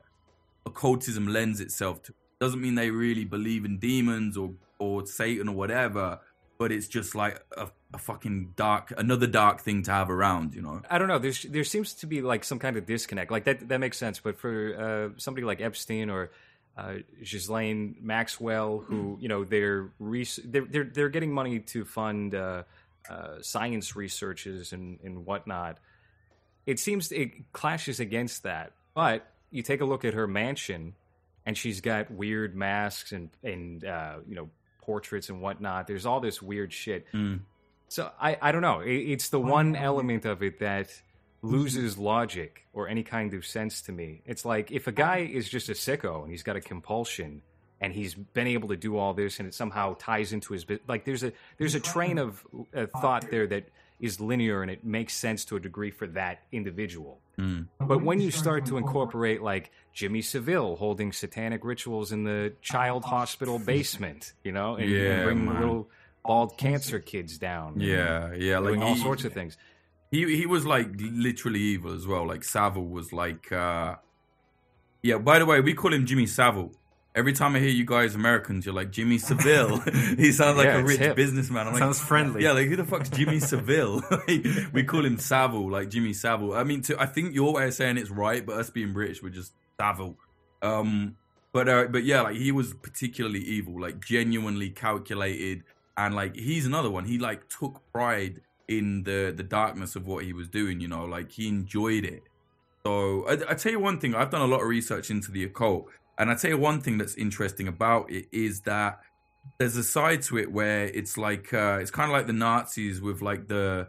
occultism 0.69 1.27
lends 1.27 1.61
itself 1.61 2.03
to. 2.05 2.15
Doesn't 2.41 2.61
mean 2.61 2.77
they 2.77 2.91
really 2.91 3.25
believe 3.25 3.65
in 3.65 3.79
demons 3.79 4.37
or 4.37 4.53
or 4.79 5.07
Satan 5.07 5.49
or 5.49 5.57
whatever, 5.57 6.21
but 6.59 6.71
it's 6.73 6.87
just 6.87 7.15
like 7.15 7.41
a, 7.57 7.69
a 7.95 7.99
fucking 7.99 8.53
dark, 8.57 8.93
another 8.97 9.27
dark 9.27 9.61
thing 9.61 9.83
to 9.85 9.91
have 9.91 10.11
around, 10.11 10.55
you 10.55 10.63
know. 10.63 10.83
I 10.91 10.99
don't 10.99 11.09
know. 11.09 11.19
There's 11.19 11.43
there 11.43 11.65
seems 11.65 11.95
to 11.95 12.07
be 12.07 12.21
like 12.21 12.45
some 12.45 12.59
kind 12.59 12.77
of 12.77 12.87
disconnect. 12.87 13.31
Like 13.31 13.45
that 13.45 13.69
that 13.69 13.79
makes 13.79 13.97
sense. 13.97 14.21
But 14.21 14.39
for 14.39 15.13
uh, 15.15 15.19
somebody 15.19 15.47
like 15.47 15.61
Epstein 15.61 16.11
or 16.11 16.31
uh, 16.77 16.95
Ghislaine 17.23 17.97
Maxwell, 18.01 18.79
who 18.79 19.19
you 19.21 19.29
know 19.29 19.45
they're, 19.45 19.91
res- 19.99 20.41
they're 20.45 20.65
they're 20.65 20.85
they're 20.85 21.09
getting 21.09 21.33
money 21.33 21.61
to 21.61 21.85
fund 21.85 22.35
uh, 22.35 22.63
uh, 23.09 23.41
science 23.41 23.97
researches 23.97 24.73
and 24.73 24.99
and 25.03 25.25
whatnot. 25.25 25.79
It 26.67 26.79
seems 26.79 27.11
it 27.13 27.53
clashes 27.53 28.01
against 28.01 28.43
that. 28.43 28.73
But 28.95 29.27
you 29.51 29.63
take 29.63 29.81
a 29.81 29.85
look 29.85 30.05
at 30.05 30.15
her 30.15 30.27
mansion, 30.27 30.95
and 31.47 31.57
she's 31.57 31.81
got 31.81 32.11
weird 32.11 32.55
masks 32.55 33.13
and 33.13 33.31
and 33.43 33.85
uh, 33.85 34.17
you 34.27 34.35
know 34.35 34.51
portraits 34.81 35.29
and 35.29 35.41
whatnot. 35.41 35.87
There's 35.87 36.07
all 36.07 36.21
this 36.21 36.41
weird 36.41 36.73
shit. 36.73 37.07
Mm. 37.13 37.41
So 37.89 38.11
I, 38.21 38.37
I 38.41 38.53
don't 38.53 38.63
know. 38.63 38.81
It, 38.81 38.97
it's 38.97 39.29
the 39.29 39.41
one 39.41 39.77
element 39.77 40.25
of 40.25 40.43
it 40.43 40.61
that 40.61 40.91
loses 41.43 41.99
logic 41.99 42.67
or 42.73 42.89
any 42.89 43.03
kind 43.03 43.35
of 43.35 43.47
sense 43.47 43.83
to 43.83 43.93
me. 43.93 44.23
It's 44.27 44.45
like 44.45 44.71
if 44.71 44.87
a 44.87 44.93
guy 44.93 45.19
is 45.19 45.49
just 45.49 45.69
a 45.69 45.73
sicko 45.73 46.23
and 46.23 46.31
he's 46.31 46.43
got 46.43 46.57
a 46.57 46.61
compulsion 46.61 47.43
and 47.81 47.93
he's 47.93 48.15
been 48.15 48.47
able 48.47 48.69
to 48.69 48.77
do 48.77 48.97
all 48.97 49.15
this 49.15 49.39
and 49.39 49.47
it 49.47 49.55
somehow 49.55 49.95
ties 49.99 50.33
into 50.33 50.53
his 50.53 50.65
bit 50.65 50.83
like 50.89 51.05
there's 51.05 51.23
a 51.23 51.33
there's 51.59 51.75
a 51.75 51.81
train 51.81 52.19
of 52.19 52.45
uh, 52.75 52.87
thought 52.87 53.31
there 53.31 53.47
that 53.47 53.69
is 54.01 54.21
linear 54.21 54.63
and 54.63 54.71
it 54.71 54.85
makes 54.85 55.15
sense 55.15 55.45
to 55.47 55.57
a 55.57 55.61
degree 55.61 55.91
for 55.91 56.07
that 56.09 56.43
individual. 56.53 57.19
Mm. 57.39 57.67
But 57.81 58.03
when 58.03 58.21
you 58.21 58.31
start 58.31 58.67
to 58.67 58.77
incorporate 58.77 59.43
like 59.43 59.71
Jimmy 59.93 60.23
Seville 60.23 60.77
holding 60.77 61.13
satanic 61.13 61.65
rituals 61.65 62.13
in 62.13 62.25
the 62.25 62.53
child 62.63 63.05
hospital 63.05 63.59
basement, 63.75 64.33
you 64.45 64.53
know, 64.53 64.77
and, 64.77 64.89
Yeah, 64.91 65.25
bringing 65.25 65.47
man. 65.47 65.61
little 65.61 65.89
bald 66.25 66.57
cancer 66.59 67.01
kids 67.01 67.39
down, 67.39 67.75
and 67.75 67.83
Yeah, 67.83 68.35
yeah, 68.35 68.59
like 68.59 68.75
doing 68.75 68.83
all 68.83 68.95
he- 68.95 69.01
sorts 69.03 69.25
of 69.25 69.33
things. 69.33 69.57
He 70.11 70.37
he 70.37 70.47
was 70.47 70.65
like 70.65 70.89
literally 70.99 71.61
evil 71.61 71.93
as 71.93 72.07
well. 72.07 72.27
Like 72.27 72.43
Savile 72.45 72.87
was 72.87 73.13
like, 73.13 73.51
uh 73.53 73.97
yeah. 75.03 75.19
By 75.19 75.39
the 75.39 75.47
way, 75.47 75.61
we 75.61 75.75
call 75.75 75.93
him 75.93 76.07
Jimmy 76.07 76.27
Savile. 76.27 76.73
Every 77.15 77.33
time 77.33 77.57
I 77.57 77.59
hear 77.59 77.69
you 77.69 77.85
guys 77.85 78.15
Americans, 78.15 78.65
you're 78.65 78.75
like 78.75 78.93
Jimmy 78.93 79.19
Seville. 79.19 79.79
he 80.17 80.31
sounds 80.31 80.57
like 80.57 80.67
Yeah, 80.67 80.79
a 80.79 80.85
rich 80.85 80.99
hip. 80.99 81.17
businessman. 81.17 81.67
I'm 81.67 81.73
like, 81.73 81.81
Sounds 81.81 82.01
friendly. 82.01 82.45
Yeah, 82.45 82.53
like 82.53 82.69
who 82.69 82.77
the 82.77 82.85
fuck's 82.85 83.09
Jimmy 83.11 83.41
Seville? 83.41 84.03
We 84.73 84.85
call 84.85 85.05
him 85.05 85.19
Savile, 85.19 85.71
like 85.71 85.91
Jimmy 85.91 86.13
Savile. 86.13 86.53
I 86.55 86.65
mean, 86.65 86.83
to, 86.83 87.01
I 87.01 87.07
think 87.07 87.35
your 87.35 87.55
way 87.55 87.67
of 87.67 87.75
saying 87.75 87.97
it's 87.97 88.11
right, 88.11 88.45
but 88.45 88.57
us 88.59 88.71
being 88.71 88.93
British, 88.93 89.23
we're 89.23 89.31
just 89.31 89.53
Savile. 89.81 90.17
Um, 90.63 91.17
but 91.53 91.69
uh, 91.69 91.87
but 91.87 92.05
yeah, 92.05 92.21
like 92.23 92.37
he 92.37 92.53
was 92.53 92.75
particularly 92.75 93.41
evil, 93.41 93.81
like 93.81 94.05
genuinely 94.05 94.71
calculated, 94.71 95.65
and 95.97 96.15
like 96.15 96.37
he's 96.37 96.67
another 96.67 96.91
one. 96.91 97.05
He 97.07 97.19
like 97.19 97.49
took 97.49 97.81
pride 97.93 98.43
in 98.69 99.03
the 99.05 99.33
the 99.35 99.43
darkness 99.43 99.97
of 99.97 100.07
what 100.07 100.25
he 100.25 100.33
was 100.33 100.47
doing. 100.49 100.81
You 100.81 100.89
know, 100.89 101.05
like 101.05 101.33
he 101.33 101.49
enjoyed 101.49 102.05
it. 102.05 102.23
So 102.85 103.27
I, 103.27 103.33
I 103.51 103.55
tell 103.55 103.73
you 103.73 103.81
one 103.81 103.99
thing, 103.99 104.15
I've 104.15 104.31
done 104.31 104.43
a 104.43 104.47
lot 104.47 104.61
of 104.61 104.69
research 104.69 105.11
into 105.11 105.33
the 105.33 105.45
occult, 105.45 105.87
and 106.19 106.31
I 106.31 106.35
tell 106.35 106.51
you 106.51 106.59
one 106.59 106.81
thing 106.81 106.99
that's 106.99 107.15
interesting 107.15 107.69
about 107.69 108.11
it 108.11 108.27
is 108.33 108.61
that 108.63 109.01
there's 109.59 109.77
a 109.77 109.85
side 109.85 110.23
to 110.23 110.39
it 110.39 110.51
where 110.51 110.85
it's 110.87 111.17
like 111.17 111.55
uh, 111.55 111.79
it's 111.81 111.91
kind 111.91 112.11
of 112.11 112.17
like 112.17 112.27
the 112.27 112.33
Nazis 112.33 113.01
with 113.01 113.23
like 113.23 113.49
the 113.49 113.89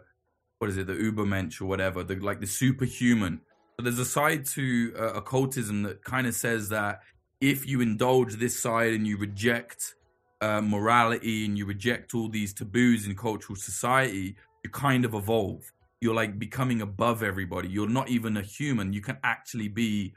what 0.58 0.70
is 0.70 0.76
it, 0.76 0.86
the 0.86 0.94
Ubermensch 0.94 1.60
or 1.60 1.66
whatever, 1.66 2.04
the 2.04 2.16
like 2.16 2.40
the 2.40 2.46
superhuman. 2.46 3.40
But 3.76 3.84
there's 3.84 3.98
a 3.98 4.04
side 4.04 4.46
to 4.46 4.92
uh, 4.98 5.12
occultism 5.14 5.82
that 5.84 6.04
kind 6.04 6.26
of 6.26 6.34
says 6.34 6.68
that 6.68 7.00
if 7.40 7.66
you 7.66 7.80
indulge 7.80 8.34
this 8.34 8.60
side 8.60 8.92
and 8.92 9.06
you 9.06 9.16
reject 9.16 9.94
uh, 10.40 10.60
morality 10.60 11.46
and 11.46 11.56
you 11.56 11.66
reject 11.66 12.14
all 12.14 12.28
these 12.28 12.52
taboos 12.52 13.06
in 13.06 13.16
cultural 13.16 13.56
society, 13.56 14.36
you 14.62 14.70
kind 14.70 15.04
of 15.04 15.14
evolve. 15.14 15.72
You're 16.00 16.14
like 16.14 16.38
becoming 16.38 16.80
above 16.80 17.22
everybody. 17.22 17.68
You're 17.68 17.88
not 17.88 18.08
even 18.08 18.36
a 18.36 18.42
human. 18.42 18.92
You 18.92 19.00
can 19.00 19.18
actually 19.24 19.68
be 19.68 20.14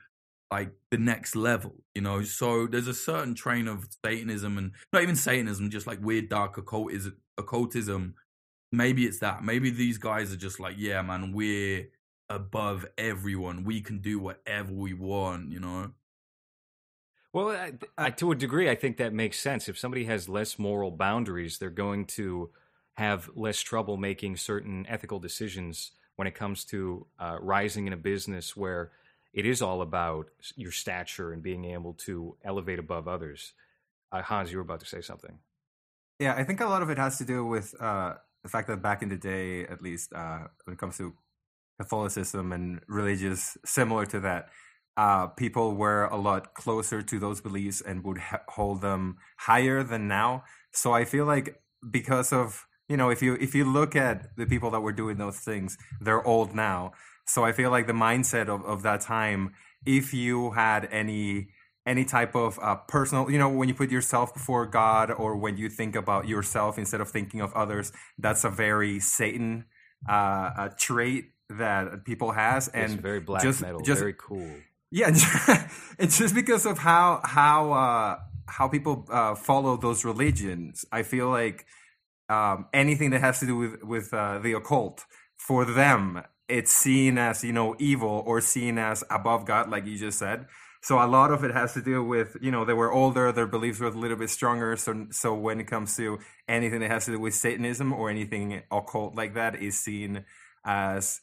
like 0.54 0.72
the 0.92 1.00
next 1.00 1.36
level, 1.36 1.74
you 1.96 2.02
know. 2.02 2.22
So 2.22 2.68
there's 2.68 2.88
a 2.88 2.94
certain 2.94 3.34
train 3.34 3.68
of 3.68 3.88
Satanism 4.06 4.60
and 4.60 4.72
not 4.94 5.02
even 5.02 5.16
Satanism, 5.16 5.72
just 5.72 5.88
like 5.88 6.00
weird 6.00 6.30
dark 6.30 6.60
occultism. 6.60 7.18
occultism. 7.40 8.14
Maybe 8.72 9.06
it's 9.06 9.18
that. 9.20 9.44
Maybe 9.44 9.72
these 9.72 9.98
guys 9.98 10.32
are 10.32 10.38
just 10.38 10.60
like, 10.60 10.76
yeah, 10.78 11.02
man, 11.02 11.34
we're 11.34 11.90
above 12.30 12.86
everyone. 13.00 13.64
We 13.64 13.82
can 13.82 14.00
do 14.00 14.20
whatever 14.20 14.72
we 14.72 14.94
want, 14.94 15.52
you 15.52 15.60
know. 15.60 15.92
Well, 17.34 17.50
I, 17.50 17.74
I, 17.98 18.12
to 18.12 18.32
a 18.32 18.36
degree, 18.36 18.70
I 18.70 18.76
think 18.76 18.98
that 18.98 19.12
makes 19.12 19.40
sense. 19.40 19.68
If 19.68 19.80
somebody 19.80 20.06
has 20.06 20.30
less 20.30 20.60
moral 20.60 20.92
boundaries, 20.92 21.58
they're 21.58 21.72
going 21.72 22.06
to 22.20 22.52
have 22.94 23.28
less 23.36 23.60
trouble 23.60 23.98
making 23.98 24.38
certain 24.38 24.86
ethical 24.88 25.18
decisions 25.18 25.94
when 26.16 26.28
it 26.28 26.36
comes 26.36 26.64
to 26.66 27.08
uh, 27.20 27.38
rising 27.42 27.88
in 27.88 27.94
a 27.94 27.98
business 27.98 28.56
where 28.56 28.92
it 29.34 29.46
is 29.46 29.62
all 29.62 29.82
about 29.82 30.28
your 30.56 30.72
stature 30.72 31.34
and 31.34 31.42
being 31.42 31.66
able 31.66 31.94
to 31.94 32.38
elevate 32.44 32.80
above 32.80 33.08
others. 33.08 33.54
Uh, 34.12 34.22
Hans, 34.22 34.52
you 34.52 34.58
were 34.58 34.64
about 34.64 34.80
to 34.82 34.86
say 34.86 35.02
something. 35.02 35.40
Yeah, 36.20 36.36
I 36.36 36.44
think 36.44 36.62
a 36.62 36.66
lot 36.66 36.84
of 36.84 36.90
it 36.90 36.98
has 36.98 37.18
to 37.18 37.26
do 37.26 37.44
with 37.46 37.74
uh, 37.82 38.14
the 38.44 38.50
fact 38.50 38.68
that 38.68 38.82
back 38.82 39.02
in 39.02 39.10
the 39.10 39.18
day, 39.18 39.64
at 39.64 39.82
least 39.82 40.14
uh, 40.14 40.48
when 40.66 40.74
it 40.74 40.78
comes 40.80 40.98
to 40.98 41.14
Catholicism 41.80 42.52
and 42.52 42.82
religious, 42.88 43.58
similar 43.66 44.06
to 44.06 44.20
that, 44.20 44.50
uh, 44.96 45.28
people 45.28 45.76
were 45.76 46.06
a 46.06 46.18
lot 46.18 46.54
closer 46.54 47.02
to 47.02 47.20
those 47.20 47.42
beliefs 47.42 47.82
and 47.82 48.04
would 48.04 48.20
ha- 48.20 48.42
hold 48.48 48.82
them 48.82 49.18
higher 49.38 49.84
than 49.84 50.08
now. 50.08 50.44
So 50.72 50.94
I 50.94 51.06
feel 51.06 51.26
like 51.26 51.60
because 51.90 52.32
of 52.32 52.68
you 52.88 52.98
know 52.98 53.10
if 53.10 53.22
you 53.22 53.36
if 53.36 53.56
you 53.56 53.66
look 53.66 53.96
at 53.96 54.36
the 54.38 54.46
people 54.46 54.70
that 54.72 54.82
were 54.82 54.92
doing 54.92 55.18
those 55.18 55.40
things, 55.40 55.78
they're 56.00 56.26
old 56.26 56.54
now. 56.54 56.92
So 57.26 57.44
I 57.44 57.52
feel 57.52 57.72
like 57.72 57.88
the 57.88 57.94
mindset 57.94 58.48
of, 58.48 58.64
of 58.66 58.84
that 58.84 59.02
time, 59.02 59.54
if 59.86 60.14
you 60.14 60.52
had 60.52 60.88
any 60.92 61.50
any 61.86 62.06
type 62.06 62.34
of 62.34 62.58
uh, 62.62 62.76
personal, 62.88 63.30
you 63.30 63.38
know, 63.38 63.50
when 63.50 63.68
you 63.68 63.76
put 63.76 63.92
yourself 63.92 64.34
before 64.34 64.66
God 64.66 65.12
or 65.12 65.36
when 65.36 65.58
you 65.58 65.68
think 65.70 65.98
about 65.98 66.30
yourself 66.30 66.78
instead 66.78 67.02
of 67.02 67.10
thinking 67.10 67.42
of 67.42 67.52
others, 67.54 67.92
that's 68.18 68.46
a 68.46 68.50
very 68.50 69.02
Satan 69.02 69.66
uh, 70.08 70.50
a 70.58 70.72
trait 70.78 71.26
that 71.50 72.06
people 72.06 72.32
has 72.32 72.68
and 72.70 72.94
it's 72.94 73.02
very 73.02 73.20
black 73.20 73.44
just, 73.44 73.62
metal, 73.62 73.82
just, 73.82 74.00
very 74.00 74.16
cool. 74.18 74.50
Yeah, 74.92 75.10
it's 76.00 76.18
just 76.18 76.36
because 76.36 76.66
of 76.66 76.78
how 76.78 77.22
how 77.24 77.72
uh, 77.74 78.20
how 78.48 78.68
people 78.68 79.06
uh, 79.10 79.36
follow 79.36 79.78
those 79.78 80.06
religions. 80.06 80.86
I 80.92 81.04
feel 81.04 81.30
like 81.30 81.66
um, 82.30 82.68
anything 82.74 83.10
that 83.12 83.22
has 83.22 83.40
to 83.40 83.46
do 83.46 83.58
with 83.58 83.84
with 83.84 84.14
uh, 84.14 84.40
the 84.40 84.54
occult 84.54 85.06
for 85.36 85.66
them, 85.66 86.22
it's 86.48 86.72
seen 86.72 87.18
as 87.18 87.44
you 87.44 87.54
know 87.54 87.76
evil 87.80 88.24
or 88.26 88.42
seen 88.42 88.78
as 88.78 89.04
above 89.10 89.46
God, 89.46 89.70
like 89.70 89.86
you 89.86 89.98
just 89.98 90.20
said. 90.20 90.48
So 90.82 91.02
a 91.02 91.08
lot 91.08 91.32
of 91.32 91.46
it 91.46 91.52
has 91.52 91.74
to 91.76 91.82
do 91.82 92.04
with 92.04 92.36
you 92.42 92.52
know 92.52 92.66
they 92.66 92.74
were 92.74 92.92
older, 92.92 93.32
their 93.32 93.48
beliefs 93.48 93.80
were 93.80 93.88
a 93.88 93.92
little 93.92 94.18
bit 94.18 94.30
stronger. 94.30 94.76
So 94.76 95.08
so 95.12 95.34
when 95.34 95.60
it 95.60 95.68
comes 95.68 95.96
to 95.98 96.20
anything 96.48 96.82
that 96.82 96.92
has 96.92 97.06
to 97.06 97.12
do 97.12 97.20
with 97.20 97.34
Satanism 97.34 97.94
or 97.94 98.10
anything 98.10 98.62
occult 98.70 99.16
like 99.16 99.34
that, 99.36 99.62
is 99.62 99.80
seen 99.80 100.26
as 100.66 101.22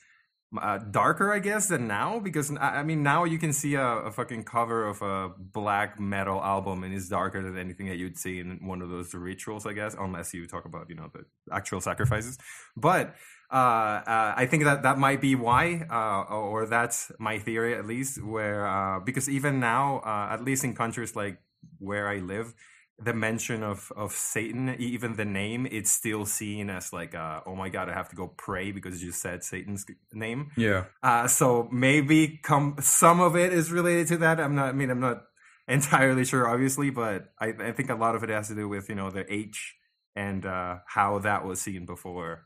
uh, 0.59 0.79
darker, 0.79 1.33
I 1.33 1.39
guess, 1.39 1.69
than 1.69 1.87
now. 1.87 2.19
Because 2.19 2.51
I 2.59 2.83
mean, 2.83 3.03
now 3.03 3.25
you 3.25 3.39
can 3.39 3.53
see 3.53 3.75
a, 3.75 3.87
a, 3.87 4.11
fucking 4.11 4.45
cover 4.45 4.87
of 4.87 5.03
a 5.03 5.31
black 5.39 6.01
metal 6.01 6.43
album, 6.43 6.83
and 6.83 6.95
it's 6.95 7.09
darker 7.09 7.43
than 7.43 7.57
anything 7.57 7.87
that 7.89 7.99
you'd 7.99 8.19
see 8.19 8.41
in 8.41 8.67
one 8.67 8.83
of 8.83 8.89
those 8.89 9.15
rituals, 9.15 9.67
I 9.67 9.75
guess, 9.75 9.95
unless 9.99 10.35
you 10.35 10.47
talk 10.47 10.65
about 10.65 10.89
you 10.89 10.97
know 10.97 11.11
the 11.13 11.25
actual 11.53 11.81
sacrifices. 11.81 12.39
But 12.77 13.15
uh, 13.53 14.03
uh, 14.07 14.35
I 14.37 14.47
think 14.47 14.65
that 14.65 14.83
that 14.85 14.99
might 14.99 15.21
be 15.21 15.35
why, 15.35 15.87
uh, 15.91 16.33
or 16.33 16.67
that's 16.67 17.11
my 17.19 17.39
theory 17.39 17.75
at 17.75 17.87
least. 17.87 18.23
Where 18.23 18.67
uh, 18.67 19.01
because 19.01 19.29
even 19.29 19.59
now, 19.59 19.99
uh, 20.05 20.29
at 20.33 20.45
least 20.45 20.63
in 20.63 20.75
countries 20.75 21.17
like 21.17 21.39
where 21.79 22.09
I 22.09 22.19
live, 22.19 22.55
the 23.03 23.15
mention 23.15 23.63
of 23.63 23.91
of 23.97 24.13
Satan, 24.13 24.77
even 24.79 25.17
the 25.17 25.25
name, 25.25 25.67
it's 25.71 25.91
still 25.91 26.27
seen 26.27 26.71
as 26.71 26.93
like, 26.93 27.15
uh, 27.15 27.41
oh 27.47 27.57
my 27.57 27.69
god, 27.71 27.89
I 27.89 27.95
have 27.95 28.09
to 28.11 28.17
go 28.17 28.29
pray 28.29 28.71
because 28.73 29.03
you 29.03 29.11
said 29.11 29.43
Satan's 29.43 29.85
name. 30.13 30.51
Yeah. 30.57 30.85
Uh, 31.03 31.27
so 31.27 31.69
maybe 31.73 32.39
come 32.43 32.77
some 32.81 33.21
of 33.21 33.37
it 33.37 33.53
is 33.53 33.73
related 33.73 34.07
to 34.09 34.17
that. 34.19 34.39
I'm 34.39 34.55
not. 34.55 34.69
I 34.69 34.73
mean, 34.73 34.91
I'm 34.91 35.01
not 35.01 35.25
entirely 35.69 36.25
sure, 36.25 36.49
obviously, 36.49 36.91
but 36.91 37.33
I, 37.41 37.49
I 37.59 37.73
think 37.73 37.91
a 37.91 37.95
lot 37.95 38.15
of 38.15 38.23
it 38.23 38.31
has 38.31 38.49
to 38.49 38.55
do 38.55 38.69
with 38.69 38.89
you 38.89 38.95
know 38.95 39.11
the 39.11 39.25
H 39.33 39.77
and 40.15 40.45
uh, 40.45 40.79
how 40.87 41.19
that 41.21 41.45
was 41.45 41.61
seen 41.61 41.87
before. 41.87 42.45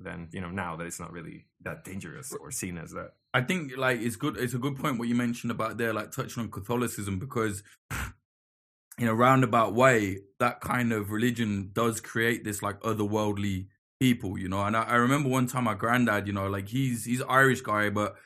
Then 0.00 0.28
you 0.32 0.40
know 0.40 0.50
now 0.50 0.76
that 0.76 0.86
it's 0.86 1.00
not 1.00 1.12
really 1.12 1.46
that 1.62 1.84
dangerous 1.84 2.32
or 2.32 2.50
seen 2.50 2.78
as 2.78 2.92
that. 2.92 3.12
I 3.32 3.42
think 3.42 3.76
like 3.76 4.00
it's 4.00 4.16
good. 4.16 4.36
It's 4.36 4.54
a 4.54 4.58
good 4.58 4.76
point 4.76 4.98
what 4.98 5.08
you 5.08 5.14
mentioned 5.14 5.50
about 5.50 5.78
there, 5.78 5.92
like 5.92 6.10
touching 6.10 6.42
on 6.42 6.50
Catholicism 6.50 7.18
because 7.18 7.62
in 8.98 9.08
a 9.08 9.14
roundabout 9.14 9.74
way, 9.74 10.18
that 10.38 10.60
kind 10.60 10.92
of 10.92 11.10
religion 11.10 11.70
does 11.72 12.00
create 12.00 12.44
this 12.44 12.62
like 12.62 12.78
otherworldly 12.80 13.66
people, 13.98 14.38
you 14.38 14.48
know. 14.48 14.62
And 14.62 14.76
I, 14.76 14.82
I, 14.82 14.94
remember 14.96 15.28
one 15.28 15.46
time 15.46 15.64
my 15.64 15.74
granddad, 15.74 16.26
you 16.26 16.32
know, 16.32 16.48
like 16.48 16.68
he's 16.68 17.04
he's 17.04 17.22
Irish 17.22 17.60
guy, 17.62 17.90
but 17.90 18.16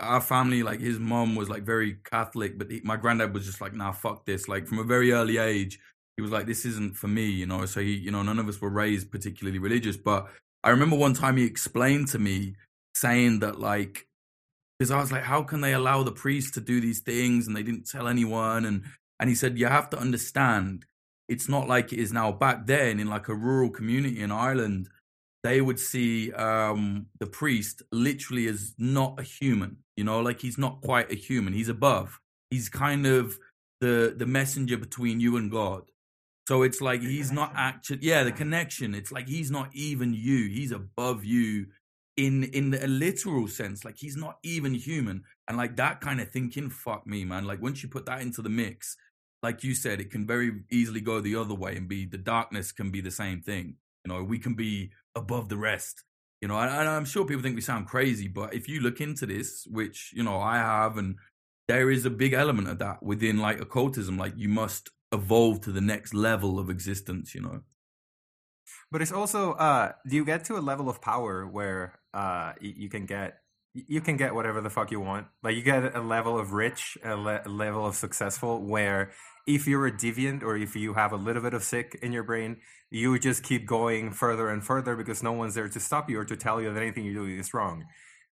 our 0.00 0.20
family, 0.20 0.62
like 0.62 0.80
his 0.80 0.98
mom 0.98 1.34
was 1.34 1.48
like 1.48 1.64
very 1.64 1.98
Catholic, 2.04 2.58
but 2.58 2.70
he, 2.70 2.80
my 2.84 2.96
granddad 2.96 3.34
was 3.34 3.46
just 3.46 3.60
like, 3.60 3.74
nah, 3.74 3.92
fuck 3.92 4.26
this. 4.26 4.48
Like 4.48 4.66
from 4.66 4.78
a 4.78 4.84
very 4.84 5.12
early 5.12 5.38
age, 5.38 5.80
he 6.16 6.22
was 6.22 6.30
like, 6.30 6.46
this 6.46 6.64
isn't 6.66 6.96
for 6.96 7.08
me, 7.08 7.26
you 7.26 7.46
know. 7.46 7.66
So 7.66 7.80
he, 7.80 7.94
you 7.94 8.10
know, 8.10 8.22
none 8.22 8.38
of 8.38 8.48
us 8.48 8.60
were 8.60 8.70
raised 8.70 9.10
particularly 9.10 9.58
religious, 9.58 9.96
but 9.96 10.28
I 10.64 10.70
remember 10.70 10.96
one 10.96 11.14
time 11.14 11.36
he 11.36 11.44
explained 11.44 12.08
to 12.08 12.18
me 12.18 12.54
saying 12.94 13.40
that 13.40 13.58
like 13.58 14.06
because 14.78 14.90
I 14.90 15.00
was 15.00 15.12
like, 15.12 15.22
how 15.22 15.42
can 15.42 15.60
they 15.60 15.74
allow 15.74 16.02
the 16.02 16.12
priest 16.12 16.54
to 16.54 16.60
do 16.60 16.80
these 16.80 17.00
things 17.00 17.46
and 17.46 17.56
they 17.56 17.62
didn't 17.62 17.88
tell 17.88 18.08
anyone 18.08 18.64
and 18.64 18.82
and 19.22 19.28
he 19.28 19.36
said, 19.36 19.56
You 19.56 19.66
have 19.66 19.88
to 19.90 19.98
understand, 19.98 20.84
it's 21.28 21.48
not 21.48 21.68
like 21.68 21.92
it 21.92 22.00
is 22.00 22.12
now. 22.12 22.32
Back 22.32 22.66
then, 22.66 22.98
in 22.98 23.06
like 23.06 23.28
a 23.28 23.34
rural 23.34 23.70
community 23.70 24.20
in 24.20 24.32
Ireland, 24.32 24.88
they 25.44 25.60
would 25.60 25.78
see 25.78 26.32
um, 26.32 27.06
the 27.20 27.26
priest 27.26 27.82
literally 27.92 28.48
as 28.48 28.74
not 28.78 29.20
a 29.20 29.22
human, 29.22 29.76
you 29.96 30.02
know, 30.02 30.18
like 30.20 30.40
he's 30.40 30.58
not 30.58 30.80
quite 30.82 31.12
a 31.12 31.14
human. 31.14 31.52
He's 31.52 31.68
above. 31.68 32.18
He's 32.50 32.68
kind 32.68 33.06
of 33.06 33.38
the 33.80 34.12
the 34.16 34.26
messenger 34.26 34.76
between 34.76 35.20
you 35.20 35.36
and 35.36 35.52
God. 35.52 35.82
So 36.48 36.62
it's 36.62 36.80
like 36.80 37.00
he's 37.00 37.30
not 37.30 37.52
actually 37.54 38.00
yeah, 38.02 38.24
the 38.24 38.32
connection. 38.32 38.94
It's 38.94 39.12
like 39.12 39.28
he's 39.28 39.50
not 39.50 39.70
even 39.72 40.12
you. 40.12 40.48
He's 40.48 40.72
above 40.72 41.24
you 41.24 41.66
in 42.16 42.44
in 42.44 42.74
a 42.74 42.86
literal 42.86 43.48
sense. 43.48 43.84
Like 43.84 43.96
he's 43.96 44.16
not 44.16 44.38
even 44.42 44.74
human. 44.74 45.22
And 45.48 45.56
like 45.56 45.76
that 45.76 46.00
kind 46.00 46.20
of 46.20 46.30
thinking, 46.30 46.70
fuck 46.70 47.06
me, 47.06 47.24
man. 47.24 47.44
Like 47.44 47.62
once 47.62 47.82
you 47.82 47.88
put 47.88 48.06
that 48.06 48.22
into 48.22 48.42
the 48.42 48.48
mix, 48.48 48.96
like 49.42 49.62
you 49.62 49.74
said, 49.74 50.00
it 50.00 50.10
can 50.10 50.26
very 50.26 50.52
easily 50.70 51.00
go 51.00 51.20
the 51.20 51.36
other 51.36 51.54
way 51.54 51.76
and 51.76 51.88
be 51.88 52.06
the 52.06 52.18
darkness 52.18 52.72
can 52.72 52.90
be 52.90 53.00
the 53.00 53.10
same 53.10 53.40
thing. 53.40 53.76
You 54.04 54.12
know, 54.12 54.24
we 54.24 54.38
can 54.38 54.54
be 54.54 54.90
above 55.14 55.48
the 55.48 55.56
rest. 55.56 56.04
You 56.40 56.48
know, 56.48 56.58
and, 56.58 56.88
I'm 56.88 57.04
sure 57.04 57.24
people 57.24 57.42
think 57.42 57.54
we 57.54 57.60
sound 57.60 57.86
crazy, 57.86 58.26
but 58.26 58.52
if 58.52 58.68
you 58.68 58.80
look 58.80 59.00
into 59.00 59.26
this, 59.26 59.64
which 59.70 60.10
you 60.12 60.24
know 60.24 60.40
I 60.40 60.56
have, 60.56 60.96
and 60.96 61.14
there 61.68 61.88
is 61.88 62.04
a 62.04 62.10
big 62.10 62.32
element 62.32 62.68
of 62.68 62.80
that 62.80 63.00
within 63.00 63.38
like 63.38 63.60
occultism. 63.60 64.18
Like 64.18 64.34
you 64.36 64.48
must 64.48 64.90
evolve 65.12 65.60
to 65.62 65.72
the 65.72 65.80
next 65.80 66.14
level 66.14 66.58
of 66.58 66.70
existence. 66.70 67.34
You 67.34 67.42
know. 67.42 67.60
But 68.90 69.02
it's 69.02 69.12
also, 69.12 69.52
uh, 69.52 69.92
do 70.06 70.16
you 70.16 70.24
get 70.24 70.44
to 70.46 70.58
a 70.58 70.60
level 70.60 70.88
of 70.88 71.00
power 71.00 71.46
where 71.46 71.98
uh, 72.12 72.52
you 72.60 72.88
can 72.88 73.06
get 73.06 73.38
you 73.74 74.02
can 74.02 74.18
get 74.18 74.34
whatever 74.34 74.60
the 74.60 74.68
fuck 74.68 74.90
you 74.90 75.00
want. 75.00 75.28
Like 75.42 75.56
you 75.56 75.62
get 75.62 75.96
a 75.96 76.02
level 76.02 76.38
of 76.38 76.52
rich, 76.52 76.98
a, 77.02 77.16
le- 77.16 77.40
a 77.46 77.48
level 77.48 77.86
of 77.86 77.94
successful, 77.94 78.60
where 78.60 79.12
if 79.46 79.66
you're 79.66 79.86
a 79.86 79.92
deviant 79.92 80.42
or 80.42 80.58
if 80.58 80.76
you 80.76 80.92
have 80.92 81.12
a 81.12 81.16
little 81.16 81.40
bit 81.40 81.54
of 81.54 81.64
sick 81.64 81.98
in 82.02 82.12
your 82.12 82.22
brain, 82.22 82.58
you 82.90 83.18
just 83.18 83.42
keep 83.42 83.66
going 83.66 84.10
further 84.10 84.50
and 84.50 84.62
further 84.62 84.94
because 84.94 85.22
no 85.22 85.32
one's 85.32 85.54
there 85.54 85.70
to 85.70 85.80
stop 85.80 86.10
you 86.10 86.20
or 86.20 86.24
to 86.26 86.36
tell 86.36 86.60
you 86.60 86.70
that 86.70 86.82
anything 86.82 87.04
you're 87.06 87.14
doing 87.14 87.38
is 87.38 87.54
wrong 87.54 87.86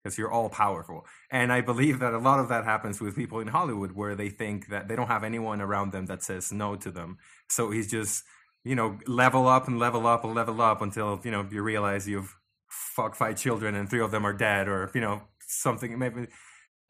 because 0.06 0.20
you're 0.20 0.32
all 0.32 0.50
powerful. 0.50 1.04
And 1.32 1.52
I 1.52 1.62
believe 1.62 1.98
that 1.98 2.14
a 2.14 2.20
lot 2.20 2.40
of 2.40 2.50
that 2.50 2.64
happens 2.64 3.02
with 3.02 3.16
people 3.16 3.40
in 3.40 3.48
Hollywood 3.48 3.94
where 3.94 4.14
they 4.14 4.30
think 4.30 4.68
that 4.68 4.88
they 4.88 4.96
don't 4.96 5.08
have 5.08 5.24
anyone 5.24 5.62
around 5.62 5.94
them 5.94 6.06
that 6.06 6.22
says 6.22 6.52
no 6.52 6.76
to 6.76 6.92
them. 6.92 7.18
So 7.50 7.72
he's 7.72 7.90
just, 7.90 8.24
you 8.64 8.76
know, 8.76 9.00
level 9.08 9.48
up 9.48 9.68
and 9.68 9.80
level 9.80 10.06
up 10.06 10.24
and 10.24 10.36
level 10.36 10.62
up 10.62 10.84
until, 10.84 11.20
you 11.24 11.32
know, 11.32 11.48
you 11.50 11.64
realize 11.64 12.08
you've 12.08 12.38
fuck 12.68 13.16
five 13.16 13.38
children 13.38 13.74
and 13.74 13.90
three 13.90 14.00
of 14.00 14.12
them 14.12 14.28
are 14.28 14.34
dead 14.34 14.68
or, 14.68 14.92
you 14.94 15.02
know, 15.02 15.24
something 15.40 15.98
maybe. 15.98 16.28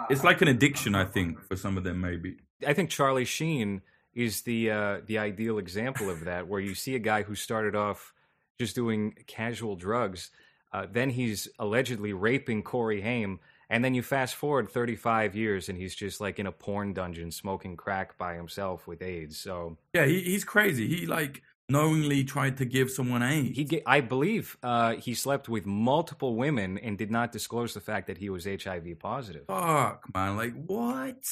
It's 0.10 0.26
like 0.26 0.42
an 0.42 0.50
addiction, 0.50 0.94
I 0.94 1.06
think, 1.06 1.40
for 1.40 1.56
some 1.56 1.78
of 1.78 1.86
them, 1.86 2.02
maybe. 2.02 2.36
I 2.68 2.74
think 2.74 2.90
Charlie 2.90 3.24
Sheen 3.24 3.82
is 4.14 4.42
the 4.42 4.72
uh, 4.72 4.98
the 5.06 5.20
ideal 5.20 5.58
example 5.58 6.10
of 6.10 6.26
that, 6.26 6.50
where 6.50 6.60
you 6.60 6.76
see 6.76 6.96
a 6.96 7.00
guy 7.00 7.24
who 7.24 7.34
started 7.34 7.78
off 7.78 8.14
just 8.60 8.76
doing 8.76 9.16
casual 9.26 9.78
drugs, 9.78 10.32
uh, 10.76 10.88
then 10.92 11.10
he's 11.10 11.48
allegedly 11.58 12.12
raping 12.12 12.62
Corey 12.62 13.00
Haim, 13.00 13.40
and 13.70 13.84
then 13.84 13.94
you 13.94 14.02
fast 14.02 14.36
forward 14.36 14.70
35 14.70 15.34
years 15.34 15.70
and 15.70 15.78
he's 15.78 15.96
just 15.96 16.20
like 16.20 16.38
in 16.38 16.48
a 16.48 16.52
porn 16.52 16.94
dungeon 16.94 17.32
smoking 17.32 17.78
crack 17.78 18.18
by 18.18 18.36
himself 18.36 18.86
with 18.86 19.02
AIDS. 19.02 19.38
So 19.38 19.78
yeah, 19.94 20.06
he, 20.06 20.22
he's 20.22 20.44
crazy. 20.44 20.88
He 20.88 21.06
like 21.06 21.42
knowingly 21.70 22.26
tried 22.26 22.58
to 22.58 22.66
give 22.66 22.92
someone 22.92 23.24
AIDS. 23.24 23.56
He, 23.56 23.82
I 23.86 24.02
believe, 24.02 24.58
uh, 24.62 24.96
he 24.96 25.14
slept 25.14 25.48
with 25.48 25.66
multiple 25.66 26.36
women 26.36 26.78
and 26.78 26.98
did 26.98 27.10
not 27.10 27.32
disclose 27.32 27.74
the 27.74 27.80
fact 27.80 28.08
that 28.08 28.18
he 28.18 28.30
was 28.30 28.46
HIV 28.46 29.00
positive. 29.00 29.46
Fuck, 29.48 30.04
man! 30.14 30.36
Like 30.36 30.54
what? 30.66 31.24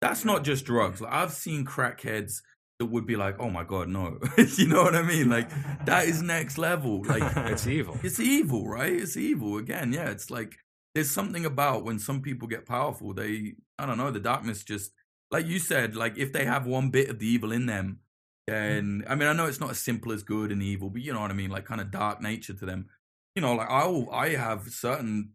That's 0.00 0.24
not 0.24 0.42
just 0.42 0.64
drugs. 0.64 1.00
Like 1.00 1.12
I've 1.12 1.32
seen 1.32 1.64
crackheads 1.64 2.42
that 2.82 2.90
would 2.90 3.06
be 3.06 3.14
like, 3.14 3.36
"Oh 3.38 3.48
my 3.48 3.62
god, 3.62 3.88
no!" 3.88 4.18
you 4.36 4.66
know 4.66 4.82
what 4.82 4.96
I 4.96 5.02
mean? 5.02 5.30
Like 5.30 5.48
that 5.86 6.06
is 6.06 6.20
next 6.20 6.58
level. 6.58 7.04
Like 7.04 7.22
it's 7.50 7.66
evil. 7.66 7.96
It's 8.02 8.18
evil, 8.18 8.66
right? 8.66 8.92
It's 8.92 9.16
evil. 9.16 9.56
Again, 9.58 9.92
yeah. 9.92 10.10
It's 10.10 10.30
like 10.30 10.56
there's 10.94 11.12
something 11.12 11.46
about 11.46 11.84
when 11.84 12.00
some 12.00 12.20
people 12.20 12.48
get 12.48 12.66
powerful. 12.66 13.14
They, 13.14 13.54
I 13.78 13.86
don't 13.86 13.98
know, 13.98 14.10
the 14.10 14.20
darkness 14.20 14.64
just 14.64 14.90
like 15.30 15.46
you 15.46 15.60
said. 15.60 15.94
Like 15.94 16.18
if 16.18 16.32
they 16.32 16.44
have 16.44 16.66
one 16.66 16.90
bit 16.90 17.08
of 17.08 17.20
the 17.20 17.26
evil 17.26 17.52
in 17.52 17.66
them, 17.66 18.00
hmm. 18.48 18.52
then 18.52 19.04
I 19.08 19.14
mean, 19.14 19.28
I 19.28 19.32
know 19.32 19.46
it's 19.46 19.60
not 19.60 19.70
as 19.70 19.78
simple 19.78 20.10
as 20.10 20.24
good 20.24 20.50
and 20.50 20.62
evil, 20.62 20.90
but 20.90 21.02
you 21.02 21.12
know 21.12 21.20
what 21.20 21.30
I 21.30 21.34
mean. 21.34 21.50
Like 21.50 21.64
kind 21.64 21.80
of 21.80 21.92
dark 21.92 22.20
nature 22.20 22.54
to 22.54 22.66
them. 22.66 22.88
You 23.36 23.42
know, 23.42 23.54
like 23.54 23.70
I 23.70 23.86
I 24.12 24.28
have 24.30 24.68
certain 24.70 25.30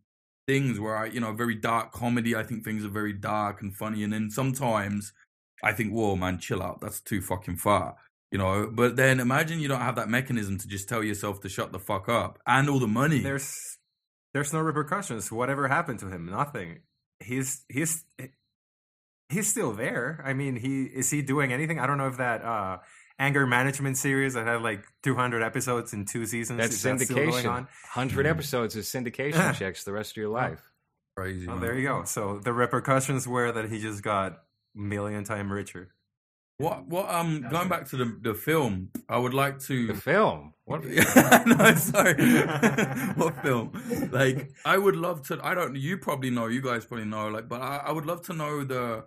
things 0.47 0.79
where 0.79 0.97
I, 0.97 1.05
you 1.05 1.21
know, 1.21 1.31
very 1.31 1.55
dark 1.55 1.93
comedy. 1.93 2.35
I 2.35 2.43
think 2.43 2.65
things 2.65 2.83
are 2.83 2.89
very 2.89 3.13
dark 3.13 3.61
and 3.61 3.73
funny, 3.73 4.03
and 4.03 4.11
then 4.11 4.31
sometimes 4.31 5.13
I 5.63 5.73
think, 5.73 5.91
whoa, 5.91 6.15
man, 6.15 6.39
chill 6.39 6.61
out. 6.61 6.81
That's 6.81 7.01
too 7.01 7.21
fucking 7.21 7.57
far. 7.57 7.95
You 8.31 8.37
know, 8.37 8.69
but 8.71 8.97
then 8.97 9.19
imagine 9.19 9.59
you 9.59 9.69
don't 9.69 9.81
have 9.81 9.95
that 9.95 10.09
mechanism 10.09 10.57
to 10.57 10.67
just 10.67 10.89
tell 10.89 11.03
yourself 11.03 11.39
to 11.41 11.49
shut 11.49 11.71
the 11.71 11.79
fuck 11.79 12.09
up 12.09 12.39
and 12.45 12.69
all 12.69 12.79
the 12.79 12.87
money. 12.87 13.19
There's 13.19 13.55
there's 14.33 14.51
no 14.51 14.59
repercussions. 14.59 15.31
Whatever 15.31 15.69
happened 15.69 15.99
to 15.99 16.09
him? 16.09 16.25
Nothing. 16.25 16.79
He's 17.21 17.63
he's 17.69 18.03
he's 19.29 19.47
still 19.47 19.71
there. 19.73 20.21
I 20.25 20.33
mean, 20.33 20.57
he 20.57 20.83
is 20.83 21.09
he 21.09 21.21
doing 21.21 21.53
anything? 21.53 21.79
I 21.79 21.87
don't 21.87 21.97
know 21.97 22.07
if 22.07 22.17
that 22.17 22.43
uh 22.43 22.79
anger 23.17 23.47
management 23.47 23.97
series 23.97 24.33
that 24.33 24.45
had 24.45 24.61
like 24.61 24.83
200 25.03 25.41
episodes 25.41 25.93
in 25.93 26.05
two 26.05 26.25
seasons. 26.25 26.59
That's 26.59 26.73
is 26.75 26.83
that 26.83 26.99
still 26.99 27.15
going 27.15 27.31
syndication. 27.31 27.49
on? 27.49 27.63
100 27.95 28.25
episodes 28.25 28.75
is 28.75 28.87
syndication 28.87 29.55
checks 29.57 29.85
the 29.85 29.93
rest 29.93 30.11
of 30.11 30.17
your 30.17 30.29
life. 30.29 30.61
Crazy. 31.15 31.47
Oh, 31.47 31.53
man. 31.53 31.61
there 31.61 31.75
you 31.75 31.87
go. 31.87 32.03
So 32.03 32.39
the 32.39 32.53
repercussions 32.53 33.27
were 33.27 33.51
that 33.51 33.69
he 33.69 33.79
just 33.79 34.03
got 34.03 34.43
million 34.77 35.23
time 35.23 35.51
richer. 35.51 35.93
What 36.59 36.87
what 36.87 37.09
um 37.09 37.45
going 37.51 37.69
back 37.69 37.87
to 37.89 37.97
the 37.97 38.17
the 38.21 38.33
film, 38.33 38.89
I 39.09 39.17
would 39.17 39.33
like 39.33 39.59
to 39.61 39.87
The 39.87 39.93
film. 39.93 40.53
What? 40.67 40.83
no, 41.45 41.75
sorry. 41.75 42.15
what 43.15 43.41
film? 43.41 43.71
Like, 44.11 44.51
I 44.65 44.77
would 44.77 44.97
love 44.97 45.25
to. 45.27 45.39
I 45.41 45.53
don't. 45.53 45.77
You 45.77 45.97
probably 45.97 46.29
know. 46.29 46.47
You 46.47 46.61
guys 46.61 46.83
probably 46.83 47.05
know. 47.05 47.29
Like, 47.29 47.47
but 47.47 47.61
I, 47.61 47.77
I 47.85 47.91
would 47.93 48.05
love 48.05 48.21
to 48.23 48.33
know 48.33 48.65
the 48.65 49.05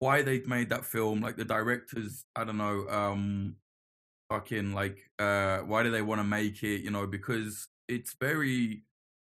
why 0.00 0.20
they 0.20 0.40
made 0.40 0.68
that 0.68 0.84
film. 0.84 1.22
Like 1.22 1.36
the 1.36 1.46
directors. 1.46 2.26
I 2.36 2.44
don't 2.44 2.58
know. 2.58 2.86
Um, 2.90 3.56
fucking 4.28 4.74
like, 4.74 4.98
uh, 5.18 5.60
why 5.60 5.82
do 5.82 5.90
they 5.90 6.02
want 6.02 6.20
to 6.20 6.24
make 6.24 6.62
it? 6.62 6.82
You 6.82 6.90
know, 6.90 7.06
because 7.06 7.68
it's 7.88 8.14
very. 8.20 8.82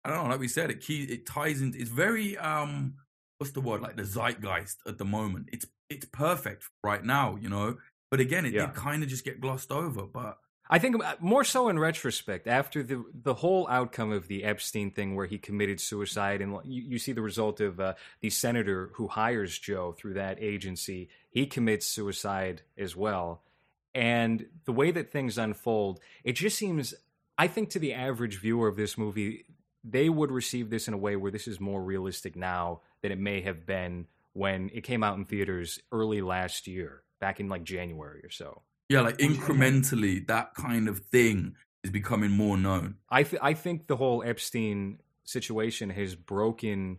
I 0.04 0.10
don't 0.10 0.24
know. 0.24 0.30
Like 0.30 0.40
we 0.40 0.48
said, 0.48 0.68
it 0.70 0.80
key. 0.80 1.04
It 1.04 1.26
ties 1.26 1.60
in. 1.60 1.74
It's 1.76 1.90
very 1.90 2.36
um. 2.38 2.94
What's 3.42 3.50
the 3.54 3.60
word? 3.60 3.80
Like 3.80 3.96
the 3.96 4.04
zeitgeist 4.04 4.76
at 4.86 4.98
the 4.98 5.04
moment. 5.04 5.48
It's 5.52 5.66
it's 5.90 6.06
perfect 6.06 6.62
right 6.84 7.04
now. 7.04 7.34
You 7.40 7.48
know. 7.48 7.78
But 8.08 8.20
again, 8.20 8.46
it 8.46 8.52
Yeah. 8.52 8.66
did 8.66 8.76
kind 8.76 9.02
of 9.02 9.08
just 9.08 9.24
get 9.24 9.40
glossed 9.40 9.72
over. 9.72 10.02
But 10.06 10.38
I 10.70 10.78
think 10.78 11.04
uh, 11.04 11.16
more 11.18 11.42
so 11.42 11.68
in 11.68 11.76
retrospect, 11.76 12.46
after 12.46 12.84
the 12.84 13.02
the 13.12 13.34
whole 13.34 13.66
outcome 13.68 14.12
of 14.12 14.28
the 14.28 14.44
Epstein 14.44 14.92
thing, 14.92 15.16
where 15.16 15.26
he 15.26 15.38
committed 15.38 15.80
suicide, 15.80 16.40
and 16.40 16.56
you, 16.64 16.82
you 16.82 16.98
see 17.00 17.10
the 17.10 17.20
result 17.20 17.60
of 17.60 17.80
uh, 17.80 17.94
the 18.20 18.30
senator 18.30 18.90
who 18.94 19.08
hires 19.08 19.58
Joe 19.58 19.90
through 19.90 20.14
that 20.14 20.40
agency, 20.40 21.08
he 21.30 21.46
commits 21.46 21.84
suicide 21.86 22.62
as 22.78 22.94
well, 22.94 23.42
and 23.92 24.46
the 24.66 24.72
way 24.72 24.92
that 24.92 25.10
things 25.10 25.36
unfold, 25.36 25.98
it 26.22 26.34
just 26.34 26.56
seems. 26.56 26.94
I 27.36 27.48
think 27.48 27.70
to 27.70 27.80
the 27.80 27.92
average 27.94 28.38
viewer 28.40 28.68
of 28.68 28.76
this 28.76 28.96
movie, 28.96 29.46
they 29.84 30.08
would 30.08 30.30
receive 30.30 30.70
this 30.70 30.88
in 30.88 30.94
a 30.94 30.98
way 30.98 31.16
where 31.16 31.32
this 31.32 31.48
is 31.48 31.60
more 31.60 31.82
realistic 31.82 32.36
now 32.36 32.80
than 33.02 33.12
it 33.12 33.18
may 33.18 33.40
have 33.40 33.66
been 33.66 34.06
when 34.32 34.70
it 34.72 34.82
came 34.82 35.02
out 35.02 35.16
in 35.16 35.24
theaters 35.24 35.80
early 35.90 36.22
last 36.22 36.66
year, 36.66 37.02
back 37.20 37.40
in 37.40 37.48
like 37.48 37.64
January 37.64 38.20
or 38.24 38.30
so. 38.30 38.62
Yeah, 38.88 39.00
like 39.00 39.18
incrementally, 39.18 40.26
that 40.26 40.54
kind 40.54 40.88
of 40.88 41.00
thing 41.00 41.56
is 41.82 41.90
becoming 41.90 42.30
more 42.30 42.56
known. 42.56 42.96
I 43.10 43.22
th- 43.22 43.42
I 43.42 43.54
think 43.54 43.86
the 43.86 43.96
whole 43.96 44.22
Epstein 44.22 44.98
situation 45.24 45.90
has 45.90 46.14
broken 46.14 46.98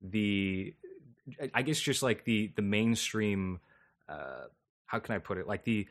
the, 0.00 0.74
I 1.54 1.62
guess 1.62 1.80
just 1.80 2.02
like 2.02 2.24
the 2.24 2.52
the 2.56 2.62
mainstream. 2.62 3.60
Uh, 4.08 4.46
how 4.86 4.98
can 4.98 5.14
I 5.14 5.18
put 5.18 5.38
it? 5.38 5.46
Like 5.46 5.64
the 5.64 5.88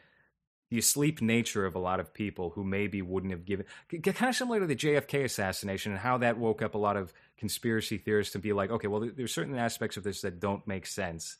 the 0.71 0.79
asleep 0.79 1.21
nature 1.21 1.65
of 1.65 1.75
a 1.75 1.79
lot 1.79 1.99
of 1.99 2.13
people 2.13 2.51
who 2.51 2.63
maybe 2.63 3.01
wouldn't 3.01 3.33
have 3.33 3.45
given 3.45 3.65
kind 3.89 4.29
of 4.29 4.35
similar 4.35 4.61
to 4.61 4.65
the 4.65 4.75
JFK 4.75 5.25
assassination 5.25 5.91
and 5.91 5.99
how 5.99 6.17
that 6.19 6.37
woke 6.37 6.61
up 6.61 6.75
a 6.75 6.77
lot 6.77 6.95
of 6.95 7.13
conspiracy 7.37 7.97
theorists 7.97 8.31
to 8.33 8.39
be 8.39 8.53
like, 8.53 8.71
okay, 8.71 8.87
well, 8.87 9.07
there's 9.13 9.33
certain 9.33 9.57
aspects 9.57 9.97
of 9.97 10.03
this 10.03 10.21
that 10.21 10.39
don't 10.39 10.65
make 10.65 10.87
sense, 10.87 11.35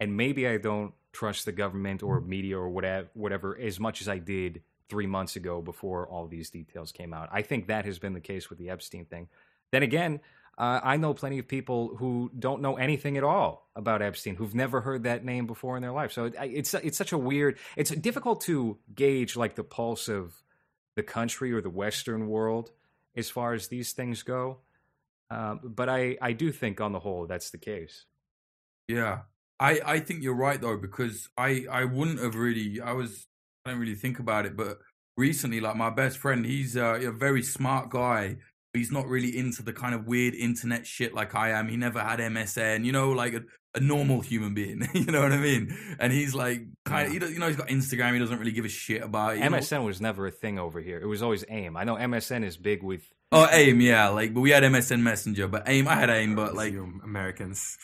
and 0.00 0.16
maybe 0.16 0.48
I 0.48 0.56
don't 0.56 0.92
trust 1.12 1.44
the 1.44 1.52
government 1.52 2.02
or 2.02 2.20
mm-hmm. 2.20 2.28
media 2.28 2.58
or 2.58 2.68
whatever, 2.68 3.08
whatever 3.14 3.56
as 3.56 3.78
much 3.78 4.00
as 4.00 4.08
I 4.08 4.18
did 4.18 4.62
three 4.88 5.06
months 5.06 5.36
ago 5.36 5.62
before 5.62 6.08
all 6.08 6.26
these 6.26 6.50
details 6.50 6.90
came 6.90 7.14
out. 7.14 7.28
I 7.30 7.42
think 7.42 7.68
that 7.68 7.84
has 7.84 8.00
been 8.00 8.14
the 8.14 8.20
case 8.20 8.50
with 8.50 8.58
the 8.58 8.70
Epstein 8.70 9.04
thing. 9.04 9.28
Then 9.70 9.84
again, 9.84 10.20
uh, 10.58 10.80
I 10.82 10.96
know 10.96 11.14
plenty 11.14 11.38
of 11.38 11.48
people 11.48 11.96
who 11.96 12.30
don't 12.38 12.60
know 12.60 12.76
anything 12.76 13.16
at 13.16 13.24
all 13.24 13.70
about 13.74 14.02
Epstein, 14.02 14.36
who've 14.36 14.54
never 14.54 14.82
heard 14.82 15.04
that 15.04 15.24
name 15.24 15.46
before 15.46 15.76
in 15.76 15.82
their 15.82 15.92
life. 15.92 16.12
So 16.12 16.26
it, 16.26 16.34
it's 16.40 16.74
it's 16.74 16.98
such 16.98 17.12
a 17.12 17.18
weird. 17.18 17.58
It's 17.76 17.90
difficult 17.90 18.42
to 18.42 18.78
gauge 18.94 19.36
like 19.36 19.54
the 19.54 19.64
pulse 19.64 20.08
of 20.08 20.34
the 20.94 21.02
country 21.02 21.52
or 21.52 21.60
the 21.60 21.70
Western 21.70 22.28
world 22.28 22.70
as 23.16 23.30
far 23.30 23.54
as 23.54 23.68
these 23.68 23.92
things 23.92 24.22
go. 24.22 24.58
Um, 25.30 25.60
but 25.62 25.88
I 25.88 26.18
I 26.20 26.32
do 26.32 26.52
think 26.52 26.80
on 26.80 26.92
the 26.92 27.00
whole 27.00 27.26
that's 27.26 27.50
the 27.50 27.58
case. 27.58 28.04
Yeah, 28.88 29.20
I 29.58 29.80
I 29.84 30.00
think 30.00 30.22
you're 30.22 30.34
right 30.34 30.60
though 30.60 30.76
because 30.76 31.28
I 31.38 31.64
I 31.70 31.84
wouldn't 31.84 32.20
have 32.20 32.34
really 32.34 32.80
I 32.80 32.92
was 32.92 33.26
I 33.64 33.70
don't 33.70 33.80
really 33.80 33.94
think 33.94 34.18
about 34.18 34.44
it, 34.44 34.56
but 34.56 34.80
recently 35.16 35.60
like 35.60 35.76
my 35.76 35.90
best 35.90 36.18
friend, 36.18 36.44
he's 36.44 36.76
uh, 36.76 37.00
a 37.00 37.10
very 37.10 37.42
smart 37.42 37.88
guy. 37.88 38.36
He's 38.74 38.90
not 38.90 39.06
really 39.06 39.36
into 39.36 39.62
the 39.62 39.72
kind 39.72 39.94
of 39.94 40.06
weird 40.06 40.34
internet 40.34 40.86
shit 40.86 41.12
like 41.12 41.34
I 41.34 41.50
am. 41.50 41.68
He 41.68 41.76
never 41.76 42.00
had 42.00 42.20
MSN, 42.20 42.84
you 42.84 42.92
know, 42.92 43.10
like 43.10 43.34
a, 43.34 43.42
a 43.74 43.80
normal 43.80 44.22
mm. 44.22 44.24
human 44.24 44.54
being. 44.54 44.88
you 44.94 45.04
know 45.04 45.20
what 45.20 45.32
I 45.32 45.38
mean? 45.38 45.76
And 45.98 46.12
he's 46.12 46.34
like 46.34 46.62
kind 46.84 47.06
of, 47.06 47.12
he 47.12 47.32
you 47.32 47.38
know, 47.38 47.48
he's 47.48 47.56
got 47.56 47.68
Instagram. 47.68 48.14
He 48.14 48.18
doesn't 48.18 48.38
really 48.38 48.52
give 48.52 48.64
a 48.64 48.70
shit 48.70 49.02
about 49.02 49.34
it. 49.34 49.42
you 49.42 49.50
know? 49.50 49.58
MSN 49.58 49.84
was 49.84 50.00
never 50.00 50.26
a 50.26 50.30
thing 50.30 50.58
over 50.58 50.80
here. 50.80 50.98
It 50.98 51.06
was 51.06 51.22
always 51.22 51.44
AIM. 51.48 51.76
I 51.76 51.84
know 51.84 51.96
MSN 51.96 52.44
is 52.44 52.56
big 52.56 52.82
with 52.82 53.02
Oh, 53.34 53.48
AIM, 53.50 53.80
yeah, 53.80 54.08
like, 54.08 54.34
but 54.34 54.42
we 54.42 54.50
had 54.50 54.62
MSN 54.62 55.00
Messenger, 55.00 55.48
but 55.48 55.62
AIM, 55.66 55.88
I 55.88 55.94
had 55.94 56.10
AIM, 56.10 56.32
uh, 56.38 56.44
but 56.44 56.54
like, 56.54 56.74
You 56.74 57.00
Americans. 57.02 57.78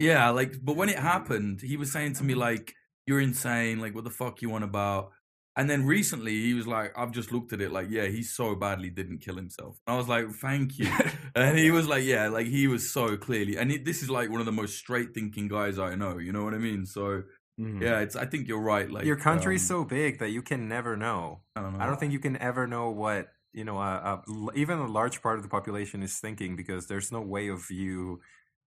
Yeah, 0.00 0.30
like, 0.30 0.56
but 0.60 0.74
when 0.74 0.88
it 0.88 0.98
happened, 0.98 1.60
he 1.60 1.76
was 1.76 1.92
saying 1.92 2.14
to 2.14 2.24
me 2.24 2.34
like, 2.34 2.74
"You're 3.06 3.20
insane. 3.20 3.80
Like, 3.80 3.94
what 3.94 4.02
the 4.04 4.10
fuck 4.10 4.42
you 4.42 4.52
on 4.54 4.64
about?" 4.64 5.10
And 5.54 5.68
then 5.68 5.84
recently, 5.84 6.40
he 6.40 6.54
was 6.54 6.66
like, 6.66 6.92
"I've 6.96 7.10
just 7.12 7.30
looked 7.30 7.52
at 7.52 7.60
it. 7.60 7.72
Like, 7.72 7.88
yeah, 7.90 8.06
he 8.06 8.22
so 8.22 8.54
badly 8.54 8.88
didn't 8.88 9.18
kill 9.18 9.36
himself." 9.36 9.78
I 9.86 9.96
was 9.96 10.08
like, 10.08 10.30
"Thank 10.30 10.78
you." 10.78 10.90
and 11.34 11.58
he 11.58 11.70
was 11.70 11.86
like, 11.86 12.04
"Yeah, 12.04 12.28
like 12.28 12.46
he 12.46 12.66
was 12.68 12.90
so 12.90 13.16
clearly." 13.16 13.56
And 13.58 13.70
he, 13.70 13.78
this 13.78 14.02
is 14.02 14.08
like 14.08 14.30
one 14.30 14.40
of 14.40 14.46
the 14.46 14.52
most 14.52 14.78
straight 14.78 15.12
thinking 15.12 15.48
guys 15.48 15.78
I 15.78 15.94
know. 15.94 16.18
You 16.18 16.32
know 16.32 16.44
what 16.44 16.54
I 16.54 16.58
mean? 16.58 16.86
So 16.86 17.24
yeah, 17.58 18.00
it's. 18.00 18.16
I 18.16 18.26
think 18.26 18.48
you're 18.48 18.60
right. 18.60 18.90
Like 18.90 19.04
Your 19.04 19.16
country's 19.16 19.70
um, 19.70 19.76
so 19.76 19.84
big 19.84 20.18
that 20.20 20.30
you 20.30 20.42
can 20.42 20.68
never 20.68 20.96
know. 20.96 21.40
I 21.54 21.60
don't 21.60 21.74
know. 21.74 21.84
I 21.84 21.86
don't 21.86 22.00
think 22.00 22.12
you 22.12 22.18
can 22.18 22.36
ever 22.38 22.66
know 22.66 22.90
what 22.90 23.28
you 23.52 23.64
know. 23.64 23.78
Uh, 23.78 24.20
uh, 24.26 24.50
even 24.54 24.78
a 24.78 24.88
large 24.88 25.22
part 25.22 25.36
of 25.36 25.42
the 25.42 25.48
population 25.48 26.02
is 26.02 26.18
thinking 26.18 26.56
because 26.56 26.86
there's 26.86 27.12
no 27.12 27.20
way 27.20 27.48
of 27.48 27.70
you 27.70 28.20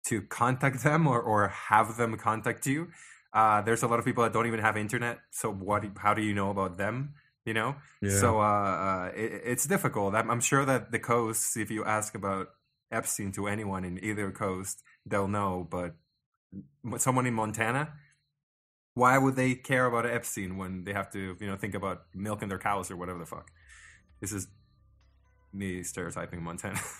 to 0.08 0.20
contact 0.22 0.84
them 0.84 1.06
or, 1.06 1.20
or 1.20 1.48
have 1.48 1.96
them 1.96 2.16
contact 2.18 2.66
you. 2.66 2.88
Uh, 3.34 3.60
there's 3.62 3.82
a 3.82 3.88
lot 3.88 3.98
of 3.98 4.04
people 4.04 4.22
that 4.22 4.32
don't 4.32 4.46
even 4.46 4.60
have 4.60 4.76
internet. 4.76 5.18
So 5.30 5.52
what? 5.52 5.84
How 5.98 6.14
do 6.14 6.22
you 6.22 6.34
know 6.34 6.50
about 6.50 6.78
them? 6.78 7.14
You 7.44 7.54
know. 7.54 7.76
Yeah. 8.00 8.18
So 8.18 8.40
uh, 8.40 8.42
uh, 8.42 9.10
it, 9.14 9.42
it's 9.44 9.66
difficult. 9.66 10.14
I'm, 10.14 10.30
I'm 10.30 10.40
sure 10.40 10.64
that 10.64 10.92
the 10.92 11.00
coast, 11.00 11.56
if 11.56 11.70
you 11.70 11.84
ask 11.84 12.14
about 12.14 12.48
Epstein 12.90 13.32
to 13.32 13.48
anyone 13.48 13.84
in 13.84 14.02
either 14.02 14.30
coast, 14.30 14.82
they'll 15.04 15.28
know. 15.28 15.66
But 15.68 15.96
someone 16.98 17.26
in 17.26 17.34
Montana, 17.34 17.92
why 18.94 19.18
would 19.18 19.34
they 19.34 19.56
care 19.56 19.86
about 19.86 20.06
Epstein 20.06 20.56
when 20.56 20.84
they 20.84 20.92
have 20.92 21.10
to, 21.10 21.36
you 21.40 21.46
know, 21.46 21.56
think 21.56 21.74
about 21.74 22.02
milking 22.14 22.48
their 22.48 22.58
cows 22.58 22.90
or 22.90 22.96
whatever 22.96 23.18
the 23.18 23.26
fuck? 23.26 23.50
This 24.20 24.32
is 24.32 24.46
me 25.52 25.82
stereotyping 25.82 26.42
Montana. 26.42 26.80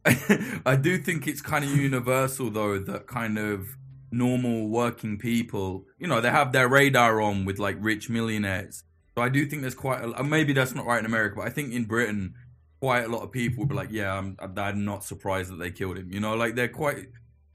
I 0.66 0.76
do 0.76 0.98
think 0.98 1.26
it's 1.26 1.40
kind 1.40 1.64
of 1.64 1.70
universal 1.74 2.50
though 2.50 2.78
that 2.78 3.06
kind 3.06 3.38
of 3.38 3.76
normal 4.10 4.68
working 4.68 5.18
people, 5.18 5.84
you 5.98 6.06
know, 6.06 6.20
they 6.20 6.30
have 6.30 6.52
their 6.52 6.68
radar 6.68 7.20
on 7.20 7.44
with 7.44 7.58
like 7.58 7.76
rich 7.80 8.08
millionaires. 8.08 8.84
So 9.16 9.22
I 9.22 9.28
do 9.28 9.46
think 9.46 9.62
there's 9.62 9.74
quite 9.74 10.02
a, 10.02 10.22
maybe 10.22 10.52
that's 10.52 10.74
not 10.74 10.86
right 10.86 10.98
in 10.98 11.06
America, 11.06 11.36
but 11.36 11.46
I 11.46 11.50
think 11.50 11.72
in 11.72 11.84
Britain, 11.84 12.34
quite 12.80 13.04
a 13.04 13.08
lot 13.08 13.22
of 13.22 13.32
people 13.32 13.60
would 13.60 13.68
be 13.68 13.74
like, 13.74 13.90
yeah, 13.90 14.16
I'm, 14.16 14.36
I'm 14.40 14.84
not 14.84 15.04
surprised 15.04 15.50
that 15.50 15.58
they 15.58 15.70
killed 15.70 15.98
him. 15.98 16.12
You 16.12 16.20
know, 16.20 16.34
like 16.34 16.54
they're 16.54 16.68
quite, 16.68 17.06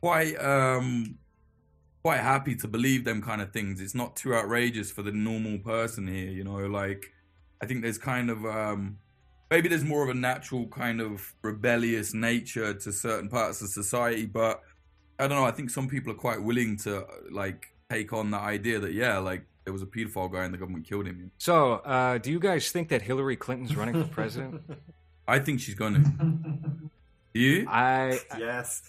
quite, 0.02 0.36
um, 0.36 1.18
quite 2.04 2.20
happy 2.20 2.56
to 2.58 2.68
believe 2.68 3.06
them 3.06 3.22
kind 3.22 3.42
of 3.42 3.54
things. 3.54 3.80
It's 3.80 3.96
not 3.96 4.18
too 4.18 4.36
outrageous 4.36 4.92
for 4.92 5.04
the 5.04 5.14
normal 5.14 5.60
person 5.60 6.08
here. 6.08 6.30
You 6.30 6.44
know, 6.44 6.58
like 6.68 7.14
I 7.62 7.66
think 7.66 7.82
there's 7.82 7.98
kind 7.98 8.30
of, 8.30 8.46
um, 8.46 8.98
maybe 9.50 9.70
there's 9.70 9.86
more 9.86 10.04
of 10.04 10.10
a 10.10 10.20
natural 10.20 10.68
kind 10.68 11.00
of 11.00 11.34
rebellious 11.42 12.14
nature 12.14 12.74
to 12.74 12.92
certain 12.92 13.30
parts 13.30 13.62
of 13.62 13.70
society, 13.70 14.26
but 14.26 14.62
I 15.24 15.28
don't 15.28 15.38
know. 15.38 15.46
I 15.46 15.52
think 15.52 15.70
some 15.70 15.88
people 15.88 16.12
are 16.12 16.16
quite 16.16 16.42
willing 16.44 16.78
to 16.78 17.06
like 17.32 17.74
take 17.90 18.12
on 18.14 18.32
the 18.32 18.38
idea 18.38 18.80
that 18.80 18.94
yeah, 18.94 19.20
like 19.20 19.46
there 19.64 19.72
was 19.72 19.82
a 19.82 19.86
pedophile 19.86 20.32
guy 20.32 20.44
and 20.44 20.54
the 20.54 20.58
government 20.58 20.86
killed 20.86 21.06
him. 21.06 21.32
So, 21.38 21.74
uh, 21.76 22.18
do 22.18 22.32
you 22.32 22.40
guys 22.40 22.72
think 22.72 22.90
that 22.90 23.02
Hillary 23.02 23.38
Clinton's 23.38 23.76
running 23.76 24.02
for 24.04 24.10
president? 24.10 24.62
I 25.28 25.40
think 25.40 25.62
she's 25.62 25.76
gonna. 25.76 26.04
you? 27.34 27.66
I 27.70 28.20
yes. 28.38 28.82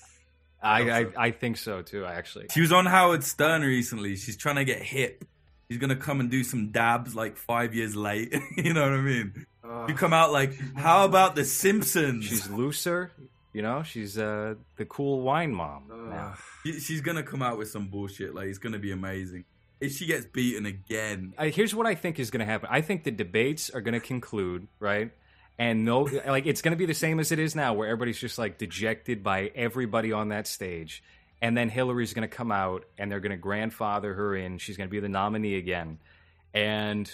I, 0.61 0.91
I 0.91 1.07
I 1.17 1.31
think 1.31 1.59
so 1.59 1.83
too. 1.83 2.05
Actually, 2.05 2.47
She 2.51 2.61
was 2.61 2.73
on 2.73 2.87
Howard 2.87 3.23
Stern 3.23 3.63
recently. 3.63 4.17
She's 4.17 4.37
trying 4.37 4.57
to 4.57 4.65
get 4.65 4.83
hip. 4.83 5.25
She's 5.71 5.79
gonna 5.79 5.95
come 5.97 6.21
and 6.21 6.31
do 6.31 6.43
some 6.43 6.73
dabs 6.73 7.15
like 7.15 7.37
five 7.37 7.75
years 7.75 7.95
late. 7.95 8.35
you 8.57 8.73
know 8.73 8.83
what 8.83 8.93
I 8.93 9.03
mean? 9.03 9.47
you 9.89 9.95
come 9.95 10.13
out 10.13 10.33
like, 10.33 10.59
how 10.77 11.05
about 11.05 11.37
the 11.37 11.45
Simpsons? 11.45 12.25
she's 12.25 12.49
looser. 12.51 13.13
You 13.55 13.63
know, 13.63 13.83
she's 13.83 14.19
uh, 14.19 14.57
the 14.77 14.85
cool 14.85 15.23
wine 15.23 15.55
mom. 15.55 15.85
She- 16.67 16.81
she's 16.81 17.01
gonna 17.01 17.23
come 17.23 17.41
out 17.41 17.57
with 17.57 17.71
some 17.71 17.87
bullshit. 17.87 18.35
Like 18.35 18.49
it's 18.49 18.59
gonna 18.59 18.79
be 18.79 18.91
amazing. 18.93 19.45
if 19.81 19.93
she 19.97 20.07
gets 20.07 20.27
beaten 20.27 20.67
again, 20.67 21.33
Uh, 21.39 21.45
here's 21.45 21.75
what 21.75 21.87
I 21.87 21.95
think 21.95 22.19
is 22.19 22.31
going 22.31 22.41
to 22.41 22.47
happen. 22.47 22.69
I 22.73 22.81
think 22.81 23.05
the 23.05 23.11
debates 23.11 23.69
are 23.71 23.81
going 23.83 23.93
to 23.93 24.01
conclude, 24.01 24.67
right? 24.81 25.11
And 25.59 25.85
no, 25.85 26.03
like 26.27 26.47
it's 26.47 26.63
going 26.63 26.73
to 26.73 26.77
be 26.79 26.87
the 26.87 26.95
same 26.95 27.21
as 27.21 27.33
it 27.33 27.39
is 27.39 27.55
now, 27.55 27.75
where 27.75 27.89
everybody's 27.89 28.19
just 28.19 28.39
like 28.39 28.57
dejected 28.57 29.23
by 29.23 29.51
everybody 29.55 30.11
on 30.13 30.29
that 30.29 30.47
stage. 30.47 31.03
And 31.43 31.55
then 31.57 31.69
Hillary's 31.69 32.15
going 32.15 32.27
to 32.29 32.35
come 32.35 32.51
out, 32.51 32.85
and 32.97 33.11
they're 33.13 33.21
going 33.21 33.33
to 33.33 33.37
grandfather 33.37 34.15
her 34.15 34.35
in. 34.35 34.57
She's 34.59 34.77
going 34.79 34.89
to 34.89 34.91
be 34.91 35.01
the 35.01 35.09
nominee 35.11 35.57
again, 35.57 35.99
and 36.55 37.11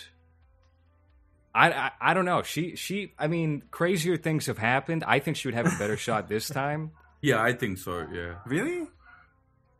I, 1.54 1.70
I, 1.72 1.90
I 2.00 2.14
don't 2.14 2.24
know. 2.24 2.42
She, 2.42 2.76
she. 2.76 3.12
I 3.18 3.26
mean, 3.26 3.62
crazier 3.70 4.16
things 4.16 4.46
have 4.46 4.58
happened. 4.58 5.04
I 5.06 5.18
think 5.18 5.36
she 5.36 5.48
would 5.48 5.54
have 5.54 5.66
a 5.66 5.76
better 5.78 5.96
shot 5.96 6.28
this 6.28 6.48
time. 6.48 6.92
yeah, 7.20 7.42
I 7.42 7.52
think 7.52 7.78
so. 7.78 8.06
Yeah, 8.12 8.34
Really? 8.46 8.86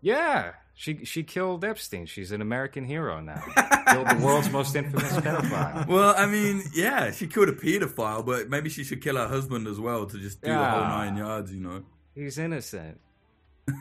Yeah, 0.02 0.52
she, 0.74 1.04
she 1.04 1.22
killed 1.22 1.62
Epstein. 1.62 2.06
She's 2.06 2.32
an 2.32 2.40
American 2.40 2.84
hero 2.84 3.20
now. 3.20 3.42
killed 3.92 4.08
the 4.08 4.20
world's 4.24 4.50
most 4.50 4.74
infamous 4.74 5.12
pedophile. 5.12 5.86
Well, 5.88 6.14
I 6.16 6.24
mean, 6.24 6.62
yeah, 6.74 7.10
she 7.10 7.26
killed 7.26 7.50
a 7.50 7.52
pedophile, 7.52 8.24
but 8.24 8.48
maybe 8.48 8.70
she 8.70 8.82
should 8.82 9.02
kill 9.02 9.16
her 9.16 9.28
husband 9.28 9.66
as 9.66 9.78
well 9.78 10.06
to 10.06 10.18
just 10.18 10.40
do 10.40 10.48
the 10.50 10.56
whole 10.56 10.84
nine 10.84 11.16
yards, 11.18 11.52
you 11.52 11.60
know. 11.60 11.82
He's 12.14 12.38
innocent. 12.38 12.98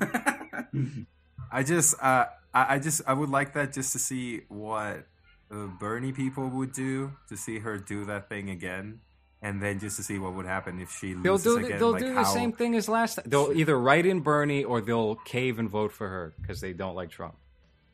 I 1.51 1.63
just, 1.63 1.95
uh, 2.01 2.25
I, 2.53 2.75
I 2.75 2.79
just, 2.79 3.01
I 3.07 3.13
would 3.13 3.29
like 3.29 3.53
that 3.53 3.71
just 3.73 3.93
to 3.93 3.99
see 3.99 4.41
what 4.49 5.05
uh, 5.52 5.68
Bernie 5.80 6.12
people 6.12 6.47
would 6.50 6.72
do 6.74 7.12
to 7.28 7.36
see 7.38 7.60
her 7.60 7.78
do 7.78 8.06
that 8.06 8.30
thing 8.30 8.50
again, 8.50 9.00
and 9.41 9.62
then 9.62 9.80
just 9.80 9.97
to 9.97 10.04
see 10.04 10.20
what 10.20 10.34
would 10.34 10.45
happen 10.45 10.80
if 10.80 10.91
she 10.91 11.14
They'll 11.14 11.34
loses 11.34 11.43
do 11.45 11.60
the, 11.60 11.66
again. 11.68 11.80
they'll 11.80 11.91
like 11.91 12.02
do 12.02 12.10
the 12.14 12.24
how- 12.24 12.34
same 12.34 12.52
thing 12.52 12.76
as 12.76 12.88
last 12.89 13.16
time. 13.16 13.26
They'll 13.28 13.52
either 13.54 13.80
write 13.80 14.06
in 14.06 14.20
Bernie 14.22 14.64
or 14.64 14.82
they'll 14.82 15.16
cave 15.16 15.60
and 15.60 15.70
vote 15.70 15.91
for 15.91 16.08
her 16.08 16.34
because 16.41 16.62
they 16.62 16.74
don't 16.74 16.95
like 16.95 17.10
Trump. 17.10 17.36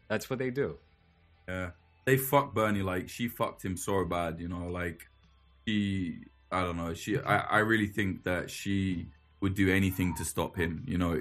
That's 0.08 0.30
what 0.30 0.40
they 0.40 0.50
do. 0.52 0.78
Yeah, 1.48 1.72
they 2.06 2.18
fuck 2.18 2.54
Bernie 2.54 2.82
like 2.82 3.10
she 3.10 3.28
fucked 3.28 3.64
him 3.64 3.78
so 3.78 4.04
bad, 4.06 4.40
you 4.40 4.48
know. 4.48 4.68
Like 4.70 5.08
she, 5.68 6.18
I 6.52 6.62
don't 6.64 6.78
know. 6.78 6.94
She, 6.94 7.20
I, 7.20 7.38
I 7.38 7.58
really 7.60 7.88
think 7.88 8.24
that 8.24 8.50
she 8.50 9.08
would 9.42 9.54
do 9.54 9.72
anything 9.72 10.16
to 10.16 10.26
stop 10.26 10.56
him. 10.56 10.84
You 10.88 10.98
know, 10.98 11.20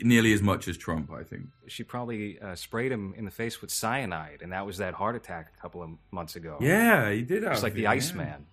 nearly 0.00 0.32
as 0.32 0.42
much 0.42 0.68
as 0.68 0.76
Trump. 0.76 1.10
I 1.12 1.22
think. 1.22 1.46
She 1.68 1.84
probably 1.84 2.38
uh, 2.40 2.54
sprayed 2.54 2.92
him 2.92 3.14
in 3.16 3.24
the 3.24 3.30
face 3.30 3.60
with 3.60 3.70
cyanide, 3.70 4.40
and 4.42 4.52
that 4.52 4.66
was 4.66 4.78
that 4.78 4.94
heart 4.94 5.16
attack 5.16 5.52
a 5.56 5.60
couple 5.60 5.82
of 5.82 5.90
months 6.10 6.36
ago. 6.36 6.58
Yeah, 6.60 7.10
he 7.10 7.22
did. 7.22 7.44
It's 7.44 7.62
like 7.62 7.72
it, 7.72 7.76
the 7.76 7.82
yeah. 7.82 7.90
Iceman. 7.90 8.46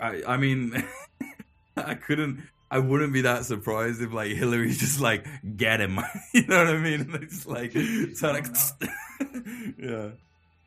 I, 0.00 0.22
I 0.26 0.36
mean, 0.36 0.84
I 1.76 1.94
couldn't. 1.94 2.42
I 2.70 2.80
wouldn't 2.80 3.14
be 3.14 3.22
that 3.22 3.46
surprised 3.46 4.02
if 4.02 4.12
like 4.12 4.32
Hillary's 4.32 4.78
just 4.80 5.00
like 5.00 5.24
get 5.56 5.80
him. 5.80 5.98
you 6.34 6.46
know 6.46 6.58
what 6.58 6.74
I 6.74 6.78
mean? 6.78 7.00
And 7.00 7.14
it's 7.16 7.46
like, 7.46 7.74
yeah. 9.78 10.10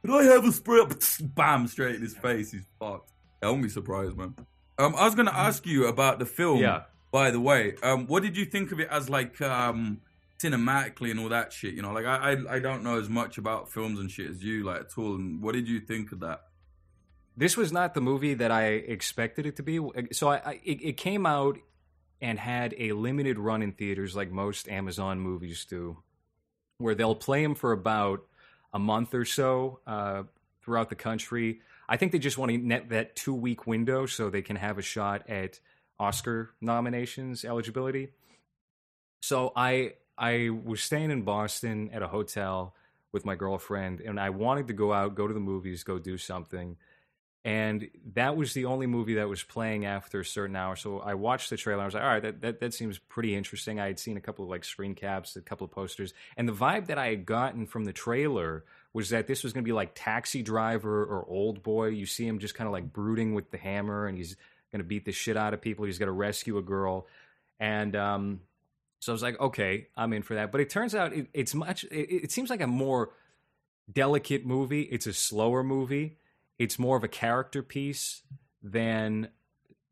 Could 0.02 0.10
I 0.10 0.24
have 0.24 0.46
a 0.46 0.52
spray? 0.52 0.80
up, 0.80 0.94
Bam! 1.22 1.68
Straight 1.68 1.96
in 1.96 2.02
his 2.02 2.16
face. 2.16 2.52
He's 2.52 2.66
fucked. 2.80 3.12
I 3.42 3.48
won't 3.48 3.64
be 3.64 3.70
surprised, 3.70 4.18
man. 4.18 4.36
Um, 4.78 4.96
I 4.96 5.06
was 5.06 5.14
gonna 5.14 5.32
ask 5.32 5.66
you 5.66 5.88
about 5.88 6.20
the 6.20 6.26
film. 6.26 6.60
Yeah. 6.60 6.84
By 7.12 7.32
the 7.32 7.40
way, 7.42 7.76
um, 7.84 8.08
what 8.08 8.24
did 8.24 8.38
you 8.38 8.46
think 8.46 8.72
of 8.72 8.80
it 8.80 8.88
as 8.90 9.10
like 9.10 9.42
um 9.42 10.02
cinematically 10.42 11.12
and 11.12 11.20
all 11.20 11.30
that 11.30 11.52
shit? 11.54 11.74
You 11.74 11.82
know, 11.82 11.92
like 11.92 12.06
I 12.06 12.32
I, 12.32 12.56
I 12.56 12.60
don't 12.60 12.84
know 12.84 13.00
as 13.00 13.10
much 13.10 13.38
about 13.38 13.72
films 13.72 14.00
and 14.00 14.10
shit 14.10 14.30
as 14.30 14.44
you 14.44 14.64
like 14.64 14.82
at 14.82 14.98
all. 14.98 15.16
And 15.16 15.42
what 15.42 15.54
did 15.54 15.68
you 15.68 15.80
think 15.80 16.12
of 16.12 16.22
that? 16.22 16.42
This 17.36 17.56
was 17.56 17.72
not 17.72 17.94
the 17.94 18.02
movie 18.02 18.34
that 18.34 18.52
I 18.52 18.68
expected 18.68 19.46
it 19.46 19.56
to 19.58 19.64
be. 19.64 19.80
So 20.12 20.30
I, 20.30 20.36
I 20.38 20.52
it, 20.64 20.82
it 20.82 20.98
came 20.98 21.26
out 21.26 21.58
and 22.22 22.38
had 22.38 22.76
a 22.78 22.92
limited 22.92 23.40
run 23.40 23.62
in 23.62 23.72
theaters, 23.72 24.16
like 24.16 24.32
most 24.32 24.70
Amazon 24.70 25.20
movies 25.20 25.66
do, 25.66 25.98
where 26.78 26.94
they'll 26.94 27.16
play 27.16 27.42
them 27.42 27.56
for 27.56 27.72
about 27.72 28.22
a 28.74 28.80
month 28.80 29.14
or 29.14 29.26
so 29.26 29.80
uh, 29.88 30.24
throughout 30.64 30.90
the 30.90 30.96
country. 30.96 31.62
I 31.90 31.98
think 31.98 32.12
they 32.12 32.20
just 32.20 32.38
want 32.38 32.52
to 32.52 32.58
net 32.58 32.90
that 32.90 33.16
two 33.16 33.34
week 33.34 33.68
window 33.68 34.06
so 34.06 34.30
they 34.30 34.42
can 34.42 34.56
have 34.56 34.78
a 34.78 34.82
shot 34.82 35.28
at 35.30 35.60
Oscar 36.02 36.50
nominations 36.60 37.46
eligibility. 37.46 38.10
So 39.22 39.54
I 39.56 39.94
I 40.18 40.50
was 40.50 40.82
staying 40.82 41.12
in 41.12 41.22
Boston 41.22 41.92
at 41.94 42.02
a 42.02 42.08
hotel 42.08 42.76
with 43.12 43.24
my 43.24 43.36
girlfriend, 43.36 44.02
and 44.02 44.20
I 44.20 44.32
wanted 44.32 44.68
to 44.68 44.74
go 44.74 44.92
out, 44.92 45.16
go 45.16 45.28
to 45.28 45.34
the 45.34 45.40
movies, 45.40 45.84
go 45.84 46.00
do 46.00 46.18
something. 46.18 46.78
And 47.44 47.90
that 48.14 48.36
was 48.36 48.54
the 48.54 48.66
only 48.66 48.86
movie 48.86 49.16
that 49.16 49.28
was 49.28 49.42
playing 49.42 49.86
after 49.86 50.20
a 50.20 50.26
certain 50.26 50.56
hour. 50.56 50.76
So 50.76 51.00
I 51.00 51.16
watched 51.16 51.50
the 51.50 51.58
trailer. 51.58 51.82
I 51.82 51.86
was 51.86 51.96
like, 51.96 52.04
all 52.04 52.10
right, 52.10 52.22
that, 52.22 52.42
that, 52.42 52.60
that 52.60 52.74
seems 52.74 53.00
pretty 53.00 53.36
interesting. 53.36 53.80
I 53.80 53.88
had 53.88 53.98
seen 53.98 54.16
a 54.16 54.22
couple 54.22 54.46
of 54.46 54.52
like 54.52 54.64
screen 54.64 54.94
caps, 54.94 55.36
a 55.36 55.42
couple 55.42 55.66
of 55.66 55.72
posters. 55.72 56.14
And 56.38 56.48
the 56.48 56.54
vibe 56.54 56.86
that 56.88 57.00
I 57.00 57.08
had 57.08 57.26
gotten 57.26 57.66
from 57.66 57.86
the 57.86 57.94
trailer 57.94 58.64
was 58.94 59.10
that 59.10 59.26
this 59.26 59.44
was 59.44 59.54
going 59.54 59.64
to 59.64 59.68
be 59.68 59.74
like 59.74 59.94
Taxi 59.96 60.44
Driver 60.44 61.04
or 61.04 61.26
Old 61.28 61.64
Boy. 61.64 61.88
You 61.88 62.06
see 62.06 62.28
him 62.28 62.38
just 62.38 62.54
kind 62.54 62.68
of 62.68 62.74
like 62.74 62.94
brooding 62.94 63.34
with 63.34 63.50
the 63.50 63.58
hammer 63.58 64.06
and 64.06 64.16
he's 64.16 64.36
going 64.72 64.80
to 64.80 64.88
beat 64.88 65.06
the 65.06 65.12
shit 65.12 65.38
out 65.38 65.54
of 65.54 65.62
people. 65.62 65.86
He's 65.86 66.00
going 66.00 66.08
to 66.08 66.14
rescue 66.14 66.58
a 66.58 66.62
girl. 66.62 67.08
And 67.60 67.96
um, 67.96 68.42
so 69.00 69.12
I 69.12 69.14
was 69.14 69.22
like, 69.22 69.40
okay, 69.40 69.88
I'm 69.96 70.14
in 70.14 70.24
for 70.24 70.36
that. 70.36 70.52
But 70.52 70.62
it 70.62 70.70
turns 70.70 70.96
out 70.96 71.14
it, 71.14 71.28
it's 71.34 71.54
much, 71.54 71.84
it, 71.86 72.24
it 72.24 72.32
seems 72.32 72.50
like 72.50 72.62
a 72.62 72.68
more 72.68 73.12
delicate 73.92 74.46
movie. 74.46 74.84
It's 74.84 75.08
a 75.08 75.14
slower 75.14 75.64
movie. 75.64 76.18
It's 76.58 76.80
more 76.80 76.98
of 76.98 77.04
a 77.04 77.08
character 77.08 77.64
piece 77.64 78.22
than, 78.64 79.30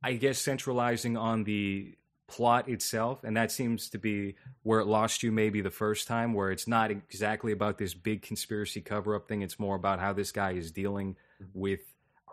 I 0.04 0.14
guess, 0.14 0.40
centralizing 0.40 1.18
on 1.18 1.44
the 1.44 1.96
plot 2.28 2.70
itself. 2.70 3.24
And 3.24 3.36
that 3.36 3.52
seems 3.52 3.90
to 3.90 3.98
be 3.98 4.36
where 4.62 4.80
it 4.80 4.86
lost 4.86 5.24
you 5.24 5.32
maybe 5.32 5.62
the 5.62 5.72
first 5.72 6.08
time, 6.08 6.34
where 6.34 6.52
it's 6.52 6.68
not 6.68 6.92
exactly 6.92 7.52
about 7.52 7.80
this 7.80 7.96
big 7.96 8.22
conspiracy 8.22 8.82
cover 8.82 9.16
up 9.16 9.28
thing. 9.28 9.42
It's 9.42 9.60
more 9.60 9.76
about 9.76 10.00
how 10.00 10.14
this 10.14 10.32
guy 10.32 10.52
is 10.52 10.72
dealing 10.72 11.16
with 11.54 11.82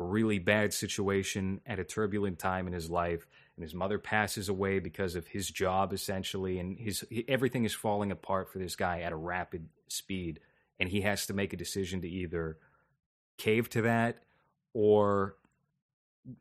a 0.00 0.04
really 0.04 0.38
bad 0.38 0.72
situation 0.72 1.60
at 1.66 1.78
a 1.78 1.84
turbulent 1.84 2.38
time 2.38 2.66
in 2.66 2.72
his 2.72 2.90
life 2.90 3.26
and 3.56 3.62
his 3.62 3.74
mother 3.74 3.98
passes 3.98 4.48
away 4.48 4.78
because 4.78 5.14
of 5.14 5.26
his 5.26 5.50
job 5.50 5.92
essentially 5.92 6.58
and 6.58 6.78
his 6.78 7.04
everything 7.28 7.64
is 7.64 7.74
falling 7.74 8.12
apart 8.12 8.50
for 8.50 8.58
this 8.58 8.76
guy 8.76 9.00
at 9.00 9.12
a 9.12 9.16
rapid 9.16 9.68
speed 9.88 10.40
and 10.78 10.88
he 10.88 11.00
has 11.00 11.26
to 11.26 11.34
make 11.34 11.52
a 11.52 11.56
decision 11.56 12.00
to 12.02 12.08
either 12.08 12.58
cave 13.38 13.68
to 13.70 13.82
that 13.82 14.18
or 14.74 15.36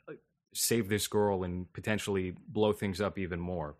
uh, 0.09 0.13
save 0.53 0.89
this 0.89 1.07
girl 1.07 1.43
and 1.43 1.71
potentially 1.73 2.33
blow 2.47 2.73
things 2.73 3.01
up 3.01 3.17
even 3.17 3.39
more. 3.39 3.75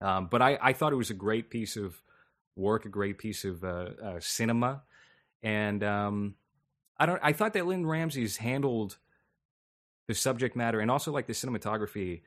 Um, 0.00 0.26
but 0.30 0.42
I, 0.42 0.58
I 0.60 0.72
thought 0.72 0.92
it 0.92 0.96
was 0.96 1.10
a 1.10 1.14
great 1.14 1.48
piece 1.50 1.76
of 1.76 2.00
work 2.56 2.84
a 2.84 2.88
great 2.88 3.18
piece 3.18 3.44
of 3.44 3.64
uh, 3.64 3.88
uh, 4.02 4.20
cinema 4.20 4.82
and 5.42 5.82
um, 5.82 6.34
I 6.98 7.06
don't. 7.06 7.20
I 7.22 7.32
thought 7.32 7.54
that 7.54 7.66
Lynne 7.66 7.86
Ramsay's 7.86 8.36
handled 8.36 8.96
the 10.08 10.14
subject 10.14 10.56
matter 10.56 10.80
and 10.80 10.90
also 10.90 11.12
like 11.12 11.26
the 11.26 11.32
cinematography 11.32 12.22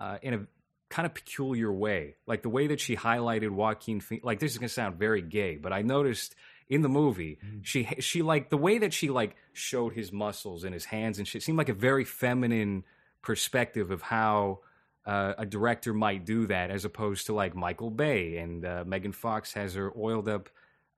uh, 0.00 0.18
in 0.22 0.34
a 0.34 0.46
kind 0.88 1.06
of 1.06 1.14
peculiar 1.14 1.72
way. 1.72 2.14
Like 2.26 2.42
the 2.42 2.48
way 2.48 2.68
that 2.68 2.80
she 2.80 2.96
highlighted 2.96 3.50
Joaquin. 3.50 4.00
Phoenix, 4.00 4.24
like 4.24 4.38
this 4.40 4.52
is 4.52 4.58
gonna 4.58 4.68
sound 4.68 4.96
very 4.96 5.22
gay, 5.22 5.56
but 5.56 5.72
I 5.72 5.82
noticed 5.82 6.34
in 6.68 6.82
the 6.82 6.88
movie 6.88 7.38
she 7.62 7.84
she 8.00 8.22
like 8.22 8.50
the 8.50 8.56
way 8.56 8.78
that 8.78 8.92
she 8.92 9.10
like 9.10 9.36
showed 9.52 9.92
his 9.92 10.12
muscles 10.12 10.64
and 10.64 10.74
his 10.74 10.84
hands 10.84 11.18
and 11.18 11.28
shit 11.28 11.42
seemed 11.42 11.58
like 11.58 11.68
a 11.68 11.74
very 11.74 12.04
feminine 12.04 12.84
perspective 13.22 13.90
of 13.90 14.02
how. 14.02 14.60
Uh, 15.04 15.34
a 15.38 15.46
director 15.46 15.94
might 15.94 16.24
do 16.24 16.48
that 16.48 16.68
as 16.68 16.84
opposed 16.84 17.26
to 17.26 17.32
like 17.32 17.54
Michael 17.54 17.92
Bay 17.92 18.38
and 18.38 18.66
uh, 18.66 18.82
Megan 18.84 19.12
Fox 19.12 19.52
has 19.52 19.74
her 19.74 19.92
oiled 19.96 20.28
up 20.28 20.48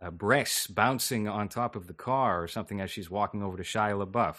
uh, 0.01 0.11
breasts 0.11 0.67
bouncing 0.67 1.29
on 1.29 1.49
top 1.49 1.77
of 1.77 1.87
the 1.87 1.95
car 1.95 2.43
or 2.43 2.49
something 2.49 2.81
as 2.81 2.91
she's 2.91 3.11
walking 3.11 3.43
over 3.43 3.57
to 3.57 3.63
Shia 3.63 4.05
LaBeouf, 4.05 4.37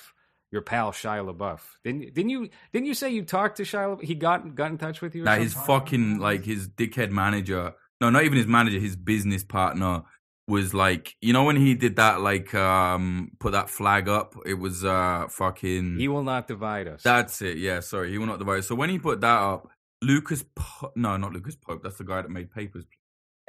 your 0.52 0.62
pal 0.62 0.92
Shia 0.92 1.34
LaBeouf. 1.34 1.60
Didn't 1.84 2.14
didn't 2.14 2.30
you 2.30 2.50
didn't 2.72 2.88
you 2.88 2.94
say 2.94 3.10
you 3.10 3.24
talked 3.24 3.58
to 3.58 3.64
Shia? 3.64 3.98
LaBeouf? 3.98 4.04
He 4.04 4.16
got 4.16 4.56
got 4.56 4.72
in 4.72 4.78
touch 4.78 5.02
with 5.02 5.16
you. 5.16 5.24
That 5.26 5.40
his 5.40 5.54
fucking 5.54 6.20
like 6.20 6.46
his 6.46 6.68
dickhead 6.70 7.12
manager. 7.12 7.74
No, 8.02 8.10
not 8.10 8.24
even 8.24 8.38
his 8.38 8.48
manager. 8.48 8.80
His 8.80 8.96
business 8.96 9.44
partner 9.44 10.04
was 10.50 10.74
like, 10.74 11.16
you 11.22 11.32
know, 11.32 11.44
when 11.44 11.56
he 11.56 11.76
did 11.76 11.98
that, 11.98 12.22
like, 12.22 12.56
um, 12.56 13.32
put 13.40 13.52
that 13.52 13.70
flag 13.70 14.10
up. 14.10 14.36
It 14.46 14.56
was 14.56 14.84
uh, 14.84 15.28
fucking. 15.30 15.98
He 15.98 16.08
will 16.08 16.24
not 16.24 16.48
divide 16.48 16.88
us. 16.88 17.04
That's 17.04 17.42
it. 17.42 17.58
Yeah, 17.58 17.82
sorry, 17.82 18.10
he 18.10 18.18
will 18.18 18.26
not 18.26 18.40
divide. 18.40 18.60
Us. 18.60 18.68
So 18.68 18.76
when 18.76 18.90
he 18.90 18.98
put 18.98 19.22
that 19.22 19.40
up, 19.40 19.70
Lucas, 20.02 20.44
po- 20.56 20.92
no, 20.96 21.18
not 21.18 21.34
Lucas 21.34 21.56
Pope. 21.56 21.84
That's 21.84 21.98
the 21.98 22.04
guy 22.04 22.22
that 22.22 22.32
made 22.32 22.52
Papers. 22.52 22.86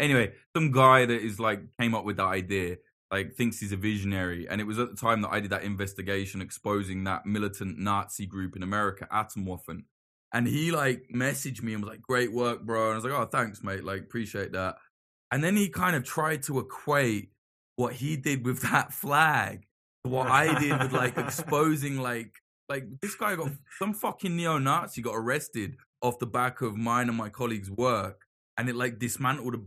Anyway, 0.00 0.32
some 0.56 0.72
guy 0.72 1.06
that 1.06 1.22
is 1.22 1.38
like 1.38 1.60
came 1.78 1.94
up 1.94 2.04
with 2.04 2.16
that 2.16 2.26
idea, 2.26 2.76
like 3.12 3.34
thinks 3.34 3.60
he's 3.60 3.72
a 3.72 3.76
visionary, 3.76 4.48
and 4.48 4.60
it 4.60 4.64
was 4.64 4.78
at 4.78 4.90
the 4.90 4.96
time 4.96 5.20
that 5.22 5.30
I 5.30 5.40
did 5.40 5.50
that 5.50 5.62
investigation 5.62 6.40
exposing 6.40 7.04
that 7.04 7.26
militant 7.26 7.78
Nazi 7.78 8.26
group 8.26 8.56
in 8.56 8.62
America, 8.62 9.06
Atomwaffen. 9.12 9.84
And 10.32 10.46
he 10.46 10.72
like 10.72 11.08
messaged 11.14 11.62
me 11.62 11.74
and 11.74 11.82
was 11.82 11.90
like, 11.90 12.02
"Great 12.02 12.32
work, 12.32 12.62
bro." 12.62 12.86
And 12.86 12.92
I 12.92 12.94
was 12.96 13.04
like, 13.04 13.12
"Oh, 13.12 13.26
thanks, 13.26 13.62
mate. 13.62 13.84
Like, 13.84 14.00
appreciate 14.00 14.52
that." 14.52 14.76
And 15.30 15.44
then 15.44 15.54
he 15.54 15.68
kind 15.68 15.94
of 15.94 16.04
tried 16.04 16.42
to 16.44 16.58
equate 16.58 17.30
what 17.76 17.94
he 17.94 18.16
did 18.16 18.44
with 18.44 18.62
that 18.70 18.92
flag 18.92 19.66
to 20.04 20.10
what 20.10 20.28
I 20.28 20.58
did 20.58 20.78
with 20.80 20.92
like 20.92 21.18
exposing 21.18 21.98
like 21.98 22.40
like 22.68 22.84
this 23.02 23.16
guy 23.16 23.34
got 23.34 23.50
some 23.78 23.92
fucking 23.92 24.36
neo-Nazi 24.36 25.02
got 25.02 25.16
arrested 25.16 25.76
off 26.00 26.18
the 26.20 26.26
back 26.26 26.62
of 26.62 26.76
mine 26.76 27.08
and 27.08 27.18
my 27.18 27.28
colleagues' 27.28 27.70
work, 27.70 28.22
and 28.56 28.68
it 28.68 28.76
like 28.76 28.98
dismantled 28.98 29.54
a 29.54 29.58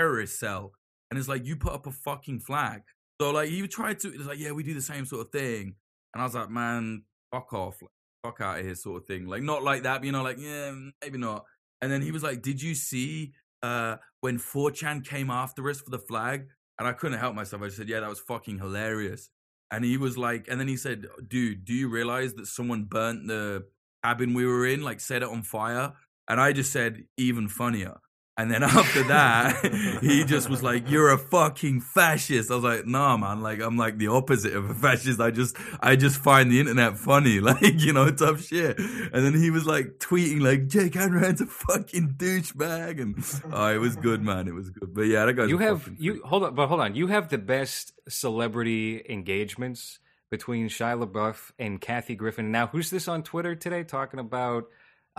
terrorist 0.00 0.38
cell. 0.38 0.72
And 1.10 1.18
it's 1.18 1.28
like 1.28 1.44
you 1.44 1.56
put 1.56 1.72
up 1.72 1.86
a 1.86 1.92
fucking 1.92 2.40
flag. 2.40 2.82
So 3.20 3.30
like 3.30 3.50
you 3.50 3.66
tried 3.66 3.98
to, 4.00 4.08
it's 4.08 4.26
like, 4.26 4.38
yeah, 4.38 4.52
we 4.52 4.62
do 4.62 4.74
the 4.74 4.80
same 4.80 5.04
sort 5.04 5.26
of 5.26 5.32
thing, 5.32 5.74
and 6.14 6.22
I 6.22 6.24
was 6.24 6.34
like, 6.34 6.50
man, 6.50 7.02
fuck 7.32 7.52
off, 7.52 7.82
like, 7.82 7.90
fuck 8.24 8.40
out 8.40 8.58
of 8.58 8.64
here, 8.64 8.74
sort 8.74 9.02
of 9.02 9.06
thing. 9.06 9.26
Like 9.26 9.42
not 9.42 9.62
like 9.62 9.82
that, 9.82 9.98
but, 9.98 10.06
you 10.06 10.12
know, 10.12 10.22
like 10.22 10.38
yeah, 10.38 10.72
maybe 11.02 11.18
not. 11.18 11.44
And 11.82 11.90
then 11.92 12.02
he 12.02 12.12
was 12.12 12.22
like, 12.22 12.42
did 12.42 12.62
you 12.62 12.74
see 12.74 13.32
uh 13.62 13.96
when 14.20 14.38
4chan 14.38 15.04
came 15.04 15.30
after 15.30 15.68
us 15.68 15.80
for 15.80 15.90
the 15.90 15.98
flag? 15.98 16.46
And 16.78 16.88
I 16.88 16.92
couldn't 16.92 17.18
help 17.18 17.34
myself. 17.34 17.60
I 17.60 17.66
just 17.66 17.76
said, 17.76 17.90
yeah, 17.90 18.00
that 18.00 18.08
was 18.08 18.20
fucking 18.20 18.58
hilarious. 18.58 19.28
And 19.70 19.84
he 19.84 19.98
was 19.98 20.16
like, 20.16 20.46
and 20.48 20.58
then 20.58 20.66
he 20.66 20.78
said, 20.78 21.06
dude, 21.28 21.66
do 21.66 21.74
you 21.74 21.90
realize 21.90 22.32
that 22.34 22.46
someone 22.46 22.84
burnt 22.84 23.26
the 23.28 23.66
cabin 24.02 24.32
we 24.32 24.46
were 24.46 24.66
in, 24.66 24.82
like 24.82 25.00
set 25.00 25.22
it 25.22 25.28
on 25.28 25.42
fire? 25.42 25.92
And 26.26 26.40
I 26.40 26.52
just 26.52 26.72
said, 26.72 27.04
even 27.18 27.48
funnier. 27.48 27.96
And 28.40 28.50
then 28.50 28.62
after 28.62 29.02
that, 29.04 29.98
he 30.02 30.24
just 30.24 30.48
was 30.48 30.62
like, 30.62 30.90
"You're 30.90 31.10
a 31.10 31.18
fucking 31.18 31.82
fascist." 31.82 32.50
I 32.50 32.54
was 32.54 32.64
like, 32.64 32.86
"Nah, 32.86 33.18
man. 33.18 33.42
Like, 33.42 33.60
I'm 33.60 33.76
like 33.76 33.98
the 33.98 34.08
opposite 34.08 34.54
of 34.54 34.70
a 34.70 34.74
fascist. 34.74 35.20
I 35.20 35.30
just, 35.30 35.56
I 35.80 35.96
just 35.96 36.16
find 36.16 36.50
the 36.50 36.58
internet 36.58 36.96
funny, 36.96 37.40
like, 37.40 37.80
you 37.80 37.92
know, 37.92 38.10
tough 38.10 38.42
shit." 38.42 38.78
And 38.78 39.24
then 39.24 39.34
he 39.34 39.50
was 39.50 39.66
like 39.66 39.98
tweeting, 39.98 40.40
like, 40.40 40.68
"Jake 40.68 40.94
Hanrahan's 40.94 41.42
a 41.42 41.46
fucking 41.46 42.14
douchebag," 42.16 43.00
and 43.00 43.52
oh, 43.52 43.66
it 43.66 43.78
was 43.78 43.96
good, 43.96 44.22
man. 44.22 44.48
It 44.48 44.54
was 44.54 44.70
good. 44.70 44.94
But 44.94 45.02
yeah, 45.02 45.26
that 45.26 45.34
guy's 45.34 45.50
you 45.50 45.58
have 45.58 45.90
you 45.98 46.22
hold 46.24 46.44
on, 46.44 46.54
but 46.54 46.68
hold 46.68 46.80
on. 46.80 46.94
You 46.94 47.08
have 47.08 47.28
the 47.28 47.38
best 47.38 47.92
celebrity 48.08 49.04
engagements 49.06 49.98
between 50.30 50.68
Shia 50.68 51.04
LaBeouf 51.04 51.50
and 51.58 51.80
Kathy 51.80 52.14
Griffin. 52.14 52.50
Now, 52.50 52.68
who's 52.68 52.88
this 52.88 53.06
on 53.08 53.22
Twitter 53.22 53.54
today 53.54 53.82
talking 53.82 54.20
about 54.20 54.68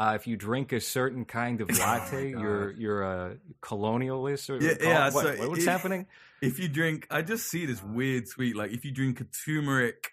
uh, 0.02 0.14
if 0.16 0.26
you 0.26 0.36
drink 0.36 0.72
a 0.72 0.80
certain 0.82 1.26
kind 1.26 1.62
of 1.62 1.70
latte, 1.80 2.30
you're 2.32 2.72
you're 2.72 3.04
a 3.04 3.38
colonialist 3.62 4.50
or 4.50 4.58
Yeah, 4.64 4.74
yeah. 4.82 5.10
what- 5.12 5.24
so 5.38 5.50
what's 5.50 5.62
if- 5.62 5.68
happening? 5.68 6.08
If 6.42 6.58
you 6.58 6.68
drink, 6.68 7.06
I 7.12 7.22
just 7.22 7.48
see 7.50 7.68
this 7.68 7.84
weird 7.84 8.28
sweet. 8.28 8.56
Like 8.56 8.72
if 8.72 8.84
you 8.84 8.92
drink 8.92 9.22
a 9.22 9.26
turmeric 9.26 10.12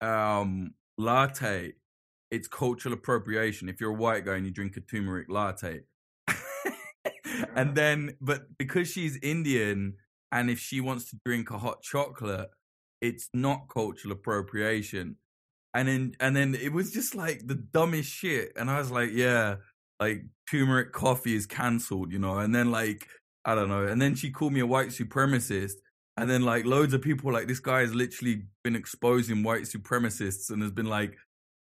um, 0.00 0.74
latte, 0.96 1.72
it's 2.30 2.46
cultural 2.46 2.94
appropriation. 2.94 3.68
If 3.68 3.80
you're 3.80 3.90
a 3.90 4.00
white 4.06 4.24
guy 4.24 4.36
and 4.36 4.46
you 4.46 4.52
drink 4.52 4.76
a 4.76 4.80
turmeric 4.80 5.28
latte, 5.28 5.80
and 7.56 7.74
then 7.74 8.16
but 8.20 8.56
because 8.58 8.88
she's 8.88 9.18
Indian, 9.22 9.94
and 10.30 10.48
if 10.50 10.58
she 10.60 10.80
wants 10.80 11.10
to 11.10 11.16
drink 11.26 11.50
a 11.50 11.58
hot 11.58 11.82
chocolate, 11.82 12.50
it's 13.00 13.28
not 13.34 13.68
cultural 13.68 14.12
appropriation. 14.12 15.16
And 15.74 15.88
then 15.88 16.14
and 16.20 16.36
then 16.36 16.54
it 16.54 16.72
was 16.72 16.92
just 16.92 17.14
like 17.14 17.46
the 17.46 17.56
dumbest 17.56 18.10
shit. 18.10 18.52
And 18.56 18.70
I 18.70 18.78
was 18.78 18.90
like, 18.90 19.10
yeah, 19.12 19.56
like 20.00 20.24
turmeric 20.50 20.92
coffee 20.92 21.34
is 21.34 21.46
cancelled, 21.46 22.12
you 22.12 22.18
know. 22.18 22.38
And 22.38 22.54
then 22.54 22.70
like 22.70 23.08
I 23.44 23.54
don't 23.54 23.68
know. 23.68 23.86
And 23.86 24.00
then 24.00 24.14
she 24.14 24.30
called 24.30 24.52
me 24.52 24.60
a 24.60 24.66
white 24.66 24.88
supremacist. 24.88 25.74
And 26.16 26.30
then 26.30 26.42
like 26.42 26.64
loads 26.64 26.94
of 26.94 27.02
people 27.02 27.32
like 27.32 27.48
this 27.48 27.60
guy 27.60 27.80
has 27.80 27.94
literally 27.94 28.44
been 28.62 28.76
exposing 28.76 29.42
white 29.42 29.62
supremacists 29.64 30.50
and 30.50 30.62
has 30.62 30.70
been 30.70 30.86
like, 30.86 31.16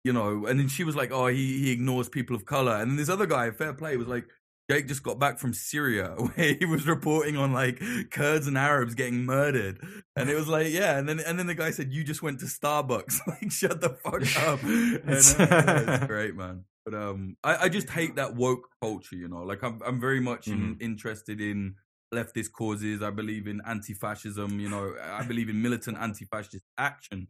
you 0.04 0.12
know. 0.12 0.46
And 0.46 0.58
then 0.58 0.68
she 0.68 0.84
was 0.84 0.96
like, 0.96 1.12
oh, 1.12 1.28
he 1.28 1.60
he 1.60 1.70
ignores 1.70 2.08
people 2.08 2.34
of 2.34 2.44
color. 2.44 2.76
And 2.76 2.90
then 2.90 2.96
this 2.96 3.08
other 3.08 3.26
guy, 3.26 3.50
fair 3.52 3.72
play, 3.72 3.96
was 3.96 4.08
like. 4.08 4.26
Jake 4.72 4.88
just 4.88 5.02
got 5.02 5.18
back 5.18 5.38
from 5.38 5.52
Syria 5.52 6.08
where 6.16 6.54
he 6.54 6.64
was 6.64 6.86
reporting 6.86 7.36
on 7.36 7.52
like 7.52 7.80
Kurds 8.10 8.46
and 8.46 8.56
Arabs 8.56 8.94
getting 8.94 9.24
murdered. 9.24 9.80
And 10.16 10.30
it 10.30 10.34
was 10.34 10.48
like, 10.48 10.72
yeah. 10.72 10.98
And 10.98 11.08
then 11.08 11.20
and 11.20 11.38
then 11.38 11.46
the 11.46 11.54
guy 11.54 11.70
said, 11.70 11.92
You 11.92 12.04
just 12.04 12.22
went 12.22 12.40
to 12.40 12.46
Starbucks. 12.46 13.20
like, 13.26 13.50
shut 13.50 13.80
the 13.80 13.90
fuck 13.90 14.22
up. 14.42 14.60
And, 14.72 15.08
uh, 15.08 15.82
yeah, 15.84 15.94
it's 15.96 16.06
great, 16.06 16.34
man. 16.34 16.64
But 16.84 16.94
um 16.94 17.36
I, 17.44 17.64
I 17.64 17.68
just 17.68 17.90
hate 17.90 18.16
that 18.16 18.34
woke 18.34 18.68
culture, 18.80 19.16
you 19.16 19.28
know. 19.28 19.42
Like 19.42 19.62
I'm 19.62 19.80
I'm 19.84 20.00
very 20.00 20.20
much 20.20 20.48
in, 20.48 20.78
interested 20.80 21.40
in 21.40 21.74
leftist 22.14 22.52
causes. 22.52 23.02
I 23.02 23.10
believe 23.10 23.46
in 23.46 23.60
anti 23.66 23.94
fascism, 23.94 24.58
you 24.58 24.68
know, 24.68 24.94
I 25.02 25.24
believe 25.24 25.48
in 25.48 25.60
militant 25.60 25.98
anti 25.98 26.24
fascist 26.24 26.64
action. 26.78 27.28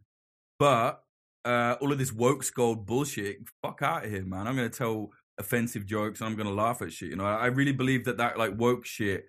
But 0.58 1.02
uh, 1.44 1.76
all 1.80 1.92
of 1.92 1.98
this 1.98 2.12
woke 2.12 2.44
skull 2.44 2.76
bullshit, 2.76 3.38
fuck 3.62 3.80
out 3.82 4.04
of 4.04 4.10
here, 4.10 4.24
man. 4.24 4.46
I'm 4.46 4.54
gonna 4.54 4.68
tell 4.68 5.10
offensive 5.42 5.84
jokes 5.86 6.20
and 6.20 6.26
I'm 6.28 6.36
gonna 6.36 6.58
laugh 6.64 6.80
at 6.82 6.92
shit. 6.92 7.10
You 7.10 7.16
know, 7.16 7.24
I 7.24 7.34
I 7.46 7.46
really 7.58 7.72
believe 7.82 8.02
that 8.06 8.16
that 8.22 8.38
like 8.42 8.52
woke 8.58 8.84
shit 8.86 9.20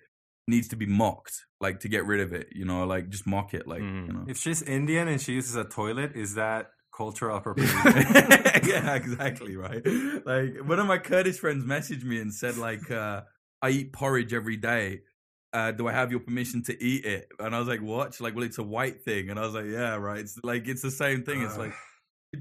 needs 0.48 0.68
to 0.70 0.76
be 0.76 0.86
mocked, 0.86 1.36
like 1.66 1.80
to 1.82 1.88
get 1.96 2.06
rid 2.06 2.20
of 2.26 2.34
it. 2.34 2.48
You 2.60 2.66
know, 2.66 2.86
like 2.94 3.10
just 3.10 3.26
mock 3.26 3.54
it, 3.54 3.68
like 3.68 3.82
Mm. 3.82 4.08
you 4.08 4.14
know. 4.14 4.26
If 4.28 4.38
she's 4.38 4.62
Indian 4.62 5.08
and 5.08 5.20
she 5.22 5.34
uses 5.34 5.56
a 5.56 5.64
toilet, 5.64 6.12
is 6.16 6.36
that 6.36 6.64
cultural 6.96 7.38
appropriation? 7.38 7.76
yeah, 8.74 8.96
exactly 9.04 9.56
right. 9.56 9.84
Like 10.32 10.50
one 10.72 10.80
of 10.80 10.88
my 10.88 10.98
Kurdish 11.10 11.40
friends 11.40 11.64
messaged 11.66 12.04
me 12.04 12.20
and 12.22 12.34
said 12.34 12.58
like, 12.58 12.86
uh, 12.92 13.22
"I 13.62 13.70
eat 13.70 13.94
porridge 13.94 14.34
every 14.34 14.58
day. 14.58 15.02
Uh, 15.54 15.72
do 15.72 15.88
I 15.88 15.94
have 15.94 16.10
your 16.12 16.20
permission 16.20 16.62
to 16.64 16.74
eat 16.84 17.06
it?" 17.06 17.28
And 17.40 17.56
I 17.56 17.60
was 17.60 17.68
like, 17.68 17.82
"What?" 17.82 18.14
She's 18.14 18.22
like, 18.22 18.36
"Well, 18.36 18.44
it's 18.44 18.58
a 18.58 18.64
white 18.78 19.04
thing." 19.04 19.30
And 19.30 19.40
I 19.40 19.44
was 19.48 19.54
like, 19.54 19.66
"Yeah, 19.80 19.96
right." 19.96 20.20
It's 20.20 20.38
like 20.44 20.68
it's 20.68 20.82
the 20.82 20.92
same 20.92 21.24
thing. 21.24 21.42
It's 21.42 21.54
Ugh. 21.54 21.60
like. 21.66 21.74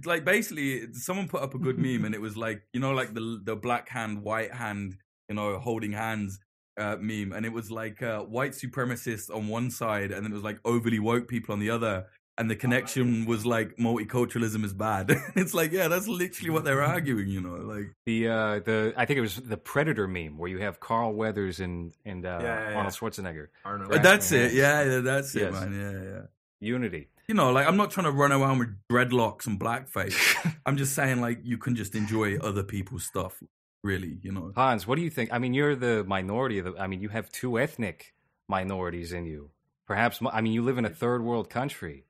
Like 0.05 0.24
basically, 0.24 0.93
someone 0.95 1.28
put 1.28 1.43
up 1.43 1.55
a 1.55 1.59
good 1.59 1.78
meme, 1.78 2.05
and 2.05 2.14
it 2.14 2.20
was 2.20 2.36
like 2.36 2.62
you 2.72 2.80
know, 2.80 2.93
like 2.93 3.14
the 3.14 3.40
the 3.43 3.57
black 3.57 3.88
hand, 3.88 4.22
white 4.22 4.53
hand, 4.53 4.97
you 5.28 5.34
know, 5.34 5.59
holding 5.59 5.93
hands 5.93 6.38
uh, 6.78 6.97
meme, 7.01 7.32
and 7.32 7.45
it 7.45 7.53
was 7.53 7.70
like 7.70 8.03
uh, 8.03 8.20
white 8.20 8.53
supremacists 8.53 9.34
on 9.34 9.49
one 9.49 9.70
side, 9.70 10.11
and 10.11 10.24
then 10.24 10.32
it 10.32 10.34
was 10.34 10.45
like 10.45 10.59
overly 10.64 10.99
woke 10.99 11.28
people 11.28 11.53
on 11.53 11.61
the 11.61 11.70
other, 11.70 12.07
and 12.38 12.51
the 12.51 12.57
connection 12.57 13.26
was 13.26 13.45
like 13.45 13.76
multiculturalism 13.76 14.64
is 14.64 14.72
bad. 14.72 15.11
it's 15.36 15.53
like, 15.53 15.72
yeah, 15.72 15.88
that's 15.88 16.09
literally 16.09 16.51
what 16.51 16.64
they're 16.64 16.82
arguing, 16.82 17.28
you 17.28 17.40
know, 17.40 17.57
like 17.57 17.95
The 18.07 18.28
uh, 18.28 18.61
the 18.61 18.95
I 18.97 19.05
think 19.05 19.18
it 19.18 19.22
was 19.22 19.36
the 19.36 19.57
Predator 19.57 20.09
meme 20.09 20.38
where 20.38 20.49
you 20.49 20.59
have 20.59 20.80
Carl 20.80 21.12
Weathers 21.12 21.61
and 21.61 21.95
and 22.05 22.24
uh, 22.24 22.38
Yeah, 22.43 22.70
yeah. 22.70 22.76
Arnold 22.76 22.95
Schwarzenegger. 22.95 23.49
Arnold. 23.64 23.93
That's 24.03 24.32
it, 24.32 24.55
yeah, 24.55 24.82
yeah, 24.82 25.01
that's 25.01 25.34
it, 25.36 25.53
man, 25.53 25.72
yeah, 25.72 26.12
yeah. 26.12 26.22
Unity. 26.61 27.09
You 27.33 27.37
know, 27.39 27.51
like 27.51 27.66
I'm 27.66 27.78
not 27.78 27.91
trying 27.91 28.05
to 28.05 28.11
run 28.11 28.30
around 28.30 28.59
with 28.59 28.68
dreadlocks 28.91 29.47
and 29.47 29.59
blackface. 29.59 30.14
I'm 30.66 30.76
just 30.76 30.95
saying, 30.95 31.22
like, 31.22 31.39
you 31.43 31.57
can 31.57 31.74
just 31.74 31.95
enjoy 31.95 32.37
other 32.37 32.62
people's 32.62 33.05
stuff, 33.07 33.43
really, 33.83 34.18
you 34.20 34.30
know. 34.33 34.53
Hans, 34.55 34.87
what 34.87 34.97
do 34.97 35.03
you 35.03 35.09
think? 35.09 35.33
I 35.33 35.39
mean, 35.39 35.55
you're 35.55 35.74
the 35.74 36.05
minority 36.05 36.59
of 36.59 36.66
the. 36.66 36.74
I 36.78 36.87
mean, 36.89 37.01
you 37.01 37.09
have 37.09 37.33
two 37.33 37.59
ethnic 37.59 38.12
minorities 38.51 39.14
in 39.14 39.24
you. 39.24 39.49
Perhaps, 39.87 40.20
I 40.30 40.43
mean, 40.43 40.53
you 40.53 40.61
live 40.61 40.76
in 40.76 40.85
a 40.85 40.91
third 40.91 41.24
world 41.24 41.49
country. 41.49 42.05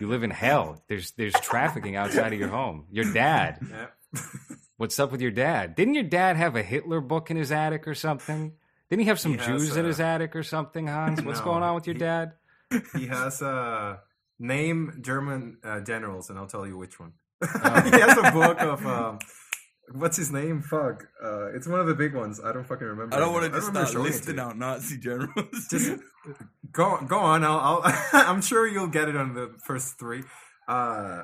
You 0.00 0.08
live 0.08 0.22
in 0.22 0.30
hell. 0.30 0.82
There's 0.88 1.10
there's 1.10 1.34
trafficking 1.34 1.96
outside 1.96 2.32
of 2.32 2.38
your 2.38 2.48
home. 2.48 2.86
Your 2.90 3.12
dad. 3.12 3.60
Yeah. 3.70 4.22
What's 4.78 4.98
up 4.98 5.12
with 5.12 5.20
your 5.20 5.30
dad? 5.32 5.74
Didn't 5.74 5.92
your 5.92 6.04
dad 6.04 6.38
have 6.38 6.56
a 6.56 6.62
Hitler 6.62 7.02
book 7.02 7.30
in 7.30 7.36
his 7.36 7.52
attic 7.52 7.86
or 7.86 7.94
something? 7.94 8.54
Didn't 8.88 9.02
he 9.02 9.08
have 9.08 9.20
some 9.20 9.32
He 9.32 9.36
has, 9.38 9.46
Jews 9.46 9.76
in 9.76 9.84
his 9.84 10.00
attic 10.00 10.34
or 10.34 10.42
something, 10.42 10.86
Hans? 10.86 11.20
What's 11.26 11.40
No, 11.40 11.44
going 11.44 11.62
on 11.62 11.74
with 11.74 11.86
your 11.86 11.92
he- 11.94 12.00
dad? 12.00 12.32
he 12.96 13.06
has 13.08 13.42
uh 13.42 13.98
name 14.40 14.98
German 15.02 15.58
uh, 15.62 15.80
generals, 15.80 16.30
and 16.30 16.38
I'll 16.38 16.48
tell 16.48 16.66
you 16.66 16.76
which 16.76 16.98
one. 16.98 17.12
Oh. 17.42 17.80
he 17.84 18.00
has 18.00 18.18
a 18.18 18.32
book 18.32 18.60
of 18.60 18.84
um, 18.86 19.18
what's 19.92 20.16
his 20.16 20.32
name? 20.32 20.62
Fuck, 20.62 21.04
uh, 21.24 21.52
it's 21.54 21.68
one 21.68 21.78
of 21.78 21.86
the 21.86 21.94
big 21.94 22.14
ones. 22.14 22.40
I 22.42 22.52
don't 22.52 22.66
fucking 22.66 22.86
remember. 22.86 23.14
I 23.14 23.20
don't 23.20 23.32
want 23.32 23.44
to 23.44 23.50
just 23.50 23.68
remember 23.68 23.88
start 23.88 24.06
it 24.06 24.10
listing 24.10 24.38
out 24.38 24.58
Nazi 24.58 24.98
generals. 24.98 25.68
Just 25.70 25.92
go 26.72 26.98
go 27.06 27.18
on. 27.18 27.44
I'll, 27.44 27.82
I'll 27.84 27.94
I'm 28.12 28.42
sure 28.42 28.66
you'll 28.66 28.88
get 28.88 29.08
it 29.08 29.16
on 29.16 29.34
the 29.34 29.54
first 29.64 29.98
three. 29.98 30.22
Uh, 30.66 31.22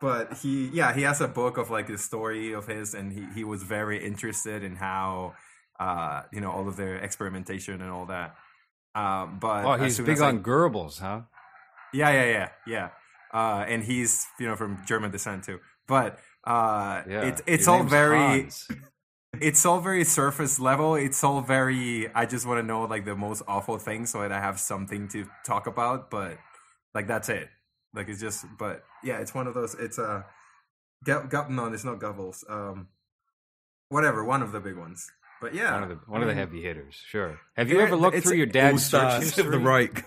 but 0.00 0.34
he, 0.34 0.68
yeah, 0.68 0.94
he 0.94 1.02
has 1.02 1.20
a 1.20 1.26
book 1.28 1.56
of 1.56 1.70
like 1.70 1.88
the 1.88 1.98
story 1.98 2.52
of 2.52 2.66
his, 2.66 2.94
and 2.94 3.12
he 3.12 3.26
he 3.34 3.44
was 3.44 3.62
very 3.64 4.04
interested 4.04 4.62
in 4.62 4.76
how, 4.76 5.34
uh, 5.80 6.22
you 6.32 6.40
know, 6.40 6.50
all 6.52 6.68
of 6.68 6.76
their 6.76 6.96
experimentation 6.96 7.80
and 7.80 7.90
all 7.90 8.06
that. 8.06 8.36
Um, 8.94 9.38
but 9.40 9.64
Oh, 9.64 9.82
he's 9.82 9.98
big 9.98 10.10
as 10.10 10.22
I- 10.22 10.28
on 10.28 10.42
Goebbels, 10.42 11.00
huh? 11.00 11.22
Yeah, 11.92 12.10
yeah, 12.10 12.24
yeah, 12.30 12.48
yeah. 12.66 12.88
Uh, 13.32 13.64
and 13.68 13.84
he's 13.84 14.26
you 14.40 14.46
know 14.46 14.56
from 14.56 14.78
German 14.86 15.10
descent 15.10 15.44
too. 15.44 15.60
But 15.86 16.18
uh, 16.44 17.02
Yeah. 17.08 17.22
it's 17.24 17.42
it's 17.46 17.66
Your 17.66 17.76
all 17.76 17.82
very 17.84 18.18
Hans. 18.18 18.68
it's 19.40 19.64
all 19.66 19.80
very 19.80 20.04
surface 20.04 20.58
level. 20.58 20.94
It's 20.94 21.22
all 21.24 21.40
very. 21.40 22.08
I 22.14 22.26
just 22.26 22.46
want 22.46 22.58
to 22.58 22.62
know 22.66 22.84
like 22.84 23.04
the 23.04 23.16
most 23.16 23.42
awful 23.46 23.78
thing 23.78 24.06
so 24.06 24.20
that 24.20 24.32
I 24.32 24.40
have 24.40 24.58
something 24.58 25.08
to 25.08 25.26
talk 25.44 25.66
about. 25.66 26.10
But 26.10 26.38
like 26.94 27.06
that's 27.06 27.28
it. 27.28 27.48
Like 27.94 28.08
it's 28.08 28.20
just. 28.20 28.44
But 28.58 28.82
yeah, 29.04 29.18
it's 29.18 29.34
one 29.34 29.46
of 29.46 29.54
those. 29.54 29.74
It's 29.74 29.98
a. 29.98 30.04
Uh, 30.04 30.22
Gu- 31.04 31.48
no, 31.50 31.66
it's 31.72 31.84
not 31.84 32.00
Goebbels. 32.00 32.42
Um, 32.50 32.88
whatever, 33.88 34.24
one 34.24 34.42
of 34.42 34.50
the 34.52 34.58
big 34.60 34.76
ones. 34.76 35.08
But 35.40 35.54
yeah, 35.54 35.72
One 35.74 35.82
of 35.84 35.88
the 35.90 35.94
one 36.10 36.22
of 36.22 36.26
the 36.28 36.34
heavy 36.34 36.60
hitters. 36.62 37.00
Sure. 37.06 37.38
Have 37.56 37.68
you 37.70 37.78
Yeah, 37.78 37.84
ever 37.84 37.94
looked 37.96 38.18
through 38.24 38.36
your 38.36 38.46
dad's 38.46 38.82
search 38.84 38.88
stars 39.10 39.22
history? 39.24 39.44
of 39.44 39.52
the 39.52 39.58
Reich. 39.60 40.04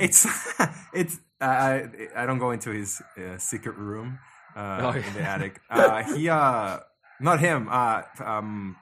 It's 0.00 0.26
it's 0.94 1.20
I 1.40 1.88
I 2.16 2.26
don't 2.26 2.38
go 2.38 2.50
into 2.50 2.70
his 2.70 3.02
uh, 3.18 3.38
secret 3.38 3.76
room 3.76 4.18
uh, 4.56 4.86
Oh, 4.86 4.90
in 5.04 5.14
the 5.14 5.22
attic. 5.22 5.60
Uh, 5.70 6.02
he 6.04 6.28
uh 6.28 6.80
not 7.20 7.40
him. 7.40 7.68
Uh, 7.70 8.02
um, 8.24 8.76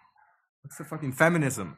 what's 0.63 0.77
the 0.79 0.85
fucking 0.85 1.13
feminism? 1.13 1.77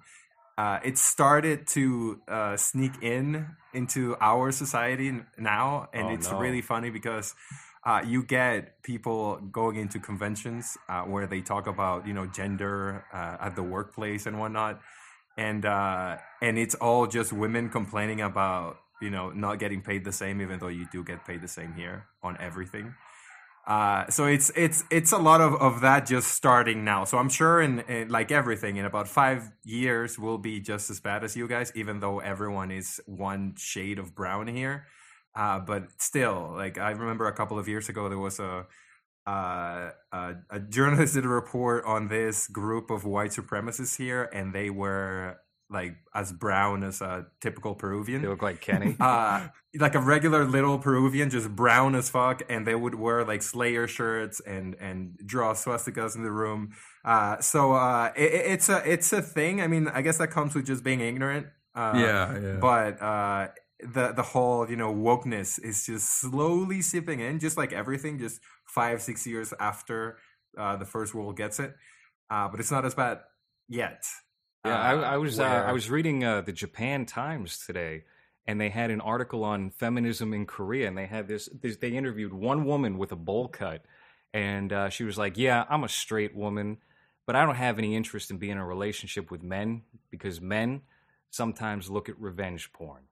Uh, 0.59 0.81
it 0.85 0.99
started 0.99 1.67
to 1.67 2.21
uh, 2.29 2.57
sneak 2.57 3.03
in 3.03 3.49
into 3.75 4.17
our 4.21 4.53
society 4.53 5.13
now, 5.39 5.89
and 5.95 6.09
Oh, 6.09 6.11
it's 6.11 6.31
no. 6.31 6.33
really 6.33 6.63
funny 6.63 6.91
because 6.91 7.35
uh, 7.87 8.03
you 8.07 8.23
get 8.25 8.83
people 8.85 9.39
going 9.53 9.77
into 9.77 9.99
conventions 9.99 10.77
uh, 10.89 11.03
where 11.03 11.27
they 11.27 11.41
talk 11.41 11.67
about 11.67 12.07
you 12.07 12.15
know 12.15 12.27
gender 12.27 13.05
uh, 13.13 13.39
at 13.41 13.57
the 13.57 13.63
workplace 13.63 14.27
and 14.27 14.39
whatnot, 14.39 14.81
and 15.37 15.65
uh, 15.67 16.19
and 16.43 16.59
it's 16.59 16.75
all 16.77 17.07
just 17.07 17.33
women 17.33 17.69
complaining 17.71 18.21
about 18.21 18.79
you 19.03 19.11
know 19.11 19.31
not 19.31 19.59
getting 19.59 19.83
paid 19.83 20.05
the 20.05 20.13
same, 20.13 20.41
even 20.41 20.59
though 20.59 20.69
you 20.69 20.87
do 20.91 21.05
get 21.05 21.27
paid 21.27 21.43
the 21.43 21.49
same 21.49 21.75
here 21.75 22.07
on 22.23 22.37
everything. 22.41 22.95
Uh, 23.67 24.09
so 24.11 24.27
it's 24.27 24.51
it's 24.57 24.85
it's 24.91 25.13
a 25.13 25.19
lot 25.19 25.41
of, 25.41 25.55
of 25.55 25.83
that 25.83 26.07
just 26.07 26.29
starting 26.29 26.85
now. 26.85 27.05
So 27.05 27.19
I'm 27.19 27.29
sure 27.29 27.61
in, 27.61 27.81
in 27.81 28.09
like 28.09 28.33
everything 28.33 28.77
in 28.77 28.85
about 28.85 29.09
five 29.09 29.51
years 29.65 30.19
we'll 30.19 30.39
be 30.39 30.61
just 30.61 30.91
as 30.91 30.99
bad 31.01 31.23
as 31.23 31.37
you 31.37 31.47
guys, 31.47 31.71
even 31.75 32.01
though 32.01 32.19
everyone 32.19 32.73
is 32.73 33.01
one 33.07 33.55
shade 33.57 33.99
of 33.99 34.15
brown 34.15 34.49
here. 34.49 34.87
Uh, 35.35 35.61
but 35.61 35.85
still, 35.99 36.53
like 36.55 36.77
I 36.79 36.91
remember 36.91 37.27
a 37.27 37.33
couple 37.33 37.59
of 37.59 37.69
years 37.69 37.89
ago 37.89 38.09
there 38.09 38.19
was 38.19 38.41
a 38.41 38.67
uh, 39.27 39.91
a, 40.13 40.35
a 40.51 40.59
journalist 40.59 41.15
did 41.15 41.25
a 41.25 41.29
report 41.29 41.85
on 41.85 42.09
this 42.09 42.49
group 42.49 42.91
of 42.91 43.05
white 43.05 43.31
supremacists 43.31 43.97
here, 43.97 44.29
and 44.33 44.53
they 44.53 44.71
were 44.71 45.39
like 45.73 45.97
as 46.15 46.33
brown 46.33 46.83
as 46.83 47.01
a 47.01 47.27
typical 47.41 47.75
Peruvian. 47.75 48.23
They 48.23 48.29
look 48.29 48.43
like 48.43 48.61
Kenny. 48.61 48.97
uh, 49.01 49.49
like 49.79 49.95
a 49.95 50.01
regular 50.01 50.45
little 50.45 50.79
Peruvian, 50.79 51.31
just 51.31 51.49
brown 51.55 51.95
as 51.95 52.11
fuck, 52.11 52.43
and 52.49 52.67
they 52.67 52.75
would 52.75 52.95
wear 52.95 53.25
like 53.25 53.43
Slayer 53.43 53.87
shirts 53.89 54.41
and 54.41 54.75
and 54.81 55.19
draw 55.25 55.55
swastikas 55.55 56.15
in 56.15 56.23
the 56.23 56.31
room. 56.31 56.73
Uh, 57.05 57.41
so 57.41 57.73
uh, 57.73 58.13
it, 58.17 58.33
it's 58.33 58.69
a 58.69 58.83
it's 58.91 59.13
a 59.13 59.23
thing. 59.23 59.61
I 59.61 59.67
mean, 59.67 59.89
I 59.89 60.03
guess 60.03 60.19
that 60.19 60.29
comes 60.29 60.55
with 60.55 60.67
just 60.67 60.85
being 60.85 61.01
ignorant. 61.01 61.47
Uh, 61.75 61.93
Yeah, 61.97 62.39
yeah. 62.39 62.57
But 62.57 63.03
uh, 63.03 63.49
the 63.81 64.13
the 64.13 64.23
whole 64.23 64.69
you 64.69 64.77
know 64.77 64.93
wokeness 64.95 65.63
is 65.63 65.87
just 65.87 66.21
slowly 66.21 66.83
seeping 66.83 67.21
in, 67.21 67.39
just 67.39 67.57
like 67.57 67.73
everything. 67.73 68.19
Just 68.19 68.41
five 68.67 69.03
six 69.03 69.27
years 69.27 69.53
after 69.59 70.19
uh, 70.57 70.77
the 70.77 70.85
first 70.85 71.15
world 71.15 71.37
gets 71.37 71.59
it, 71.59 71.75
uh, 72.31 72.49
but 72.49 72.61
it's 72.61 72.71
not 72.71 72.85
as 72.85 72.95
bad 72.95 73.21
yet. 73.69 74.05
Yeah, 74.65 74.81
I, 74.81 75.15
I 75.15 75.17
was 75.17 75.41
uh, 75.41 75.45
I 75.45 75.73
was 75.73 75.91
reading 75.91 76.23
uh, 76.23 76.41
the 76.43 76.53
Japan 76.53 77.05
Times 77.05 77.65
today, 77.67 78.05
and 78.47 78.61
they 78.61 78.69
had 78.69 78.93
an 78.93 79.01
article 79.01 79.43
on 79.43 79.71
feminism 79.71 80.33
in 80.33 80.47
Korea, 80.47 80.87
and 80.87 80.97
they 80.97 81.07
had 81.07 81.27
this, 81.27 81.49
this 81.61 81.79
they 81.79 81.91
interviewed 81.91 82.33
one 82.33 82.65
woman 82.65 82.97
with 82.97 83.11
a 83.11 83.17
bowl 83.17 83.49
cut, 83.49 83.85
and 84.33 84.73
uh, 84.73 84.89
she 84.89 85.03
was 85.03 85.19
like, 85.19 85.37
"Yeah, 85.37 85.65
I'm 85.69 85.83
a 85.83 85.89
straight 85.89 86.37
woman, 86.37 86.79
but 87.27 87.35
I 87.35 87.45
don't 87.45 87.57
have 87.57 87.79
any 87.79 87.97
interest 87.97 88.31
in 88.31 88.39
being 88.39 88.53
in 88.53 88.59
a 88.59 88.67
relationship 88.67 89.33
with 89.33 89.43
men 89.43 89.83
because 90.11 90.41
men 90.41 90.83
sometimes 91.31 91.91
look 91.91 92.09
at 92.09 92.21
revenge 92.21 92.73
porn." 92.73 93.03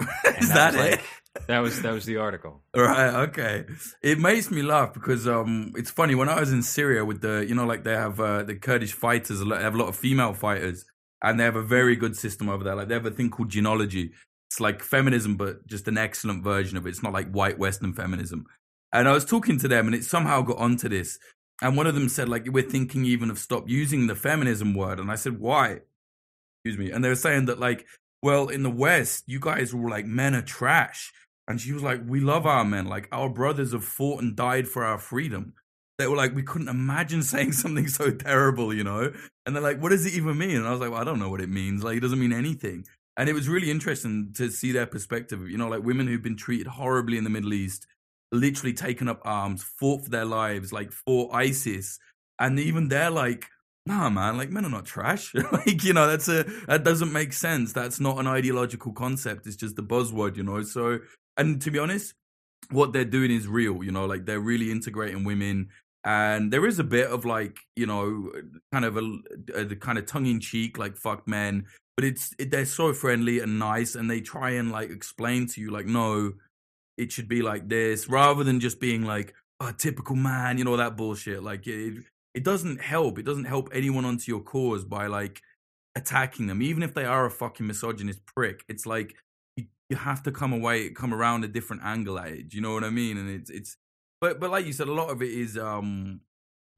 Is 0.38 0.48
that 0.48 0.74
was 0.74 0.82
it? 0.82 0.90
like- 0.90 1.04
that 1.46 1.60
was 1.60 1.80
that 1.82 1.92
was 1.92 2.06
the 2.06 2.16
article. 2.16 2.60
Right, 2.74 3.14
okay. 3.28 3.64
It 4.02 4.18
makes 4.18 4.50
me 4.50 4.62
laugh 4.62 4.92
because 4.92 5.28
um, 5.28 5.72
it's 5.76 5.90
funny 5.90 6.16
when 6.16 6.28
I 6.28 6.40
was 6.40 6.52
in 6.52 6.62
Syria 6.62 7.04
with 7.04 7.20
the, 7.20 7.46
you 7.48 7.54
know, 7.54 7.66
like 7.66 7.84
they 7.84 7.92
have 7.94 8.18
uh, 8.18 8.42
the 8.42 8.56
Kurdish 8.56 8.94
fighters, 8.94 9.38
they 9.38 9.62
have 9.62 9.74
a 9.74 9.78
lot 9.78 9.88
of 9.88 9.96
female 9.96 10.34
fighters, 10.34 10.84
and 11.22 11.38
they 11.38 11.44
have 11.44 11.54
a 11.54 11.62
very 11.62 11.94
good 11.94 12.16
system 12.16 12.48
over 12.48 12.64
there. 12.64 12.74
Like 12.74 12.88
they 12.88 12.94
have 12.94 13.06
a 13.06 13.12
thing 13.12 13.30
called 13.30 13.50
jineology. 13.50 14.10
It's 14.48 14.58
like 14.58 14.82
feminism, 14.82 15.36
but 15.36 15.64
just 15.68 15.86
an 15.86 15.96
excellent 15.96 16.42
version 16.42 16.76
of 16.76 16.84
it. 16.84 16.90
It's 16.90 17.02
not 17.02 17.12
like 17.12 17.30
white 17.30 17.58
Western 17.58 17.92
feminism. 17.92 18.46
And 18.92 19.08
I 19.08 19.12
was 19.12 19.24
talking 19.24 19.56
to 19.60 19.68
them, 19.68 19.86
and 19.86 19.94
it 19.94 20.02
somehow 20.04 20.42
got 20.42 20.58
onto 20.58 20.88
this. 20.88 21.18
And 21.62 21.76
one 21.76 21.86
of 21.86 21.94
them 21.94 22.08
said, 22.08 22.28
like, 22.28 22.46
we're 22.48 22.68
thinking 22.68 23.04
even 23.04 23.30
of 23.30 23.38
stop 23.38 23.68
using 23.68 24.08
the 24.08 24.16
feminism 24.16 24.74
word. 24.74 24.98
And 24.98 25.10
I 25.10 25.14
said, 25.14 25.38
why? 25.38 25.80
Excuse 26.64 26.78
me. 26.78 26.90
And 26.90 27.04
they 27.04 27.08
were 27.08 27.14
saying 27.14 27.44
that, 27.46 27.60
like, 27.60 27.86
well, 28.22 28.48
in 28.48 28.62
the 28.62 28.70
West, 28.70 29.24
you 29.26 29.40
guys 29.40 29.74
were 29.74 29.88
like, 29.88 30.06
men 30.06 30.34
are 30.34 30.42
trash. 30.42 31.12
And 31.48 31.60
she 31.60 31.72
was 31.72 31.82
like, 31.82 32.00
we 32.06 32.20
love 32.20 32.46
our 32.46 32.64
men. 32.64 32.86
Like, 32.86 33.08
our 33.12 33.28
brothers 33.28 33.72
have 33.72 33.84
fought 33.84 34.22
and 34.22 34.36
died 34.36 34.68
for 34.68 34.84
our 34.84 34.98
freedom. 34.98 35.54
They 35.98 36.06
were 36.06 36.16
like, 36.16 36.34
we 36.34 36.42
couldn't 36.42 36.68
imagine 36.68 37.22
saying 37.24 37.52
something 37.52 37.88
so 37.88 38.10
terrible, 38.10 38.72
you 38.74 38.84
know? 38.84 39.12
And 39.44 39.56
they're 39.56 39.62
like, 39.62 39.80
what 39.80 39.90
does 39.90 40.06
it 40.06 40.14
even 40.14 40.38
mean? 40.38 40.56
And 40.56 40.66
I 40.66 40.70
was 40.70 40.80
like, 40.80 40.90
well, 40.90 41.00
I 41.00 41.04
don't 41.04 41.18
know 41.18 41.30
what 41.30 41.40
it 41.40 41.48
means. 41.48 41.82
Like, 41.82 41.96
it 41.96 42.00
doesn't 42.00 42.20
mean 42.20 42.32
anything. 42.32 42.84
And 43.16 43.28
it 43.28 43.34
was 43.34 43.48
really 43.48 43.70
interesting 43.70 44.32
to 44.36 44.50
see 44.50 44.72
their 44.72 44.86
perspective. 44.86 45.48
You 45.50 45.58
know, 45.58 45.68
like 45.68 45.82
women 45.82 46.06
who've 46.06 46.22
been 46.22 46.36
treated 46.36 46.66
horribly 46.66 47.18
in 47.18 47.24
the 47.24 47.30
Middle 47.30 47.52
East, 47.52 47.86
literally 48.32 48.72
taken 48.72 49.08
up 49.08 49.20
arms, 49.24 49.62
fought 49.62 50.04
for 50.04 50.10
their 50.10 50.24
lives, 50.24 50.72
like 50.72 50.92
for 50.92 51.34
ISIS. 51.34 51.98
And 52.38 52.58
even 52.58 52.88
they're 52.88 53.10
like, 53.10 53.48
nah, 53.86 54.10
man, 54.10 54.36
like 54.36 54.50
men 54.50 54.64
are 54.64 54.70
not 54.70 54.84
trash. 54.84 55.34
like, 55.52 55.84
you 55.84 55.92
know, 55.92 56.06
that's 56.06 56.28
a, 56.28 56.44
that 56.66 56.84
doesn't 56.84 57.12
make 57.12 57.32
sense. 57.32 57.72
That's 57.72 58.00
not 58.00 58.18
an 58.18 58.26
ideological 58.26 58.92
concept. 58.92 59.46
It's 59.46 59.56
just 59.56 59.78
a 59.78 59.82
buzzword, 59.82 60.36
you 60.36 60.42
know? 60.42 60.62
So, 60.62 61.00
and 61.36 61.60
to 61.62 61.70
be 61.70 61.78
honest, 61.78 62.14
what 62.70 62.92
they're 62.92 63.04
doing 63.04 63.30
is 63.30 63.48
real, 63.48 63.82
you 63.82 63.90
know, 63.90 64.06
like 64.06 64.26
they're 64.26 64.40
really 64.40 64.70
integrating 64.70 65.24
women. 65.24 65.70
And 66.04 66.52
there 66.52 66.66
is 66.66 66.78
a 66.78 66.84
bit 66.84 67.08
of 67.08 67.24
like, 67.24 67.58
you 67.76 67.86
know, 67.86 68.30
kind 68.72 68.84
of 68.84 68.96
a, 68.96 69.18
a 69.54 69.64
the 69.64 69.76
kind 69.76 69.98
of 69.98 70.06
tongue 70.06 70.26
in 70.26 70.40
cheek, 70.40 70.78
like 70.78 70.96
fuck 70.96 71.26
men, 71.28 71.66
but 71.96 72.04
it's, 72.04 72.34
it, 72.38 72.50
they're 72.50 72.64
so 72.64 72.92
friendly 72.92 73.40
and 73.40 73.58
nice. 73.58 73.94
And 73.94 74.10
they 74.10 74.20
try 74.20 74.50
and 74.50 74.70
like 74.70 74.90
explain 74.90 75.46
to 75.48 75.60
you, 75.60 75.70
like, 75.70 75.86
no, 75.86 76.32
it 76.96 77.12
should 77.12 77.28
be 77.28 77.42
like 77.42 77.68
this 77.68 78.08
rather 78.08 78.44
than 78.44 78.60
just 78.60 78.80
being 78.80 79.04
like, 79.04 79.34
oh, 79.60 79.72
typical 79.76 80.16
man, 80.16 80.56
you 80.56 80.64
know, 80.64 80.76
that 80.76 80.96
bullshit. 80.96 81.42
Like, 81.42 81.66
it, 81.66 82.02
it 82.34 82.44
doesn't 82.44 82.80
help. 82.80 83.18
It 83.18 83.24
doesn't 83.24 83.44
help 83.44 83.68
anyone 83.72 84.04
onto 84.04 84.30
your 84.30 84.40
cause 84.40 84.84
by 84.84 85.06
like 85.06 85.42
attacking 85.96 86.46
them, 86.46 86.62
even 86.62 86.82
if 86.82 86.94
they 86.94 87.04
are 87.04 87.26
a 87.26 87.30
fucking 87.30 87.66
misogynist 87.66 88.24
prick. 88.26 88.64
It's 88.68 88.86
like 88.86 89.14
you, 89.56 89.66
you 89.88 89.96
have 89.96 90.22
to 90.24 90.32
come 90.32 90.52
away, 90.52 90.90
come 90.90 91.12
around 91.12 91.44
a 91.44 91.48
different 91.48 91.82
angle 91.84 92.18
at 92.18 92.28
it. 92.28 92.48
Do 92.48 92.56
you 92.56 92.62
know 92.62 92.74
what 92.74 92.84
I 92.84 92.90
mean? 92.90 93.18
And 93.18 93.28
it's 93.28 93.50
it's, 93.50 93.76
but 94.20 94.38
but 94.40 94.50
like 94.50 94.66
you 94.66 94.72
said, 94.72 94.88
a 94.88 94.92
lot 94.92 95.10
of 95.10 95.22
it 95.22 95.30
is 95.30 95.58
um 95.58 96.20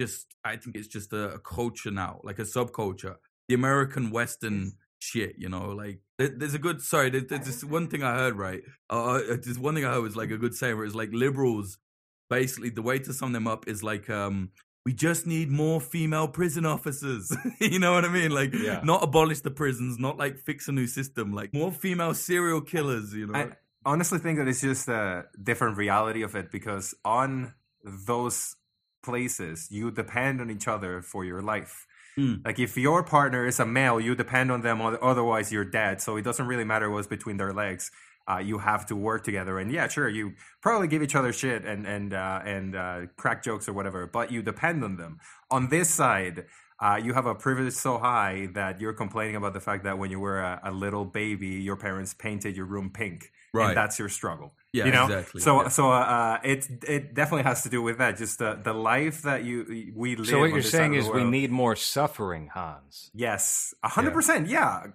just 0.00 0.34
I 0.44 0.56
think 0.56 0.76
it's 0.76 0.88
just 0.88 1.12
a, 1.12 1.34
a 1.34 1.38
culture 1.38 1.90
now, 1.90 2.20
like 2.24 2.38
a 2.38 2.42
subculture, 2.42 3.16
the 3.48 3.54
American 3.54 4.10
Western 4.10 4.72
shit. 5.00 5.34
You 5.36 5.50
know, 5.50 5.70
like 5.70 6.00
there, 6.18 6.28
there's 6.28 6.54
a 6.54 6.58
good 6.58 6.80
sorry, 6.80 7.10
there, 7.10 7.20
there's 7.20 7.46
this 7.46 7.64
one 7.64 7.88
thing 7.88 8.02
I 8.02 8.14
heard 8.14 8.36
right. 8.36 8.62
Uh, 8.90 9.14
uh, 9.14 9.36
this 9.42 9.58
one 9.58 9.74
thing 9.74 9.84
I 9.84 9.92
heard 9.92 10.02
was 10.02 10.16
like 10.16 10.30
a 10.30 10.38
good 10.38 10.54
saying 10.54 10.76
where 10.76 10.86
it's 10.86 10.94
like 10.94 11.10
liberals. 11.12 11.78
Basically, 12.30 12.70
the 12.70 12.80
way 12.80 12.98
to 12.98 13.12
sum 13.12 13.32
them 13.32 13.46
up 13.46 13.68
is 13.68 13.82
like 13.82 14.08
um 14.08 14.52
we 14.84 14.92
just 14.92 15.26
need 15.26 15.50
more 15.50 15.80
female 15.80 16.26
prison 16.28 16.66
officers. 16.66 17.32
you 17.60 17.78
know 17.78 17.92
what 17.92 18.04
I 18.04 18.08
mean? 18.08 18.30
Like, 18.32 18.52
Yeah. 18.52 18.80
not 18.82 19.02
abolish 19.02 19.40
the 19.40 19.50
prisons, 19.50 19.98
not 19.98 20.16
like 20.18 20.38
fix 20.38 20.68
a 20.68 20.72
new 20.72 20.86
system, 20.86 21.32
like 21.32 21.54
more 21.54 21.70
female 21.70 22.14
serial 22.14 22.60
killers, 22.60 23.14
you 23.14 23.26
know? 23.28 23.38
I 23.38 23.50
honestly 23.84 24.18
think 24.18 24.38
that 24.38 24.48
it's 24.48 24.60
just 24.60 24.88
a 24.88 25.26
different 25.42 25.76
reality 25.76 26.22
of 26.22 26.34
it 26.34 26.50
because 26.50 26.94
on 27.04 27.54
those 27.84 28.56
places, 29.04 29.68
you 29.70 29.90
depend 29.90 30.40
on 30.40 30.50
each 30.50 30.66
other 30.68 31.02
for 31.02 31.24
your 31.24 31.42
life. 31.42 31.86
Hmm. 32.16 32.34
Like 32.44 32.58
if 32.58 32.76
your 32.76 33.02
partner 33.02 33.46
is 33.46 33.58
a 33.58 33.66
male, 33.66 33.98
you 34.00 34.14
depend 34.14 34.52
on 34.52 34.60
them, 34.62 34.80
otherwise 34.82 35.50
you're 35.52 35.64
dead. 35.64 36.00
So 36.00 36.16
it 36.16 36.22
doesn't 36.22 36.46
really 36.46 36.64
matter 36.64 36.90
what's 36.90 37.06
between 37.06 37.36
their 37.38 37.52
legs. 37.52 37.90
Uh, 38.30 38.38
you 38.38 38.58
have 38.58 38.86
to 38.86 38.94
work 38.96 39.24
together, 39.24 39.58
and 39.58 39.70
yeah, 39.72 39.88
sure, 39.88 40.08
you 40.08 40.32
probably 40.60 40.86
give 40.88 41.02
each 41.02 41.14
other 41.16 41.32
shit 41.32 41.64
and 41.64 41.86
and 41.86 42.14
uh, 42.14 42.40
and 42.44 42.76
uh, 42.76 43.00
crack 43.16 43.42
jokes 43.42 43.68
or 43.68 43.72
whatever, 43.72 44.06
but 44.06 44.30
you 44.30 44.42
depend 44.42 44.84
on 44.84 44.96
them. 44.96 45.18
On 45.50 45.68
this 45.68 45.90
side, 45.90 46.44
uh, 46.80 47.00
you 47.02 47.12
have 47.14 47.26
a 47.26 47.34
privilege 47.34 47.74
so 47.74 47.98
high 47.98 48.48
that 48.54 48.80
you're 48.80 48.92
complaining 48.92 49.36
about 49.36 49.52
the 49.54 49.60
fact 49.60 49.84
that 49.84 49.98
when 49.98 50.10
you 50.10 50.20
were 50.20 50.40
a, 50.40 50.60
a 50.64 50.70
little 50.72 51.04
baby, 51.04 51.48
your 51.48 51.76
parents 51.76 52.14
painted 52.14 52.56
your 52.56 52.66
room 52.66 52.90
pink, 52.90 53.30
Right. 53.54 53.68
and 53.68 53.76
that's 53.76 53.98
your 53.98 54.08
struggle. 54.08 54.54
Yeah, 54.72 54.86
you 54.86 54.92
know? 54.92 55.04
exactly, 55.04 55.40
So 55.42 55.62
yeah. 55.62 55.68
so 55.68 55.90
uh, 55.92 56.38
it 56.44 56.66
it 56.88 57.12
definitely 57.14 57.42
has 57.44 57.62
to 57.64 57.68
do 57.68 57.82
with 57.82 57.98
that. 57.98 58.16
Just 58.16 58.38
the 58.38 58.58
the 58.62 58.72
life 58.72 59.22
that 59.22 59.44
you 59.44 59.92
we 59.94 60.16
live. 60.16 60.26
So 60.28 60.38
what 60.40 60.50
you're 60.50 60.62
saying 60.62 60.94
is 60.94 61.08
we 61.10 61.24
need 61.24 61.50
more 61.50 61.76
suffering, 61.76 62.48
Hans. 62.54 63.10
Yes, 63.14 63.74
a 63.82 63.88
hundred 63.88 64.14
percent. 64.14 64.48
Yeah. 64.48 64.86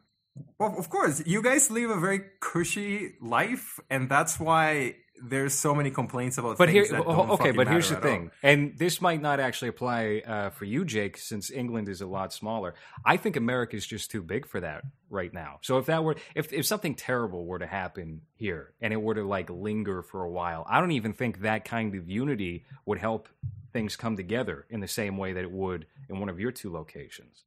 Well, 0.59 0.75
of 0.77 0.89
course, 0.89 1.23
you 1.25 1.41
guys 1.41 1.69
live 1.69 1.89
a 1.89 1.99
very 1.99 2.21
cushy 2.39 3.13
life, 3.21 3.79
and 3.89 4.09
that's 4.09 4.39
why 4.39 4.95
there's 5.21 5.53
so 5.53 5.73
many 5.73 5.91
complaints 5.91 6.37
about. 6.37 6.57
But 6.57 6.69
here, 6.69 6.87
that 6.89 7.03
don't 7.03 7.31
okay, 7.31 7.51
but 7.51 7.67
here's 7.67 7.89
the 7.89 7.95
matter 7.95 8.07
at 8.07 8.11
all. 8.11 8.19
thing, 8.19 8.31
and 8.43 8.77
this 8.77 9.01
might 9.01 9.21
not 9.21 9.39
actually 9.39 9.69
apply 9.69 10.21
uh, 10.25 10.49
for 10.51 10.65
you, 10.65 10.85
Jake, 10.85 11.17
since 11.17 11.49
England 11.51 11.89
is 11.89 12.01
a 12.01 12.07
lot 12.07 12.33
smaller. 12.33 12.75
I 13.05 13.17
think 13.17 13.35
America 13.35 13.75
is 13.75 13.85
just 13.85 14.11
too 14.11 14.21
big 14.21 14.47
for 14.47 14.59
that 14.59 14.83
right 15.09 15.33
now. 15.33 15.59
So 15.61 15.77
if 15.77 15.87
that 15.87 16.03
were, 16.03 16.15
if 16.35 16.53
if 16.53 16.65
something 16.65 16.95
terrible 16.95 17.45
were 17.45 17.59
to 17.59 17.67
happen 17.67 18.21
here 18.35 18.73
and 18.81 18.93
it 18.93 19.01
were 19.01 19.15
to 19.15 19.23
like 19.23 19.49
linger 19.49 20.01
for 20.01 20.23
a 20.23 20.29
while, 20.29 20.65
I 20.69 20.79
don't 20.79 20.91
even 20.91 21.13
think 21.13 21.41
that 21.41 21.65
kind 21.65 21.95
of 21.95 22.09
unity 22.09 22.65
would 22.85 22.99
help 22.99 23.27
things 23.73 23.95
come 23.95 24.17
together 24.17 24.65
in 24.69 24.79
the 24.79 24.87
same 24.87 25.17
way 25.17 25.33
that 25.33 25.43
it 25.43 25.51
would 25.51 25.85
in 26.09 26.19
one 26.19 26.29
of 26.29 26.39
your 26.39 26.51
two 26.51 26.71
locations. 26.71 27.43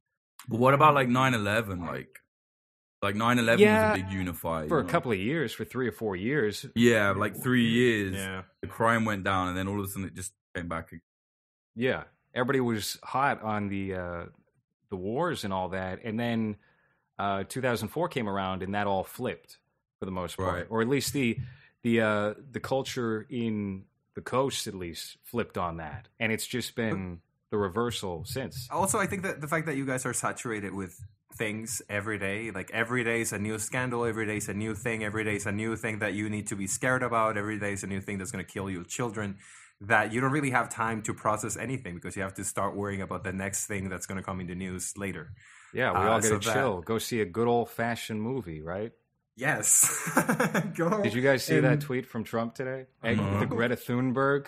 But 0.47 0.59
what 0.59 0.73
about 0.73 0.95
like 0.95 1.07
9-11? 1.07 1.87
Like, 1.87 2.19
like 3.01 3.15
9-11 3.15 3.59
Yeah, 3.59 3.91
was 3.91 3.99
a 3.99 4.03
big 4.03 4.11
unifier. 4.13 4.67
For 4.67 4.79
a 4.79 4.83
know? 4.83 4.89
couple 4.89 5.11
of 5.11 5.17
years, 5.19 5.53
for 5.53 5.65
three 5.65 5.87
or 5.87 5.91
four 5.91 6.15
years, 6.15 6.65
Yeah, 6.75 7.11
like 7.11 7.35
three 7.35 7.67
years. 7.67 8.15
Yeah. 8.15 8.43
The 8.61 8.67
crime 8.67 9.05
went 9.05 9.23
down, 9.23 9.47
and 9.49 9.57
then 9.57 9.67
all 9.67 9.79
of 9.79 9.85
a 9.85 9.89
sudden 9.89 10.05
it 10.07 10.13
just 10.13 10.33
came 10.55 10.67
back. 10.67 10.89
again. 10.89 11.01
Yeah, 11.75 12.03
everybody 12.33 12.59
was 12.59 12.97
hot 13.03 13.41
on 13.41 13.69
the 13.69 13.95
uh, 13.95 14.23
the 14.89 14.97
wars 14.97 15.43
and 15.45 15.53
all 15.53 15.69
that, 15.69 15.99
and 16.03 16.19
then 16.19 16.57
uh, 17.17 17.43
2004 17.47 18.09
came 18.09 18.27
around, 18.29 18.61
and 18.61 18.75
that 18.75 18.87
all 18.87 19.03
flipped 19.03 19.57
for 19.99 20.05
the 20.05 20.11
most 20.11 20.37
part, 20.37 20.53
Right. 20.53 20.67
or 20.69 20.81
at 20.81 20.87
least 20.89 21.13
the 21.13 21.37
the 21.83 22.01
uh, 22.01 22.33
the 22.51 22.59
culture 22.59 23.25
in 23.29 23.85
the 24.15 24.21
coast 24.21 24.67
at 24.67 24.75
least 24.75 25.17
flipped 25.23 25.57
on 25.57 25.77
that, 25.77 26.07
and 26.19 26.31
it's 26.31 26.45
just 26.45 26.75
been 26.75 27.21
the 27.49 27.57
reversal 27.57 28.25
since. 28.25 28.67
Also, 28.69 28.99
I 28.99 29.07
think 29.07 29.23
that 29.23 29.39
the 29.41 29.47
fact 29.47 29.65
that 29.67 29.77
you 29.77 29.85
guys 29.85 30.05
are 30.05 30.13
saturated 30.13 30.73
with 30.73 30.99
things 31.33 31.81
every 31.89 32.17
day. 32.17 32.51
Like 32.51 32.71
every 32.71 33.03
day 33.03 33.21
is 33.21 33.31
a 33.33 33.39
new 33.39 33.57
scandal, 33.59 34.05
every 34.05 34.25
day 34.25 34.37
is 34.37 34.49
a 34.49 34.53
new 34.53 34.75
thing, 34.75 35.03
every 35.03 35.23
day 35.23 35.35
is 35.35 35.45
a 35.45 35.51
new 35.51 35.75
thing 35.75 35.99
that 35.99 36.13
you 36.13 36.29
need 36.29 36.47
to 36.47 36.55
be 36.55 36.67
scared 36.67 37.03
about, 37.03 37.37
every 37.37 37.59
day 37.59 37.73
is 37.73 37.83
a 37.83 37.87
new 37.87 38.01
thing 38.01 38.17
that's 38.17 38.31
going 38.31 38.43
to 38.45 38.51
kill 38.51 38.69
your 38.69 38.83
children. 38.83 39.37
That 39.81 40.13
you 40.13 40.21
don't 40.21 40.31
really 40.31 40.51
have 40.51 40.69
time 40.69 41.01
to 41.03 41.13
process 41.13 41.57
anything 41.57 41.95
because 41.95 42.15
you 42.15 42.21
have 42.21 42.35
to 42.35 42.43
start 42.43 42.75
worrying 42.75 43.01
about 43.01 43.23
the 43.23 43.33
next 43.33 43.65
thing 43.65 43.89
that's 43.89 44.05
going 44.05 44.17
to 44.17 44.23
come 44.23 44.39
in 44.39 44.45
the 44.45 44.53
news 44.53 44.93
later. 44.95 45.31
Yeah, 45.73 45.91
we 45.91 45.97
Uh, 45.97 46.09
all 46.11 46.19
get 46.19 46.27
so 46.29 46.37
to 46.39 46.47
that- 46.47 46.53
chill. 46.53 46.81
Go 46.81 46.99
see 46.99 47.19
a 47.21 47.25
good 47.25 47.47
old 47.47 47.69
fashioned 47.71 48.21
movie, 48.21 48.61
right? 48.61 48.91
Yes. 49.35 49.89
Go 50.77 51.01
Did 51.01 51.13
you 51.15 51.21
guys 51.21 51.43
see 51.43 51.59
that 51.61 51.81
tweet 51.81 52.05
from 52.05 52.23
Trump 52.23 52.53
today? 52.53 52.85
And 53.01 53.17
No. 53.17 53.39
The 53.39 53.45
Greta 53.47 53.75
Thunberg 53.75 54.47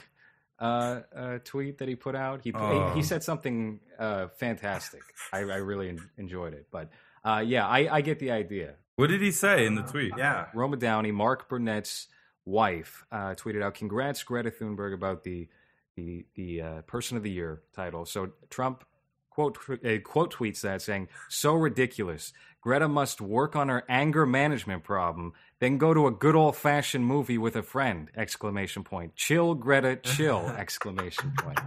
uh, 0.59 1.01
uh, 1.15 1.39
tweet 1.43 1.79
that 1.79 1.87
he 1.87 1.95
put 1.95 2.15
out. 2.15 2.41
He 2.43 2.51
Oh. 2.53 2.89
he, 2.89 2.97
he 2.99 3.03
said 3.03 3.23
something 3.23 3.79
uh, 3.99 4.27
fantastic. 4.37 5.01
I, 5.31 5.39
I 5.39 5.57
really 5.57 5.89
en- 5.89 6.09
enjoyed 6.17 6.53
it. 6.53 6.67
But 6.71 6.89
uh, 7.23 7.43
yeah, 7.45 7.67
I, 7.67 7.95
I 7.97 8.01
get 8.01 8.19
the 8.19 8.31
idea. 8.31 8.75
What 8.95 9.07
did 9.07 9.21
he 9.21 9.31
say 9.31 9.65
in 9.65 9.75
the 9.75 9.81
tweet? 9.83 10.13
Yeah. 10.17 10.47
Roma 10.53 10.77
Downey, 10.77 11.11
Mark 11.11 11.49
Burnett's 11.49 12.07
wife, 12.45 13.05
uh, 13.11 13.33
tweeted 13.35 13.63
out, 13.63 13.73
"Congrats, 13.73 14.21
Greta 14.23 14.51
Thunberg, 14.51 14.93
about 14.93 15.23
the 15.23 15.47
the 15.95 16.25
the 16.35 16.61
uh, 16.61 16.81
Person 16.83 17.17
of 17.17 17.23
the 17.23 17.31
Year 17.31 17.61
title." 17.75 18.05
So 18.05 18.31
Trump 18.49 18.83
quote 19.31 19.57
uh, 19.83 19.97
quote 20.03 20.33
tweets 20.33 20.61
that 20.61 20.81
saying, 20.81 21.07
"So 21.29 21.55
ridiculous. 21.55 22.33
Greta 22.61 22.87
must 22.87 23.19
work 23.19 23.55
on 23.57 23.67
her 23.67 23.83
anger 23.89 24.25
management 24.25 24.83
problem, 24.85 25.33
then 25.63 25.77
go 25.77 25.93
to 25.93 26.07
a 26.07 26.11
good 26.11 26.35
old 26.35 26.55
fashioned 26.55 27.05
movie 27.05 27.37
with 27.37 27.55
a 27.55 27.63
friend!" 27.63 28.09
Exclamation 28.15 28.83
point. 28.83 29.15
Chill, 29.15 29.55
Greta, 29.55 29.95
chill! 29.95 30.47
Exclamation 30.57 31.33
point. 31.37 31.59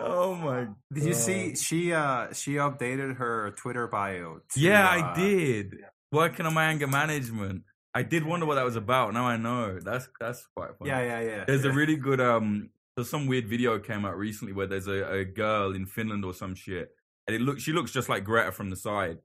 Oh 0.00 0.34
my! 0.34 0.68
Did 0.92 1.04
you 1.04 1.14
see 1.14 1.54
she 1.56 1.92
uh 1.92 2.32
she 2.32 2.54
updated 2.54 3.16
her 3.16 3.50
Twitter 3.56 3.86
bio? 3.88 4.40
to, 4.50 4.60
Yeah, 4.60 4.86
uh, 4.86 4.90
I 4.90 5.14
did. 5.14 5.76
Working 6.12 6.46
on 6.46 6.54
my 6.54 6.64
anger 6.64 6.86
management. 6.86 7.64
I 7.94 8.02
did 8.02 8.24
wonder 8.24 8.46
what 8.46 8.54
that 8.54 8.64
was 8.64 8.76
about. 8.76 9.12
Now 9.12 9.26
I 9.26 9.36
know. 9.36 9.80
That's 9.80 10.08
that's 10.20 10.46
quite 10.54 10.70
funny. 10.78 10.90
Yeah, 10.90 11.02
yeah, 11.02 11.20
yeah. 11.20 11.44
There's 11.46 11.64
a 11.64 11.72
really 11.72 11.96
good 11.96 12.20
um. 12.20 12.70
There's 12.96 13.10
some 13.10 13.26
weird 13.26 13.48
video 13.48 13.78
came 13.78 14.04
out 14.04 14.16
recently 14.16 14.52
where 14.52 14.66
there's 14.66 14.88
a, 14.88 15.20
a 15.20 15.24
girl 15.24 15.74
in 15.74 15.86
Finland 15.86 16.24
or 16.24 16.34
some 16.34 16.54
shit, 16.54 16.90
and 17.26 17.34
it 17.34 17.40
looks 17.40 17.62
she 17.62 17.72
looks 17.72 17.92
just 17.92 18.08
like 18.08 18.24
Greta 18.24 18.52
from 18.52 18.70
the 18.70 18.76
side, 18.76 19.18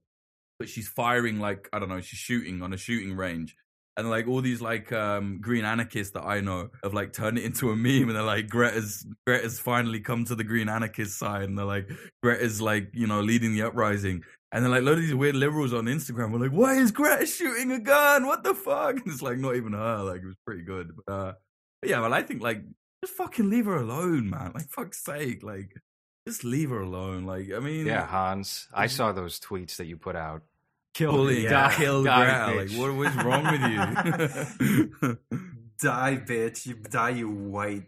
but 0.60 0.70
she's 0.70 0.88
firing 0.88 1.40
like 1.40 1.70
I 1.74 1.80
don't 1.80 1.90
know, 1.90 2.02
she's 2.02 2.20
shooting 2.20 2.62
on 2.62 2.74
a 2.74 2.78
shooting 2.78 3.16
range, 3.16 3.56
and 3.98 4.10
like 4.10 4.28
all 4.28 4.42
these 4.42 4.62
like 4.62 4.92
um 4.92 5.40
green 5.42 5.66
anarchists 5.66 6.14
that 6.14 6.24
I 6.24 6.40
know 6.42 6.70
have 6.84 6.94
like 6.94 7.14
turned 7.14 7.38
it 7.38 7.46
into 7.46 7.72
a 7.72 7.76
meme, 7.76 8.10
and 8.10 8.16
they're 8.16 8.24
like 8.24 8.50
Greta's 8.50 9.06
Greta's 9.26 9.60
finally 9.60 10.00
come 10.00 10.26
to 10.26 10.36
the 10.36 10.44
green 10.44 10.70
anarchist 10.70 11.18
side, 11.18 11.44
and 11.44 11.58
they're 11.58 11.66
like 11.66 11.90
Greta's 12.22 12.62
like 12.62 12.90
you 12.94 13.08
know 13.08 13.22
leading 13.22 13.54
the 13.54 13.64
uprising. 13.64 14.24
And 14.52 14.64
then 14.64 14.72
like 14.72 14.82
a 14.82 14.86
lot 14.86 14.94
of 14.94 15.00
these 15.00 15.16
weird 15.16 15.36
liberals 15.36 15.74
on 15.74 15.86
Instagram 15.86 16.32
were 16.32 16.40
like, 16.40 16.52
"Why 16.52 16.76
is 16.76 16.92
Greta 16.92 17.26
shooting 17.26 17.72
a 17.72 17.80
gun? 17.80 18.28
What 18.28 18.44
the 18.44 18.54
fuck?" 18.54 18.98
And 18.98 19.02
it's 19.08 19.22
like 19.22 19.40
not 19.40 19.56
even 19.56 19.74
her. 19.74 20.04
Like 20.04 20.22
it 20.22 20.28
was 20.28 20.36
pretty 20.46 20.62
good. 20.62 20.92
But, 20.96 21.12
uh, 21.12 21.34
but 21.82 21.90
yeah, 21.90 22.00
well, 22.02 22.14
I 22.14 22.22
think 22.22 22.44
like 22.44 22.64
just 23.04 23.18
fucking 23.18 23.50
leave 23.50 23.66
her 23.66 23.78
alone, 23.78 24.30
man. 24.30 24.52
Like 24.54 24.70
fuck's 24.70 25.04
sake, 25.04 25.44
like 25.44 25.76
just 26.28 26.44
leave 26.44 26.70
her 26.70 26.82
alone. 26.82 27.26
Like 27.26 27.52
I 27.54 27.60
mean, 27.60 27.86
Yeah, 27.86 28.06
Hans, 28.06 28.68
I 28.74 28.88
saw 28.88 29.12
those 29.12 29.40
tweets 29.40 29.78
that 29.78 29.86
you 29.86 29.98
put 29.98 30.16
out. 30.16 30.44
Kill, 30.94 31.12
bullying, 31.12 31.50
die, 31.50 31.74
kill 31.76 32.04
die, 32.04 32.26
Greta. 32.26 32.52
Like 32.60 32.68
bitch. 32.68 32.78
what 32.78 32.94
was 32.94 33.16
wrong 33.24 33.44
with 33.52 33.62
you? 35.02 35.18
Die, 35.82 36.18
bitch. 36.18 36.66
You 36.68 36.76
die, 36.76 37.10
you 37.10 37.30
white 37.30 37.88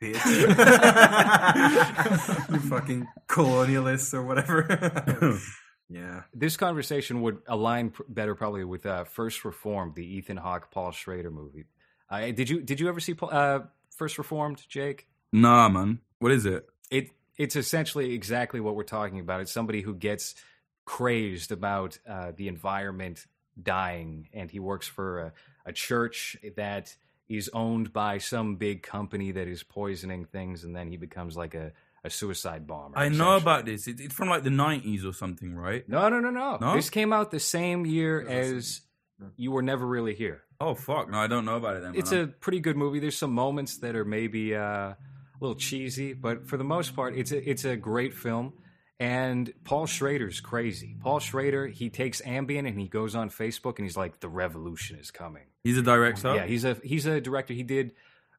bitch. 0.00 0.26
you 2.52 2.58
fucking 2.60 3.06
colonialist 3.28 4.14
or 4.14 4.22
whatever. 4.22 5.38
yeah. 5.88 6.22
this 6.34 6.56
conversation 6.56 7.22
would 7.22 7.38
align 7.48 7.92
better 8.08 8.34
probably 8.34 8.64
with 8.64 8.86
uh, 8.86 9.04
First 9.04 9.44
Reformed, 9.44 9.94
the 9.94 10.04
Ethan 10.04 10.36
Hawke, 10.36 10.70
Paul 10.70 10.92
Schrader 10.92 11.30
movie. 11.30 11.64
Uh, 12.08 12.30
did 12.30 12.48
you 12.48 12.60
did 12.60 12.78
you 12.78 12.88
ever 12.88 13.00
see 13.00 13.14
uh, 13.20 13.60
First 13.96 14.18
Reformed, 14.18 14.62
Jake? 14.68 15.06
nah, 15.32 15.68
man. 15.68 16.00
What 16.18 16.32
is 16.32 16.46
it? 16.46 16.66
It 16.90 17.10
it's 17.36 17.56
essentially 17.56 18.14
exactly 18.14 18.60
what 18.60 18.74
we're 18.74 18.84
talking 18.84 19.20
about. 19.20 19.40
It's 19.40 19.52
somebody 19.52 19.82
who 19.82 19.94
gets 19.94 20.34
crazed 20.84 21.52
about 21.52 21.98
uh, 22.08 22.32
the 22.34 22.48
environment 22.48 23.26
dying, 23.60 24.28
and 24.32 24.50
he 24.50 24.60
works 24.60 24.86
for 24.86 25.20
a, 25.20 25.32
a 25.66 25.72
church 25.72 26.36
that 26.56 26.96
is 27.28 27.50
owned 27.52 27.92
by 27.92 28.18
some 28.18 28.56
big 28.56 28.82
company 28.82 29.32
that 29.32 29.48
is 29.48 29.62
poisoning 29.62 30.24
things, 30.24 30.64
and 30.64 30.74
then 30.74 30.88
he 30.88 30.96
becomes 30.96 31.36
like 31.36 31.54
a, 31.54 31.72
a 32.04 32.10
suicide 32.10 32.66
bomber. 32.66 32.98
I 32.98 33.08
know 33.08 33.36
about 33.36 33.64
this. 33.64 33.88
It, 33.88 34.00
it's 34.00 34.14
from 34.14 34.28
like 34.28 34.44
the 34.44 34.50
nineties 34.50 35.04
or 35.04 35.12
something, 35.12 35.54
right? 35.54 35.88
No, 35.88 36.08
no, 36.08 36.20
no, 36.20 36.30
no, 36.30 36.58
No? 36.60 36.74
This 36.74 36.90
came 36.90 37.12
out 37.12 37.30
the 37.30 37.40
same 37.40 37.84
year 37.84 38.26
as 38.26 38.82
You 39.36 39.50
Were 39.50 39.62
Never 39.62 39.86
Really 39.86 40.14
Here. 40.14 40.42
Oh 40.60 40.74
fuck! 40.74 41.10
No, 41.10 41.18
I 41.18 41.26
don't 41.26 41.44
know 41.44 41.56
about 41.56 41.76
it. 41.76 41.82
Then. 41.82 41.94
It's 41.96 42.12
a 42.12 42.26
pretty 42.26 42.60
good 42.60 42.76
movie. 42.76 42.98
There's 42.98 43.18
some 43.18 43.32
moments 43.32 43.78
that 43.78 43.94
are 43.94 44.06
maybe 44.06 44.54
uh, 44.54 44.94
a 45.40 45.44
little 45.44 45.56
cheesy, 45.56 46.12
but 46.12 46.46
for 46.48 46.56
the 46.56 46.64
most 46.64 46.94
part, 46.96 47.16
it's 47.16 47.32
a 47.32 47.50
it's 47.50 47.64
a 47.64 47.76
great 47.76 48.14
film. 48.14 48.52
And 48.98 49.52
Paul 49.64 49.84
Schrader's 49.86 50.40
crazy. 50.40 50.96
Paul 51.02 51.18
Schrader, 51.18 51.66
he 51.66 51.90
takes 51.90 52.22
Ambien 52.22 52.66
and 52.66 52.80
he 52.80 52.88
goes 52.88 53.14
on 53.14 53.28
Facebook 53.28 53.76
and 53.76 53.84
he's 53.84 53.96
like, 53.96 54.20
"The 54.20 54.28
revolution 54.28 54.98
is 54.98 55.10
coming." 55.10 55.44
He's 55.64 55.76
a 55.76 55.82
director. 55.82 56.34
Yeah, 56.34 56.46
he's 56.46 56.64
a 56.64 56.78
he's 56.82 57.04
a 57.04 57.20
director. 57.20 57.52
He 57.52 57.62
did 57.62 57.92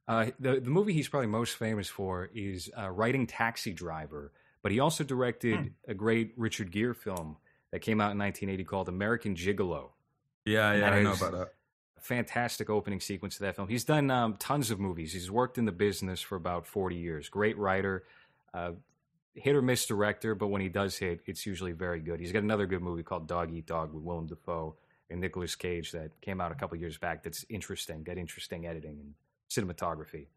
uh, 0.07 0.27
the 0.39 0.59
the 0.59 0.69
movie 0.71 0.93
he's 0.93 1.09
probably 1.09 1.27
most 1.27 1.57
famous 1.57 1.87
for 1.89 2.29
is 2.33 2.71
uh, 2.75 2.89
writing 2.89 3.27
Taxi 3.27 3.71
Driver, 3.71 4.31
but 4.63 4.71
he 4.71 4.79
also 4.79 5.03
directed 5.03 5.55
Hmm. 5.59 5.65
a 5.87 5.93
great 5.93 6.33
Richard 6.37 6.71
Gere 6.71 6.95
film 6.95 7.37
that 7.71 7.81
came 7.81 8.01
out 8.01 8.11
in 8.13 8.17
1980 8.17 8.63
called 8.63 8.89
American 8.89 9.35
Gigolo. 9.35 9.89
yeah, 10.45 10.73
yeah. 10.73 10.89
I 10.89 11.03
know 11.03 11.13
about 11.13 11.33
that. 11.33 11.49
Fantastic 12.01 12.69
opening 12.69 12.99
sequence 12.99 13.37
to 13.37 13.43
that 13.43 13.55
film. 13.55 13.67
He's 13.67 13.83
done 13.83 14.09
um, 14.11 14.35
tons 14.37 14.71
of 14.71 14.79
movies. 14.79 15.13
He's 15.13 15.31
worked 15.31 15.57
in 15.57 15.65
the 15.65 15.71
business 15.71 16.21
for 16.21 16.35
about 16.35 16.65
40 16.67 16.95
years. 16.95 17.29
Great 17.29 17.57
writer, 17.57 18.03
uh, 18.53 18.71
hit 19.33 19.55
or 19.55 19.61
miss 19.61 19.85
director, 19.85 20.35
but 20.35 20.47
when 20.47 20.61
he 20.61 20.69
does 20.69 20.97
hit, 20.97 21.21
it's 21.25 21.45
usually 21.45 21.71
very 21.71 21.99
good. 21.99 22.19
He's 22.19 22.31
got 22.31 22.43
another 22.43 22.65
good 22.65 22.81
movie 22.81 23.03
called 23.03 23.27
Dog 23.27 23.53
Eat 23.53 23.65
Dog 23.65 23.93
with 23.93 24.03
Willem 24.03 24.27
Dafoe 24.27 24.75
and 25.09 25.21
Nicolas 25.21 25.55
Cage 25.55 25.91
that 25.91 26.19
came 26.21 26.41
out 26.41 26.51
a 26.51 26.55
couple 26.55 26.77
years 26.77 26.97
back. 26.97 27.23
That's 27.23 27.45
interesting. 27.49 28.03
Got 28.03 28.17
interesting 28.17 28.65
editing 28.65 28.99
and 28.99 29.13
cinematography. 29.49 30.27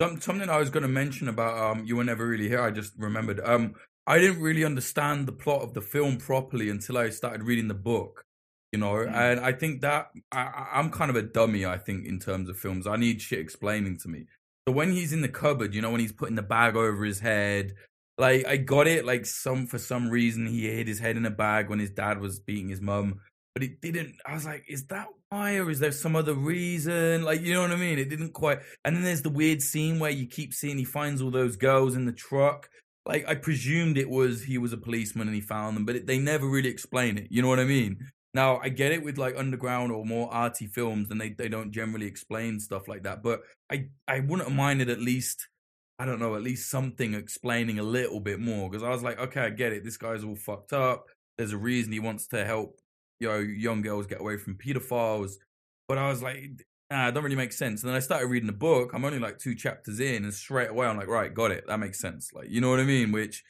Something 0.00 0.50
I 0.50 0.58
was 0.58 0.70
going 0.70 0.82
to 0.82 0.88
mention 0.88 1.28
about 1.28 1.56
um, 1.56 1.84
you 1.86 1.96
were 1.96 2.04
never 2.04 2.26
really 2.26 2.48
here. 2.48 2.60
I 2.60 2.70
just 2.70 2.92
remembered. 2.98 3.40
Um, 3.44 3.74
I 4.06 4.18
didn't 4.18 4.42
really 4.42 4.64
understand 4.64 5.26
the 5.26 5.32
plot 5.32 5.62
of 5.62 5.72
the 5.72 5.80
film 5.80 6.18
properly 6.18 6.68
until 6.68 6.98
I 6.98 7.10
started 7.10 7.44
reading 7.44 7.68
the 7.68 7.74
book. 7.74 8.26
You 8.74 8.80
know, 8.80 8.94
mm. 8.94 9.14
and 9.14 9.38
I 9.38 9.52
think 9.52 9.82
that 9.82 10.10
I- 10.32 10.66
I'm 10.72 10.90
kind 10.90 11.08
of 11.08 11.14
a 11.14 11.22
dummy. 11.22 11.64
I 11.64 11.78
think 11.78 12.06
in 12.06 12.18
terms 12.18 12.48
of 12.48 12.58
films, 12.58 12.88
I 12.88 12.96
need 12.96 13.22
shit 13.22 13.38
explaining 13.38 13.98
to 13.98 14.08
me. 14.08 14.26
So 14.66 14.74
when 14.74 14.90
he's 14.90 15.12
in 15.12 15.20
the 15.20 15.28
cupboard, 15.28 15.76
you 15.76 15.80
know, 15.80 15.92
when 15.92 16.00
he's 16.00 16.10
putting 16.10 16.34
the 16.34 16.42
bag 16.42 16.74
over 16.74 17.04
his 17.04 17.20
head, 17.20 17.74
like 18.18 18.44
I 18.48 18.56
got 18.56 18.88
it. 18.88 19.04
Like 19.04 19.26
some 19.26 19.68
for 19.68 19.78
some 19.78 20.10
reason 20.10 20.48
he 20.48 20.68
hid 20.68 20.88
his 20.88 20.98
head 20.98 21.16
in 21.16 21.24
a 21.24 21.30
bag 21.30 21.70
when 21.70 21.78
his 21.78 21.90
dad 21.90 22.18
was 22.18 22.40
beating 22.40 22.68
his 22.68 22.80
mum, 22.80 23.20
but 23.54 23.62
it 23.62 23.80
didn't. 23.80 24.16
I 24.26 24.34
was 24.34 24.44
like, 24.44 24.64
is 24.66 24.86
that 24.86 25.06
why, 25.28 25.58
or 25.58 25.70
is 25.70 25.78
there 25.78 25.92
some 25.92 26.16
other 26.16 26.34
reason? 26.34 27.22
Like, 27.22 27.42
you 27.42 27.54
know 27.54 27.60
what 27.60 27.70
I 27.70 27.76
mean? 27.76 28.00
It 28.00 28.10
didn't 28.10 28.32
quite. 28.32 28.58
And 28.84 28.96
then 28.96 29.04
there's 29.04 29.22
the 29.22 29.30
weird 29.30 29.62
scene 29.62 30.00
where 30.00 30.10
you 30.10 30.26
keep 30.26 30.52
seeing 30.52 30.78
he 30.78 30.84
finds 30.84 31.22
all 31.22 31.30
those 31.30 31.54
girls 31.54 31.94
in 31.94 32.06
the 32.06 32.12
truck. 32.12 32.68
Like 33.06 33.24
I 33.28 33.36
presumed 33.36 33.98
it 33.98 34.10
was 34.10 34.42
he 34.42 34.58
was 34.58 34.72
a 34.72 34.78
policeman 34.78 35.28
and 35.28 35.34
he 35.36 35.40
found 35.40 35.76
them, 35.76 35.84
but 35.84 35.94
it, 35.94 36.06
they 36.08 36.18
never 36.18 36.48
really 36.48 36.70
explain 36.70 37.18
it. 37.18 37.28
You 37.30 37.40
know 37.40 37.48
what 37.48 37.60
I 37.60 37.64
mean? 37.64 37.98
Now 38.34 38.58
I 38.58 38.68
get 38.68 38.92
it 38.92 39.02
with 39.02 39.16
like 39.16 39.36
underground 39.36 39.92
or 39.92 40.04
more 40.04 40.32
arty 40.32 40.66
films, 40.66 41.10
and 41.10 41.20
they 41.20 41.30
they 41.30 41.48
don't 41.48 41.70
generally 41.72 42.06
explain 42.06 42.60
stuff 42.60 42.88
like 42.88 43.04
that. 43.04 43.22
But 43.22 43.42
I 43.70 43.86
I 44.08 44.20
wouldn't 44.20 44.48
have 44.48 44.56
minded 44.56 44.90
at 44.90 45.00
least 45.00 45.48
I 45.98 46.04
don't 46.04 46.18
know 46.18 46.34
at 46.34 46.42
least 46.42 46.70
something 46.70 47.14
explaining 47.14 47.78
a 47.78 47.84
little 47.84 48.20
bit 48.20 48.40
more 48.40 48.68
because 48.68 48.82
I 48.82 48.90
was 48.90 49.02
like, 49.02 49.18
okay, 49.18 49.42
I 49.42 49.50
get 49.50 49.72
it. 49.72 49.84
This 49.84 49.96
guy's 49.96 50.24
all 50.24 50.36
fucked 50.36 50.72
up. 50.72 51.06
There's 51.38 51.52
a 51.52 51.58
reason 51.58 51.92
he 51.92 52.00
wants 52.00 52.26
to 52.28 52.44
help 52.44 52.80
you 53.20 53.28
know 53.28 53.38
young 53.38 53.82
girls 53.82 54.06
get 54.06 54.20
away 54.20 54.36
from 54.36 54.56
pedophiles. 54.56 55.34
But 55.88 55.98
I 55.98 56.08
was 56.08 56.22
like, 56.22 56.66
nah, 56.90 57.08
it 57.08 57.12
don't 57.12 57.24
really 57.24 57.36
make 57.36 57.52
sense. 57.52 57.82
And 57.82 57.90
then 57.90 57.96
I 57.96 58.00
started 58.00 58.26
reading 58.26 58.46
the 58.46 58.52
book. 58.52 58.92
I'm 58.94 59.04
only 59.04 59.18
like 59.18 59.38
two 59.38 59.54
chapters 59.54 60.00
in, 60.00 60.24
and 60.24 60.34
straight 60.34 60.70
away 60.70 60.86
I'm 60.86 60.96
like, 60.96 61.08
right, 61.08 61.32
got 61.32 61.52
it. 61.52 61.64
That 61.68 61.78
makes 61.78 62.00
sense. 62.00 62.32
Like, 62.32 62.48
you 62.50 62.60
know 62.60 62.70
what 62.70 62.80
I 62.80 62.84
mean? 62.84 63.12
Which 63.12 63.44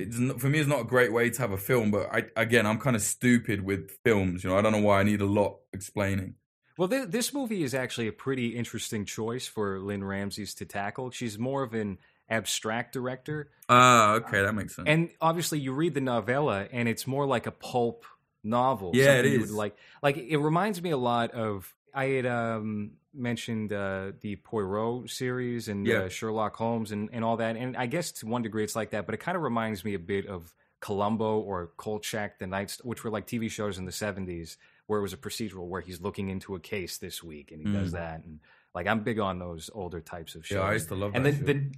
it's 0.00 0.18
not, 0.18 0.40
for 0.40 0.48
me, 0.48 0.58
it's 0.58 0.68
not 0.68 0.80
a 0.80 0.84
great 0.84 1.12
way 1.12 1.30
to 1.30 1.40
have 1.40 1.52
a 1.52 1.56
film. 1.56 1.90
But 1.90 2.08
I 2.12 2.24
again, 2.36 2.66
I'm 2.66 2.78
kind 2.78 2.96
of 2.96 3.02
stupid 3.02 3.62
with 3.64 3.90
films. 4.04 4.44
You 4.44 4.50
know, 4.50 4.58
I 4.58 4.62
don't 4.62 4.72
know 4.72 4.80
why 4.80 5.00
I 5.00 5.02
need 5.02 5.20
a 5.20 5.26
lot 5.26 5.58
explaining. 5.72 6.34
Well, 6.76 6.88
th- 6.88 7.08
this 7.08 7.34
movie 7.34 7.62
is 7.62 7.74
actually 7.74 8.08
a 8.08 8.12
pretty 8.12 8.56
interesting 8.56 9.04
choice 9.04 9.46
for 9.46 9.80
Lynne 9.80 10.02
Ramsay's 10.02 10.54
to 10.54 10.64
tackle. 10.64 11.10
She's 11.10 11.38
more 11.38 11.62
of 11.62 11.74
an 11.74 11.98
abstract 12.28 12.92
director. 12.92 13.50
Ah, 13.68 14.14
okay, 14.14 14.42
that 14.42 14.54
makes 14.54 14.76
sense. 14.76 14.88
And 14.88 15.10
obviously, 15.20 15.58
you 15.58 15.72
read 15.72 15.94
the 15.94 16.00
novella, 16.00 16.66
and 16.72 16.88
it's 16.88 17.06
more 17.06 17.26
like 17.26 17.46
a 17.46 17.50
pulp 17.50 18.04
novel. 18.42 18.92
Yeah, 18.94 19.14
it 19.16 19.26
is. 19.26 19.52
Like, 19.52 19.76
like 20.02 20.16
it 20.16 20.38
reminds 20.38 20.80
me 20.80 20.90
a 20.90 20.96
lot 20.96 21.32
of. 21.32 21.72
I 21.92 22.06
had 22.06 22.24
um, 22.26 22.92
mentioned 23.14 23.72
uh, 23.72 24.12
the 24.20 24.36
Poirot 24.36 25.10
series 25.10 25.68
and 25.68 25.86
Yeah. 25.86 26.02
uh, 26.04 26.08
Sherlock 26.08 26.56
Holmes 26.56 26.92
and, 26.92 27.08
and 27.12 27.24
all 27.24 27.36
that, 27.38 27.56
and 27.56 27.76
I 27.76 27.86
guess 27.86 28.12
to 28.12 28.26
one 28.26 28.42
degree 28.42 28.64
it's 28.64 28.76
like 28.76 28.90
that. 28.90 29.06
But 29.06 29.14
it 29.14 29.18
kind 29.18 29.36
of 29.36 29.42
reminds 29.42 29.84
me 29.84 29.94
a 29.94 29.98
bit 29.98 30.26
of 30.26 30.52
Columbo 30.80 31.40
or 31.40 31.72
Kolchak, 31.76 32.38
the 32.38 32.46
Nights, 32.46 32.80
which 32.84 33.04
were 33.04 33.10
like 33.10 33.26
TV 33.26 33.50
shows 33.50 33.78
in 33.78 33.84
the 33.84 33.92
'70s, 33.92 34.56
where 34.86 34.98
it 34.98 35.02
was 35.02 35.12
a 35.12 35.16
procedural 35.18 35.66
where 35.66 35.80
he's 35.80 36.00
looking 36.00 36.30
into 36.30 36.54
a 36.54 36.60
case 36.60 36.98
this 36.98 37.22
week 37.22 37.52
and 37.52 37.60
he 37.60 37.72
does 37.72 37.90
Mm. 37.90 37.92
that. 37.92 38.24
And 38.24 38.40
like 38.74 38.86
I'm 38.86 39.02
big 39.02 39.18
on 39.18 39.38
those 39.38 39.68
older 39.74 40.00
types 40.00 40.34
of 40.34 40.46
shows. 40.46 40.56
Yeah, 40.56 40.62
I 40.62 40.72
used 40.74 40.88
to 40.88 40.94
love 40.94 41.12
and 41.14 41.26
that 41.26 41.44
the 41.46 41.72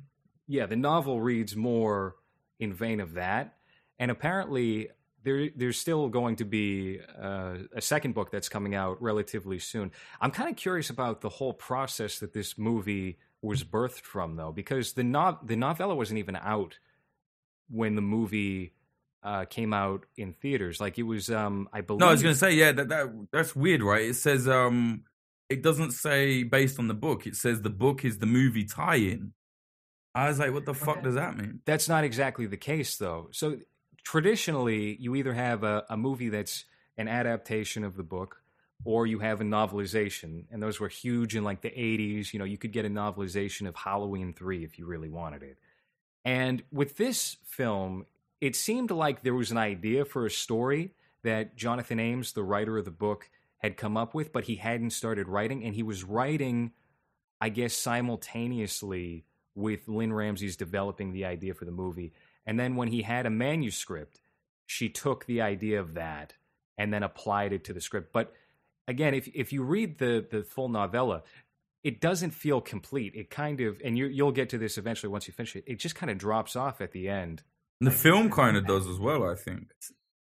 yeah, 0.47 0.67
the 0.67 0.77
novel 0.77 1.21
reads 1.21 1.57
more 1.57 2.17
in 2.61 2.73
vein 2.75 3.01
of 3.01 3.15
that, 3.15 3.57
and 3.99 4.11
apparently 4.11 4.89
there 5.25 5.49
there's 5.55 5.79
still 5.79 6.09
going 6.09 6.37
to 6.37 6.45
be 6.45 7.01
uh, 7.21 7.55
a 7.75 7.81
second 7.81 8.15
book 8.15 8.31
that's 8.31 8.49
coming 8.49 8.75
out 8.75 9.01
relatively 9.03 9.59
soon. 9.59 9.93
I'm 10.21 10.31
kind 10.31 10.51
of 10.51 10.57
curious 10.57 10.91
about 10.91 11.21
the 11.21 11.29
whole 11.29 11.53
process 11.53 12.19
that 12.21 12.33
this 12.33 12.59
movie 12.59 13.19
was 13.41 13.65
birthed 13.65 14.03
from, 14.03 14.37
though, 14.37 14.53
because 14.53 14.93
the 14.93 15.05
no- 15.05 15.39
the 15.45 15.57
novella 15.57 15.95
wasn't 15.95 16.19
even 16.19 16.37
out 16.37 16.79
when 17.71 17.95
the 17.95 18.03
movie 18.03 18.75
uh, 19.23 19.45
came 19.45 19.73
out 19.73 20.05
in 20.17 20.33
theaters. 20.33 20.81
Like 20.81 20.99
it 20.99 21.05
was, 21.05 21.31
um, 21.31 21.69
I 21.73 21.81
believe. 21.81 22.01
No, 22.01 22.09
I 22.09 22.13
was 22.13 22.23
gonna 22.23 22.35
say, 22.35 22.53
yeah, 22.53 22.73
that, 22.73 22.89
that 22.89 23.27
that's 23.33 23.55
weird, 23.55 23.83
right? 23.83 24.03
It 24.03 24.15
says 24.17 24.49
um 24.49 25.05
it 25.49 25.63
doesn't 25.63 25.93
say 25.93 26.43
based 26.43 26.79
on 26.79 26.89
the 26.89 26.95
book, 26.95 27.27
it 27.27 27.37
says 27.37 27.63
the 27.63 27.71
book 27.71 28.05
is 28.05 28.19
the 28.19 28.27
movie 28.27 28.65
tie 28.65 28.97
in. 28.97 29.33
I 30.15 30.29
was 30.29 30.39
like, 30.39 30.53
what 30.53 30.67
the 30.67 30.75
fuck 30.75 31.03
does 31.03 31.15
that 31.15 31.37
mean? 31.37 31.61
That's 31.65 31.89
not 31.89 32.05
exactly 32.05 32.47
the 32.47 32.57
case, 32.57 32.97
though. 32.97 33.29
So 33.33 33.59
traditionally, 34.03 34.97
you 35.01 35.15
either 35.15 35.33
have 35.33 35.65
a, 35.65 35.85
a 35.89 35.97
movie 35.97 36.29
that's 36.29 36.65
an 36.97 37.09
adaptation 37.09 37.85
of 37.85 37.97
the 37.97 38.03
book, 38.03 38.43
or 38.85 39.07
you 39.07 39.21
have 39.21 39.41
a 39.41 39.45
novelization, 39.45 40.45
and 40.51 40.63
those 40.63 40.81
were 40.81 40.89
huge 40.89 41.37
in 41.37 41.45
like 41.45 41.61
the 41.63 41.71
'80s. 41.71 42.33
You 42.33 42.39
know, 42.39 42.45
you 42.45 42.59
could 42.59 42.73
get 42.73 42.85
a 42.85 42.91
novelization 42.91 43.69
of 43.69 43.77
Halloween 43.77 44.33
Three 44.33 44.65
if 44.65 44.79
you 44.79 44.87
really 44.87 45.09
wanted 45.09 45.43
it. 45.43 45.59
And 46.25 46.63
with 46.73 46.97
this 46.97 47.37
film, 47.45 48.07
it 48.41 48.57
seemed 48.57 48.91
like 48.91 49.23
there 49.23 49.35
was 49.35 49.51
an 49.51 49.59
idea 49.59 50.05
for 50.05 50.27
a 50.27 50.31
story 50.31 50.95
that 51.23 51.57
Jonathan 51.57 52.01
Ames, 52.01 52.33
the 52.33 52.43
writer 52.43 52.79
of 52.79 52.85
the 52.85 52.91
book, 52.91 53.31
had 53.59 53.77
come 53.77 53.97
up 53.97 54.15
with, 54.15 54.33
but 54.33 54.45
he 54.45 54.57
hadn't 54.57 54.91
started 54.91 55.29
writing, 55.29 55.65
and 55.65 55.75
he 55.75 55.83
was 55.83 56.03
writing, 56.03 56.73
I 57.41 57.49
guess, 57.49 57.75
simultaneously 57.75 59.25
with 59.55 59.87
Lynne 59.87 60.13
Ramsay's 60.13 60.57
developing 60.57 61.13
the 61.13 61.25
idea 61.25 61.55
for 61.55 61.65
the 61.65 61.71
movie. 61.71 62.13
And 62.47 62.59
then 62.59 62.77
when 62.77 62.89
he 62.89 63.03
had 63.03 63.27
a 63.27 63.31
manuscript, 63.31 64.21
she 64.67 64.89
took 64.89 65.27
the 65.27 65.41
idea 65.41 65.81
of 65.81 65.95
that 65.95 66.35
and 66.79 66.93
then 66.93 67.03
applied 67.03 67.53
it 67.53 67.65
to 67.65 67.73
the 67.73 67.81
script. 67.81 68.13
But 68.13 68.33
again, 68.89 69.15
if 69.15 69.29
if 69.35 69.53
you 69.53 69.63
read 69.63 69.99
the 69.99 70.27
the 70.29 70.43
full 70.43 70.69
novella, 70.69 71.23
it 71.85 72.01
doesn't 72.01 72.31
feel 72.31 72.61
complete. 72.61 73.15
It 73.15 73.31
kind 73.31 73.61
of, 73.61 73.81
and 73.85 73.99
you, 73.99 74.07
you'll 74.07 74.33
get 74.33 74.51
to 74.51 74.59
this 74.59 74.79
eventually 74.79 75.11
once 75.11 75.27
you 75.27 75.33
finish 75.33 75.57
it. 75.57 75.65
It 75.67 75.79
just 75.79 75.95
kind 75.95 76.11
of 76.11 76.19
drops 76.19 76.55
off 76.55 76.81
at 76.81 76.93
the 76.93 77.09
end. 77.09 77.43
The 77.81 77.91
film 77.91 78.31
kind 78.31 78.57
of 78.57 78.67
does 78.67 78.87
as 78.87 78.99
well, 79.01 79.29
I 79.29 79.35
think. 79.35 79.73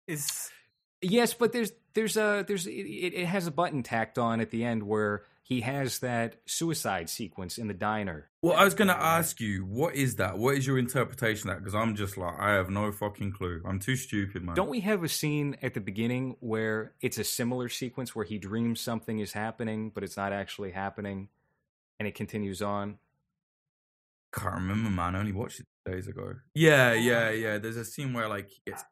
Is 0.06 0.50
Yes, 1.02 1.34
but 1.34 1.52
there's 1.52 1.72
there's 1.94 2.16
a 2.16 2.44
there's 2.46 2.66
it, 2.66 2.72
it 2.72 3.26
has 3.26 3.46
a 3.46 3.50
button 3.50 3.82
tacked 3.82 4.18
on 4.18 4.40
at 4.40 4.50
the 4.50 4.64
end 4.64 4.82
where 4.82 5.24
he 5.50 5.62
has 5.62 5.98
that 5.98 6.36
suicide 6.46 7.10
sequence 7.10 7.58
in 7.58 7.66
the 7.66 7.74
diner. 7.74 8.30
Well, 8.40 8.54
I 8.56 8.64
was 8.64 8.74
gonna 8.74 8.92
ask 8.92 9.40
you, 9.40 9.64
what 9.64 9.96
is 9.96 10.14
that? 10.16 10.38
What 10.38 10.56
is 10.56 10.64
your 10.64 10.78
interpretation 10.78 11.50
of 11.50 11.56
that? 11.56 11.60
Because 11.60 11.74
I'm 11.74 11.96
just 11.96 12.16
like, 12.16 12.38
I 12.38 12.52
have 12.52 12.70
no 12.70 12.92
fucking 12.92 13.32
clue. 13.32 13.60
I'm 13.66 13.80
too 13.80 13.96
stupid, 13.96 14.44
man. 14.44 14.54
Don't 14.54 14.70
we 14.70 14.78
have 14.80 15.02
a 15.02 15.08
scene 15.08 15.56
at 15.60 15.74
the 15.74 15.80
beginning 15.80 16.36
where 16.38 16.92
it's 17.00 17.18
a 17.18 17.24
similar 17.24 17.68
sequence 17.68 18.14
where 18.14 18.24
he 18.24 18.38
dreams 18.38 18.80
something 18.80 19.18
is 19.18 19.32
happening, 19.32 19.90
but 19.92 20.04
it's 20.04 20.16
not 20.16 20.32
actually 20.32 20.70
happening, 20.70 21.28
and 21.98 22.06
it 22.06 22.14
continues 22.14 22.62
on? 22.62 22.98
Can't 24.32 24.54
remember, 24.54 24.88
man. 24.88 25.16
I 25.16 25.18
only 25.18 25.32
watched 25.32 25.58
it 25.58 25.66
days 25.84 26.06
ago. 26.06 26.36
Yeah, 26.54 26.92
yeah, 26.92 27.30
yeah. 27.30 27.58
There's 27.58 27.76
a 27.76 27.84
scene 27.84 28.12
where 28.12 28.28
like 28.28 28.50
he 28.50 28.60
gets 28.64 28.84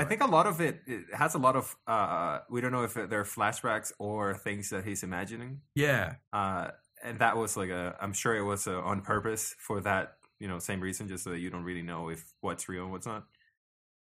I 0.00 0.04
think 0.04 0.22
a 0.22 0.26
lot 0.26 0.46
of 0.46 0.60
it, 0.60 0.80
it 0.86 1.04
has 1.14 1.34
a 1.34 1.38
lot 1.38 1.56
of. 1.56 1.76
Uh, 1.86 2.40
we 2.50 2.60
don't 2.60 2.72
know 2.72 2.82
if 2.82 2.94
they're 2.94 3.24
flashbacks 3.24 3.92
or 3.98 4.34
things 4.34 4.70
that 4.70 4.84
he's 4.84 5.02
imagining. 5.02 5.60
Yeah. 5.74 6.14
Uh, 6.32 6.68
and 7.02 7.18
that 7.20 7.36
was 7.36 7.56
like 7.56 7.70
a. 7.70 7.96
I'm 8.00 8.12
sure 8.12 8.34
it 8.36 8.42
was 8.42 8.66
uh 8.66 8.80
on 8.80 9.02
purpose 9.02 9.54
for 9.58 9.80
that. 9.82 10.16
You 10.40 10.48
know, 10.48 10.58
same 10.58 10.80
reason, 10.80 11.08
just 11.08 11.24
so 11.24 11.30
that 11.30 11.38
you 11.38 11.50
don't 11.50 11.62
really 11.62 11.82
know 11.82 12.08
if 12.08 12.24
what's 12.40 12.68
real 12.68 12.82
and 12.82 12.92
what's 12.92 13.06
not. 13.06 13.24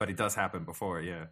But 0.00 0.08
it 0.08 0.16
does 0.16 0.34
happen 0.34 0.64
before, 0.64 1.00
yeah. 1.00 1.26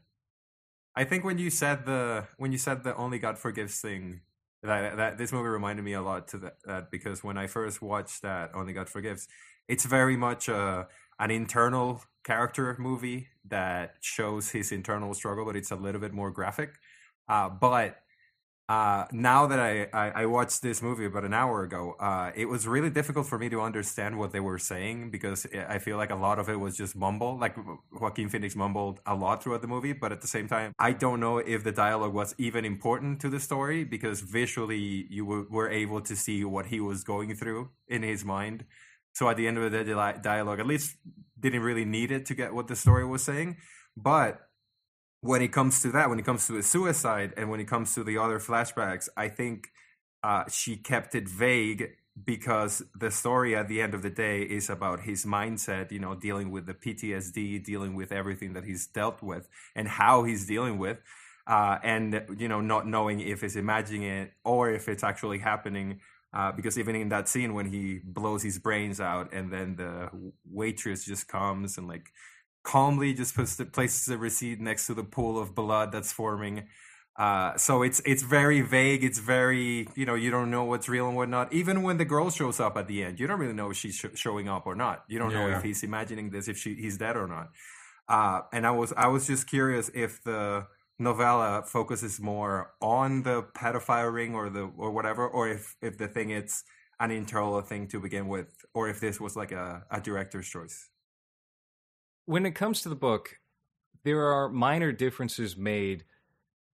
I 0.94 1.04
think 1.04 1.24
when 1.24 1.38
you 1.38 1.50
said 1.50 1.86
the 1.86 2.26
when 2.36 2.52
you 2.52 2.58
said 2.58 2.84
the 2.84 2.94
only 2.96 3.18
God 3.18 3.38
forgives 3.38 3.80
thing, 3.80 4.20
that 4.62 4.96
that 4.96 5.18
this 5.18 5.32
movie 5.32 5.48
reminded 5.48 5.84
me 5.84 5.94
a 5.94 6.02
lot 6.02 6.28
to 6.28 6.38
that, 6.38 6.56
that 6.66 6.90
because 6.90 7.24
when 7.24 7.38
I 7.38 7.46
first 7.46 7.80
watched 7.80 8.22
that 8.22 8.50
Only 8.54 8.72
God 8.72 8.88
Forgives, 8.88 9.28
it's 9.68 9.84
very 9.84 10.16
much 10.16 10.48
a 10.48 10.88
an 11.18 11.30
internal 11.30 12.02
character 12.24 12.76
movie 12.78 13.28
that 13.50 13.96
shows 14.00 14.50
his 14.50 14.72
internal 14.72 15.14
struggle, 15.14 15.44
but 15.44 15.56
it's 15.56 15.70
a 15.70 15.76
little 15.76 16.00
bit 16.00 16.12
more 16.12 16.30
graphic. 16.30 16.70
Uh, 17.28 17.48
but 17.48 17.96
uh, 18.70 19.04
now 19.10 19.48
that 19.48 19.58
I, 19.58 19.88
I, 19.92 20.22
I 20.22 20.26
watched 20.26 20.62
this 20.62 20.80
movie 20.80 21.04
about 21.04 21.24
an 21.24 21.34
hour 21.34 21.64
ago, 21.64 21.96
uh, 21.98 22.30
it 22.36 22.44
was 22.44 22.68
really 22.68 22.88
difficult 22.88 23.26
for 23.26 23.36
me 23.36 23.48
to 23.48 23.60
understand 23.60 24.16
what 24.16 24.30
they 24.30 24.38
were 24.38 24.60
saying 24.60 25.10
because 25.10 25.44
I 25.68 25.80
feel 25.80 25.96
like 25.96 26.10
a 26.10 26.14
lot 26.14 26.38
of 26.38 26.48
it 26.48 26.54
was 26.54 26.76
just 26.76 26.94
mumble. 26.94 27.36
Like 27.36 27.56
Joaquin 27.90 28.28
Phoenix 28.28 28.54
mumbled 28.54 29.00
a 29.06 29.16
lot 29.16 29.42
throughout 29.42 29.62
the 29.62 29.66
movie, 29.66 29.92
but 29.92 30.12
at 30.12 30.20
the 30.20 30.28
same 30.28 30.46
time, 30.46 30.72
I 30.78 30.92
don't 30.92 31.18
know 31.18 31.38
if 31.38 31.64
the 31.64 31.72
dialogue 31.72 32.14
was 32.14 32.32
even 32.38 32.64
important 32.64 33.20
to 33.22 33.28
the 33.28 33.40
story 33.40 33.82
because 33.82 34.20
visually 34.20 35.04
you 35.10 35.24
were, 35.24 35.46
were 35.50 35.68
able 35.68 36.00
to 36.02 36.14
see 36.14 36.44
what 36.44 36.66
he 36.66 36.78
was 36.78 37.02
going 37.02 37.34
through 37.34 37.70
in 37.88 38.04
his 38.04 38.24
mind. 38.24 38.66
So 39.12 39.28
at 39.28 39.36
the 39.36 39.46
end 39.46 39.58
of 39.58 39.72
the 39.72 40.18
dialogue 40.22 40.60
at 40.60 40.66
least 40.66 40.96
didn't 41.38 41.62
really 41.62 41.84
need 41.84 42.12
it 42.12 42.26
to 42.26 42.34
get 42.34 42.54
what 42.54 42.68
the 42.68 42.76
story 42.76 43.04
was 43.04 43.24
saying. 43.24 43.56
But 43.96 44.40
when 45.20 45.42
it 45.42 45.52
comes 45.52 45.82
to 45.82 45.90
that, 45.92 46.08
when 46.08 46.18
it 46.18 46.24
comes 46.24 46.46
to 46.46 46.56
a 46.56 46.62
suicide, 46.62 47.34
and 47.36 47.50
when 47.50 47.60
it 47.60 47.68
comes 47.68 47.94
to 47.94 48.04
the 48.04 48.18
other 48.18 48.38
flashbacks, 48.38 49.08
I 49.16 49.28
think 49.28 49.68
uh, 50.22 50.44
she 50.50 50.76
kept 50.76 51.14
it 51.14 51.28
vague 51.28 51.90
because 52.22 52.82
the 52.98 53.10
story 53.10 53.56
at 53.56 53.68
the 53.68 53.80
end 53.80 53.94
of 53.94 54.02
the 54.02 54.10
day 54.10 54.42
is 54.42 54.68
about 54.68 55.00
his 55.00 55.24
mindset, 55.24 55.90
you 55.90 55.98
know, 55.98 56.14
dealing 56.14 56.50
with 56.50 56.66
the 56.66 56.74
PTSD, 56.74 57.64
dealing 57.64 57.94
with 57.94 58.12
everything 58.12 58.54
that 58.54 58.64
he's 58.64 58.86
dealt 58.86 59.22
with, 59.22 59.48
and 59.74 59.88
how 59.88 60.24
he's 60.24 60.46
dealing 60.46 60.78
with. 60.78 60.98
Uh, 61.46 61.78
and 61.82 62.22
you 62.38 62.48
know, 62.48 62.60
not 62.60 62.86
knowing 62.86 63.20
if 63.20 63.42
it's 63.42 63.56
imagining 63.56 64.02
it 64.02 64.32
or 64.44 64.70
if 64.70 64.88
it's 64.88 65.02
actually 65.02 65.38
happening, 65.38 66.00
uh, 66.32 66.52
because 66.52 66.78
even 66.78 66.94
in 66.94 67.08
that 67.08 67.28
scene 67.28 67.54
when 67.54 67.66
he 67.66 68.00
blows 68.04 68.42
his 68.42 68.58
brains 68.58 69.00
out, 69.00 69.32
and 69.32 69.52
then 69.52 69.76
the 69.76 70.10
waitress 70.48 71.04
just 71.04 71.28
comes 71.28 71.76
and 71.78 71.88
like 71.88 72.10
calmly 72.62 73.14
just 73.14 73.34
puts 73.34 73.56
the, 73.56 73.64
places 73.64 74.06
the 74.06 74.18
receipt 74.18 74.60
next 74.60 74.86
to 74.86 74.94
the 74.94 75.04
pool 75.04 75.38
of 75.38 75.54
blood 75.54 75.92
that's 75.92 76.12
forming. 76.12 76.68
Uh, 77.16 77.56
so 77.56 77.82
it's 77.82 78.00
it's 78.06 78.22
very 78.22 78.60
vague. 78.60 79.04
It's 79.04 79.18
very 79.18 79.88
you 79.94 80.06
know 80.06 80.14
you 80.14 80.30
don't 80.30 80.50
know 80.50 80.64
what's 80.64 80.88
real 80.88 81.08
and 81.08 81.16
whatnot. 81.16 81.52
Even 81.52 81.82
when 81.82 81.98
the 81.98 82.04
girl 82.04 82.30
shows 82.30 82.60
up 82.60 82.76
at 82.76 82.86
the 82.86 83.02
end, 83.02 83.20
you 83.20 83.26
don't 83.26 83.38
really 83.38 83.52
know 83.52 83.70
if 83.70 83.76
she's 83.76 83.96
sh- 83.96 84.06
showing 84.14 84.48
up 84.48 84.66
or 84.66 84.74
not. 84.74 85.04
You 85.08 85.18
don't 85.18 85.32
know 85.32 85.48
if 85.48 85.62
he's 85.62 85.82
imagining 85.82 86.30
this, 86.30 86.48
if 86.48 86.56
she 86.56 86.74
he's 86.74 86.96
dead 86.96 87.16
or 87.16 87.26
not. 87.26 87.50
Uh, 88.08 88.42
and 88.52 88.66
I 88.66 88.70
was 88.70 88.92
I 88.96 89.08
was 89.08 89.26
just 89.26 89.46
curious 89.48 89.90
if 89.92 90.22
the 90.22 90.66
novella 91.00 91.64
focuses 91.66 92.20
more 92.20 92.72
on 92.80 93.22
the 93.22 93.42
pedophile 93.42 94.12
ring 94.12 94.34
or 94.34 94.50
the 94.50 94.70
or 94.76 94.90
whatever, 94.92 95.26
or 95.26 95.48
if 95.48 95.76
if 95.82 95.98
the 95.98 96.06
thing 96.08 96.30
it's 96.30 96.62
an 97.00 97.10
internal 97.10 97.60
thing 97.62 97.88
to 97.88 97.98
begin 97.98 98.28
with, 98.28 98.48
or 98.74 98.88
if 98.88 99.00
this 99.00 99.18
was 99.20 99.34
like 99.34 99.52
a, 99.52 99.84
a 99.90 100.00
director's 100.00 100.48
choice. 100.48 100.88
when 102.26 102.46
it 102.46 102.52
comes 102.52 102.82
to 102.82 102.88
the 102.88 102.94
book, 102.94 103.40
there 104.04 104.22
are 104.22 104.48
minor 104.48 104.92
differences 104.92 105.56
made 105.56 106.04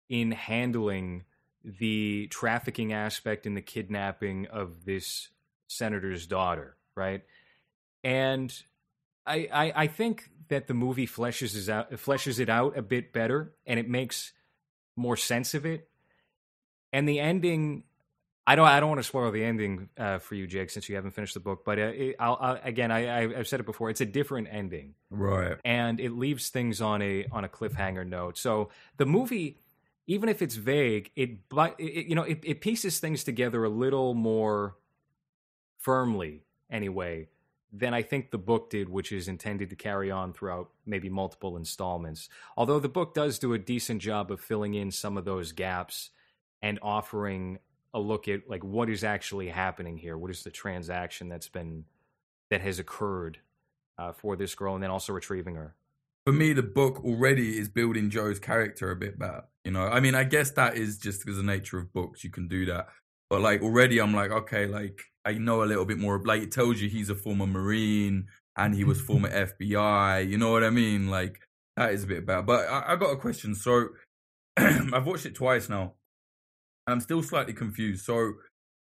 in 0.10 0.32
handling 0.32 1.24
the 1.64 2.28
trafficking 2.28 2.94
aspect 2.94 3.46
and 3.46 3.56
the 3.56 3.62
kidnapping 3.62 4.48
of 4.48 4.86
this 4.86 5.30
senator's 5.68 6.28
daughter, 6.28 6.76
right? 6.96 7.22
And 8.04 8.54
I, 9.26 9.48
I, 9.52 9.74
I 9.84 9.88
think 9.88 10.30
that 10.50 10.68
the 10.68 10.74
movie 10.74 11.08
fleshes 11.08 11.56
it 11.56 11.70
out 11.70 11.92
fleshes 11.92 12.40
it 12.40 12.50
out 12.50 12.78
a 12.78 12.82
bit 12.82 13.14
better, 13.14 13.54
and 13.66 13.80
it 13.80 13.90
makes 13.90 14.34
more 14.96 15.18
sense 15.18 15.54
of 15.54 15.66
it. 15.66 15.90
And 16.94 17.08
the 17.10 17.20
ending, 17.20 17.84
I 18.48 18.56
don't 18.56 18.68
I 18.68 18.80
don't 18.80 18.90
want 18.90 19.00
to 19.00 19.04
spoil 19.04 19.32
the 19.32 19.44
ending 19.44 19.90
uh, 19.98 20.20
for 20.20 20.36
you, 20.36 20.48
Jake, 20.48 20.70
since 20.70 20.88
you 20.88 20.96
haven't 20.96 21.12
finished 21.12 21.34
the 21.34 21.40
book. 21.40 21.66
But 21.66 21.80
uh, 21.80 21.82
it, 21.94 22.16
I'll, 22.20 22.38
i 22.40 22.58
again, 22.64 22.92
I, 22.92 23.08
I- 23.26 23.40
I've 23.40 23.48
said 23.48 23.60
it 23.60 23.66
before. 23.66 23.90
It's 23.90 24.02
a 24.02 24.06
different 24.06 24.48
ending, 24.52 24.94
Right. 25.10 25.58
and 25.66 26.00
it 26.00 26.12
leaves 26.12 26.50
things 26.50 26.82
on 26.82 27.02
a 27.02 27.26
on 27.32 27.44
a 27.44 27.50
cliffhanger 27.50 28.08
note. 28.08 28.38
So 28.38 28.70
the 28.98 29.06
movie, 29.06 29.58
even 30.08 30.30
if 30.30 30.42
it's 30.42 30.56
vague, 30.56 31.12
it 31.16 31.50
but 31.50 31.76
it, 31.80 32.06
you 32.08 32.16
know 32.16 32.24
it, 32.24 32.40
it 32.44 32.62
pieces 32.62 33.00
things 33.00 33.24
together 33.24 33.64
a 33.64 33.70
little 33.70 34.14
more 34.14 34.76
firmly 35.80 36.44
anyway 36.70 37.28
than 37.78 37.94
I 37.94 38.02
think 38.02 38.32
the 38.32 38.38
book 38.38 38.70
did, 38.70 38.90
which 38.90 39.12
is 39.12 39.28
intended 39.28 39.70
to 39.70 39.76
carry 39.76 40.10
on 40.10 40.34
throughout 40.34 40.70
maybe 40.86 41.10
multiple 41.10 41.58
installments. 41.58 42.30
Although 42.56 42.80
the 42.80 42.90
book 42.90 43.14
does 43.14 43.40
do 43.40 43.54
a 43.54 43.60
decent 43.60 44.02
job 44.02 44.32
of 44.32 44.40
filling 44.40 44.74
in 44.74 44.92
some 44.92 45.18
of 45.18 45.26
those 45.26 45.52
gaps 45.52 46.12
and 46.62 46.80
offering 46.82 47.60
a 47.94 48.00
look 48.00 48.28
at 48.28 48.50
like 48.50 48.64
what 48.64 48.90
is 48.90 49.04
actually 49.04 49.50
happening 49.50 49.98
here. 49.98 50.18
What 50.18 50.32
is 50.32 50.44
the 50.44 50.52
transaction 50.52 51.30
that's 51.30 51.50
been 51.50 51.86
that 52.50 52.62
has 52.62 52.80
occurred 52.80 53.40
uh, 53.98 54.12
for 54.12 54.36
this 54.36 54.56
girl, 54.56 54.76
and 54.76 54.84
then 54.84 54.92
also 54.92 55.14
retrieving 55.14 55.56
her. 55.56 55.76
for 56.26 56.34
me, 56.34 56.54
the 56.54 56.64
book 56.64 57.04
already 57.04 57.58
is 57.58 57.70
building 57.70 58.10
Joe's 58.10 58.40
character 58.40 58.92
a 58.92 58.96
bit 58.96 59.18
better. 59.18 59.46
You 59.64 59.72
know, 59.72 59.88
I 59.88 60.00
mean, 60.00 60.16
I 60.16 60.24
guess 60.24 60.52
that 60.52 60.76
is 60.76 60.98
just 60.98 61.22
because 61.22 61.38
the 61.38 61.44
nature 61.44 61.78
of 61.78 61.94
books, 61.94 62.24
you 62.24 62.30
can 62.30 62.48
do 62.48 62.66
that. 62.66 62.88
But 63.36 63.42
like 63.42 63.62
already, 63.62 64.00
I'm 64.00 64.14
like, 64.14 64.32
okay, 64.32 64.66
like 64.66 65.02
I 65.26 65.34
know 65.34 65.62
a 65.62 65.66
little 65.66 65.84
bit 65.84 65.98
more. 65.98 66.22
Like 66.24 66.42
it 66.42 66.54
tells 66.54 66.80
you 66.80 66.88
he's 66.88 67.10
a 67.10 67.16
former 67.16 67.46
Marine 67.46 68.28
and 68.56 68.74
he 68.74 68.86
was 68.86 69.02
former 69.02 69.30
FBI. 69.60 70.30
You 70.30 70.38
know 70.38 70.54
what 70.54 70.64
I 70.64 70.70
mean? 70.70 71.10
Like 71.10 71.42
that 71.76 71.92
is 71.92 72.06
a 72.06 72.08
bit 72.08 72.26
better. 72.26 72.44
But 72.44 72.70
I, 72.70 72.94
I 72.94 72.96
got 72.96 73.12
a 73.12 73.18
question. 73.18 73.54
So 73.54 73.90
I've 74.58 75.06
watched 75.06 75.26
it 75.26 75.36
twice 75.36 75.68
now, 75.68 75.96
and 76.88 76.94
I'm 76.94 77.02
still 77.02 77.22
slightly 77.22 77.52
confused. 77.52 78.06
So 78.06 78.36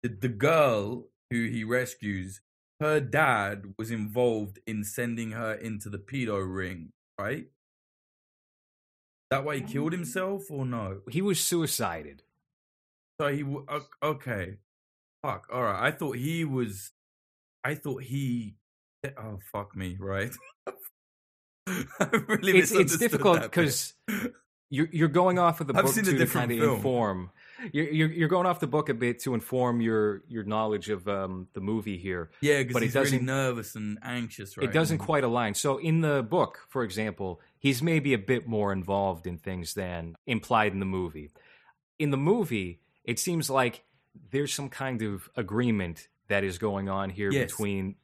the, 0.03 0.07
the 0.07 0.29
girl 0.29 1.07
who 1.29 1.49
he 1.49 1.65
rescues, 1.65 2.39
her 2.79 3.01
dad 3.01 3.73
was 3.77 3.91
involved 3.91 4.59
in 4.65 4.85
sending 4.85 5.31
her 5.31 5.53
into 5.53 5.89
the 5.89 5.99
pedo 5.99 6.41
ring, 6.41 6.91
right? 7.19 7.47
That 9.31 9.43
why 9.43 9.57
he 9.57 9.61
killed 9.63 9.93
um, 9.93 9.99
himself 9.99 10.49
or 10.49 10.65
no? 10.65 11.01
He 11.09 11.21
was 11.21 11.41
suicided. 11.41 12.23
So 13.19 13.27
he 13.27 13.43
okay. 14.01 14.55
Fuck. 15.21 15.47
All 15.51 15.63
right. 15.63 15.87
I 15.87 15.91
thought 15.91 16.15
he 16.15 16.45
was. 16.45 16.91
I 17.63 17.75
thought 17.75 18.03
he. 18.03 18.55
Oh 19.05 19.39
fuck 19.51 19.75
me. 19.75 19.97
Right. 19.99 20.31
Really 22.27 22.57
it's, 22.57 22.71
it's 22.71 22.97
difficult 22.97 23.43
because 23.43 23.93
you're 24.71 24.87
you're 24.91 25.07
going 25.07 25.37
off 25.39 25.61
of 25.61 25.67
the 25.67 25.75
I've 25.77 25.85
book 25.85 25.93
to 25.93 26.25
kind 26.25 26.51
of 26.51 26.57
film. 26.57 26.75
inform. 26.77 27.31
You're, 27.71 27.89
you're 27.89 28.11
you're 28.11 28.27
going 28.27 28.47
off 28.47 28.59
the 28.59 28.65
book 28.65 28.89
a 28.89 28.95
bit 28.95 29.19
to 29.19 29.35
inform 29.35 29.79
your 29.79 30.23
your 30.27 30.43
knowledge 30.43 30.89
of 30.89 31.07
um, 31.07 31.47
the 31.53 31.61
movie 31.61 31.99
here. 31.99 32.31
Yeah, 32.41 32.59
because 32.59 32.73
but 32.73 32.81
he's 32.81 32.95
it 32.95 32.99
doesn't 32.99 33.13
really 33.19 33.25
nervous 33.25 33.75
and 33.75 33.99
anxious. 34.01 34.57
Right. 34.57 34.67
it 34.67 34.73
doesn't 34.73 34.97
quite 34.97 35.23
align. 35.23 35.53
So 35.53 35.77
in 35.77 36.01
the 36.01 36.23
book, 36.23 36.65
for 36.69 36.83
example, 36.83 37.39
he's 37.59 37.83
maybe 37.83 38.15
a 38.15 38.17
bit 38.17 38.47
more 38.47 38.73
involved 38.73 39.27
in 39.27 39.37
things 39.37 39.75
than 39.75 40.15
implied 40.25 40.73
in 40.73 40.79
the 40.79 40.87
movie. 40.87 41.29
In 41.99 42.09
the 42.09 42.17
movie, 42.17 42.79
it 43.09 43.19
seems 43.19 43.49
like 43.49 43.83
there's 44.31 44.53
some 44.53 44.69
kind 44.69 45.01
of 45.01 45.29
agreement 45.35 46.07
that 46.27 46.43
is 46.43 46.57
going 46.57 46.89
on 46.89 47.09
here 47.09 47.31
Yes. 47.31 47.51
between 47.51 47.95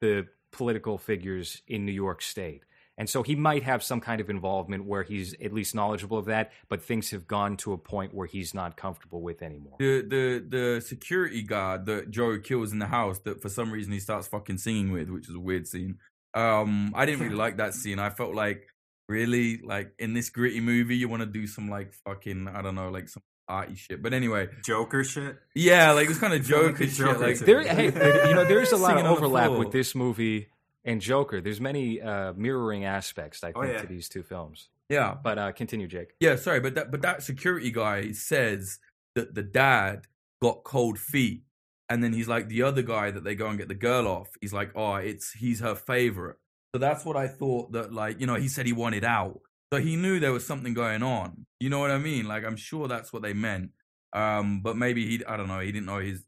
the 0.00 0.26
political 0.52 0.98
figures 0.98 1.62
in 1.66 1.84
New 1.86 1.92
York 1.92 2.20
State. 2.22 2.62
And 2.96 3.08
so 3.10 3.22
he 3.24 3.34
might 3.34 3.64
have 3.64 3.82
some 3.82 4.00
kind 4.00 4.20
of 4.20 4.30
involvement 4.30 4.84
where 4.84 5.02
he's 5.02 5.34
at 5.42 5.52
least 5.52 5.74
knowledgeable 5.74 6.16
of 6.18 6.26
that, 6.26 6.52
but 6.68 6.80
things 6.80 7.10
have 7.10 7.26
gone 7.26 7.56
to 7.58 7.72
a 7.72 7.78
point 7.78 8.14
where 8.14 8.26
he's 8.26 8.54
not 8.54 8.76
comfortable 8.76 9.20
with 9.20 9.42
anymore. 9.42 9.76
The 9.80 10.02
the 10.02 10.24
the 10.56 10.80
security 10.80 11.42
guard 11.42 11.86
that 11.86 12.10
Joe 12.10 12.38
kills 12.38 12.70
in 12.72 12.78
the 12.78 12.86
house 12.86 13.18
that 13.20 13.42
for 13.42 13.48
some 13.48 13.72
reason 13.72 13.92
he 13.92 13.98
starts 13.98 14.28
fucking 14.28 14.58
singing 14.58 14.92
with, 14.92 15.08
which 15.10 15.28
is 15.28 15.34
a 15.34 15.40
weird 15.40 15.66
scene. 15.66 15.98
Um, 16.34 16.92
I 16.94 17.04
didn't 17.06 17.20
really 17.24 17.34
like 17.46 17.56
that 17.56 17.74
scene. 17.74 17.98
I 17.98 18.10
felt 18.10 18.34
like 18.34 18.68
really 19.08 19.58
like 19.58 19.92
in 19.98 20.14
this 20.14 20.30
gritty 20.30 20.60
movie 20.60 20.96
you 20.96 21.08
want 21.08 21.20
to 21.22 21.26
do 21.26 21.46
some 21.48 21.68
like 21.68 21.92
fucking 22.06 22.46
I 22.48 22.62
don't 22.62 22.74
know 22.76 22.90
like 22.90 23.08
some 23.08 23.22
arty 23.48 23.74
shit. 23.76 24.02
But 24.02 24.12
anyway, 24.14 24.48
Joker 24.64 25.04
shit. 25.04 25.36
yeah, 25.54 25.92
like 25.92 26.08
it's 26.08 26.18
kind 26.18 26.32
of 26.34 26.46
feel 26.46 26.62
like 26.62 26.72
Joker 26.78 26.84
shit. 26.86 26.94
Joker 26.96 27.18
Like. 27.26 27.38
There, 27.38 27.62
hey, 27.62 27.84
you 28.28 28.34
know, 28.34 28.44
there's 28.44 28.72
a 28.72 28.76
lot 28.76 28.90
Singing 28.90 29.06
of 29.06 29.16
overlap 29.18 29.52
with 29.52 29.72
this 29.72 29.94
movie 29.94 30.48
and 30.84 31.00
Joker. 31.00 31.40
There's 31.40 31.60
many 31.60 32.00
uh, 32.00 32.32
mirroring 32.34 32.84
aspects, 32.84 33.42
I 33.42 33.48
think, 33.52 33.56
Oh, 33.56 33.62
yeah. 33.62 33.80
to 33.80 33.86
these 33.86 34.08
two 34.08 34.22
films. 34.22 34.68
yeah, 34.88 35.14
But 35.22 35.38
uh, 35.38 35.52
continue, 35.52 35.86
Jake. 35.86 36.14
Yeah, 36.20 36.36
sorry, 36.36 36.60
but 36.60 36.74
that 36.74 36.90
but 36.90 37.02
that 37.02 37.22
security 37.22 37.70
guy 37.70 38.12
says 38.12 38.78
that 39.14 39.34
the 39.34 39.42
dad 39.42 40.06
got 40.42 40.64
cold 40.64 40.98
feet, 40.98 41.42
and 41.88 42.02
then 42.02 42.12
he's 42.12 42.28
like 42.28 42.48
the 42.48 42.62
other 42.62 42.82
guy 42.82 43.10
that 43.10 43.24
they 43.24 43.34
go 43.34 43.46
and 43.48 43.58
get 43.58 43.68
the 43.68 43.74
girl 43.74 44.06
off. 44.08 44.28
He's 44.40 44.52
like, 44.52 44.72
oh, 44.74 44.94
it's 44.96 45.32
he's 45.32 45.60
her 45.60 45.74
favorite. 45.74 46.36
So 46.74 46.78
that's 46.78 47.04
what 47.04 47.16
I 47.16 47.28
thought 47.28 47.72
that 47.72 47.92
like 47.92 48.20
you 48.20 48.26
know 48.26 48.34
he 48.34 48.48
said 48.48 48.66
he 48.66 48.72
wanted 48.72 49.04
out, 49.04 49.40
so 49.74 49.80
he 49.80 49.96
knew 49.96 50.20
there 50.20 50.32
was 50.32 50.46
something 50.46 50.74
going 50.74 51.02
on. 51.02 51.46
You 51.60 51.70
know 51.70 51.78
what 51.78 51.90
I 51.90 51.98
mean? 51.98 52.26
Like 52.26 52.44
I'm 52.44 52.56
sure 52.56 52.88
that's 52.88 53.12
what 53.12 53.22
they 53.22 53.32
meant. 53.32 53.70
Um, 54.12 54.60
but 54.62 54.76
maybe 54.76 55.06
he 55.06 55.24
I 55.24 55.36
don't 55.36 55.48
know 55.48 55.60
he 55.60 55.72
didn't 55.72 55.86
know 55.86 55.98
his. 55.98 56.24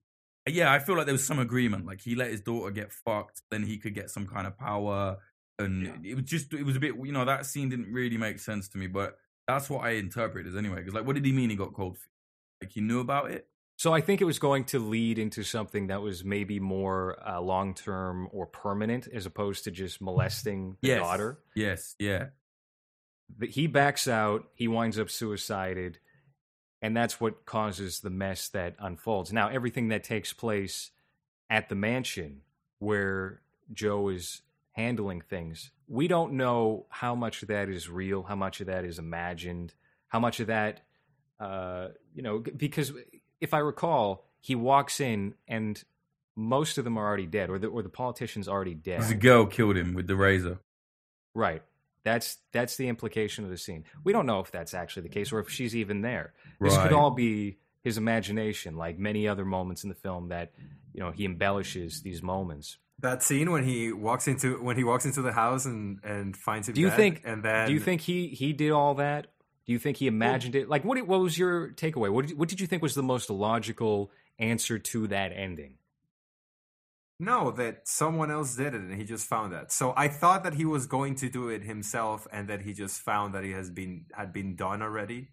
Yeah, 0.48 0.72
I 0.72 0.78
feel 0.78 0.96
like 0.96 1.06
there 1.06 1.14
was 1.14 1.26
some 1.26 1.38
agreement. 1.40 1.86
Like 1.86 2.00
he 2.00 2.14
let 2.14 2.30
his 2.30 2.40
daughter 2.40 2.70
get 2.70 2.92
fucked, 2.92 3.42
then 3.50 3.62
he 3.64 3.78
could 3.78 3.94
get 3.94 4.10
some 4.10 4.26
kind 4.26 4.46
of 4.46 4.56
power 4.58 5.18
and 5.58 6.04
it 6.04 6.14
was 6.14 6.24
just 6.24 6.52
it 6.52 6.64
was 6.64 6.76
a 6.76 6.80
bit 6.80 6.94
you 7.02 7.12
know 7.12 7.24
that 7.24 7.46
scene 7.46 7.70
didn't 7.70 7.90
really 7.90 8.18
make 8.18 8.38
sense 8.38 8.68
to 8.68 8.76
me 8.76 8.86
but 8.86 9.16
that's 9.48 9.70
what 9.70 9.82
i 9.82 9.92
interpreted 9.92 10.52
as 10.52 10.54
anyway 10.54 10.76
because 10.76 10.92
like 10.92 11.06
what 11.06 11.14
did 11.14 11.24
he 11.24 11.32
mean 11.32 11.48
he 11.48 11.56
got 11.56 11.72
cold 11.72 11.96
feet 11.96 12.10
like 12.60 12.70
he 12.72 12.82
knew 12.82 13.00
about 13.00 13.30
it 13.30 13.48
So 13.78 13.94
I 13.94 14.02
think 14.02 14.20
it 14.20 14.26
was 14.26 14.38
going 14.38 14.64
to 14.66 14.78
lead 14.78 15.18
into 15.18 15.42
something 15.44 15.86
that 15.86 16.02
was 16.02 16.24
maybe 16.24 16.60
more 16.60 17.16
uh, 17.26 17.40
long 17.40 17.72
term 17.74 18.28
or 18.32 18.46
permanent, 18.46 19.08
as 19.12 19.24
opposed 19.24 19.64
to 19.64 19.70
just 19.70 20.02
molesting 20.02 20.76
the 20.82 20.88
yes 20.88 21.00
daughter. 21.00 21.38
yes 21.54 21.94
yeah 21.98 22.26
he 23.48 23.66
backs 23.66 24.08
out. 24.08 24.48
He 24.54 24.68
winds 24.68 24.98
up 24.98 25.10
suicided, 25.10 25.98
and 26.80 26.96
that's 26.96 27.20
what 27.20 27.44
causes 27.44 28.00
the 28.00 28.10
mess 28.10 28.48
that 28.48 28.74
unfolds. 28.78 29.32
Now, 29.32 29.48
everything 29.48 29.88
that 29.88 30.04
takes 30.04 30.32
place 30.32 30.90
at 31.50 31.68
the 31.68 31.74
mansion 31.74 32.42
where 32.78 33.40
Joe 33.72 34.08
is 34.08 34.42
handling 34.72 35.20
things, 35.22 35.70
we 35.88 36.08
don't 36.08 36.34
know 36.34 36.86
how 36.88 37.14
much 37.14 37.42
of 37.42 37.48
that 37.48 37.68
is 37.68 37.88
real, 37.88 38.22
how 38.22 38.36
much 38.36 38.60
of 38.60 38.66
that 38.66 38.84
is 38.84 38.98
imagined, 38.98 39.74
how 40.08 40.20
much 40.20 40.40
of 40.40 40.48
that, 40.48 40.82
uh, 41.40 41.88
you 42.14 42.22
know, 42.22 42.38
because 42.56 42.92
if 43.40 43.54
I 43.54 43.58
recall, 43.58 44.24
he 44.40 44.54
walks 44.54 45.00
in 45.00 45.34
and 45.48 45.82
most 46.36 46.78
of 46.78 46.84
them 46.84 46.98
are 46.98 47.06
already 47.06 47.26
dead, 47.26 47.48
or 47.48 47.58
the 47.58 47.68
or 47.68 47.82
the 47.82 47.88
politician's 47.88 48.46
already 48.46 48.74
dead. 48.74 49.02
the 49.08 49.14
girl 49.14 49.46
killed 49.46 49.76
him 49.76 49.94
with 49.94 50.06
the 50.06 50.16
razor 50.16 50.58
Right. 51.34 51.62
That's 52.06 52.38
that's 52.52 52.76
the 52.76 52.86
implication 52.86 53.42
of 53.42 53.50
the 53.50 53.58
scene. 53.58 53.82
We 54.04 54.12
don't 54.12 54.26
know 54.26 54.38
if 54.38 54.52
that's 54.52 54.74
actually 54.74 55.02
the 55.02 55.08
case 55.08 55.32
or 55.32 55.40
if 55.40 55.50
she's 55.50 55.74
even 55.74 56.02
there. 56.02 56.34
This 56.60 56.76
Right. 56.76 56.84
could 56.84 56.92
all 56.92 57.10
be 57.10 57.58
his 57.82 57.98
imagination, 57.98 58.76
like 58.76 58.96
many 58.96 59.26
other 59.26 59.44
moments 59.44 59.82
in 59.82 59.88
the 59.88 59.96
film 59.96 60.28
that 60.28 60.52
you 60.94 61.00
know 61.00 61.10
he 61.10 61.24
embellishes 61.24 62.02
these 62.02 62.22
moments. 62.22 62.78
That 63.00 63.24
scene 63.24 63.50
when 63.50 63.64
he 63.64 63.92
walks 63.92 64.28
into 64.28 64.62
when 64.62 64.76
he 64.76 64.84
walks 64.84 65.04
into 65.04 65.20
the 65.20 65.32
house 65.32 65.66
and 65.66 65.98
and 66.04 66.36
finds 66.36 66.68
him. 66.68 66.76
Do 66.76 66.80
you 66.80 66.90
dead, 66.90 66.96
think? 66.96 67.22
And 67.24 67.42
then 67.42 67.66
do 67.66 67.72
you 67.72 67.80
think 67.80 68.02
he 68.02 68.28
he 68.28 68.52
did 68.52 68.70
all 68.70 68.94
that? 68.94 69.26
Do 69.66 69.72
you 69.72 69.80
think 69.80 69.96
he 69.96 70.06
imagined 70.06 70.54
it? 70.54 70.68
Like 70.68 70.84
what? 70.84 71.04
What 71.08 71.18
was 71.18 71.36
your 71.36 71.70
takeaway? 71.72 72.08
What 72.08 72.28
did, 72.28 72.38
what 72.38 72.48
did 72.48 72.60
you 72.60 72.68
think 72.68 72.82
was 72.82 72.94
the 72.94 73.02
most 73.02 73.28
logical 73.30 74.12
answer 74.38 74.78
to 74.78 75.08
that 75.08 75.32
ending? 75.34 75.74
No, 77.18 77.50
that 77.52 77.88
someone 77.88 78.30
else 78.30 78.56
did 78.56 78.74
it 78.74 78.80
and 78.82 78.94
he 78.94 79.04
just 79.04 79.26
found 79.26 79.52
that. 79.52 79.72
So 79.72 79.94
I 79.96 80.08
thought 80.08 80.44
that 80.44 80.54
he 80.54 80.66
was 80.66 80.86
going 80.86 81.14
to 81.16 81.30
do 81.30 81.48
it 81.48 81.62
himself 81.62 82.26
and 82.30 82.46
that 82.48 82.60
he 82.62 82.74
just 82.74 83.00
found 83.00 83.34
that 83.34 83.42
it 83.44 83.54
has 83.54 83.70
been 83.70 84.04
had 84.12 84.32
been 84.34 84.54
done 84.54 84.82
already. 84.82 85.28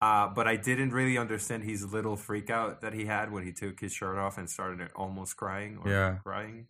Uh, 0.00 0.28
but 0.28 0.46
I 0.46 0.56
didn't 0.56 0.90
really 0.90 1.18
understand 1.18 1.64
his 1.64 1.84
little 1.92 2.16
freak 2.16 2.48
out 2.50 2.82
that 2.82 2.92
he 2.92 3.06
had 3.06 3.32
when 3.32 3.44
he 3.44 3.52
took 3.52 3.80
his 3.80 3.92
shirt 3.92 4.18
off 4.18 4.38
and 4.38 4.48
started 4.48 4.88
almost 4.94 5.36
crying 5.36 5.78
or 5.82 5.90
Yeah. 5.90 6.18
crying. 6.22 6.66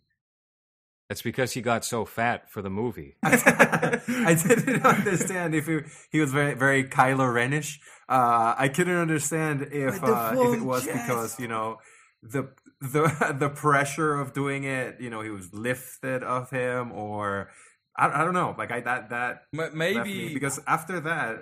That's 1.09 1.21
because 1.21 1.53
he 1.53 1.61
got 1.61 1.85
so 1.85 2.03
fat 2.03 2.49
for 2.49 2.61
the 2.61 2.69
movie. 2.69 3.15
I 3.23 4.35
didn't 4.45 4.85
understand 4.85 5.55
if 5.55 5.67
he, 5.67 5.79
he 6.11 6.19
was 6.19 6.31
very 6.31 6.53
very 6.55 6.83
Kylo 6.83 7.27
Renish. 7.31 7.77
Uh, 8.09 8.55
I 8.57 8.69
couldn't 8.69 8.97
understand 8.97 9.61
if 9.71 10.03
uh, 10.03 10.33
if 10.35 10.53
it 10.59 10.61
was 10.63 10.85
chest. 10.85 11.07
because 11.07 11.39
you 11.39 11.47
know 11.47 11.77
the 12.23 12.49
the 12.81 13.35
the 13.39 13.49
pressure 13.49 14.19
of 14.19 14.33
doing 14.33 14.63
it. 14.63 14.99
You 14.99 15.09
know, 15.09 15.21
he 15.21 15.29
was 15.29 15.53
lifted 15.53 16.23
of 16.23 16.49
him, 16.49 16.91
or 16.91 17.49
I, 17.97 18.21
I 18.21 18.23
don't 18.23 18.33
know. 18.33 18.55
Like 18.57 18.71
I 18.71 18.81
that 18.81 19.09
that 19.09 19.43
maybe 19.51 20.33
because 20.33 20.59
after 20.67 20.99
that, 21.01 21.37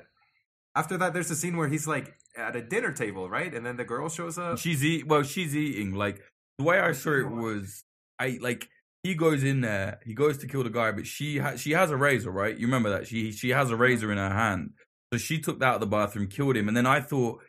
after 0.75 0.97
that, 0.97 1.13
there's 1.13 1.31
a 1.31 1.35
scene 1.35 1.57
where 1.57 1.67
he's 1.67 1.87
like 1.87 2.13
at 2.37 2.55
a 2.55 2.61
dinner 2.61 2.91
table, 2.91 3.29
right, 3.29 3.53
and 3.53 3.65
then 3.65 3.77
the 3.77 3.85
girl 3.85 4.09
shows 4.09 4.37
up. 4.37 4.57
she's 4.57 4.83
eat 4.83 5.07
well 5.07 5.23
she's 5.23 5.55
eating 5.55 5.93
like 5.93 6.21
the 6.57 6.63
way 6.63 6.79
i 6.79 6.93
saw 6.93 7.11
it 7.11 7.29
was 7.29 7.83
i 8.19 8.37
like 8.41 8.69
he 9.03 9.13
goes 9.13 9.43
in 9.43 9.59
there 9.61 9.99
he 10.05 10.13
goes 10.13 10.37
to 10.37 10.47
kill 10.47 10.63
the 10.63 10.69
guy 10.69 10.89
but 10.91 11.05
she 11.05 11.37
ha- 11.37 11.57
she 11.57 11.71
has 11.71 11.91
a 11.91 11.97
razor 11.97 12.31
right 12.31 12.57
you 12.57 12.65
remember 12.65 12.89
that 12.89 13.05
she 13.07 13.31
she 13.33 13.49
has 13.49 13.71
a 13.71 13.75
razor 13.75 14.09
in 14.11 14.17
her 14.17 14.29
hand 14.29 14.69
so 15.11 15.17
she 15.17 15.39
took 15.39 15.59
that 15.59 15.65
out 15.65 15.75
of 15.75 15.79
the 15.81 15.85
bathroom 15.87 16.27
killed 16.27 16.55
him 16.55 16.69
and 16.69 16.77
then 16.77 16.85
i 16.85 17.01
thought 17.01 17.41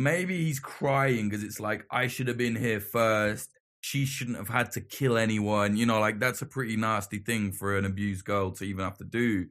maybe 0.00 0.44
he's 0.44 0.60
crying 0.60 1.28
because 1.28 1.44
it's 1.44 1.60
like 1.60 1.84
i 1.90 2.06
should 2.06 2.28
have 2.28 2.38
been 2.38 2.56
here 2.56 2.80
first 2.80 3.50
she 3.82 4.04
shouldn't 4.04 4.36
have 4.36 4.48
had 4.48 4.70
to 4.70 4.80
kill 4.80 5.16
anyone 5.16 5.76
you 5.76 5.86
know 5.86 6.00
like 6.00 6.18
that's 6.18 6.42
a 6.42 6.46
pretty 6.46 6.76
nasty 6.76 7.18
thing 7.18 7.52
for 7.52 7.76
an 7.76 7.84
abused 7.84 8.24
girl 8.24 8.50
to 8.50 8.64
even 8.64 8.84
have 8.84 8.98
to 8.98 9.04
do 9.04 9.46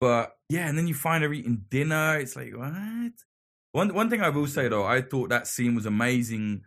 but 0.00 0.32
yeah 0.48 0.68
and 0.68 0.76
then 0.76 0.86
you 0.88 0.94
find 0.94 1.22
her 1.22 1.32
eating 1.32 1.64
dinner 1.70 2.18
it's 2.18 2.36
like 2.36 2.52
what 2.54 2.72
one 3.74 3.92
one 3.92 4.08
thing 4.08 4.22
I 4.22 4.28
will 4.28 4.46
say 4.46 4.68
though, 4.68 4.84
I 4.84 5.02
thought 5.02 5.30
that 5.30 5.48
scene 5.48 5.74
was 5.74 5.84
amazing. 5.84 6.62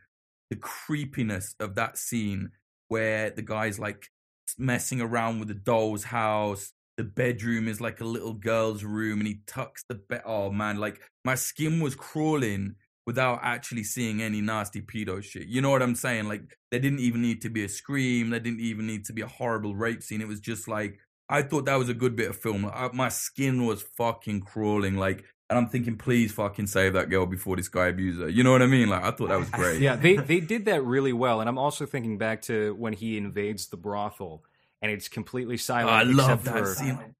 The 0.49 0.57
creepiness 0.57 1.55
of 1.57 1.75
that 1.75 1.97
scene 1.97 2.51
where 2.89 3.29
the 3.29 3.41
guy's 3.41 3.79
like 3.79 4.09
messing 4.57 4.99
around 4.99 5.39
with 5.39 5.47
the 5.47 5.53
doll's 5.53 6.03
house. 6.03 6.73
The 6.97 7.05
bedroom 7.05 7.69
is 7.69 7.79
like 7.79 8.01
a 8.01 8.05
little 8.05 8.33
girl's 8.33 8.83
room, 8.83 9.19
and 9.19 9.27
he 9.27 9.39
tucks 9.47 9.85
the 9.87 9.95
bed. 9.95 10.23
Oh 10.25 10.51
man, 10.51 10.79
like 10.79 10.99
my 11.23 11.35
skin 11.35 11.79
was 11.79 11.95
crawling 11.95 12.75
without 13.07 13.39
actually 13.41 13.85
seeing 13.85 14.21
any 14.21 14.41
nasty 14.41 14.81
pedo 14.81 15.23
shit. 15.23 15.47
You 15.47 15.61
know 15.61 15.71
what 15.71 15.81
I'm 15.81 15.95
saying? 15.95 16.27
Like 16.27 16.57
there 16.69 16.79
didn't 16.79 16.99
even 16.99 17.21
need 17.23 17.41
to 17.41 17.49
be 17.49 17.63
a 17.63 17.69
scream. 17.69 18.29
There 18.29 18.39
didn't 18.39 18.59
even 18.59 18.85
need 18.85 19.05
to 19.05 19.13
be 19.13 19.21
a 19.21 19.27
horrible 19.27 19.75
rape 19.75 20.03
scene. 20.03 20.21
It 20.21 20.27
was 20.27 20.41
just 20.41 20.67
like 20.67 20.99
I 21.29 21.41
thought 21.41 21.65
that 21.65 21.75
was 21.75 21.89
a 21.89 21.93
good 21.93 22.15
bit 22.15 22.29
of 22.29 22.35
film. 22.35 22.65
I, 22.65 22.89
my 22.93 23.09
skin 23.09 23.65
was 23.65 23.81
fucking 23.81 24.41
crawling, 24.41 24.95
like, 24.95 25.25
and 25.49 25.57
I'm 25.57 25.67
thinking, 25.67 25.97
please 25.97 26.31
fucking 26.31 26.67
save 26.67 26.93
that 26.93 27.09
girl 27.09 27.25
before 27.25 27.55
this 27.57 27.67
guy 27.67 27.87
abuses 27.87 28.21
her. 28.21 28.29
You 28.29 28.43
know 28.43 28.51
what 28.51 28.61
I 28.61 28.67
mean? 28.67 28.89
Like, 28.89 29.03
I 29.03 29.11
thought 29.11 29.29
that 29.29 29.39
was 29.39 29.49
great. 29.51 29.81
yeah, 29.81 29.95
they 29.95 30.15
they 30.31 30.39
did 30.39 30.65
that 30.65 30.83
really 30.83 31.13
well, 31.13 31.39
and 31.39 31.49
I'm 31.49 31.57
also 31.57 31.85
thinking 31.85 32.17
back 32.17 32.41
to 32.43 32.75
when 32.75 32.93
he 32.93 33.17
invades 33.17 33.67
the 33.67 33.77
brothel, 33.77 34.43
and 34.81 34.91
it's 34.91 35.07
completely 35.07 35.57
silent. 35.57 35.89
Oh, 35.89 35.93
I 35.93 36.03
love 36.03 36.39
except 36.41 36.43
that 36.55 36.65
for 36.65 36.73
scene. 36.75 37.15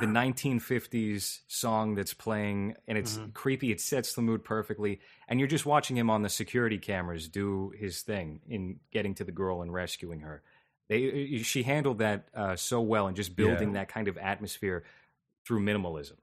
The 0.00 0.06
1950s 0.06 1.40
song 1.48 1.94
that's 1.94 2.14
playing, 2.14 2.76
and 2.86 2.96
it's 2.96 3.16
Mm-hmm. 3.16 3.30
creepy. 3.30 3.72
It 3.72 3.80
sets 3.80 4.14
the 4.14 4.22
mood 4.22 4.44
perfectly, 4.44 5.00
and 5.28 5.38
you're 5.40 5.48
just 5.48 5.66
watching 5.66 5.96
him 5.96 6.10
on 6.10 6.22
the 6.22 6.28
security 6.28 6.78
cameras 6.78 7.28
do 7.28 7.72
his 7.76 8.02
thing 8.02 8.40
in 8.48 8.80
getting 8.92 9.14
to 9.16 9.24
the 9.24 9.32
girl 9.32 9.62
and 9.62 9.72
rescuing 9.72 10.20
her. 10.20 10.42
They 10.88 11.38
she 11.42 11.62
handled 11.62 11.98
that 11.98 12.28
uh, 12.34 12.56
so 12.56 12.80
well, 12.80 13.06
and 13.06 13.16
just 13.16 13.36
building 13.36 13.68
Yeah. 13.70 13.80
that 13.80 13.88
kind 13.88 14.08
of 14.08 14.16
atmosphere 14.18 14.84
through 15.46 15.60
minimalism. 15.60 16.14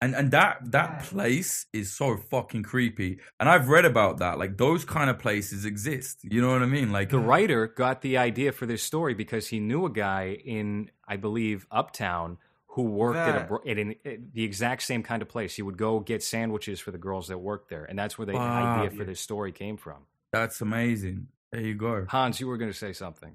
And 0.00 0.14
and 0.14 0.30
that 0.32 0.58
that 0.72 1.04
place 1.04 1.66
is 1.72 1.92
so 1.92 2.16
fucking 2.16 2.62
creepy. 2.62 3.18
And 3.40 3.48
I've 3.48 3.68
read 3.68 3.84
about 3.84 4.18
that. 4.18 4.38
Like 4.38 4.56
those 4.58 4.84
kind 4.84 5.08
of 5.10 5.18
places 5.18 5.64
exist. 5.64 6.20
You 6.22 6.40
know 6.42 6.50
what 6.52 6.62
I 6.62 6.66
mean? 6.66 6.92
Like 6.92 7.08
The 7.10 7.18
writer 7.18 7.66
got 7.66 8.02
the 8.02 8.18
idea 8.18 8.52
for 8.52 8.66
this 8.66 8.82
story 8.82 9.14
because 9.14 9.48
he 9.48 9.60
knew 9.60 9.86
a 9.86 9.90
guy 9.90 10.38
in, 10.44 10.90
I 11.08 11.16
believe, 11.16 11.66
Uptown 11.70 12.38
who 12.68 12.82
worked 12.82 13.16
at, 13.16 13.50
a, 13.50 13.70
at, 13.70 13.78
an, 13.78 13.94
at 14.04 14.34
the 14.34 14.44
exact 14.44 14.82
same 14.82 15.02
kind 15.02 15.22
of 15.22 15.28
place. 15.28 15.54
He 15.56 15.62
would 15.62 15.78
go 15.78 15.98
get 16.00 16.22
sandwiches 16.22 16.78
for 16.78 16.90
the 16.90 16.98
girls 16.98 17.28
that 17.28 17.38
worked 17.38 17.70
there, 17.70 17.84
and 17.86 17.98
that's 17.98 18.18
where 18.18 18.26
the 18.26 18.34
Wow. 18.34 18.82
idea 18.84 18.90
for 18.90 19.04
this 19.04 19.18
story 19.18 19.50
came 19.50 19.78
from. 19.78 20.02
that's 20.30 20.60
amazing. 20.60 21.28
There 21.52 21.62
you 21.62 21.74
go. 21.74 22.04
Hans, 22.06 22.38
you 22.38 22.48
were 22.48 22.58
going 22.58 22.70
to 22.70 22.76
say 22.76 22.92
something. 22.92 23.34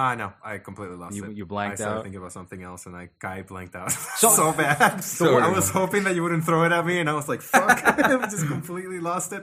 Ah, 0.00 0.14
no, 0.14 0.32
I 0.44 0.58
completely 0.58 0.96
lost 0.96 1.16
You- 1.16 1.24
it. 1.24 1.36
you 1.36 1.44
blanked 1.44 1.72
I 1.72 1.82
started 1.82 1.96
out? 1.98 2.02
thinking 2.04 2.20
about 2.20 2.30
something 2.30 2.62
else, 2.62 2.86
and 2.86 2.94
I 2.94 3.08
guy 3.18 3.42
blanked 3.42 3.74
out 3.74 3.90
So- 4.22 4.28
so, 4.30 4.52
bad. 4.52 5.02
So 5.18 5.38
I 5.38 5.48
was 5.48 5.70
hoping 5.70 6.04
that 6.04 6.14
you 6.14 6.22
wouldn't 6.22 6.44
throw 6.44 6.62
it 6.62 6.70
at 6.70 6.86
me, 6.86 7.00
and 7.00 7.10
I 7.10 7.14
was 7.14 7.28
like, 7.28 7.42
"Fuck!" 7.42 7.82
I 7.84 8.26
just 8.30 8.46
completely 8.46 9.00
lost 9.00 9.32
it. 9.32 9.42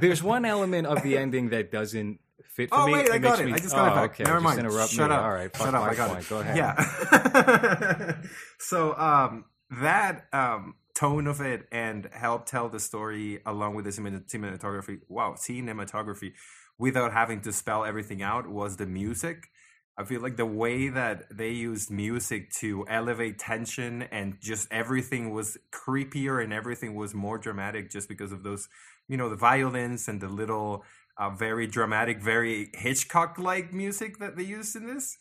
There's 0.00 0.24
one 0.24 0.44
element 0.44 0.88
of 0.88 1.04
the 1.04 1.16
ending 1.16 1.50
that 1.50 1.70
doesn't 1.70 2.18
fit 2.56 2.70
for 2.70 2.78
oh 2.78 2.86
me. 2.88 2.94
wait, 2.94 3.10
I 3.12 3.18
got 3.18 3.38
it. 3.38 3.46
Me, 3.46 3.52
I 3.52 3.58
just 3.58 3.70
got 3.76 3.86
oh, 3.86 3.92
it 3.92 3.94
back. 3.94 4.10
Okay, 4.14 4.24
Never 4.24 4.40
mind. 4.40 4.58
interrupt 4.58 4.90
Shut 4.90 5.08
me. 5.08 5.14
up. 5.14 5.22
All 5.22 5.30
right, 5.30 5.56
Shut 5.56 5.72
up. 5.72 5.82
I 5.84 5.94
got 5.94 6.08
point. 6.10 6.24
it. 6.24 6.28
Go 6.28 6.38
ahead. 6.40 6.56
Yeah. 6.56 8.16
so 8.58 8.96
um, 8.98 9.44
that 9.82 10.26
um, 10.32 10.74
tone 11.00 11.26
of 11.26 11.40
it 11.40 11.66
and 11.72 12.08
help 12.12 12.44
tell 12.44 12.68
the 12.68 12.78
story 12.78 13.40
along 13.46 13.74
with 13.74 13.86
the 13.86 13.90
cinematography. 13.90 14.98
Wow, 15.08 15.34
cinematography 15.34 16.32
without 16.78 17.12
having 17.12 17.40
to 17.42 17.52
spell 17.52 17.84
everything 17.84 18.22
out 18.22 18.46
was 18.48 18.76
the 18.76 18.86
music. 18.86 19.48
I 19.96 20.04
feel 20.04 20.20
like 20.20 20.36
the 20.36 20.46
way 20.46 20.88
that 20.88 21.24
they 21.30 21.50
used 21.50 21.90
music 21.90 22.50
to 22.60 22.86
elevate 22.88 23.38
tension 23.38 24.02
and 24.02 24.36
just 24.40 24.68
everything 24.70 25.30
was 25.32 25.58
creepier 25.72 26.42
and 26.42 26.52
everything 26.52 26.94
was 26.94 27.14
more 27.14 27.38
dramatic 27.38 27.90
just 27.90 28.08
because 28.08 28.32
of 28.32 28.42
those, 28.42 28.68
you 29.08 29.16
know, 29.16 29.28
the 29.28 29.36
violins 29.36 30.08
and 30.08 30.20
the 30.20 30.28
little 30.28 30.84
uh, 31.18 31.30
very 31.30 31.66
dramatic, 31.66 32.22
very 32.22 32.70
Hitchcock 32.74 33.38
like 33.38 33.72
music 33.72 34.18
that 34.18 34.36
they 34.36 34.42
used 34.42 34.76
in 34.76 34.86
this. 34.86 35.18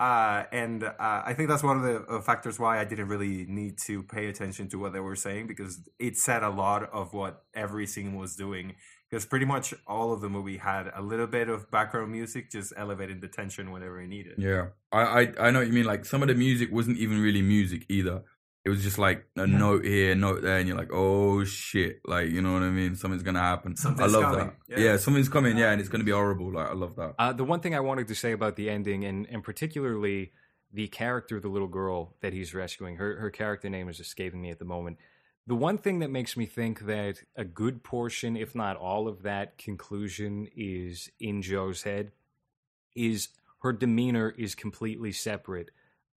Uh, 0.00 0.44
and 0.50 0.82
uh, 0.82 0.92
I 0.98 1.34
think 1.34 1.50
that's 1.50 1.62
one 1.62 1.76
of 1.76 1.82
the 1.82 2.10
uh, 2.10 2.20
factors 2.22 2.58
why 2.58 2.80
I 2.80 2.84
didn't 2.84 3.08
really 3.08 3.44
need 3.46 3.76
to 3.84 4.02
pay 4.02 4.28
attention 4.28 4.66
to 4.70 4.78
what 4.78 4.94
they 4.94 5.00
were 5.00 5.14
saying 5.14 5.46
because 5.46 5.78
it 5.98 6.16
said 6.16 6.42
a 6.42 6.48
lot 6.48 6.90
of 6.90 7.12
what 7.12 7.44
every 7.52 7.86
scene 7.86 8.16
was 8.16 8.34
doing. 8.34 8.76
Because 9.10 9.26
pretty 9.26 9.44
much 9.44 9.74
all 9.86 10.12
of 10.14 10.22
the 10.22 10.30
movie 10.30 10.56
had 10.56 10.90
a 10.94 11.02
little 11.02 11.26
bit 11.26 11.50
of 11.50 11.70
background 11.70 12.12
music, 12.12 12.50
just 12.50 12.72
elevating 12.78 13.20
the 13.20 13.28
tension 13.28 13.72
whenever 13.72 14.00
it 14.00 14.08
needed. 14.08 14.36
Yeah, 14.38 14.68
I, 14.90 15.00
I 15.00 15.32
I 15.38 15.50
know 15.50 15.58
what 15.58 15.66
you 15.66 15.74
mean. 15.74 15.84
Like 15.84 16.06
some 16.06 16.22
of 16.22 16.28
the 16.28 16.34
music 16.34 16.72
wasn't 16.72 16.96
even 16.96 17.20
really 17.20 17.42
music 17.42 17.84
either. 17.90 18.22
It 18.64 18.68
was 18.68 18.82
just 18.82 18.98
like 18.98 19.24
a 19.36 19.46
note 19.46 19.86
here, 19.86 20.14
note 20.14 20.42
there, 20.42 20.58
and 20.58 20.68
you're 20.68 20.76
like, 20.76 20.92
oh 20.92 21.44
shit, 21.44 22.00
like 22.04 22.28
you 22.28 22.42
know 22.42 22.52
what 22.52 22.62
I 22.62 22.70
mean? 22.70 22.94
Something's 22.94 23.22
gonna 23.22 23.40
happen. 23.40 23.74
Something's 23.76 24.14
I 24.14 24.18
love 24.18 24.32
coming, 24.32 24.52
that. 24.68 24.78
yeah. 24.78 24.84
Yeah. 24.84 24.96
something's 24.98 25.30
coming. 25.30 25.56
Yeah, 25.56 25.70
and 25.70 25.80
it's 25.80 25.88
gonna 25.88 26.04
be 26.04 26.10
horrible. 26.10 26.52
Like 26.52 26.68
I 26.68 26.74
love 26.74 26.96
that. 26.96 27.14
Uh, 27.18 27.32
the 27.32 27.44
one 27.44 27.60
thing 27.60 27.74
I 27.74 27.80
wanted 27.80 28.08
to 28.08 28.14
say 28.14 28.32
about 28.32 28.56
the 28.56 28.68
ending, 28.68 29.04
and, 29.04 29.26
and 29.30 29.42
particularly 29.42 30.32
the 30.72 30.88
character, 30.88 31.40
the 31.40 31.48
little 31.48 31.68
girl 31.68 32.14
that 32.20 32.32
he's 32.32 32.54
rescuing, 32.54 32.96
her, 32.96 33.16
her 33.16 33.30
character 33.30 33.68
name 33.70 33.88
is 33.88 33.98
escaping 33.98 34.40
me 34.42 34.50
at 34.50 34.58
the 34.58 34.64
moment. 34.64 34.98
The 35.46 35.54
one 35.56 35.78
thing 35.78 36.00
that 36.00 36.10
makes 36.10 36.36
me 36.36 36.46
think 36.46 36.80
that 36.86 37.16
a 37.34 37.44
good 37.44 37.82
portion, 37.82 38.36
if 38.36 38.54
not 38.54 38.76
all 38.76 39.08
of 39.08 39.22
that 39.22 39.58
conclusion, 39.58 40.48
is 40.54 41.10
in 41.18 41.42
Joe's 41.42 41.82
head 41.82 42.12
is 42.94 43.28
her 43.62 43.72
demeanor 43.72 44.30
is 44.36 44.54
completely 44.54 45.12
separate 45.12 45.70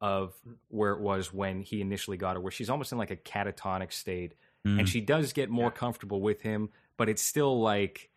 of 0.04 0.34
where 0.68 0.92
it 0.92 1.00
was 1.00 1.34
when 1.34 1.62
he 1.62 1.80
initially 1.80 2.18
got 2.18 2.36
her, 2.36 2.42
where 2.42 2.52
she's 2.52 2.70
almost 2.70 2.92
in 2.92 2.98
like 2.98 3.10
a 3.10 3.16
catatonic 3.16 3.94
state. 3.94 4.34
Mm. 4.68 4.80
And 4.80 4.90
she 4.90 5.00
does 5.00 5.32
get 5.32 5.50
more 5.50 5.72
comfortable 5.72 6.20
with 6.20 6.42
him, 6.42 6.72
but 6.98 7.08
it's 7.08 7.22
still 7.22 7.62
like 7.62 8.10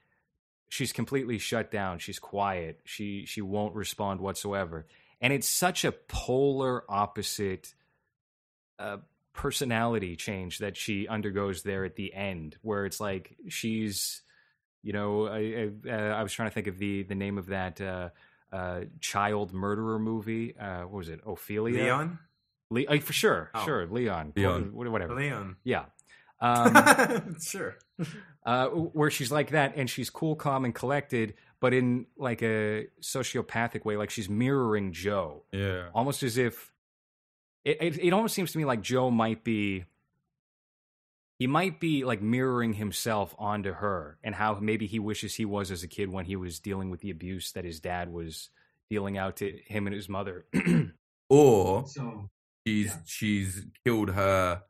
she's 0.68 0.92
completely 0.92 1.38
shut 1.38 1.70
down. 1.70 2.00
She's 2.00 2.18
quiet. 2.18 2.80
She 2.84 3.24
she 3.24 3.40
won't 3.40 3.76
respond 3.76 4.20
whatsoever. 4.20 4.86
And 5.20 5.32
it's 5.32 5.46
such 5.46 5.84
a 5.84 5.92
polar 5.92 6.82
opposite 6.90 7.72
uh, 8.80 8.96
personality 9.32 10.16
change 10.16 10.58
that 10.58 10.76
she 10.76 11.06
undergoes 11.06 11.62
there 11.62 11.84
at 11.84 11.94
the 11.94 12.12
end, 12.12 12.56
where 12.62 12.84
it's 12.84 12.98
like 12.98 13.36
she's, 13.48 14.22
you 14.82 14.92
know, 14.92 15.28
I, 15.28 15.70
I, 15.88 15.88
uh, 15.88 16.14
I 16.16 16.22
was 16.24 16.32
trying 16.32 16.48
to 16.48 16.54
think 16.54 16.66
of 16.66 16.78
the 16.78 17.04
the 17.04 17.14
name 17.14 17.38
of 17.38 17.46
that 17.46 17.80
uh, 17.80 18.08
uh, 18.52 18.80
child 19.00 19.52
murderer 19.52 19.98
movie. 19.98 20.56
Uh, 20.56 20.82
what 20.82 20.92
was 20.98 21.08
it? 21.08 21.20
Ophelia. 21.26 21.82
Leon? 21.84 22.18
Le- 22.70 22.84
uh, 22.86 22.98
for 23.00 23.12
sure, 23.12 23.50
Oh. 23.54 23.64
sure, 23.64 23.86
Leon, 23.86 24.32
Leon. 24.36 24.70
Whatever. 24.74 25.14
Leon. 25.14 25.56
Yeah. 25.64 25.84
Um, 26.38 27.36
sure. 27.40 27.76
uh, 28.44 28.66
where 28.68 29.10
she's 29.10 29.32
like 29.32 29.52
that 29.52 29.72
and 29.76 29.88
she's 29.88 30.10
cool, 30.10 30.36
calm, 30.36 30.66
and 30.66 30.74
collected, 30.74 31.32
but 31.60 31.72
in 31.72 32.04
like 32.18 32.42
a 32.42 32.88
sociopathic 33.00 33.86
way, 33.86 33.96
like 33.96 34.10
she's 34.10 34.28
mirroring 34.28 34.92
Joe, 34.92 35.44
Yeah, 35.50 35.88
almost 35.94 36.22
as 36.22 36.36
if 36.36 36.72
it, 37.64 37.78
it. 37.80 37.98
It 38.04 38.12
almost 38.12 38.34
seems 38.34 38.52
to 38.52 38.58
me 38.58 38.66
like 38.66 38.82
Joe 38.82 39.10
might 39.10 39.44
be. 39.44 39.86
He 41.38 41.46
might 41.46 41.80
be 41.80 42.04
like 42.04 42.22
mirroring 42.22 42.72
himself 42.74 43.34
onto 43.38 43.72
her, 43.72 44.18
and 44.24 44.34
how 44.34 44.58
maybe 44.60 44.86
he 44.86 44.98
wishes 44.98 45.34
he 45.34 45.44
was 45.44 45.70
as 45.70 45.82
a 45.82 45.88
kid 45.88 46.08
when 46.10 46.24
he 46.24 46.36
was 46.36 46.58
dealing 46.60 46.90
with 46.90 47.00
the 47.00 47.10
abuse 47.10 47.52
that 47.52 47.64
his 47.64 47.78
dad 47.80 48.10
was 48.10 48.48
dealing 48.88 49.18
out 49.18 49.36
to 49.36 49.52
him 49.66 49.86
and 49.86 49.94
his 49.94 50.08
mother. 50.08 50.46
or 51.28 51.86
so, 51.86 52.30
she's 52.66 52.96
she's 53.04 53.66
killed 53.84 54.10
her, 54.10 54.62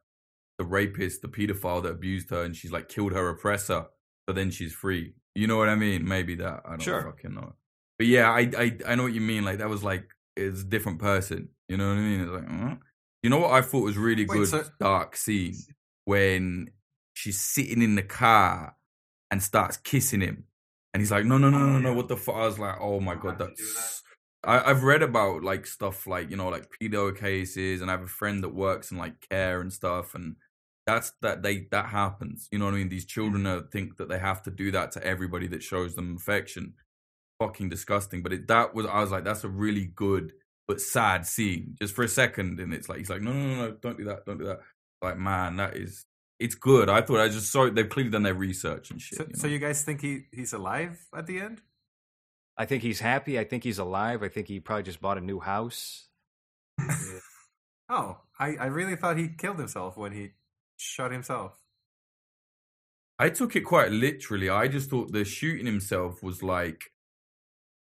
the 0.59 0.65
rapist, 0.65 1.23
the 1.23 1.29
pedophile 1.29 1.83
that 1.83 1.91
abused 1.91 2.31
her, 2.31 2.43
and 2.43 2.57
she's 2.57 2.73
like 2.73 2.89
killed 2.89 3.13
her 3.13 3.29
oppressor. 3.29 3.87
but 4.27 4.35
then 4.35 4.51
she's 4.51 4.73
free. 4.73 5.15
You 5.35 5.47
know 5.47 5.59
what 5.59 5.69
I 5.69 5.75
mean? 5.75 6.07
Maybe 6.09 6.35
that. 6.37 6.63
I 6.65 6.71
don't 6.71 6.83
Sure. 6.83 7.03
fucking 7.03 7.35
know. 7.35 7.55
But 7.99 8.09
yeah, 8.09 8.31
I, 8.31 8.51
I 8.59 8.77
I 8.89 8.95
know 8.95 9.05
what 9.05 9.13
you 9.15 9.21
mean. 9.21 9.45
Like 9.45 9.59
that 9.59 9.69
was 9.69 9.85
like 9.85 10.09
it's 10.37 10.63
a 10.63 10.65
different 10.65 10.99
person. 10.99 11.51
You 11.69 11.77
know 11.77 11.89
what 11.89 11.99
I 11.99 12.01
mean? 12.01 12.21
It's 12.23 12.31
like, 12.33 12.49
huh? 12.49 12.75
you 13.23 13.31
know 13.31 13.39
what 13.39 13.53
I 13.53 13.63
thought 13.63 13.85
was 13.85 13.97
really 13.97 14.25
Wait, 14.27 14.35
good 14.37 14.49
so- 14.49 14.65
dark 14.81 15.15
scene 15.17 15.55
when 16.07 16.71
she's 17.13 17.39
sitting 17.39 17.83
in 17.83 17.97
the 17.97 18.03
car 18.03 18.75
and 19.31 19.43
starts 19.43 19.77
kissing 19.77 20.23
him, 20.23 20.45
and 20.95 21.03
he's 21.03 21.11
like, 21.11 21.27
no, 21.27 21.37
no, 21.37 21.51
no, 21.51 21.59
no, 21.59 21.79
no, 21.79 21.93
what 21.93 22.09
the 22.09 22.17
fuck? 22.17 22.37
I 22.37 22.47
was 22.47 22.59
like, 22.59 22.77
oh 22.81 23.01
my 23.01 23.17
god, 23.17 23.39
that's. 23.39 24.03
I, 24.43 24.71
I've 24.71 24.85
read 24.85 25.03
about 25.03 25.43
like 25.43 25.67
stuff 25.67 26.07
like 26.07 26.31
you 26.31 26.37
know 26.37 26.49
like 26.49 26.69
pedo 26.81 27.15
cases, 27.15 27.83
and 27.83 27.91
I 27.91 27.95
have 27.95 28.03
a 28.03 28.07
friend 28.07 28.43
that 28.43 28.55
works 28.55 28.91
in 28.91 28.97
like 28.97 29.29
care 29.29 29.61
and 29.61 29.71
stuff, 29.71 30.15
and 30.15 30.37
that's 30.87 31.13
that 31.21 31.43
they 31.43 31.67
that 31.73 31.87
happens. 31.87 32.49
You 32.51 32.59
know 32.59 32.65
what 32.67 32.75
I 32.75 32.79
mean? 32.79 32.89
These 32.89 33.07
children 33.07 33.43
mm. 33.43 33.61
are, 33.61 33.69
think 33.69 33.99
that 33.99 34.09
they 34.09 34.19
have 34.19 34.43
to 34.45 34.51
do 34.51 34.71
that 34.71 34.93
to 34.93 35.05
everybody 35.05 35.49
that 35.49 35.63
shows 35.63 35.95
them 35.95 36.17
affection. 36.17 36.75
Fucking 37.41 37.69
disgusting. 37.69 38.23
But 38.23 38.33
it, 38.33 38.49
that 38.49 38.75
was 38.75 38.87
I 38.87 39.01
was 39.01 39.11
like, 39.11 39.25
that's 39.25 39.45
a 39.45 39.49
really 39.49 39.85
good 39.95 40.33
but 40.67 40.81
sad 40.81 41.27
scene 41.27 41.77
just 41.81 41.95
for 41.95 42.05
a 42.05 42.09
second, 42.09 42.59
and 42.61 42.73
it's 42.73 42.89
like 42.89 42.99
he's 42.99 43.11
like, 43.11 43.21
no, 43.21 43.33
no, 43.33 43.47
no, 43.47 43.55
no, 43.57 43.71
don't 43.73 43.99
do 43.99 44.05
that, 44.05 44.25
don't 44.25 44.39
do 44.39 44.47
that. 44.47 44.61
Like 45.03 45.19
man, 45.19 45.57
that 45.57 45.77
is 45.77 46.07
it's 46.39 46.55
good. 46.55 46.89
I 46.91 47.01
thought 47.01 47.21
I 47.21 47.29
just 47.29 47.51
saw 47.51 47.71
they've 47.71 47.89
clearly 47.89 48.11
done 48.11 48.23
their 48.23 48.35
research 48.35 48.91
and 48.91 49.01
shit. 49.01 49.19
So, 49.19 49.25
you 49.25 49.35
so 49.37 49.47
you 49.47 49.59
guys 49.59 49.83
think 49.83 50.03
he, 50.03 50.25
he's 50.33 50.53
alive 50.53 50.99
at 51.17 51.27
the 51.27 51.41
end? 51.41 51.63
I 52.59 52.67
think 52.67 52.83
he's 52.83 53.01
happy. 53.01 53.39
I 53.39 53.45
think 53.45 53.65
he's 53.65 53.79
alive. 53.79 54.23
I 54.23 54.29
think 54.29 54.49
he 54.49 54.61
probably 54.61 54.83
just 54.83 55.01
bought 55.01 55.19
a 55.19 55.21
new 55.21 55.41
house. 55.41 56.09
Oh, 57.89 58.19
I, 58.39 58.57
I 58.57 58.67
really 58.67 58.97
thought 58.97 59.17
he 59.17 59.29
killed 59.29 59.59
himself 59.59 59.97
when 59.97 60.13
he 60.13 60.31
shot 60.77 61.13
himself. 61.13 61.59
I 63.19 63.31
took 63.31 63.57
it 63.57 63.63
quite 63.63 63.93
literally. 63.93 64.49
I 64.49 64.69
just 64.69 64.91
thought 64.91 65.13
the 65.13 65.25
shooting 65.25 65.67
himself 65.67 66.23
was 66.23 66.43
like, 66.43 66.93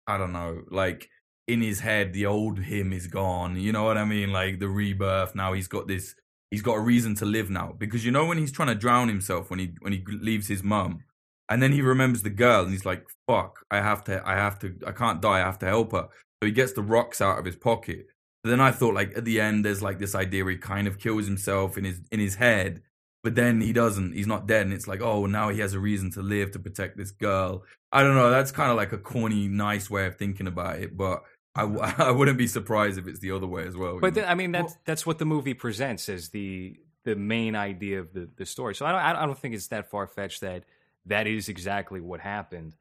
I 0.05 0.17
don't 0.17 0.33
know, 0.33 0.63
like 0.69 1.09
in 1.47 1.61
his 1.61 1.79
head, 1.79 2.13
the 2.13 2.25
old 2.25 2.59
him 2.59 2.93
is 2.93 3.07
gone. 3.07 3.55
You 3.57 3.71
know 3.71 3.83
what 3.83 3.97
I 3.97 4.05
mean? 4.05 4.31
Like 4.31 4.59
the 4.59 4.67
rebirth. 4.67 5.35
Now 5.35 5.53
he's 5.53 5.67
got 5.67 5.87
this. 5.87 6.15
He's 6.53 6.61
got 6.63 6.75
a 6.77 6.81
reason 6.81 7.15
to 7.17 7.25
live 7.25 7.49
now 7.49 7.75
because 7.77 8.05
you 8.05 8.11
know 8.11 8.25
when 8.27 8.37
he's 8.37 8.51
trying 8.53 8.69
to 8.69 8.75
drown 8.75 9.09
himself 9.09 9.49
when 9.49 9.59
he 9.59 9.73
when 9.81 9.93
he 9.93 10.03
leaves 10.07 10.47
his 10.47 10.63
mum, 10.63 11.03
and 11.49 11.61
then 11.63 11.71
he 11.73 11.81
remembers 11.81 12.23
the 12.23 12.29
girl 12.29 12.63
and 12.63 12.71
he's 12.71 12.85
like, 12.85 13.05
"Fuck, 13.27 13.65
I 13.71 13.77
have 13.77 14.03
to, 14.05 14.21
I 14.27 14.35
have 14.35 14.59
to, 14.59 14.75
I 14.87 14.91
can't 14.93 15.21
die. 15.21 15.41
I 15.41 15.45
have 15.45 15.59
to 15.59 15.67
help 15.67 15.93
her." 15.93 16.09
So 16.41 16.47
he 16.47 16.51
gets 16.51 16.73
the 16.73 16.83
rocks 16.83 17.21
out 17.21 17.39
of 17.39 17.45
his 17.45 17.55
pocket 17.55 18.07
But 18.43 18.51
then 18.51 18.61
I 18.61 18.71
thought 18.71 18.93
like 18.93 19.17
at 19.17 19.25
the 19.25 19.41
end 19.41 19.65
there's 19.65 19.81
like 19.81 19.99
this 19.99 20.15
idea 20.15 20.43
where 20.43 20.53
he 20.53 20.59
kind 20.59 20.87
of 20.87 20.99
kills 20.99 21.25
himself 21.27 21.77
in 21.77 21.85
his 21.85 22.01
in 22.11 22.19
his 22.19 22.35
head, 22.35 22.81
but 23.23 23.35
then 23.35 23.61
he 23.61 23.73
doesn't. 23.73 24.13
He's 24.13 24.27
not 24.27 24.47
dead, 24.47 24.63
and 24.65 24.73
it's 24.73 24.87
like 24.87 25.01
oh 25.01 25.25
now 25.25 25.49
he 25.49 25.59
has 25.61 25.73
a 25.73 25.79
reason 25.79 26.11
to 26.11 26.21
live 26.21 26.51
to 26.51 26.59
protect 26.59 26.97
this 26.97 27.11
girl. 27.11 27.63
I 27.91 28.03
don't 28.03 28.15
know. 28.15 28.29
That's 28.31 28.51
kind 28.51 28.71
of 28.71 28.77
like 28.77 28.91
a 28.93 28.97
corny, 28.97 29.47
nice 29.47 29.89
way 29.89 30.05
of 30.07 30.17
thinking 30.17 30.47
about 30.47 30.79
it, 30.79 30.95
but. 30.97 31.23
I, 31.55 31.61
w- 31.61 31.81
I 31.97 32.11
wouldn't 32.11 32.37
be 32.37 32.47
surprised 32.47 32.97
if 32.97 33.07
it's 33.07 33.19
the 33.19 33.31
other 33.31 33.47
way 33.47 33.65
as 33.65 33.75
well. 33.75 33.99
But? 33.99 34.17
I 34.17 34.35
mean, 34.35 34.51
that's 34.51 34.75
that's 34.85 35.05
what 35.05 35.19
the 35.19 35.25
movie 35.25 35.53
presents 35.53 36.09
as 36.09 36.29
the 36.29 36.77
the 37.03 37.15
main 37.15 37.55
idea 37.55 37.99
of 37.99 38.13
the, 38.13 38.29
the 38.37 38.45
story. 38.45 38.75
So 38.75 38.85
I 38.85 38.91
don't 38.91 39.01
I 39.01 39.25
don't 39.25 39.37
think 39.37 39.55
it's 39.55 39.67
that 39.67 39.89
far 39.89 40.07
fetched 40.07 40.41
that 40.41 40.63
that 41.05 41.27
is 41.27 41.49
exactly 41.49 42.01
what 42.01 42.19
happened. 42.19 42.75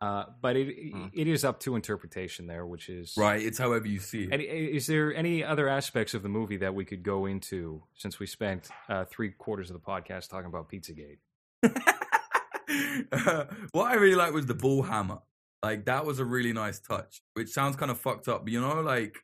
Uh, 0.00 0.24
but 0.40 0.54
it 0.54 0.68
it 1.12 1.26
is 1.26 1.44
up 1.44 1.58
to 1.60 1.74
interpretation 1.74 2.46
there, 2.46 2.64
which 2.64 2.88
is 2.88 3.14
right. 3.16 3.42
It's 3.42 3.58
however 3.58 3.88
you 3.88 3.98
see 3.98 4.24
it. 4.24 4.32
And 4.32 4.42
is 4.42 4.86
there 4.86 5.12
any 5.12 5.42
other 5.42 5.68
aspects 5.68 6.14
of 6.14 6.22
the 6.22 6.28
movie 6.28 6.58
that 6.58 6.74
we 6.74 6.84
could 6.84 7.02
go 7.02 7.26
into 7.26 7.82
since 7.96 8.20
we 8.20 8.26
spent 8.26 8.68
uh, 8.88 9.06
three 9.06 9.30
quarters 9.30 9.70
of 9.70 9.74
the 9.74 9.80
podcast 9.80 10.28
talking 10.28 10.46
about 10.46 10.70
Pizzagate? 10.70 11.18
what 13.72 13.90
I 13.90 13.94
really 13.94 14.14
liked 14.14 14.34
was 14.34 14.46
the 14.46 14.54
ball 14.54 14.82
hammer. 14.82 15.18
Like 15.62 15.86
that 15.86 16.04
was 16.04 16.18
a 16.20 16.24
really 16.24 16.52
nice 16.52 16.78
touch, 16.80 17.20
which 17.34 17.48
sounds 17.48 17.76
kind 17.76 17.90
of 17.90 17.98
fucked 17.98 18.28
up, 18.28 18.44
but 18.44 18.52
you 18.52 18.60
know, 18.60 18.80
like 18.80 19.16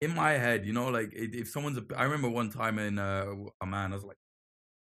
in 0.00 0.14
my 0.14 0.32
head, 0.32 0.66
you 0.66 0.72
know, 0.72 0.88
like 0.88 1.10
if 1.12 1.48
someone's, 1.48 1.78
a, 1.78 1.84
I 1.96 2.04
remember 2.04 2.28
one 2.28 2.50
time 2.50 2.78
in, 2.78 2.98
uh, 2.98 3.26
oh 3.28 3.66
man, 3.66 3.92
I 3.92 3.94
was 3.94 4.04
like 4.04 4.16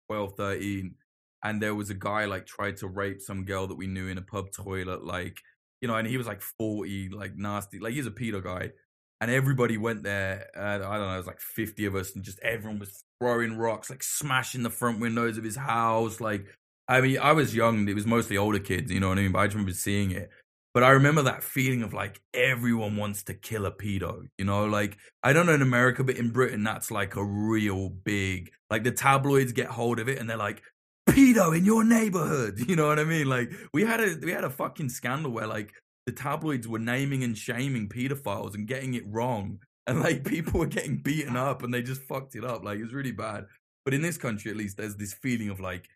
12, 0.09 0.33
13, 0.37 0.95
and 1.43 1.61
there 1.61 1.75
was 1.75 1.89
a 1.89 1.95
guy 1.95 2.25
like 2.25 2.45
tried 2.45 2.77
to 2.77 2.87
rape 2.87 3.21
some 3.21 3.45
girl 3.45 3.67
that 3.67 3.75
we 3.77 3.87
knew 3.87 4.07
in 4.07 4.17
a 4.17 4.21
pub 4.23 4.51
toilet, 4.51 5.03
like, 5.03 5.37
you 5.81 5.87
know, 5.87 5.95
and 5.95 6.07
he 6.07 6.17
was 6.17 6.27
like 6.27 6.41
40, 6.41 7.09
like 7.09 7.35
nasty, 7.35 7.79
like 7.79 7.93
he's 7.93 8.07
a 8.07 8.11
pedo 8.11 8.43
guy. 8.43 8.71
And 9.19 9.29
everybody 9.29 9.77
went 9.77 10.01
there. 10.01 10.47
Uh, 10.57 10.61
I 10.61 10.77
don't 10.97 11.07
know, 11.07 11.13
it 11.13 11.17
was 11.17 11.27
like 11.27 11.39
50 11.39 11.85
of 11.85 11.95
us, 11.95 12.15
and 12.15 12.23
just 12.23 12.39
everyone 12.39 12.79
was 12.79 13.03
throwing 13.19 13.55
rocks, 13.55 13.91
like 13.91 14.01
smashing 14.01 14.63
the 14.63 14.71
front 14.71 14.99
windows 14.99 15.37
of 15.37 15.43
his 15.43 15.55
house. 15.55 16.19
Like, 16.19 16.47
I 16.87 17.01
mean, 17.01 17.19
I 17.19 17.33
was 17.33 17.55
young, 17.55 17.87
it 17.87 17.93
was 17.93 18.07
mostly 18.07 18.37
older 18.37 18.57
kids, 18.59 18.91
you 18.91 18.99
know 18.99 19.09
what 19.09 19.19
I 19.19 19.21
mean? 19.21 19.31
But 19.31 19.39
I 19.39 19.45
just 19.45 19.55
remember 19.55 19.73
seeing 19.73 20.09
it. 20.11 20.31
But 20.73 20.83
I 20.83 20.91
remember 20.91 21.23
that 21.23 21.43
feeling 21.43 21.83
of 21.83 21.93
like 21.93 22.21
everyone 22.33 22.95
wants 22.95 23.23
to 23.23 23.33
kill 23.33 23.65
a 23.65 23.71
pedo, 23.71 24.27
you 24.37 24.45
know? 24.45 24.65
Like, 24.65 24.97
I 25.21 25.33
don't 25.33 25.45
know 25.45 25.53
in 25.53 25.61
America, 25.61 26.03
but 26.03 26.15
in 26.15 26.31
Britain, 26.31 26.63
that's 26.63 26.89
like 26.89 27.15
a 27.15 27.23
real 27.23 27.89
big, 27.89 28.51
like 28.69 28.83
the 28.83 28.91
tabloids 28.91 29.51
get 29.51 29.67
hold 29.67 29.99
of 29.99 30.07
it 30.07 30.17
and 30.17 30.29
they're 30.29 30.37
like, 30.37 30.61
pedo 31.09 31.57
in 31.57 31.65
your 31.65 31.83
neighborhood. 31.83 32.59
You 32.67 32.77
know 32.77 32.87
what 32.87 32.99
I 32.99 33.03
mean? 33.03 33.27
Like, 33.27 33.51
we 33.73 33.83
had 33.83 33.99
a, 33.99 34.15
we 34.21 34.31
had 34.31 34.45
a 34.45 34.49
fucking 34.49 34.89
scandal 34.89 35.31
where 35.31 35.47
like 35.47 35.73
the 36.05 36.13
tabloids 36.13 36.67
were 36.67 36.79
naming 36.79 37.23
and 37.23 37.37
shaming 37.37 37.89
pedophiles 37.89 38.53
and 38.55 38.67
getting 38.67 38.93
it 38.93 39.03
wrong. 39.07 39.59
And 39.87 39.99
like 39.99 40.23
people 40.25 40.61
were 40.61 40.67
getting 40.67 40.97
beaten 40.97 41.35
up 41.35 41.63
and 41.63 41.73
they 41.73 41.81
just 41.81 42.03
fucked 42.03 42.35
it 42.35 42.45
up. 42.45 42.63
Like, 42.63 42.79
it 42.79 42.83
was 42.83 42.93
really 42.93 43.11
bad. 43.11 43.45
But 43.83 43.93
in 43.93 44.01
this 44.01 44.17
country, 44.17 44.51
at 44.51 44.57
least, 44.57 44.77
there's 44.77 44.95
this 44.95 45.13
feeling 45.13 45.49
of 45.49 45.59
like, 45.59 45.89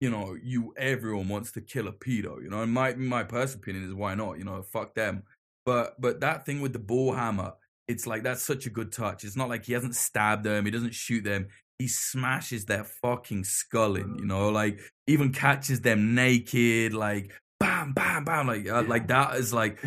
you 0.00 0.10
know, 0.10 0.36
you 0.42 0.74
everyone 0.76 1.28
wants 1.28 1.52
to 1.52 1.60
kill 1.60 1.88
a 1.88 1.92
pedo, 1.92 2.42
you 2.42 2.48
know. 2.50 2.62
And 2.62 2.72
my 2.72 2.94
my 2.94 3.24
personal 3.24 3.62
opinion 3.62 3.84
is 3.84 3.94
why 3.94 4.14
not, 4.14 4.38
you 4.38 4.44
know, 4.44 4.60
fuck 4.62 4.94
them. 4.94 5.22
But 5.64 6.00
but 6.00 6.20
that 6.20 6.44
thing 6.46 6.60
with 6.60 6.72
the 6.72 6.78
ball 6.78 7.12
hammer, 7.14 7.54
it's 7.88 8.06
like 8.06 8.22
that's 8.22 8.42
such 8.42 8.66
a 8.66 8.70
good 8.70 8.92
touch. 8.92 9.24
It's 9.24 9.36
not 9.36 9.48
like 9.48 9.64
he 9.64 9.72
hasn't 9.72 9.94
stabbed 9.96 10.44
them, 10.44 10.64
he 10.64 10.70
doesn't 10.70 10.94
shoot 10.94 11.24
them. 11.24 11.48
He 11.78 11.88
smashes 11.88 12.64
their 12.64 12.84
fucking 12.84 13.44
skull 13.44 13.96
in, 13.96 14.16
you 14.18 14.24
know, 14.24 14.48
like 14.48 14.80
even 15.06 15.32
catches 15.32 15.82
them 15.82 16.14
naked, 16.14 16.94
like 16.94 17.32
bam, 17.60 17.92
bam, 17.92 18.24
bam, 18.24 18.46
like 18.46 18.68
uh, 18.68 18.82
like 18.82 19.08
that 19.08 19.36
is 19.36 19.52
like. 19.52 19.78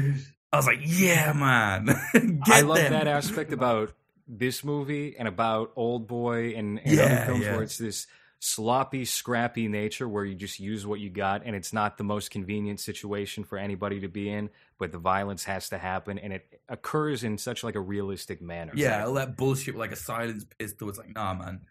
I 0.52 0.57
was 0.57 0.65
like, 0.65 0.80
yeah, 0.84 1.31
man. 1.34 1.86
Get 2.14 2.41
I 2.48 2.61
love 2.61 2.77
them. 2.77 2.91
that 2.94 3.06
aspect 3.07 3.53
about 3.53 3.94
this 4.27 4.64
movie 4.64 5.15
and 5.18 5.27
about 5.27 5.72
Old 5.76 6.07
Boy 6.07 6.56
and, 6.56 6.80
and 6.80 6.95
Yeah, 6.95 7.03
other 7.03 7.26
films 7.26 7.45
yeah. 7.45 7.53
where 7.53 7.64
it's 7.64 7.77
this 7.77 8.07
sloppy, 8.39 9.03
scrappy 9.03 9.67
nature 9.67 10.07
where 10.07 10.23
you 10.23 10.33
just 10.33 10.59
use 10.59 10.87
what 10.87 10.99
you 10.99 11.09
got 11.09 11.45
and 11.45 11.55
it's 11.55 11.73
not 11.73 11.97
the 11.97 12.03
most 12.03 12.31
convenient 12.31 12.79
situation 12.79 13.43
for 13.43 13.57
anybody 13.57 13.99
to 13.99 14.07
be 14.07 14.29
in, 14.29 14.49
but 14.77 14.91
the 14.91 14.97
violence 14.97 15.43
has 15.43 15.69
to 15.69 15.77
happen 15.77 16.17
and 16.17 16.33
it 16.33 16.61
occurs 16.69 17.23
in 17.23 17.37
such 17.37 17.63
like 17.63 17.75
a 17.75 17.79
realistic 17.79 18.41
manner. 18.41 18.71
Yeah, 18.75 19.05
all 19.05 19.13
that 19.15 19.35
bullshit 19.35 19.75
like 19.75 19.91
a 19.91 19.97
silence 19.97 20.45
pistol. 20.57 20.89
It's 20.89 20.97
like, 20.97 21.13
nah, 21.13 21.33
man. 21.33 21.61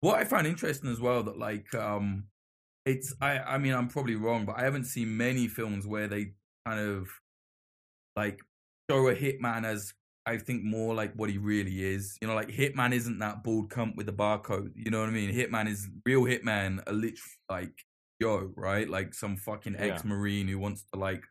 What 0.00 0.18
I 0.18 0.24
find 0.24 0.46
interesting 0.46 0.90
as 0.90 1.00
well 1.00 1.22
that 1.24 1.38
like 1.38 1.74
um 1.74 2.24
it's 2.86 3.14
I 3.20 3.38
I 3.38 3.58
mean 3.58 3.74
I'm 3.74 3.88
probably 3.88 4.16
wrong, 4.16 4.46
but 4.46 4.58
I 4.58 4.64
haven't 4.64 4.84
seen 4.84 5.16
many 5.16 5.46
films 5.46 5.86
where 5.86 6.08
they 6.08 6.32
kind 6.66 6.80
of 6.80 7.08
like 8.16 8.40
show 8.90 9.08
a 9.08 9.14
hitman 9.14 9.64
as 9.64 9.92
I 10.26 10.38
think 10.38 10.62
more 10.62 10.94
like 10.94 11.14
what 11.14 11.30
he 11.30 11.38
really 11.38 11.84
is. 11.84 12.16
You 12.20 12.28
know, 12.28 12.34
like 12.34 12.48
Hitman 12.48 12.92
isn't 12.92 13.18
that 13.18 13.44
bald 13.44 13.70
cunt 13.70 13.96
with 13.96 14.06
the 14.06 14.12
barcode. 14.12 14.72
You 14.74 14.90
know 14.90 15.00
what 15.00 15.08
I 15.08 15.12
mean? 15.12 15.34
Hitman 15.34 15.68
is 15.68 15.88
real 16.04 16.22
Hitman, 16.22 16.82
a 16.86 16.92
literally 16.92 17.18
like 17.50 17.84
Joe, 18.20 18.50
right? 18.56 18.88
Like 18.88 19.14
some 19.14 19.36
fucking 19.36 19.76
ex 19.78 20.04
marine 20.04 20.48
who 20.48 20.58
wants 20.58 20.84
to 20.92 20.98
like 20.98 21.24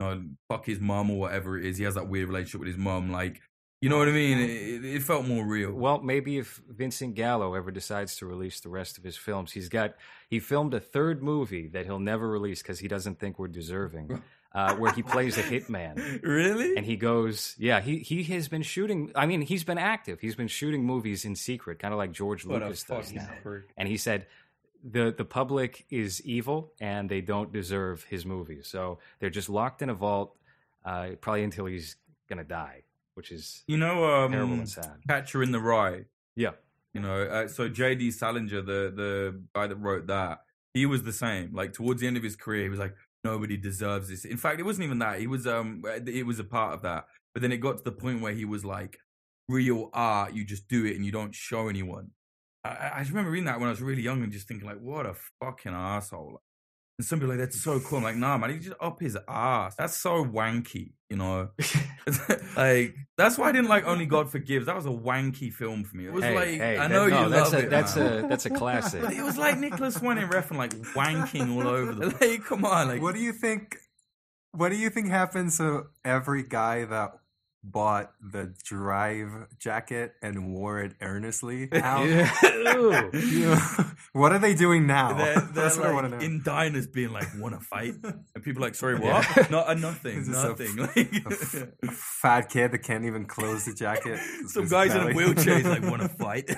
you 0.00 0.06
know, 0.06 0.22
fuck 0.48 0.66
his 0.66 0.80
mum 0.80 1.10
or 1.10 1.18
whatever 1.18 1.58
it 1.58 1.64
is. 1.64 1.78
He 1.78 1.84
has 1.84 1.94
that 1.94 2.08
weird 2.08 2.28
relationship 2.28 2.60
with 2.60 2.68
his 2.68 2.76
mum. 2.76 3.12
Like, 3.12 3.40
you 3.80 3.88
know 3.88 3.98
what 3.98 4.08
I 4.08 4.12
mean? 4.12 4.38
It, 4.38 4.84
it 4.84 5.02
felt 5.02 5.26
more 5.26 5.44
real. 5.44 5.72
Well, 5.72 6.00
maybe 6.00 6.38
if 6.38 6.60
Vincent 6.68 7.14
Gallo 7.14 7.54
ever 7.54 7.70
decides 7.70 8.16
to 8.16 8.26
release 8.26 8.60
the 8.60 8.68
rest 8.68 8.98
of 8.98 9.04
his 9.04 9.16
films, 9.16 9.52
he's 9.52 9.68
got 9.68 9.94
he 10.28 10.40
filmed 10.40 10.74
a 10.74 10.80
third 10.80 11.22
movie 11.22 11.68
that 11.68 11.84
he'll 11.84 11.98
never 11.98 12.28
release 12.28 12.62
because 12.62 12.78
he 12.78 12.88
doesn't 12.88 13.18
think 13.18 13.38
we're 13.38 13.48
deserving, 13.48 14.22
uh, 14.54 14.74
where 14.76 14.92
he 14.92 15.02
plays 15.02 15.38
a 15.38 15.42
hitman. 15.42 16.20
Really? 16.22 16.76
And 16.76 16.84
he 16.86 16.96
goes, 16.96 17.54
yeah, 17.58 17.80
he 17.80 17.98
he 17.98 18.22
has 18.24 18.48
been 18.48 18.62
shooting. 18.62 19.10
I 19.14 19.26
mean, 19.26 19.40
he's 19.42 19.64
been 19.64 19.78
active. 19.78 20.20
He's 20.20 20.34
been 20.34 20.48
shooting 20.48 20.84
movies 20.84 21.24
in 21.24 21.34
secret, 21.36 21.78
kind 21.78 21.92
of 21.94 21.98
like 21.98 22.12
George 22.12 22.44
What 22.44 22.62
Lucas 22.62 22.82
does 22.84 23.12
now. 23.12 23.28
And 23.76 23.88
he 23.88 23.96
said. 23.96 24.26
The 24.84 25.14
the 25.16 25.24
public 25.24 25.86
is 25.90 26.20
evil 26.26 26.72
and 26.80 27.08
they 27.08 27.20
don't 27.20 27.52
deserve 27.52 28.02
his 28.10 28.26
movies, 28.26 28.66
so 28.66 28.98
they're 29.20 29.30
just 29.30 29.48
locked 29.48 29.80
in 29.80 29.88
a 29.88 29.94
vault, 29.94 30.36
uh, 30.84 31.10
probably 31.20 31.44
until 31.44 31.66
he's 31.66 31.94
gonna 32.28 32.42
die, 32.42 32.82
which 33.14 33.30
is 33.30 33.62
You 33.68 33.76
know, 33.76 34.26
terrible 34.28 34.54
um, 34.54 34.58
and 34.58 34.68
sad. 34.68 34.96
Catcher 35.06 35.40
in 35.40 35.52
the 35.52 35.60
Rye. 35.60 36.06
Yeah. 36.34 36.54
You 36.94 37.00
know, 37.00 37.22
uh, 37.22 37.46
so 37.46 37.68
J.D. 37.68 38.10
Salinger, 38.10 38.60
the 38.60 38.92
the 38.92 39.40
guy 39.54 39.68
that 39.68 39.76
wrote 39.76 40.08
that, 40.08 40.42
he 40.74 40.84
was 40.84 41.04
the 41.04 41.12
same. 41.12 41.54
Like 41.54 41.72
towards 41.74 42.00
the 42.00 42.08
end 42.08 42.16
of 42.16 42.24
his 42.24 42.34
career, 42.34 42.64
he 42.64 42.68
was 42.68 42.80
like, 42.80 42.96
nobody 43.24 43.56
deserves 43.56 44.08
this. 44.08 44.24
In 44.24 44.36
fact, 44.36 44.60
it 44.60 44.64
wasn't 44.64 44.84
even 44.84 44.98
that. 45.00 45.20
He 45.20 45.26
was 45.26 45.46
um, 45.46 45.82
it 46.06 46.26
was 46.26 46.38
a 46.38 46.44
part 46.44 46.74
of 46.74 46.82
that. 46.82 47.06
But 47.34 47.42
then 47.42 47.52
it 47.52 47.58
got 47.58 47.78
to 47.78 47.84
the 47.84 47.92
point 47.92 48.20
where 48.20 48.32
he 48.32 48.44
was 48.44 48.64
like, 48.64 48.98
real 49.48 49.90
art, 49.92 50.34
you 50.34 50.44
just 50.44 50.68
do 50.68 50.84
it 50.84 50.96
and 50.96 51.04
you 51.04 51.12
don't 51.12 51.34
show 51.34 51.68
anyone. 51.68 52.10
I, 52.64 52.68
I 52.68 52.92
I 52.96 52.98
just 53.00 53.10
remember 53.10 53.30
reading 53.30 53.46
that 53.46 53.58
when 53.58 53.68
I 53.68 53.72
was 53.72 53.82
really 53.82 54.02
young 54.02 54.22
and 54.22 54.32
just 54.32 54.48
thinking 54.48 54.68
like, 54.68 54.80
what 54.80 55.06
a 55.06 55.14
fucking 55.40 55.72
asshole. 55.72 56.40
And 57.02 57.08
some 57.08 57.18
people 57.18 57.32
are 57.32 57.36
like, 57.36 57.46
that's 57.48 57.60
so 57.60 57.80
cool. 57.80 57.98
I'm 57.98 58.04
like, 58.04 58.14
nah, 58.14 58.38
man, 58.38 58.50
he 58.50 58.58
just 58.60 58.76
up 58.80 59.00
his 59.00 59.18
ass. 59.26 59.74
That's 59.74 59.96
so 59.96 60.24
wanky, 60.24 60.92
you 61.10 61.16
know. 61.16 61.48
like 62.56 62.94
that's 63.18 63.36
why 63.36 63.48
I 63.48 63.52
didn't 63.52 63.68
like 63.68 63.84
Only 63.86 64.06
God 64.06 64.30
Forgives. 64.30 64.66
That 64.66 64.76
was 64.76 64.86
a 64.86 64.90
wanky 64.90 65.52
film 65.52 65.82
for 65.82 65.96
me. 65.96 66.06
It 66.06 66.12
was 66.12 66.22
Hey, 66.22 66.34
like 66.36 66.48
hey, 66.48 66.76
I 66.78 66.86
that- 66.86 66.94
know 66.94 67.08
no, 67.08 67.24
you 67.24 67.28
that's 67.30 67.52
love 67.52 67.60
a- 67.60 67.66
it. 67.66 67.70
that's 67.70 67.96
man. 67.96 68.24
a- 68.24 68.28
that's 68.28 68.46
a 68.46 68.50
classic. 68.50 69.02
It 69.10 69.22
was 69.24 69.36
like 69.36 69.58
Nicolas 69.58 70.00
Winding 70.00 70.28
Refn 70.28 70.56
like 70.56 70.70
wanking 70.94 71.56
all 71.56 71.66
over 71.66 71.92
the. 71.92 72.06
Like, 72.20 72.44
come 72.44 72.64
on, 72.64 72.86
like 72.86 73.02
what 73.02 73.16
do 73.16 73.20
you 73.20 73.32
think? 73.32 73.76
What 74.52 74.68
do 74.68 74.76
you 74.76 74.88
think 74.90 75.08
happens 75.08 75.56
to 75.58 75.86
every 76.04 76.44
guy 76.44 76.84
that 76.84 77.14
bought 77.64 78.12
the 78.20 78.52
drive 78.64 79.30
jacket 79.58 80.14
and 80.20 80.52
wore 80.52 80.80
it 80.80 80.92
earnestly? 81.00 81.68
How, 81.72 82.02
Yeah. 82.04 83.84
what 84.12 84.32
are 84.32 84.38
they 84.38 84.54
doing 84.54 84.86
now? 84.86 85.12
They're, 85.14 85.34
they're 85.40 85.64
That's 85.64 85.76
what 85.78 85.86
I 85.86 85.92
want 85.92 86.10
to 86.10 86.16
know. 86.18 86.24
in 86.24 86.42
diners 86.42 86.86
being 86.86 87.12
like, 87.12 87.26
"Want 87.38 87.54
to 87.58 87.64
fight?" 87.64 87.94
And 88.02 88.42
people 88.42 88.62
are 88.62 88.66
like, 88.66 88.74
"Sorry, 88.74 88.94
what? 88.98 89.26
Yeah. 89.36 89.46
Not 89.50 89.68
uh, 89.68 89.72
a 89.72 89.74
nothing, 89.76 90.18
It's 90.18 90.28
just 90.28 90.44
a 90.44 90.48
nothing." 90.48 90.78
f- 90.80 90.96
like, 90.96 91.12
a 91.26 91.32
f- 91.32 91.68
a 91.84 91.90
fat 91.92 92.48
kid 92.48 92.72
that 92.72 92.78
can't 92.82 93.04
even 93.04 93.26
close 93.26 93.64
the 93.64 93.74
jacket. 93.74 94.18
Some 94.48 94.62
His 94.64 94.72
guys 94.72 94.94
in 94.94 95.00
a 95.00 95.12
wheelchair 95.12 95.58
is 95.58 95.64
like, 95.66 95.82
"Want 95.82 96.02
to 96.02 96.08
fight?" 96.08 96.50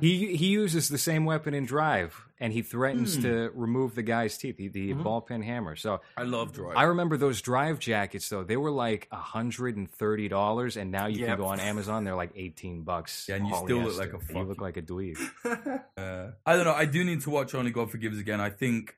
He 0.00 0.36
he 0.36 0.46
uses 0.48 0.88
the 0.88 0.98
same 0.98 1.24
weapon 1.24 1.54
in 1.54 1.64
Drive, 1.66 2.24
and 2.40 2.52
he 2.52 2.62
threatens 2.62 3.16
Hmm. 3.16 3.22
to 3.22 3.50
remove 3.54 3.94
the 3.94 4.02
guy's 4.02 4.36
teeth, 4.38 4.56
the, 4.56 4.68
the 4.68 4.94
Mhm. 4.94 5.02
ball 5.02 5.20
pin 5.20 5.42
hammer. 5.42 5.76
So 5.76 6.00
I 6.16 6.22
love 6.22 6.52
Drive. 6.52 6.76
I 6.76 6.84
remember 6.84 7.16
those 7.16 7.40
Drive 7.42 7.78
jackets 7.78 8.28
though; 8.28 8.44
they 8.44 8.56
were 8.56 8.70
like 8.70 9.08
hundred 9.12 9.76
and 9.76 9.90
thirty 9.90 10.28
dollars, 10.28 10.76
and 10.76 10.90
now 10.90 11.06
you 11.06 11.20
Yep. 11.20 11.28
can 11.28 11.36
go 11.38 11.46
on 11.46 11.60
Amazon; 11.60 12.04
they're 12.04 12.14
like 12.14 12.32
eighteen 12.36 12.82
bucks. 12.82 13.26
Yeah, 13.28 13.36
and 13.36 13.48
you 13.48 13.54
still 13.56 13.78
look 13.80 13.98
like 13.98 14.12
a 14.12 14.18
polyester. 14.18 14.34
You 14.36 14.44
look 14.44 14.60
like 14.60 14.76
a 14.76 14.82
dweeb. 14.82 15.18
Uh, 15.96 16.30
I 16.46 16.54
don't 16.56 16.64
know. 16.64 16.74
I 16.74 16.84
do 16.84 17.02
need 17.04 17.20
to 17.22 17.30
watch 17.30 17.54
Only 17.54 17.70
God 17.70 17.90
Forgives 17.90 18.18
again. 18.18 18.40
I 18.40 18.50
think 18.50 18.96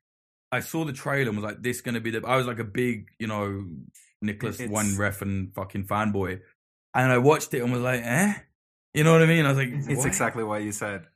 I 0.52 0.60
saw 0.60 0.84
the 0.84 0.92
trailer 0.92 1.28
and 1.30 1.36
was 1.38 1.44
like, 1.44 1.62
"This 1.62 1.80
going 1.80 1.94
to 1.94 2.00
be 2.00 2.10
the." 2.10 2.26
I 2.26 2.36
was 2.36 2.46
like 2.46 2.58
a 2.58 2.64
big, 2.64 3.08
you 3.18 3.26
know, 3.26 3.64
Nicolas 4.20 4.58
Winding 4.60 4.96
Refn 4.96 5.54
fucking 5.54 5.86
fanboy, 5.86 6.40
and 6.94 7.10
I 7.12 7.18
watched 7.18 7.54
it 7.54 7.62
and 7.62 7.72
was 7.72 7.80
like, 7.82 8.02
"Eh," 8.04 8.34
you 8.94 9.04
know 9.04 9.12
what 9.12 9.22
I 9.22 9.26
mean? 9.26 9.44
I 9.46 9.48
was 9.48 9.58
like, 9.58 9.68
It's 9.70 9.88
what? 9.88 10.06
exactly 10.06 10.44
what 10.44 10.62
you 10.62 10.72
said. 10.72 11.06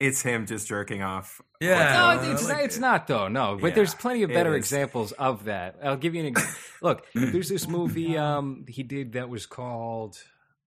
It's 0.00 0.20
him 0.20 0.46
just 0.46 0.66
jerking 0.66 1.02
off. 1.02 1.40
Yeah. 1.60 1.92
No, 1.92 2.04
I 2.06 2.32
it's, 2.32 2.42
like 2.42 2.56
not, 2.56 2.64
it's 2.64 2.78
not 2.78 3.06
though. 3.06 3.28
No, 3.28 3.56
but 3.60 3.68
Yeah, 3.68 3.74
there's 3.74 3.94
plenty 3.94 4.24
of 4.24 4.30
better 4.30 4.54
examples 4.56 5.12
of 5.12 5.44
that. 5.44 5.76
I'll 5.82 5.96
give 5.96 6.14
you 6.14 6.22
an 6.22 6.26
example. 6.28 6.54
Look, 6.82 7.06
there's 7.14 7.48
this 7.48 7.68
movie 7.78 8.18
um, 8.18 8.64
he 8.68 8.82
did 8.82 9.12
that 9.12 9.28
was 9.28 9.46
called 9.46 10.18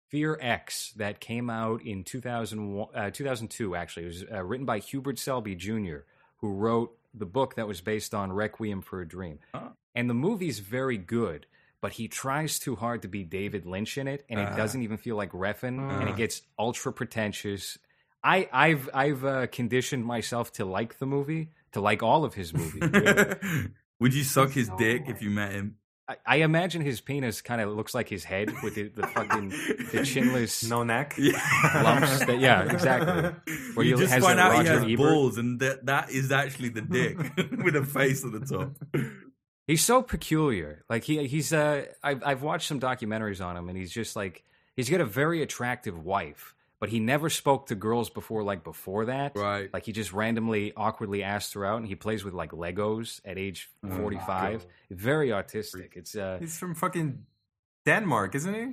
Fear 0.09 0.37
X 0.41 0.91
that 0.97 1.21
came 1.21 1.49
out 1.49 1.81
in 1.83 2.03
2001, 2.03 2.89
uh, 2.93 3.09
2002, 3.11 3.75
actually. 3.75 4.03
It 4.03 4.07
was 4.07 4.25
uh, 4.29 4.43
written 4.43 4.65
by 4.65 4.79
Hubert 4.79 5.17
Selby 5.17 5.55
Jr., 5.55 5.99
who 6.41 6.51
wrote 6.51 6.97
the 7.13 7.25
book 7.25 7.55
that 7.55 7.67
was 7.67 7.79
based 7.79 8.13
on 8.13 8.33
Requiem 8.33 8.81
for 8.81 8.99
a 8.99 9.07
Dream. 9.07 9.39
Oh. 9.53 9.71
And 9.95 10.09
the 10.09 10.13
movie's 10.13 10.59
very 10.59 10.97
good, 10.97 11.45
but 11.81 11.93
he 11.93 12.07
tries 12.07 12.59
too 12.59 12.75
hard 12.75 13.01
to 13.01 13.07
be 13.07 13.23
David 13.23 13.65
Lynch 13.65 13.97
in 13.97 14.07
it, 14.07 14.23
and 14.29 14.39
it 14.39 14.49
Uh. 14.49 14.55
doesn't 14.55 14.81
even 14.83 14.97
feel 14.97 15.15
like 15.15 15.31
Refn, 15.31 15.79
and 15.79 16.07
Uh. 16.09 16.11
it 16.11 16.15
gets 16.15 16.41
ultra 16.57 16.93
pretentious. 16.93 17.77
I, 18.23 18.47
I've 18.53 18.89
I've 18.93 19.25
uh, 19.25 19.47
conditioned 19.47 20.05
myself 20.05 20.53
to 20.53 20.65
like 20.65 20.99
the 20.99 21.07
movie, 21.07 21.49
to 21.71 21.81
like 21.81 22.03
all 22.03 22.23
of 22.23 22.35
his 22.35 22.53
movies. 22.53 22.81
really. 22.83 23.35
Would 23.99 24.13
you 24.13 24.23
suck 24.23 24.51
his 24.51 24.69
dick 24.77 25.03
if 25.07 25.21
you 25.21 25.29
met 25.31 25.51
him? 25.51 25.77
I, 26.07 26.15
I 26.25 26.35
imagine 26.37 26.81
his 26.81 27.01
penis 27.01 27.41
kind 27.41 27.61
of 27.61 27.69
looks 27.69 27.93
like 27.95 28.09
his 28.09 28.23
head 28.23 28.51
with 28.63 28.73
the, 28.75 28.89
the 28.89 29.05
fucking 29.07 29.49
the 29.49 30.01
chinless 30.03 30.67
No 30.69 30.83
neck. 30.83 31.15
lumps. 31.17 32.25
That, 32.25 32.39
yeah, 32.39 32.63
exactly. 32.71 33.31
Where 33.75 33.85
you 33.85 33.95
he 33.95 34.01
just 34.01 34.13
has 34.13 34.23
find 34.23 34.37
that 34.39 34.51
out 34.51 34.61
he 34.63 34.67
has 34.67 34.83
Ebert. 34.83 34.97
balls, 34.97 35.37
and 35.37 35.59
that 35.59 35.85
that 35.85 36.09
is 36.11 36.31
actually 36.31 36.69
the 36.69 36.81
dick 36.81 37.17
with 37.63 37.75
a 37.75 37.83
face 37.85 38.23
at 38.25 38.31
the 38.33 38.39
top. 38.41 38.75
He's 39.71 39.83
so 39.85 40.01
peculiar. 40.01 40.83
Like 40.89 41.03
he 41.09 41.25
he's 41.27 41.53
uh 41.53 41.85
I've 42.03 42.21
I've 42.29 42.41
watched 42.43 42.67
some 42.67 42.79
documentaries 42.79 43.41
on 43.47 43.55
him 43.57 43.69
and 43.69 43.77
he's 43.77 43.91
just 43.91 44.15
like 44.15 44.43
he's 44.75 44.89
got 44.89 45.01
a 45.01 45.05
very 45.21 45.41
attractive 45.41 45.95
wife, 46.05 46.53
but 46.81 46.89
he 46.89 46.99
never 46.99 47.29
spoke 47.29 47.67
to 47.67 47.75
girls 47.75 48.09
before 48.09 48.43
like 48.51 48.63
before 48.63 49.05
that. 49.05 49.31
Right. 49.35 49.69
Like 49.73 49.85
he 49.85 49.91
just 49.93 50.11
randomly 50.13 50.73
awkwardly 50.75 51.23
asked 51.23 51.53
her 51.55 51.63
out 51.65 51.77
and 51.77 51.87
he 51.87 51.95
plays 51.95 52.23
with 52.25 52.33
like 52.33 52.51
Legos 52.51 53.21
at 53.25 53.37
age 53.37 53.69
Oh, 53.83 53.95
45. 53.97 54.65
Very 54.89 55.29
autistic. 55.29 55.89
It's 55.95 56.15
uh 56.15 56.37
He's 56.41 56.57
from 56.57 56.75
fucking 56.75 57.25
Denmark, 57.85 58.35
isn't 58.35 58.53
he? 58.53 58.67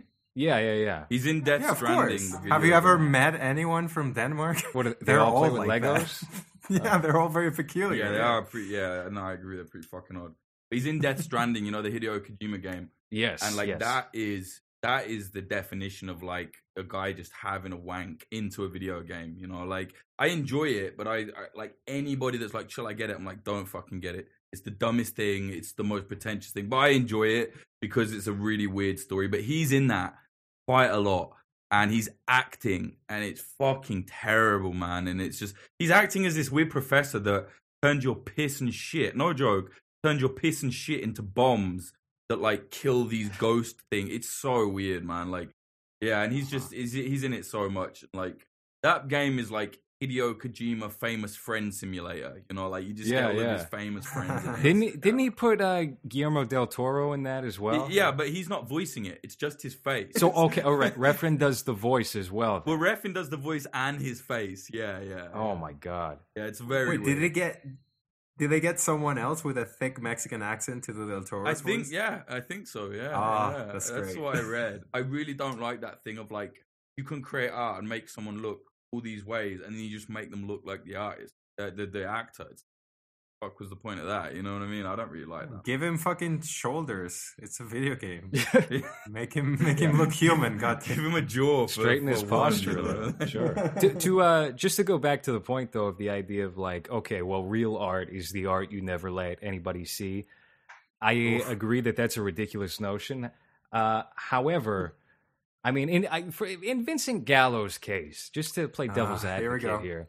yeah, 0.46 0.58
yeah, 0.58 0.74
yeah. 0.88 1.04
He's 1.08 1.26
in 1.26 1.42
Death 1.44 1.62
Yeah, 1.62 1.74
Stranding. 1.74 2.18
course. 2.18 2.30
the 2.42 2.48
Have 2.50 2.64
you 2.64 2.74
ever 2.74 2.96
game. 2.96 3.10
met 3.10 3.34
anyone 3.40 3.88
from 3.88 4.12
Denmark? 4.14 4.58
What 4.74 4.86
are- 4.86 4.96
they 5.06 5.14
all 5.14 5.38
play 5.38 5.50
with 5.50 5.66
like. 5.68 5.82
Legos? 5.82 6.24
yeah, 6.68 6.98
they're 6.98 7.18
all 7.20 7.28
very 7.40 7.50
peculiar. 7.52 8.04
Yeah, 8.04 8.10
they 8.12 8.20
are 8.20 8.42
pretty. 8.42 8.68
Yeah, 8.78 9.08
no, 9.10 9.20
I 9.30 9.32
agree. 9.38 9.56
They're 9.56 9.64
pretty 9.74 9.86
fucking 9.88 10.16
odd. 10.16 10.34
He's 10.70 10.86
in 10.86 11.00
Death 11.00 11.22
Stranding, 11.22 11.64
you 11.64 11.70
know, 11.70 11.82
the 11.82 11.90
Hideo 11.90 12.20
Kojima 12.20 12.62
game, 12.62 12.90
Yes. 13.10 13.42
and 13.42 13.56
like 13.56 13.68
yes. 13.68 13.80
that 13.80 14.08
is 14.12 14.60
that 14.82 15.08
is 15.08 15.30
the 15.32 15.42
definition 15.42 16.08
of 16.08 16.22
like 16.22 16.54
a 16.76 16.82
guy 16.84 17.12
just 17.12 17.32
having 17.32 17.72
a 17.72 17.76
wank 17.76 18.26
into 18.30 18.64
a 18.64 18.68
video 18.68 19.02
game. 19.02 19.34
You 19.36 19.46
know, 19.48 19.64
like 19.64 19.94
I 20.18 20.28
enjoy 20.28 20.68
it, 20.68 20.96
but 20.96 21.08
I, 21.08 21.16
I 21.18 21.46
like 21.54 21.74
anybody 21.86 22.38
that's 22.38 22.54
like, 22.54 22.70
"Shall 22.70 22.86
I 22.86 22.92
get 22.92 23.10
it?" 23.10 23.16
I'm 23.16 23.24
like, 23.24 23.44
"Don't 23.44 23.66
fucking 23.66 24.00
get 24.00 24.14
it." 24.14 24.28
It's 24.52 24.62
the 24.62 24.70
dumbest 24.70 25.16
thing. 25.16 25.50
It's 25.50 25.72
the 25.72 25.84
most 25.84 26.08
pretentious 26.08 26.52
thing, 26.52 26.68
but 26.68 26.76
I 26.76 26.88
enjoy 26.88 27.24
it 27.28 27.54
because 27.80 28.12
it's 28.12 28.28
a 28.28 28.32
really 28.32 28.66
weird 28.66 28.98
story. 28.98 29.28
But 29.28 29.40
he's 29.42 29.72
in 29.72 29.88
that 29.88 30.14
quite 30.66 30.90
a 30.90 30.98
lot. 30.98 31.32
And 31.70 31.90
he's 31.90 32.08
acting, 32.28 32.96
and 33.10 33.22
it's 33.22 33.42
fucking 33.58 34.04
terrible, 34.04 34.72
man. 34.72 35.06
And 35.06 35.20
it's 35.20 35.38
just 35.38 35.54
he's 35.78 35.90
acting 35.90 36.24
as 36.24 36.34
this 36.34 36.50
weird 36.50 36.70
professor 36.70 37.18
that 37.18 37.48
turned 37.82 38.02
your 38.02 38.14
piss 38.16 38.62
and 38.62 38.72
shit. 38.72 39.14
No 39.14 39.34
joke, 39.34 39.70
turned 40.04 40.20
your 40.20 40.30
piss 40.30 40.62
and 40.62 40.72
shit 40.72 41.00
into 41.00 41.22
bombs 41.22 41.92
that 42.28 42.40
like 42.40 42.70
kill 42.70 43.04
these 43.04 43.28
ghost 43.38 43.80
thing. 43.90 44.08
It's 44.10 44.28
so 44.28 44.68
weird, 44.68 45.04
man. 45.04 45.30
Like, 45.30 45.50
yeah, 46.00 46.22
and 46.22 46.32
he's 46.32 46.50
just 46.50 46.72
he's, 46.72 46.92
he's 46.92 47.24
in 47.24 47.32
it 47.32 47.44
so 47.46 47.68
much. 47.68 48.04
Like 48.12 48.46
that 48.82 49.08
game 49.08 49.38
is 49.38 49.50
like 49.50 49.80
Hideo 50.00 50.34
Kojima 50.34 50.92
famous 50.92 51.34
friend 51.34 51.74
simulator. 51.74 52.42
You 52.48 52.54
know, 52.54 52.68
like 52.68 52.86
you 52.86 52.92
just 52.92 53.08
Yeah, 53.08 53.22
get 53.22 53.30
all 53.30 53.42
yeah. 53.42 53.54
of 53.54 53.60
his 53.60 53.68
famous 53.68 54.06
friends. 54.06 54.44
In. 54.46 54.54
Didn't 54.62 54.82
he, 54.82 54.90
didn't 54.92 55.18
he 55.26 55.30
put 55.30 55.60
uh, 55.60 55.86
Guillermo 56.06 56.44
del 56.44 56.68
Toro 56.68 57.14
in 57.14 57.24
that 57.24 57.44
as 57.44 57.58
well? 57.58 57.88
yeah, 57.90 58.12
but 58.12 58.28
he's 58.28 58.48
not 58.48 58.68
voicing 58.68 59.06
it. 59.06 59.18
It's 59.24 59.34
just 59.34 59.60
his 59.60 59.74
face. 59.74 60.12
So 60.16 60.30
okay, 60.32 60.60
all 60.60 60.76
right. 60.76 60.94
Refn 60.96 61.36
does 61.40 61.64
the 61.64 61.72
voice 61.72 62.14
as 62.14 62.30
well. 62.30 62.62
Well, 62.64 62.76
Refn 62.78 63.12
does 63.12 63.28
the 63.30 63.36
voice 63.38 63.66
and 63.74 64.00
his 64.00 64.20
face. 64.20 64.68
Yeah, 64.72 65.00
yeah. 65.00 65.28
Oh 65.34 65.56
my 65.56 65.72
god. 65.72 66.18
Yeah, 66.36 66.44
it's 66.44 66.60
very. 66.60 66.90
Wait, 66.90 67.00
weird. 67.00 67.16
did 67.16 67.24
it 67.24 67.30
get? 67.30 67.64
Did 68.38 68.50
they 68.50 68.60
get 68.60 68.78
someone 68.78 69.18
else 69.18 69.42
with 69.44 69.58
a 69.58 69.64
thick 69.64 70.00
Mexican 70.00 70.42
accent 70.42 70.84
to 70.84 70.92
the 70.92 71.06
Del 71.06 71.24
Toro's 71.24 71.60
I 71.60 71.64
think, 71.64 71.90
yeah, 71.90 72.22
I 72.28 72.40
think 72.40 72.66
so. 72.66 72.90
Yeah, 72.90 73.10
Ah, 73.14 73.56
yeah. 73.56 73.64
that's 73.72 73.90
that's 73.90 74.16
what 74.16 74.36
I 74.36 74.42
read. 74.42 74.82
I 74.94 74.98
really 74.98 75.34
don't 75.34 75.60
like 75.60 75.80
that 75.80 76.02
thing 76.04 76.18
of 76.18 76.30
like 76.30 76.54
you 76.96 77.04
can 77.04 77.20
create 77.22 77.50
art 77.50 77.78
and 77.80 77.88
make 77.88 78.08
someone 78.08 78.40
look 78.40 78.60
all 78.92 79.00
these 79.00 79.24
ways, 79.24 79.60
and 79.64 79.74
then 79.74 79.82
you 79.82 79.90
just 79.90 80.08
make 80.08 80.30
them 80.30 80.46
look 80.46 80.62
like 80.64 80.84
the 80.84 80.96
artist, 80.96 81.34
uh, 81.60 81.70
the 81.74 81.86
the 81.86 82.04
actor. 82.06 82.46
It's, 82.50 82.64
fuck 83.40 83.60
was 83.60 83.70
the 83.70 83.76
point 83.76 84.00
of 84.00 84.06
that? 84.06 84.34
You 84.34 84.42
know 84.42 84.52
what 84.52 84.62
I 84.62 84.66
mean? 84.66 84.84
I 84.86 84.96
don't 84.96 85.10
really 85.10 85.24
like 85.24 85.50
that. 85.50 85.64
Give 85.64 85.82
him 85.82 85.98
fucking 85.98 86.42
shoulders. 86.42 87.34
It's 87.38 87.60
a 87.60 87.64
video 87.64 87.94
game. 87.94 88.32
make 89.08 89.34
him 89.34 89.58
make 89.60 89.78
him 89.78 89.96
look 89.96 90.12
human. 90.12 90.58
God 90.58 90.82
Give 90.86 90.98
him 90.98 91.14
a 91.14 91.22
jaw, 91.22 91.66
for, 91.66 91.72
straighten 91.72 92.08
for 92.08 92.14
his 92.14 92.22
posture. 92.22 92.70
you 92.72 92.82
know? 92.82 93.10
though. 93.10 93.26
Sure. 93.26 93.54
to, 93.80 93.94
to 93.94 94.20
uh, 94.22 94.50
just 94.52 94.76
to 94.76 94.84
go 94.84 94.98
back 94.98 95.24
to 95.24 95.32
the 95.32 95.40
point 95.40 95.72
though 95.72 95.86
of 95.86 95.98
the 95.98 96.10
idea 96.10 96.46
of 96.46 96.58
like, 96.58 96.90
okay, 96.90 97.22
well, 97.22 97.44
real 97.44 97.76
art 97.76 98.10
is 98.10 98.30
the 98.32 98.46
art 98.46 98.72
you 98.72 98.80
never 98.80 99.10
let 99.10 99.38
anybody 99.42 99.84
see. 99.84 100.26
I 101.00 101.12
agree 101.12 101.80
that 101.82 101.94
that's 101.94 102.16
a 102.16 102.22
ridiculous 102.22 102.80
notion. 102.80 103.30
Uh, 103.72 104.02
however, 104.16 104.96
I 105.62 105.70
mean, 105.70 105.88
in 105.88 106.08
I, 106.10 106.30
for, 106.30 106.46
in 106.46 106.84
Vincent 106.84 107.24
Gallo's 107.24 107.78
case, 107.78 108.30
just 108.30 108.56
to 108.56 108.66
play 108.68 108.88
devil's 108.88 109.24
Ah, 109.24 109.36
here 109.36 109.50
we 109.50 109.56
advocate 109.56 109.78
go. 109.78 109.84
here, 109.84 110.08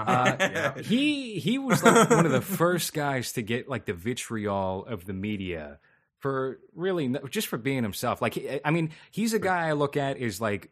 Uh-huh. 0.00 0.10
uh, 0.10 0.36
Yeah. 0.40 0.78
he 0.82 1.38
he 1.38 1.58
was 1.58 1.82
like 1.82 2.10
one 2.10 2.26
of 2.26 2.32
the 2.32 2.40
first 2.40 2.92
guys 2.92 3.32
to 3.32 3.42
get 3.42 3.68
like 3.68 3.86
the 3.86 3.92
vitriol 3.92 4.86
of 4.86 5.04
the 5.04 5.12
media 5.12 5.78
for 6.18 6.60
really 6.74 7.14
just 7.30 7.48
for 7.48 7.58
being 7.58 7.82
himself. 7.82 8.22
Like 8.22 8.62
I 8.64 8.70
mean, 8.70 8.90
he's 9.10 9.34
a 9.34 9.38
guy 9.38 9.68
I 9.68 9.72
look 9.72 9.96
at 9.96 10.16
is 10.18 10.40
like 10.40 10.70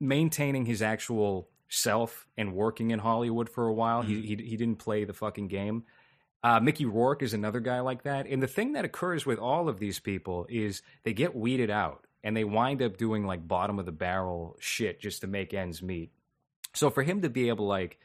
maintaining 0.00 0.66
his 0.66 0.82
actual 0.82 1.48
self 1.68 2.26
and 2.36 2.54
working 2.54 2.90
in 2.90 2.98
Hollywood 2.98 3.48
for 3.48 3.66
a 3.66 3.72
while. 3.74 4.02
He, 4.02 4.20
he 4.22 4.36
he 4.36 4.56
didn't 4.56 4.76
play 4.78 5.04
the 5.04 5.12
fucking 5.14 5.48
game. 5.48 5.84
Uh, 6.42 6.60
Mickey 6.60 6.84
Rourke 6.84 7.22
is 7.22 7.32
another 7.32 7.58
guy 7.60 7.80
like 7.80 8.02
that. 8.02 8.26
And 8.26 8.42
the 8.42 8.46
thing 8.46 8.72
that 8.74 8.84
occurs 8.84 9.24
with 9.24 9.38
all 9.38 9.66
of 9.68 9.78
these 9.78 9.98
people 9.98 10.46
is 10.50 10.82
they 11.02 11.14
get 11.14 11.34
weeded 11.34 11.70
out 11.70 12.06
and 12.22 12.36
they 12.36 12.44
wind 12.44 12.82
up 12.82 12.98
doing 12.98 13.24
like 13.26 13.48
bottom 13.48 13.78
of 13.78 13.86
the 13.86 13.92
barrel 13.92 14.56
shit 14.60 15.00
just 15.00 15.22
to 15.22 15.26
make 15.26 15.54
ends 15.54 15.82
meet. 15.82 16.10
So 16.74 16.90
for 16.90 17.02
him 17.02 17.22
to 17.22 17.30
be 17.30 17.48
able 17.48 17.66
like, 17.66 17.98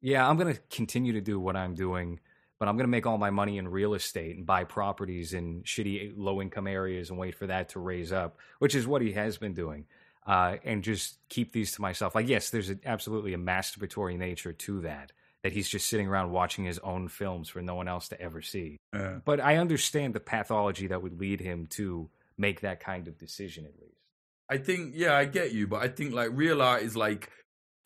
yeah, 0.00 0.28
I'm 0.28 0.36
going 0.36 0.54
to 0.54 0.60
continue 0.70 1.12
to 1.14 1.20
do 1.20 1.40
what 1.40 1.56
I'm 1.56 1.74
doing, 1.74 2.20
but 2.58 2.68
I'm 2.68 2.76
going 2.76 2.84
to 2.84 2.90
make 2.90 3.06
all 3.06 3.18
my 3.18 3.30
money 3.30 3.58
in 3.58 3.68
real 3.68 3.94
estate 3.94 4.36
and 4.36 4.46
buy 4.46 4.64
properties 4.64 5.32
in 5.32 5.62
shitty 5.62 6.14
low 6.16 6.40
income 6.40 6.66
areas 6.66 7.10
and 7.10 7.18
wait 7.18 7.34
for 7.34 7.46
that 7.46 7.70
to 7.70 7.80
raise 7.80 8.12
up, 8.12 8.38
which 8.58 8.74
is 8.74 8.86
what 8.86 9.02
he 9.02 9.12
has 9.12 9.38
been 9.38 9.54
doing. 9.54 9.86
Uh, 10.26 10.56
and 10.64 10.82
just 10.82 11.18
keep 11.30 11.52
these 11.52 11.72
to 11.72 11.80
myself. 11.80 12.14
Like, 12.14 12.28
yes, 12.28 12.50
there's 12.50 12.68
a, 12.68 12.78
absolutely 12.84 13.32
a 13.32 13.38
masturbatory 13.38 14.18
nature 14.18 14.52
to 14.52 14.82
that, 14.82 15.12
that 15.42 15.52
he's 15.52 15.68
just 15.68 15.88
sitting 15.88 16.06
around 16.06 16.32
watching 16.32 16.66
his 16.66 16.78
own 16.80 17.08
films 17.08 17.48
for 17.48 17.62
no 17.62 17.74
one 17.74 17.88
else 17.88 18.08
to 18.08 18.20
ever 18.20 18.42
see. 18.42 18.76
Yeah. 18.92 19.20
But 19.24 19.40
I 19.40 19.56
understand 19.56 20.12
the 20.12 20.20
pathology 20.20 20.88
that 20.88 21.02
would 21.02 21.18
lead 21.18 21.40
him 21.40 21.66
to 21.70 22.10
make 22.36 22.60
that 22.60 22.78
kind 22.78 23.08
of 23.08 23.16
decision, 23.18 23.64
at 23.64 23.72
least. 23.80 23.94
I 24.50 24.58
think, 24.58 24.92
yeah, 24.94 25.16
I 25.16 25.24
get 25.24 25.52
you, 25.52 25.66
but 25.66 25.82
I 25.82 25.88
think 25.88 26.12
like 26.12 26.30
real 26.32 26.60
art 26.60 26.82
is 26.82 26.94
like 26.94 27.30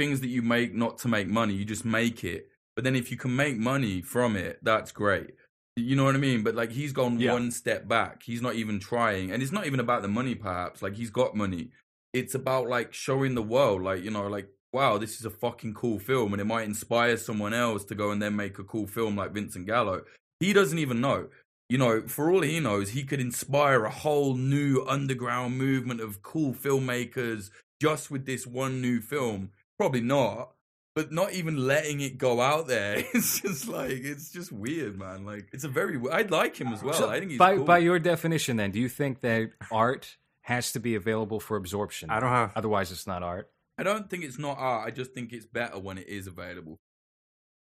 things 0.03 0.21
that 0.21 0.29
you 0.29 0.43
make 0.43 0.75
not 0.75 0.99
to 0.99 1.09
make 1.09 1.29
money. 1.29 1.55
You 1.55 1.65
just 1.65 1.85
make 1.85 2.25
it. 2.25 2.49
But 2.75 2.85
then 2.85 2.97
if 2.97 3.11
you 3.11 3.17
can 3.17 3.37
make 3.37 3.57
money 3.57 4.03
from 4.03 4.35
it, 4.37 4.59
that's 4.63 4.91
great. 4.93 5.31
You 5.77 5.95
know 5.97 6.05
what 6.05 6.15
I 6.15 6.19
mean? 6.19 6.43
But 6.43 6.55
like 6.55 6.73
he's 6.73 6.93
gone 6.93 7.19
Yeah. 7.21 7.33
one 7.33 7.51
step 7.51 7.87
back. 7.87 8.23
He's 8.25 8.43
not 8.43 8.55
even 8.57 8.81
trying. 8.81 9.31
And 9.31 9.43
it's 9.43 9.53
not 9.53 9.67
even 9.67 9.81
about 9.81 10.03
the 10.03 10.09
money, 10.09 10.35
perhaps. 10.35 10.83
Like 10.83 10.97
he's 10.97 11.11
got 11.11 11.37
money. 11.37 11.71
It's 12.13 12.35
about 12.35 12.69
like 12.69 12.93
showing 12.93 13.35
the 13.35 13.43
world, 13.43 13.83
like, 13.83 14.03
you 14.03 14.11
know, 14.11 14.27
like, 14.27 14.49
wow, 14.73 14.99
this 14.99 15.19
is 15.19 15.25
a 15.25 15.31
fucking 15.31 15.75
cool 15.75 15.99
film. 15.99 16.33
And 16.33 16.41
it 16.41 16.47
might 16.47 16.65
inspire 16.65 17.17
someone 17.17 17.55
else 17.55 17.85
to 17.87 17.95
go 17.95 18.11
and 18.11 18.21
then 18.21 18.35
make 18.37 18.59
a 18.59 18.65
cool 18.65 18.87
film 18.87 19.17
like 19.17 19.33
Vincent 19.33 19.67
Gallo. 19.67 20.03
He 20.41 20.53
doesn't 20.53 20.79
even 20.79 21.01
know. 21.01 21.29
You 21.69 21.79
know, 21.79 22.03
for 22.07 22.31
all 22.31 22.43
he 22.43 22.61
knows, 22.61 22.91
he 22.91 23.05
could 23.05 23.21
inspire 23.21 23.85
a 23.85 23.91
whole 23.91 24.35
new 24.35 24.85
underground 24.87 25.57
movement 25.57 26.01
of 26.01 26.21
cool 26.23 26.53
filmmakers 26.53 27.51
just 27.81 28.11
with 28.11 28.27
this 28.27 28.47
one 28.47 28.81
new 28.83 29.01
film. 29.01 29.51
Probably 29.79 30.01
not. 30.01 30.53
But 30.95 31.11
not 31.11 31.33
even 31.33 31.57
letting 31.67 32.01
it 32.03 32.19
go 32.19 32.41
out 32.43 32.67
there. 32.67 33.03
It's 33.15 33.41
just 33.41 33.67
like 33.67 33.93
it's 33.93 34.31
just 34.31 34.53
weird, 34.53 34.99
man. 34.99 35.25
Like 35.25 35.49
it's 35.53 35.65
a 35.65 35.69
very. 35.69 35.99
I'd 36.11 36.31
like 36.31 36.57
him 36.61 36.69
as 36.69 36.83
well. 36.83 36.93
So 36.95 37.09
I 37.09 37.19
think 37.19 37.31
he's 37.31 37.39
by, 37.39 37.57
cool. 37.57 37.65
by 37.65 37.79
your 37.79 37.99
definition, 37.99 38.59
then, 38.59 38.73
do 38.73 38.79
you 38.79 38.91
think 38.91 39.21
that 39.21 39.53
art 39.71 40.17
has 40.43 40.73
to 40.73 40.81
be 40.81 40.95
available 40.95 41.41
for 41.41 41.57
absorption? 41.57 42.11
I 42.11 42.21
don't 42.21 42.29
have. 42.29 42.53
Otherwise, 42.55 42.93
it's 42.93 43.07
not 43.07 43.23
art. 43.23 43.51
I 43.79 43.85
don't 43.85 44.11
think 44.11 44.23
it's 44.25 44.39
not 44.39 44.59
art. 44.59 44.87
I 44.87 44.91
just 44.91 45.13
think 45.15 45.33
it's 45.33 45.47
better 45.47 45.79
when 45.79 45.97
it 45.97 46.09
is 46.09 46.27
available. 46.27 46.79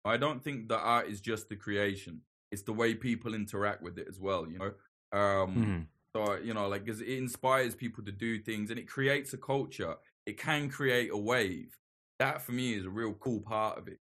I 0.05 0.17
don't 0.17 0.43
think 0.43 0.69
that 0.69 0.77
art 0.79 1.09
is 1.09 1.19
just 1.19 1.49
the 1.49 1.55
creation. 1.55 2.21
It's 2.51 2.61
the 2.61 2.73
way 2.73 2.93
people 2.93 3.33
interact 3.33 3.81
with 3.81 3.97
it 3.97 4.07
as 4.07 4.19
well. 4.19 4.47
You 4.47 4.59
know. 4.59 4.71
Um, 5.19 5.55
Mhm. 5.55 5.85
So 6.15 6.35
you 6.35 6.53
know, 6.53 6.67
like 6.67 6.85
'cause 6.85 7.01
it 7.01 7.09
inspires 7.09 7.73
people 7.73 8.03
to 8.05 8.11
do 8.11 8.37
things, 8.37 8.69
and 8.69 8.79
it 8.79 8.87
creates 8.87 9.33
a 9.33 9.37
culture. 9.39 9.95
It 10.27 10.37
can 10.37 10.69
create 10.69 11.09
a 11.11 11.17
wave. 11.17 11.75
That 12.19 12.41
for 12.41 12.51
me 12.51 12.73
is 12.73 12.85
a 12.85 12.89
real 12.89 13.13
cool 13.13 13.41
part 13.41 13.77
of 13.77 13.87
it. 13.87 13.99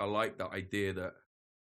I 0.00 0.04
like 0.04 0.38
that 0.38 0.52
idea 0.52 0.92
that 0.94 1.14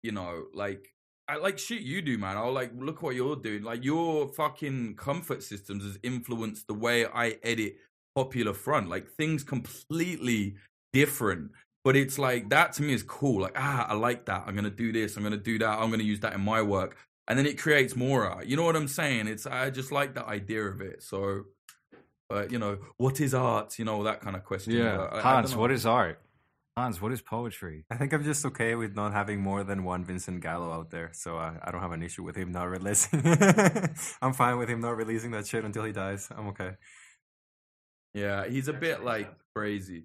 you 0.02 0.12
know, 0.12 0.44
like 0.54 0.92
I 1.28 1.36
like 1.36 1.58
shit 1.58 1.82
you 1.82 2.02
do, 2.02 2.18
man. 2.18 2.36
I'll 2.36 2.52
like 2.52 2.72
look 2.76 3.02
what 3.02 3.14
you're 3.14 3.36
doing. 3.36 3.62
Like 3.62 3.84
your 3.84 4.28
fucking 4.28 4.96
comfort 4.96 5.42
systems 5.42 5.84
has 5.84 5.98
influenced 6.02 6.66
the 6.66 6.74
way 6.74 7.06
I 7.06 7.38
edit 7.42 7.76
popular 8.14 8.54
front. 8.54 8.88
Like 8.88 9.08
things 9.12 9.42
completely 9.42 10.56
different. 10.92 11.52
But 11.84 11.96
it's 11.96 12.18
like 12.18 12.50
that 12.50 12.72
to 12.74 12.82
me 12.82 12.92
is 12.92 13.02
cool. 13.02 13.42
Like, 13.42 13.54
ah, 13.56 13.86
I 13.88 13.94
like 13.94 14.26
that. 14.26 14.44
I'm 14.46 14.54
gonna 14.54 14.70
do 14.70 14.92
this, 14.92 15.16
I'm 15.16 15.22
gonna 15.22 15.36
do 15.36 15.58
that, 15.58 15.78
I'm 15.78 15.90
gonna 15.90 16.02
use 16.04 16.20
that 16.20 16.34
in 16.34 16.40
my 16.40 16.62
work. 16.62 16.96
And 17.28 17.38
then 17.38 17.46
it 17.46 17.58
creates 17.58 17.96
more 17.96 18.26
art. 18.26 18.46
You 18.46 18.56
know 18.56 18.64
what 18.64 18.76
I'm 18.76 18.88
saying? 18.88 19.28
It's 19.28 19.46
I 19.46 19.70
just 19.70 19.92
like 19.92 20.14
the 20.14 20.26
idea 20.26 20.64
of 20.64 20.80
it. 20.80 21.02
So 21.02 21.44
but 22.32 22.50
you 22.50 22.58
know, 22.58 22.78
what 22.96 23.20
is 23.20 23.34
art? 23.34 23.78
You 23.78 23.84
know, 23.84 24.02
that 24.04 24.20
kind 24.22 24.36
of 24.36 24.44
question. 24.44 24.72
Yeah. 24.72 24.96
But 24.96 25.12
I- 25.14 25.18
I 25.18 25.20
Hans, 25.20 25.50
don't 25.50 25.60
what 25.60 25.70
is 25.70 25.84
art? 25.84 26.18
Hans, 26.78 27.02
what 27.02 27.12
is 27.12 27.20
poetry? 27.20 27.84
I 27.90 27.96
think 27.96 28.14
I'm 28.14 28.24
just 28.24 28.46
okay 28.46 28.74
with 28.74 28.96
not 28.96 29.12
having 29.12 29.42
more 29.42 29.62
than 29.62 29.84
one 29.84 30.02
Vincent 30.06 30.40
Gallo 30.40 30.72
out 30.72 30.88
there, 30.90 31.10
so 31.12 31.36
I, 31.36 31.52
I 31.62 31.70
don't 31.70 31.82
have 31.82 31.92
an 31.92 32.02
issue 32.02 32.22
with 32.22 32.34
him 32.34 32.50
not 32.50 32.70
releasing. 32.70 33.20
I'm 34.22 34.32
fine 34.32 34.56
with 34.56 34.70
him 34.70 34.80
not 34.80 34.96
releasing 34.96 35.32
that 35.32 35.46
shit 35.46 35.66
until 35.66 35.84
he 35.84 35.92
dies. 35.92 36.28
I'm 36.34 36.48
okay. 36.48 36.72
Yeah, 38.14 38.46
he's 38.46 38.68
a 38.68 38.72
bit 38.72 39.04
like 39.04 39.30
crazy. 39.54 40.04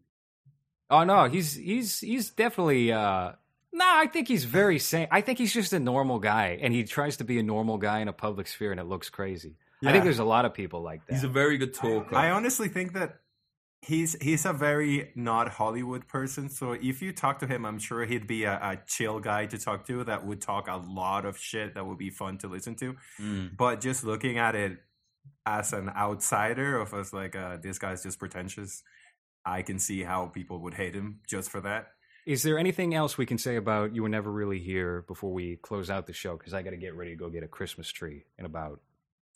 Oh 0.90 1.06
no, 1.06 1.30
he's 1.30 1.54
he's 1.54 2.00
he's 2.00 2.32
definitely 2.32 2.92
uh 2.92 3.32
no, 3.72 3.86
I 3.86 4.08
think 4.08 4.28
he's 4.28 4.44
very 4.44 4.80
sane. 4.80 5.08
I 5.12 5.22
think 5.22 5.38
he's 5.38 5.54
just 5.54 5.72
a 5.72 5.80
normal 5.80 6.20
guy 6.20 6.60
and 6.62 6.74
he 6.74 6.84
tries 6.84 7.18
to 7.18 7.24
be 7.24 7.40
a 7.40 7.44
normal 7.44 7.78
guy 7.78 8.00
in 8.00 8.08
a 8.10 8.14
public 8.14 8.48
sphere 8.48 8.72
and 8.72 8.80
it 8.80 8.86
looks 8.86 9.10
crazy. 9.10 9.56
I 9.86 9.92
think 9.92 10.04
there's 10.04 10.20
a 10.20 10.26
lot 10.26 10.46
of 10.46 10.54
people 10.54 10.82
like 10.82 11.06
that. 11.06 11.14
He's 11.14 11.24
a 11.24 11.30
very 11.30 11.58
good 11.58 11.74
talker. 11.74 12.16
I 12.16 12.32
honestly 12.32 12.68
think 12.68 12.94
that 12.94 13.20
he's 13.82 14.16
he's 14.22 14.46
a 14.46 14.54
very 14.54 15.12
not 15.16 15.50
Hollywood 15.50 16.08
person. 16.08 16.50
So 16.50 16.72
if 16.74 17.02
you 17.02 17.14
talk 17.14 17.40
to 17.40 17.48
him, 17.48 17.66
I'm 17.66 17.80
sure 17.80 18.06
he'd 18.06 18.28
be 18.28 18.44
a, 18.44 18.54
a 18.54 18.80
chill 18.88 19.20
guy 19.20 19.46
to 19.48 19.58
talk 19.58 19.86
to 19.88 20.04
that 20.06 20.26
would 20.26 20.42
talk 20.42 20.68
a 20.68 20.78
lot 20.78 21.26
of 21.26 21.38
shit 21.38 21.76
that 21.76 21.86
would 21.86 21.98
be 21.98 22.10
fun 22.10 22.38
to 22.40 22.48
listen 22.48 22.76
to. 22.76 22.96
Mm. 23.20 23.56
But 23.56 23.82
just 23.82 24.04
looking 24.04 24.38
at 24.38 24.56
it 24.56 24.80
as 25.46 25.74
an 25.74 25.90
outsider, 25.90 26.80
of 26.80 26.94
us 26.94 27.14
like 27.14 27.36
uh, 27.36 27.58
this 27.62 27.80
guy's 27.80 28.04
just 28.04 28.20
pretentious, 28.20 28.84
I 29.46 29.62
can 29.62 29.80
see 29.80 30.04
how 30.04 30.28
people 30.28 30.60
would 30.64 30.74
hate 30.74 30.96
him 30.96 31.20
just 31.28 31.50
for 31.50 31.62
that. 31.62 31.88
Is 32.26 32.44
there 32.44 32.58
anything 32.58 32.94
else 32.94 33.18
we 33.18 33.26
can 33.26 33.38
say 33.38 33.56
about 33.56 33.96
you 33.96 34.04
were 34.04 34.10
never 34.10 34.30
really 34.30 34.60
here 34.60 35.06
before 35.08 35.32
we 35.32 35.56
close 35.56 35.90
out 35.90 36.08
the 36.08 36.14
show? 36.14 36.36
Because 36.36 36.54
I 36.54 36.62
got 36.62 36.72
to 36.72 36.78
get 36.78 36.94
ready 36.94 37.12
to 37.12 37.16
go 37.16 37.30
get 37.30 37.44
a 37.44 37.48
Christmas 37.48 37.90
tree 37.90 38.26
in 38.38 38.44
about 38.44 38.82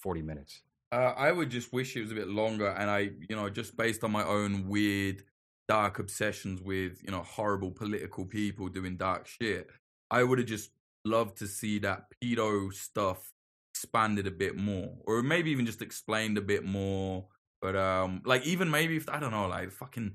forty 0.02 0.22
minutes. 0.22 0.62
Uh, 0.92 1.14
I 1.16 1.32
would 1.32 1.50
just 1.50 1.72
wish 1.72 1.96
it 1.96 2.02
was 2.02 2.12
a 2.12 2.16
bit 2.16 2.28
longer, 2.28 2.68
and 2.68 2.90
I, 2.90 3.12
you 3.30 3.36
know, 3.36 3.50
just 3.50 3.78
based 3.78 4.04
on 4.04 4.12
my 4.12 4.26
own 4.26 4.68
weird, 4.68 5.24
dark 5.70 6.00
obsessions 6.00 6.62
with, 6.62 7.02
you 7.02 7.12
know, 7.12 7.24
horrible 7.24 7.72
political 7.72 8.26
people 8.26 8.68
doing 8.68 8.98
dark 8.98 9.26
shit, 9.26 9.70
I 10.10 10.24
would 10.24 10.40
have 10.40 10.48
just 10.48 10.72
loved 11.06 11.38
to 11.38 11.48
see 11.48 11.80
that 11.80 12.08
pedo 12.22 12.74
stuff 12.74 13.32
expanded 13.74 14.28
a 14.28 14.32
bit 14.32 14.58
more, 14.58 14.98
or 15.06 15.24
maybe 15.24 15.50
even 15.52 15.66
just 15.66 15.82
explained 15.82 16.38
a 16.38 16.42
bit 16.42 16.66
more. 16.66 17.26
But 17.62 17.78
um, 17.78 18.22
like 18.26 18.46
even 18.46 18.70
maybe 18.70 18.98
if 18.98 19.08
I 19.08 19.20
don't 19.20 19.32
know, 19.32 19.48
like 19.48 19.72
fucking 19.72 20.14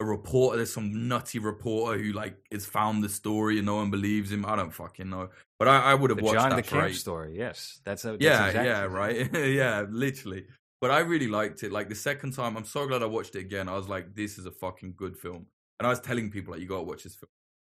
a 0.00 0.04
reporter, 0.04 0.56
there's 0.56 0.72
some 0.72 1.08
nutty 1.08 1.38
reporter 1.38 1.98
who 2.02 2.12
like 2.12 2.36
has 2.50 2.64
found 2.64 3.04
the 3.04 3.08
story 3.08 3.58
and 3.58 3.66
no 3.66 3.76
one 3.76 3.90
believes 3.90 4.32
him. 4.32 4.46
I 4.46 4.56
don't 4.56 4.72
fucking 4.72 5.10
know, 5.10 5.28
but 5.58 5.68
I, 5.68 5.78
I 5.92 5.94
would 5.94 6.10
have 6.10 6.18
The 6.18 6.24
watched 6.24 6.38
John 6.40 6.50
that 6.50 6.56
the 6.56 6.62
for 6.62 6.76
Camp 6.76 6.90
eight- 6.90 6.96
story. 6.96 7.36
Yes, 7.38 7.80
that's 7.84 8.04
a 8.04 8.12
that's 8.12 8.22
yeah, 8.22 8.46
exactly 8.46 8.68
yeah, 8.68 8.82
right. 8.84 9.34
yeah, 9.52 9.84
literally. 9.90 10.44
But 10.80 10.90
I 10.92 11.00
really 11.00 11.26
liked 11.28 11.62
it. 11.64 11.72
Like 11.72 11.88
the 11.88 11.94
second 11.96 12.32
time, 12.32 12.56
I'm 12.56 12.64
so 12.64 12.86
glad 12.86 13.02
I 13.02 13.06
watched 13.06 13.34
it 13.34 13.40
again. 13.40 13.68
I 13.68 13.74
was 13.76 13.88
like, 13.88 14.14
this 14.14 14.38
is 14.38 14.46
a 14.46 14.52
fucking 14.52 14.94
good 14.96 15.16
film. 15.16 15.46
And 15.80 15.86
I 15.86 15.90
was 15.90 16.00
telling 16.00 16.30
people 16.30 16.52
like, 16.52 16.60
you 16.60 16.68
gotta 16.68 16.82
watch 16.84 17.02
this 17.02 17.16
film. 17.16 17.28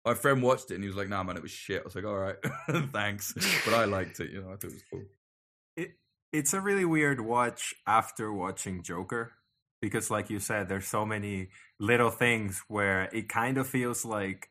My 0.06 0.14
friend 0.14 0.42
watched 0.42 0.70
it 0.70 0.74
and 0.74 0.82
he 0.84 0.88
was 0.88 0.96
like, 0.96 1.08
nah, 1.08 1.22
man, 1.22 1.36
it 1.36 1.42
was 1.42 1.50
shit. 1.50 1.80
I 1.80 1.84
was 1.84 1.94
like, 1.94 2.04
all 2.04 2.16
right, 2.16 2.36
thanks. 2.92 3.32
But 3.64 3.74
I 3.74 3.84
liked 3.84 4.20
it. 4.20 4.30
You 4.30 4.42
know, 4.42 4.48
I 4.48 4.52
thought 4.52 4.64
it 4.64 4.72
was 4.72 4.82
cool. 4.90 5.02
It 5.76 5.90
it's 6.32 6.52
a 6.54 6.60
really 6.60 6.84
weird 6.86 7.20
watch 7.20 7.74
after 7.86 8.32
watching 8.32 8.82
Joker 8.82 9.32
because 9.82 10.10
like 10.10 10.30
you 10.30 10.40
said 10.40 10.68
there's 10.68 10.86
so 10.86 11.04
many 11.04 11.48
little 11.78 12.10
things 12.10 12.62
where 12.68 13.10
it 13.12 13.28
kind 13.28 13.58
of 13.58 13.66
feels 13.66 14.04
like 14.04 14.48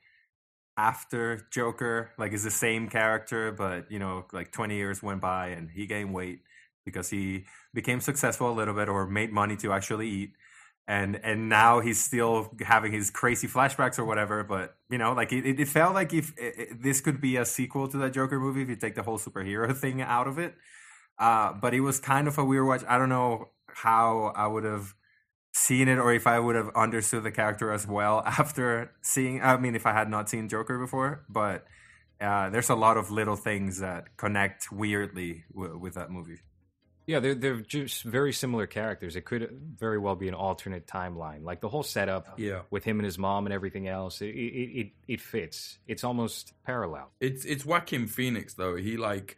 after 0.77 1.47
Joker 1.51 2.11
like 2.17 2.33
is 2.33 2.43
the 2.43 2.51
same 2.51 2.89
character 2.89 3.51
but 3.51 3.91
you 3.91 3.99
know 3.99 4.25
like 4.33 4.51
20 4.51 4.75
years 4.75 5.03
went 5.03 5.21
by 5.21 5.47
and 5.49 5.69
he 5.69 5.85
gained 5.85 6.13
weight 6.13 6.39
because 6.85 7.09
he 7.09 7.45
became 7.73 8.01
successful 8.01 8.51
a 8.51 8.53
little 8.53 8.73
bit 8.73 8.89
or 8.89 9.07
made 9.07 9.31
money 9.31 9.55
to 9.57 9.71
actually 9.71 10.09
eat. 10.09 10.31
And 10.87 11.15
and 11.23 11.47
now 11.47 11.79
he's 11.79 12.03
still 12.03 12.51
having 12.59 12.91
his 12.91 13.09
crazy 13.09 13.47
flashbacks 13.47 13.97
or 13.97 14.03
whatever 14.03 14.43
but 14.43 14.75
you 14.89 14.97
know 14.97 15.13
like 15.13 15.31
it, 15.31 15.57
it 15.57 15.67
felt 15.69 15.93
like 15.93 16.11
if 16.13 16.33
it, 16.37 16.83
this 16.83 16.99
could 16.99 17.21
be 17.21 17.37
a 17.37 17.45
sequel 17.45 17.87
to 17.87 17.97
that 17.99 18.11
joker 18.11 18.37
movie 18.37 18.63
if 18.63 18.69
you 18.69 18.75
take 18.75 18.95
the 18.95 19.03
whole 19.03 19.17
superhero 19.17 19.75
thing 19.83 20.01
out 20.01 20.27
of 20.27 20.37
it. 20.39 20.55
Uh, 21.17 21.53
but 21.53 21.73
it 21.73 21.79
was 21.79 21.99
kind 22.01 22.27
of 22.27 22.37
a 22.37 22.43
weird 22.43 22.65
watch. 22.67 22.83
I 22.87 22.97
don't 22.97 23.09
know 23.09 23.49
how 23.75 24.31
i 24.35 24.45
would 24.45 24.63
have 24.63 24.93
seen 25.53 25.87
it 25.87 25.97
or 25.99 26.11
if 26.13 26.25
i 26.27 26.37
would 26.39 26.55
have 26.55 26.69
understood 26.75 27.23
the 27.23 27.31
character 27.31 27.71
as 27.71 27.85
well 27.87 28.21
after 28.25 28.91
seeing 29.01 29.41
i 29.41 29.55
mean 29.57 29.75
if 29.75 29.85
i 29.85 29.93
had 29.93 30.09
not 30.09 30.29
seen 30.29 30.49
joker 30.49 30.77
before 30.79 31.23
but 31.29 31.65
uh, 32.21 32.49
there's 32.49 32.69
a 32.69 32.75
lot 32.75 32.95
of 32.97 33.11
little 33.11 33.35
things 33.35 33.79
that 33.79 34.15
connect 34.17 34.71
weirdly 34.71 35.43
w- 35.53 35.77
with 35.77 35.95
that 35.95 36.09
movie 36.09 36.39
Yeah, 37.05 37.19
they're 37.19 37.35
they're 37.35 37.59
just 37.59 38.03
very 38.05 38.31
similar 38.31 38.65
characters. 38.65 39.17
It 39.17 39.25
could 39.25 39.49
very 39.77 39.99
well 39.99 40.15
be 40.15 40.29
an 40.29 40.33
alternate 40.35 40.87
timeline. 40.87 41.43
Like 41.43 41.59
the 41.59 41.67
whole 41.67 41.83
setup 41.83 42.39
Yeah. 42.39 42.61
with 42.71 42.85
him 42.85 42.99
and 42.99 43.05
his 43.05 43.17
mom 43.17 43.45
and 43.45 43.53
everything 43.53 43.89
else, 43.89 44.21
it 44.21 44.27
it, 44.31 44.69
it, 44.79 44.87
it 45.15 45.19
fits. 45.21 45.79
It's 45.85 46.05
almost 46.05 46.53
parallel. 46.65 47.11
It's 47.19 47.43
it's 47.43 47.65
Joaquin 47.65 48.07
Phoenix 48.07 48.53
though. 48.53 48.77
He 48.77 48.95
like 48.95 49.35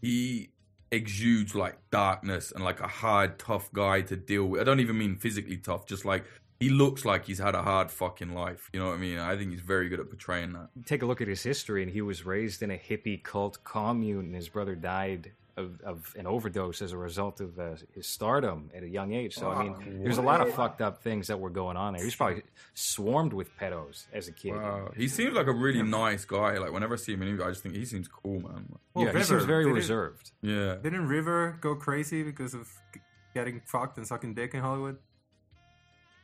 he 0.00 0.52
exudes 0.90 1.54
like 1.54 1.76
darkness 1.90 2.52
and 2.52 2.64
like 2.64 2.80
a 2.80 2.88
hard, 2.88 3.38
tough 3.38 3.72
guy 3.72 4.00
to 4.02 4.16
deal 4.16 4.44
with. 4.44 4.60
I 4.60 4.64
don't 4.64 4.80
even 4.80 4.98
mean 4.98 5.16
physically 5.16 5.56
tough, 5.56 5.86
just 5.86 6.04
like 6.04 6.24
he 6.60 6.70
looks 6.70 7.04
like 7.04 7.26
he's 7.26 7.38
had 7.38 7.54
a 7.54 7.62
hard 7.62 7.90
fucking 7.90 8.34
life. 8.34 8.68
You 8.72 8.80
know 8.80 8.86
what 8.86 8.94
I 8.94 8.98
mean? 8.98 9.18
I 9.18 9.36
think 9.36 9.50
he's 9.52 9.60
very 9.60 9.88
good 9.88 10.00
at 10.00 10.08
portraying 10.08 10.52
that. 10.54 10.70
Take 10.86 11.02
a 11.02 11.06
look 11.06 11.20
at 11.20 11.28
his 11.28 11.42
history, 11.42 11.82
and 11.82 11.92
he 11.92 12.02
was 12.02 12.26
raised 12.26 12.62
in 12.62 12.70
a 12.70 12.78
hippie 12.78 13.22
cult 13.22 13.62
commune, 13.64 14.26
and 14.26 14.34
his 14.34 14.48
brother 14.48 14.74
died 14.74 15.32
of, 15.58 15.80
of 15.82 16.14
an 16.16 16.26
overdose 16.26 16.80
as 16.80 16.92
a 16.92 16.96
result 16.96 17.40
of 17.40 17.58
uh, 17.58 17.74
his 17.94 18.06
stardom 18.06 18.70
at 18.74 18.82
a 18.82 18.88
young 18.88 19.12
age. 19.12 19.34
So 19.34 19.50
I 19.50 19.62
mean, 19.64 19.72
Wow. 19.72 19.78
there's 20.04 20.18
a 20.18 20.22
lot 20.22 20.40
of 20.40 20.54
fucked 20.54 20.80
up 20.80 21.02
things 21.02 21.26
that 21.26 21.38
were 21.40 21.50
going 21.50 21.76
on 21.76 21.92
there. 21.94 22.02
He's 22.04 22.14
probably 22.16 22.42
swarmed 22.74 23.32
with 23.32 23.48
pedos 23.58 24.06
as 24.12 24.28
a 24.28 24.32
kid. 24.32 24.54
Wow. 24.54 24.92
He 24.96 25.08
seems 25.08 25.34
like 25.34 25.46
a 25.48 25.52
really 25.52 25.82
nice 25.82 26.24
guy. 26.24 26.58
Like 26.58 26.72
whenever 26.72 26.94
I 26.94 26.96
see 26.96 27.12
him 27.12 27.22
in 27.22 27.28
interview, 27.28 27.44
I 27.46 27.50
just 27.50 27.62
think 27.62 27.74
he 27.74 27.84
seems 27.84 28.08
cool, 28.08 28.40
man. 28.40 28.76
Well, 28.94 29.06
yeah, 29.06 29.12
he 29.18 29.22
seems 29.24 29.44
very 29.44 29.64
didn't- 29.64 29.76
reserved. 29.76 30.30
Yeah. 30.42 30.76
Didn't 30.82 31.08
River 31.08 31.58
go 31.60 31.74
crazy 31.74 32.22
because 32.22 32.54
of 32.54 32.68
getting 33.34 33.60
fucked 33.66 33.98
and 33.98 34.06
sucking 34.06 34.34
dick 34.34 34.54
in 34.54 34.60
Hollywood? 34.60 34.96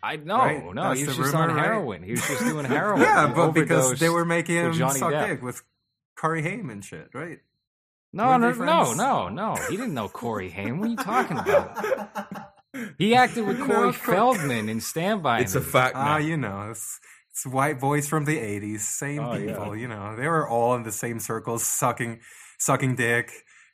I 0.03 0.17
no, 0.17 0.37
Right? 0.37 0.75
no, 0.75 0.83
That's 0.89 1.01
he 1.01 1.07
was 1.07 1.17
just 1.17 1.33
rumor, 1.33 1.49
on 1.51 1.57
right? 1.57 1.65
heroin. 1.65 2.03
He 2.03 2.11
was 2.13 2.21
just 2.27 2.45
doing 2.45 2.65
heroin. 2.77 3.01
yeah, 3.01 3.33
but 3.35 3.53
because 3.53 3.99
they 3.99 4.11
were 4.11 4.25
making 4.27 4.57
him 4.57 4.75
suck 4.75 5.13
Depp. 5.13 5.29
dick 5.29 5.43
with 5.43 5.63
Corey 6.15 6.43
Haim 6.43 6.69
and 6.71 6.85
shit, 6.85 7.09
right? 7.15 7.39
No, 8.15 8.37
no, 8.37 8.53
no, 8.53 8.95
no, 8.95 9.29
no. 9.29 9.55
He 9.69 9.77
didn't 9.77 9.95
know 9.95 10.09
Corey 10.09 10.49
Haim. 10.51 10.79
What 10.79 10.87
are 10.87 10.91
you 10.91 10.97
talking 10.97 11.37
about? 11.37 11.77
He 12.99 13.15
acted 13.15 13.47
with 13.47 13.59
Corey 13.67 13.87
know, 13.89 13.93
Feldman 13.93 14.69
in 14.69 14.81
Stand 14.81 15.23
By 15.23 15.41
It's 15.41 15.55
Me. 15.55 15.61
a 15.61 15.65
fact 15.65 15.97
Ah, 15.97 16.05
now. 16.05 16.17
you 16.19 16.37
know, 16.37 16.71
it's, 16.71 17.01
it's 17.31 17.45
white 17.47 17.81
boys 17.81 18.09
from 18.09 18.25
the 18.25 18.37
'80s, 18.39 18.81
same 18.81 19.21
Oh, 19.21 19.35
yeah. 19.35 19.47
people. 19.49 19.77
You 19.77 19.89
know, 19.89 20.15
they 20.17 20.29
were 20.29 20.49
all 20.49 20.75
in 20.77 20.85
the 20.85 20.93
same 20.93 21.19
circles, 21.19 21.65
sucking, 21.65 22.21
sucking 22.59 22.97
dick. 22.97 23.33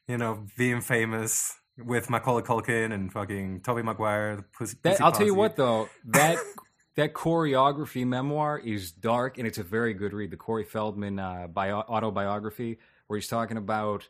You 0.09 0.17
know, 0.19 0.47
being 0.57 0.81
famous 0.81 1.55
with 1.79 2.11
Macaulay 2.11 2.43
Culkin 2.43 2.93
and 2.93 3.13
fucking 3.13 3.61
Tobey 3.63 3.83
Maguire. 3.83 4.37
The 4.37 4.43
pussy, 4.43 4.77
That, 4.83 4.93
Pussy 4.93 5.03
I'll 5.05 5.13
tell 5.13 5.27
you 5.27 5.35
what, 5.35 5.57
though 5.57 5.89
that 6.07 6.39
that 6.97 7.13
Coreyography 7.15 8.07
memoir 8.07 8.59
is 8.59 8.91
dark 8.91 9.39
and 9.39 9.47
it's 9.47 9.59
a 9.59 9.63
very 9.63 9.95
good 9.95 10.13
read. 10.13 10.31
The 10.31 10.37
Corey 10.37 10.65
Feldman 10.65 11.19
uh, 11.19 11.47
bio, 11.47 11.81
autobiography, 11.81 12.79
where 13.07 13.19
he's 13.19 13.29
talking 13.29 13.57
about 13.57 14.09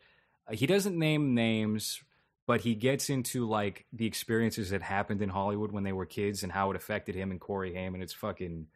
he 0.51 0.67
doesn't 0.67 0.99
name 0.99 1.35
names, 1.35 2.01
but 2.47 2.61
he 2.63 2.75
gets 2.75 3.11
into 3.11 3.49
like 3.49 3.85
the 3.93 4.07
experiences 4.07 4.71
that 4.71 4.83
happened 4.83 5.23
in 5.23 5.29
Hollywood 5.29 5.73
when 5.73 5.85
they 5.85 5.93
were 5.93 6.07
kids 6.07 6.43
and 6.43 6.51
how 6.53 6.71
it 6.71 6.77
affected 6.77 7.15
him 7.15 7.31
and 7.31 7.41
Corey 7.41 7.75
Haim, 7.75 7.95
and 7.95 8.03
it's 8.03 8.13
fucking 8.13 8.67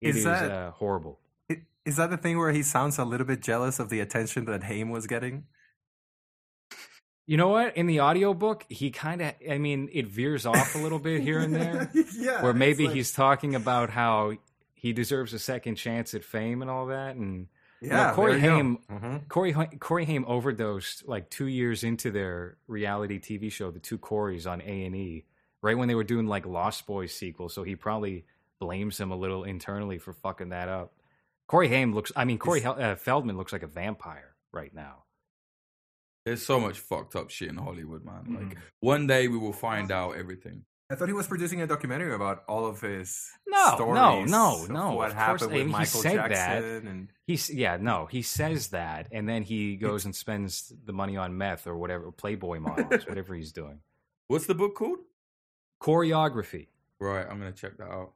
it 0.00 0.08
Is 0.10 0.16
is, 0.16 0.24
that- 0.24 0.50
uh, 0.50 0.70
horrible. 0.72 1.18
Is 1.86 1.96
that 1.96 2.08
the 2.08 2.16
thing 2.16 2.38
where 2.38 2.50
he 2.50 2.62
sounds 2.62 2.98
a 2.98 3.04
little 3.04 3.26
bit 3.26 3.42
jealous 3.42 3.78
of 3.78 3.90
the 3.90 4.00
attention 4.00 4.46
that 4.46 4.62
Haim 4.64 4.88
was 4.90 5.06
getting? 5.06 5.44
You 7.26 7.36
know 7.38 7.48
what? 7.48 7.76
In 7.76 7.86
the 7.86 8.00
audiobook, 8.00 8.64
he 8.68 8.90
kind 8.90 9.22
of, 9.22 9.32
I 9.50 9.56
mean, 9.58 9.88
it 9.92 10.06
veers 10.06 10.44
off 10.44 10.74
a 10.74 10.78
little 10.78 10.98
bit 10.98 11.22
here 11.22 11.38
and 11.40 11.54
there. 11.54 11.90
yeah, 12.18 12.42
where 12.42 12.52
maybe 12.54 12.86
like- 12.86 12.94
he's 12.94 13.12
talking 13.12 13.54
about 13.54 13.90
how 13.90 14.32
he 14.74 14.92
deserves 14.92 15.32
a 15.32 15.38
second 15.38 15.76
chance 15.76 16.12
at 16.14 16.24
fame 16.24 16.60
and 16.62 16.70
all 16.70 16.86
that. 16.86 17.16
And 17.16 17.48
Yeah, 17.86 18.14
Corey 18.14 18.34
you 18.34 18.40
go. 18.40 18.54
Haim, 18.56 18.78
Mhm. 18.90 19.28
Corey 19.28 19.52
Corey 19.78 20.04
Haim 20.04 20.24
overdosed 20.26 21.06
like 21.06 21.30
two 21.30 21.46
years 21.46 21.84
into 21.84 22.10
their 22.10 22.56
reality 22.66 23.18
TV 23.18 23.50
show, 23.50 23.70
The 23.70 23.80
Two 23.80 23.98
Coreys 23.98 24.46
on 24.46 24.60
A 24.62 24.84
and 24.84 24.94
E, 24.96 25.24
right 25.62 25.76
when 25.76 25.88
they 25.88 25.94
were 25.94 26.04
doing 26.04 26.26
like 26.26 26.46
Lost 26.46 26.86
Boys 26.86 27.12
sequel. 27.14 27.48
So 27.48 27.62
he 27.62 27.76
probably 27.76 28.24
blames 28.60 28.98
him 28.98 29.10
a 29.10 29.16
little 29.16 29.44
internally 29.44 29.98
for 29.98 30.12
fucking 30.12 30.50
that 30.50 30.68
up. 30.68 30.94
Corey 31.46 31.68
Haim 31.68 31.92
looks, 31.92 32.10
I 32.16 32.24
mean, 32.24 32.38
Corey 32.38 32.60
Hel- 32.60 32.80
uh, 32.80 32.96
Feldman 32.96 33.36
looks 33.36 33.52
like 33.52 33.62
a 33.62 33.66
vampire 33.66 34.34
right 34.52 34.72
now. 34.74 35.04
There's 36.24 36.44
so 36.44 36.58
much 36.58 36.78
fucked 36.78 37.16
up 37.16 37.28
shit 37.30 37.50
in 37.50 37.56
Hollywood, 37.58 38.02
man. 38.04 38.22
Mm-hmm. 38.22 38.34
Like 38.36 38.56
one 38.80 39.06
day 39.06 39.28
we 39.28 39.36
will 39.36 39.52
find 39.52 39.92
out 39.92 40.16
everything. 40.16 40.64
I 40.90 40.96
thought 40.96 41.08
he 41.08 41.14
was 41.14 41.26
producing 41.26 41.62
a 41.62 41.66
documentary 41.66 42.14
about 42.14 42.44
all 42.46 42.66
of 42.66 42.80
his 42.80 43.30
No, 43.46 43.72
stories 43.74 43.94
no, 43.94 44.24
no, 44.24 44.66
no. 44.66 44.92
What 44.94 45.12
happened 45.14 45.38
course, 45.40 45.52
with 45.52 45.66
Michael 45.68 46.02
Jackson 46.02 46.28
that. 46.30 46.62
and 46.90 47.08
He's 47.26 47.48
yeah, 47.48 47.78
no, 47.80 48.04
he 48.06 48.20
says 48.22 48.68
that, 48.68 49.08
and 49.10 49.26
then 49.28 49.42
he 49.44 49.76
goes 49.76 50.04
and 50.04 50.14
spends 50.14 50.72
the 50.84 50.92
money 50.92 51.16
on 51.16 51.38
meth 51.38 51.66
or 51.66 51.76
whatever, 51.76 52.12
Playboy 52.12 52.60
models, 52.60 53.06
whatever 53.08 53.34
he's 53.34 53.50
doing. 53.52 53.80
What's 54.28 54.46
the 54.46 54.54
book 54.54 54.74
called? 54.74 54.98
Coreyography. 55.80 56.68
Right, 57.00 57.26
I'm 57.28 57.38
gonna 57.38 57.52
check 57.52 57.76
that 57.78 57.88
out. 57.90 58.12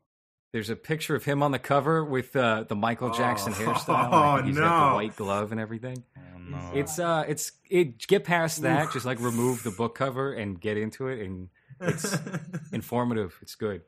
There's 0.52 0.70
a 0.70 0.76
picture 0.76 1.14
of 1.14 1.24
him 1.24 1.42
on 1.42 1.52
the 1.52 1.58
cover 1.58 2.02
with 2.04 2.34
uh, 2.34 2.64
the 2.68 2.74
Michael 2.76 3.10
Jackson 3.10 3.52
Oh. 3.54 3.56
hairstyle. 3.60 4.08
Oh, 4.40 4.42
he's 4.42 4.56
got 4.56 4.80
no. 4.84 4.88
the 4.90 4.94
white 4.94 5.16
glove 5.16 5.52
and 5.52 5.60
everything. 5.60 6.04
Oh, 6.16 6.38
no. 6.38 6.70
It's 6.74 6.98
uh, 6.98 7.24
it's 7.28 7.52
it. 7.68 8.06
Get 8.06 8.24
past 8.24 8.62
that. 8.62 8.92
Just 8.92 9.04
like 9.04 9.20
remove 9.20 9.62
the 9.62 9.70
book 9.70 9.94
cover 9.94 10.32
and 10.32 10.58
get 10.60 10.78
into 10.78 11.08
it, 11.08 11.20
and 11.26 11.48
it's 11.80 12.16
informative. 12.72 13.38
It's 13.42 13.54
good. 13.54 13.82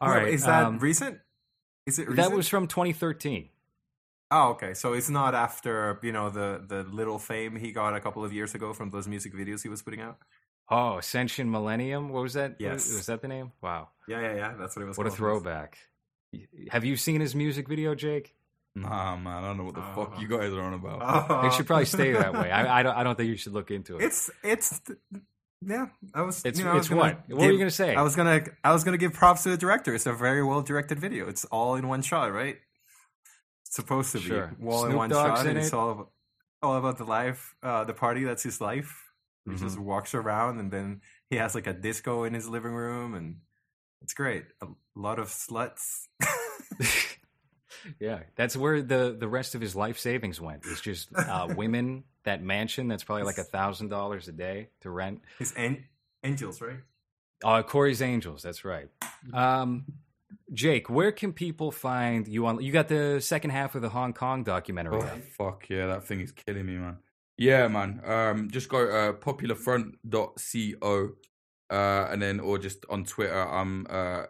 All 0.00 0.08
Wait, 0.10 0.16
right, 0.16 0.28
is 0.34 0.44
that 0.44 0.64
um, 0.64 0.78
recent? 0.78 1.18
Is 1.86 1.98
it 1.98 2.08
recent? 2.08 2.16
that 2.16 2.32
was 2.36 2.48
from 2.48 2.66
2013. 2.66 3.48
Oh, 4.30 4.50
okay. 4.50 4.74
So 4.74 4.94
it's 4.94 5.08
not 5.10 5.34
after 5.34 5.98
you 6.02 6.12
know 6.12 6.30
the 6.30 6.62
the 6.66 6.82
little 6.84 7.18
fame 7.18 7.56
he 7.56 7.72
got 7.72 7.94
a 7.94 8.00
couple 8.00 8.24
of 8.24 8.32
years 8.32 8.54
ago 8.54 8.72
from 8.72 8.90
those 8.90 9.06
music 9.06 9.34
videos 9.34 9.62
he 9.62 9.68
was 9.68 9.82
putting 9.82 10.00
out. 10.00 10.18
Oh, 10.70 10.96
Ascension 10.98 11.50
Millennium. 11.50 12.08
What 12.08 12.22
was 12.22 12.32
that? 12.34 12.56
Yes. 12.58 12.90
was 12.92 13.06
that 13.06 13.20
the 13.20 13.28
name? 13.28 13.52
Wow, 13.62 13.88
Yeah, 14.08 14.20
yeah, 14.22 14.34
yeah. 14.34 14.54
That's 14.58 14.74
what 14.74 14.82
it 14.82 14.86
was. 14.88 14.96
what 14.96 15.06
a 15.06 15.10
called. 15.10 15.18
throwback. 15.18 15.76
Have 16.70 16.84
you 16.86 16.96
seen 16.96 17.20
his 17.20 17.34
music 17.34 17.68
video, 17.68 17.94
Jake? 17.94 18.34
Nah, 18.74 19.14
man, 19.16 19.44
I 19.44 19.46
don't 19.46 19.58
know 19.58 19.64
what 19.64 19.74
the 19.74 19.82
fuck 19.82 20.14
Oh. 20.16 20.20
you 20.20 20.26
guys 20.26 20.52
are 20.52 20.62
on 20.62 20.72
about. 20.74 21.28
Oh. 21.30 21.46
It 21.46 21.52
should 21.52 21.66
probably 21.66 21.84
stay 21.84 22.12
that 22.12 22.32
way. 22.40 22.50
I, 22.50 22.80
I 22.80 22.82
don't. 22.82 22.96
I 22.96 23.04
don't 23.04 23.14
think 23.16 23.28
you 23.28 23.36
should 23.36 23.52
look 23.52 23.70
into 23.70 23.98
it. 23.98 24.04
It's 24.04 24.30
it's 24.42 24.80
yeah. 25.66 25.86
I 26.14 26.22
was. 26.22 26.44
It's- 26.44 26.58
you 26.58 26.64
know, 26.64 26.72
I 26.72 26.74
was 26.74 26.86
it's 26.86 26.88
gonna 26.88 27.00
what? 27.00 27.28
What 27.28 27.40
were 27.46 27.52
you 27.52 27.58
gonna 27.58 27.70
say? 27.70 27.94
I 27.94 28.02
was 28.02 28.16
gonna 28.16 28.42
I 28.62 28.72
was 28.72 28.84
gonna 28.84 28.98
give 28.98 29.12
props 29.12 29.42
to 29.44 29.50
the 29.50 29.56
director. 29.56 29.94
It's 29.94 30.06
a 30.06 30.12
very 30.12 30.42
well 30.42 30.62
directed 30.62 30.98
video. 30.98 31.28
It's 31.28 31.44
all 31.46 31.74
in 31.76 31.88
one 31.88 32.02
shot, 32.02 32.32
right? 32.32 32.56
It's 33.66 33.76
supposed 33.76 34.12
to 34.12 34.18
be 34.18 34.24
Sure. 34.24 34.54
all 34.64 34.86
in 34.86 34.96
one 34.96 35.10
Dogg's 35.10 35.40
shot. 35.40 35.46
in 35.46 35.50
and 35.56 35.58
it's 35.58 35.72
all 35.72 35.90
about, 35.90 36.10
all 36.62 36.76
about 36.76 36.98
the 36.98 37.04
life, 37.04 37.54
uh, 37.62 37.84
the 37.84 37.94
party 37.94 38.24
that's 38.24 38.42
his 38.42 38.60
life. 38.60 39.02
He 39.44 39.50
Mm-hmm. 39.50 39.64
just 39.64 39.78
walks 39.78 40.14
around, 40.14 40.58
and 40.58 40.70
then 40.70 41.02
he 41.28 41.36
has 41.36 41.54
like 41.54 41.66
a 41.66 41.74
disco 41.74 42.24
in 42.24 42.32
his 42.34 42.48
living 42.48 42.72
room, 42.72 43.14
and 43.14 43.36
it's 44.00 44.14
great. 44.14 44.44
A 44.62 44.66
lot 44.94 45.18
of 45.18 45.28
sluts. 45.28 46.06
yeah, 47.98 48.20
that's 48.36 48.56
where 48.56 48.82
the 48.82 49.16
the 49.18 49.28
rest 49.28 49.54
of 49.54 49.60
his 49.60 49.74
life 49.76 49.98
savings 49.98 50.40
went. 50.40 50.64
It's 50.66 50.80
just 50.80 51.08
uh, 51.16 51.48
women. 51.56 52.04
That 52.24 52.42
mansion 52.42 52.88
that's 52.88 53.04
probably 53.04 53.24
like 53.24 53.36
a 53.38 53.44
thousand 53.44 53.88
dollars 53.88 54.28
a 54.28 54.32
day 54.32 54.68
to 54.80 54.90
rent. 54.90 55.20
his 55.38 55.52
an- 55.52 55.84
angels, 56.22 56.60
right? 56.62 56.78
Uh, 57.44 57.62
Corey's 57.62 58.00
Angels. 58.00 58.42
That's 58.42 58.64
right. 58.64 58.88
Um, 59.34 59.84
Jake, 60.52 60.88
where 60.88 61.12
can 61.12 61.34
people 61.34 61.70
find 61.70 62.26
you 62.26 62.46
on? 62.46 62.62
You 62.62 62.72
got 62.72 62.88
the 62.88 63.20
second 63.20 63.50
half 63.50 63.74
of 63.74 63.82
the 63.82 63.90
Hong 63.90 64.14
Kong 64.14 64.42
documentary. 64.44 65.02
Oh 65.02 65.20
fuck 65.36 65.68
yeah, 65.68 65.86
that 65.88 66.04
thing 66.04 66.20
is 66.20 66.32
killing 66.32 66.64
me, 66.64 66.76
man. 66.76 66.96
Yeah, 67.36 67.68
man. 67.68 68.00
Um, 68.04 68.50
just 68.50 68.68
go 68.68 68.78
uh, 68.88 69.12
popularfront.co, 69.12 71.10
uh, 71.70 72.08
and 72.10 72.20
then 72.20 72.40
or 72.40 72.58
just 72.58 72.84
on 72.90 73.04
Twitter. 73.04 73.40
I'm 73.40 73.86
uh, 73.88 74.24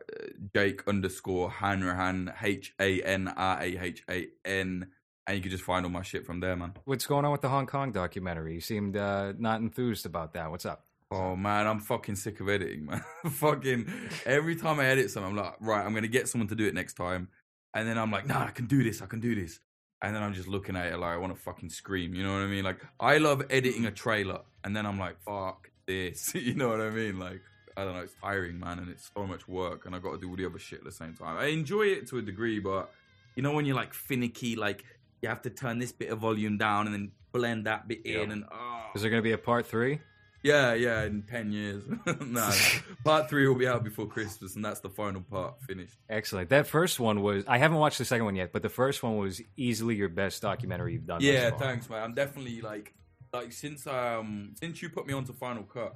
Jake 0.55 0.86
underscore 0.86 1.51
Hanrahan 1.51 2.32
H 2.43 2.74
A 2.81 3.02
N 3.02 3.28
R 3.28 3.61
A 3.61 3.78
H 3.78 4.05
A 4.09 4.28
N, 4.44 4.89
and 5.27 5.36
you 5.36 5.43
can 5.43 5.51
just 5.51 5.65
find 5.65 5.85
all 5.85 5.90
my 5.90 6.02
shit 6.02 6.24
from 6.24 6.40
there, 6.40 6.56
man. 6.56 6.74
What's 6.85 7.06
going 7.06 7.24
on 7.24 7.32
with 7.32 7.40
the 7.40 7.48
Hong 7.48 7.66
Kong 7.66 7.93
documentary? 7.93 8.55
You 8.55 8.61
seemed 8.61 8.97
uh, 8.97 9.32
not 9.39 9.61
enthused 9.61 10.06
about 10.06 10.35
that. 10.35 10.51
What's 10.51 10.66
up? 10.66 10.85
Oh 11.11 11.36
man, 11.36 11.66
I'm 11.66 11.81
fucking 11.81 12.16
sick 12.16 12.40
of 12.40 12.48
editing, 12.48 12.86
man. 12.86 13.05
fucking 13.31 13.86
every 14.27 14.56
time 14.56 14.81
I 14.81 14.86
edit 14.86 15.11
something, 15.11 15.31
I'm 15.31 15.36
like, 15.36 15.55
right, 15.61 15.85
I'm 15.85 15.94
gonna 15.94 16.09
get 16.09 16.28
someone 16.28 16.48
to 16.48 16.55
do 16.55 16.66
it 16.66 16.74
next 16.74 16.94
time, 16.94 17.28
and 17.74 17.89
then 17.89 17.98
I'm 17.98 18.11
like, 18.11 18.27
nah, 18.27 18.44
I 18.47 18.51
can 18.51 18.66
do 18.66 18.82
this, 18.82 19.02
I 19.02 19.06
can 19.06 19.20
do 19.20 19.35
this, 19.35 19.61
and 20.02 20.15
then 20.15 20.23
I'm 20.23 20.35
just 20.35 20.48
looking 20.48 20.77
at 20.77 20.93
it 20.93 20.98
like 20.98 21.12
I 21.12 21.16
want 21.16 21.35
to 21.35 21.40
fucking 21.40 21.70
scream. 21.70 22.15
You 22.15 22.23
know 22.23 22.32
what 22.32 22.43
I 22.43 22.47
mean? 22.47 22.65
Like 22.65 22.81
I 23.01 23.19
love 23.19 23.43
editing 23.51 23.86
a 23.86 23.90
trailer, 23.90 24.40
and 24.62 24.74
then 24.74 24.86
I'm 24.86 24.98
like, 24.98 25.20
fuck 25.20 25.69
this. 25.86 26.35
you 26.35 26.55
know 26.55 26.69
what 26.69 26.81
I 26.81 26.90
mean? 26.90 27.19
Like 27.19 27.40
I 27.77 27.85
don't 27.85 27.94
know, 27.94 28.02
it's 28.02 28.15
tiring, 28.23 28.59
man, 28.61 28.78
and 28.78 28.89
it's 28.89 29.11
so 29.15 29.27
much 29.27 29.48
work, 29.48 29.86
and 29.86 29.94
I 29.94 29.98
got 29.98 30.12
to 30.12 30.19
do 30.19 30.31
all 30.31 30.36
the 30.36 30.47
other 30.47 30.59
shit 30.59 30.81
at 30.81 30.85
the 30.85 30.93
same 30.93 31.15
time. 31.15 31.36
I 31.36 31.47
enjoy 31.47 31.82
it 31.86 32.09
to 32.09 32.19
a 32.19 32.23
degree, 32.23 32.61
but 32.61 32.90
you 33.35 33.43
know 33.43 33.52
when 33.52 33.66
you're 33.66 33.77
like 33.77 33.94
finicky, 33.94 34.56
like 34.56 34.85
you 35.23 35.28
have 35.28 35.43
to 35.43 35.51
turn 35.51 35.78
this 35.78 35.93
bit 35.93 36.11
of 36.11 36.20
volume 36.20 36.59
down 36.59 36.86
and 36.86 36.94
then 36.94 37.12
blend 37.32 37.66
that 37.66 37.89
bit 37.89 38.06
in, 38.06 38.31
and 38.31 38.44
oh, 38.52 38.82
Is 38.94 39.02
there 39.02 39.11
going 39.11 39.23
to 39.23 39.27
be 39.27 39.32
a 39.32 39.39
part 39.39 39.66
three? 39.66 40.01
yeah, 40.44 40.74
yeah, 40.74 41.05
in 41.05 41.23
10 41.23 41.52
years. 41.52 41.82
no, 42.20 42.51
part 43.05 43.31
three 43.31 43.48
will 43.48 43.55
be 43.55 43.66
out 43.66 43.82
before 43.82 44.06
Christmas, 44.06 44.55
and 44.55 44.65
that's 44.65 44.81
the 44.81 44.90
final 44.90 45.23
part 45.23 45.61
finished. 45.62 45.97
Excellent. 46.09 46.51
That 46.51 46.66
first 46.66 47.01
one 47.01 47.23
was. 47.23 47.44
I 47.48 47.56
haven't 47.56 47.78
watched 47.78 47.97
the 47.97 48.05
second 48.05 48.27
one 48.27 48.36
yet, 48.36 48.52
but 48.52 48.62
the 48.62 48.69
first 48.69 49.02
one 49.02 49.16
was 49.16 49.40
easily 49.56 49.97
your 49.97 50.11
best 50.11 50.43
documentary 50.43 50.93
you've 50.93 51.06
done. 51.06 51.23
Yeah, 51.23 51.51
thanks, 51.51 51.89
man. 51.89 52.02
I'm 52.02 52.15
definitely 52.15 52.61
like, 52.61 52.93
like 53.35 53.52
since 53.52 53.86
um 53.86 54.55
since 54.59 54.81
you 54.82 54.89
put 54.89 55.06
me 55.06 55.12
onto 55.12 55.32
Final 55.32 55.65
Cut, 55.65 55.94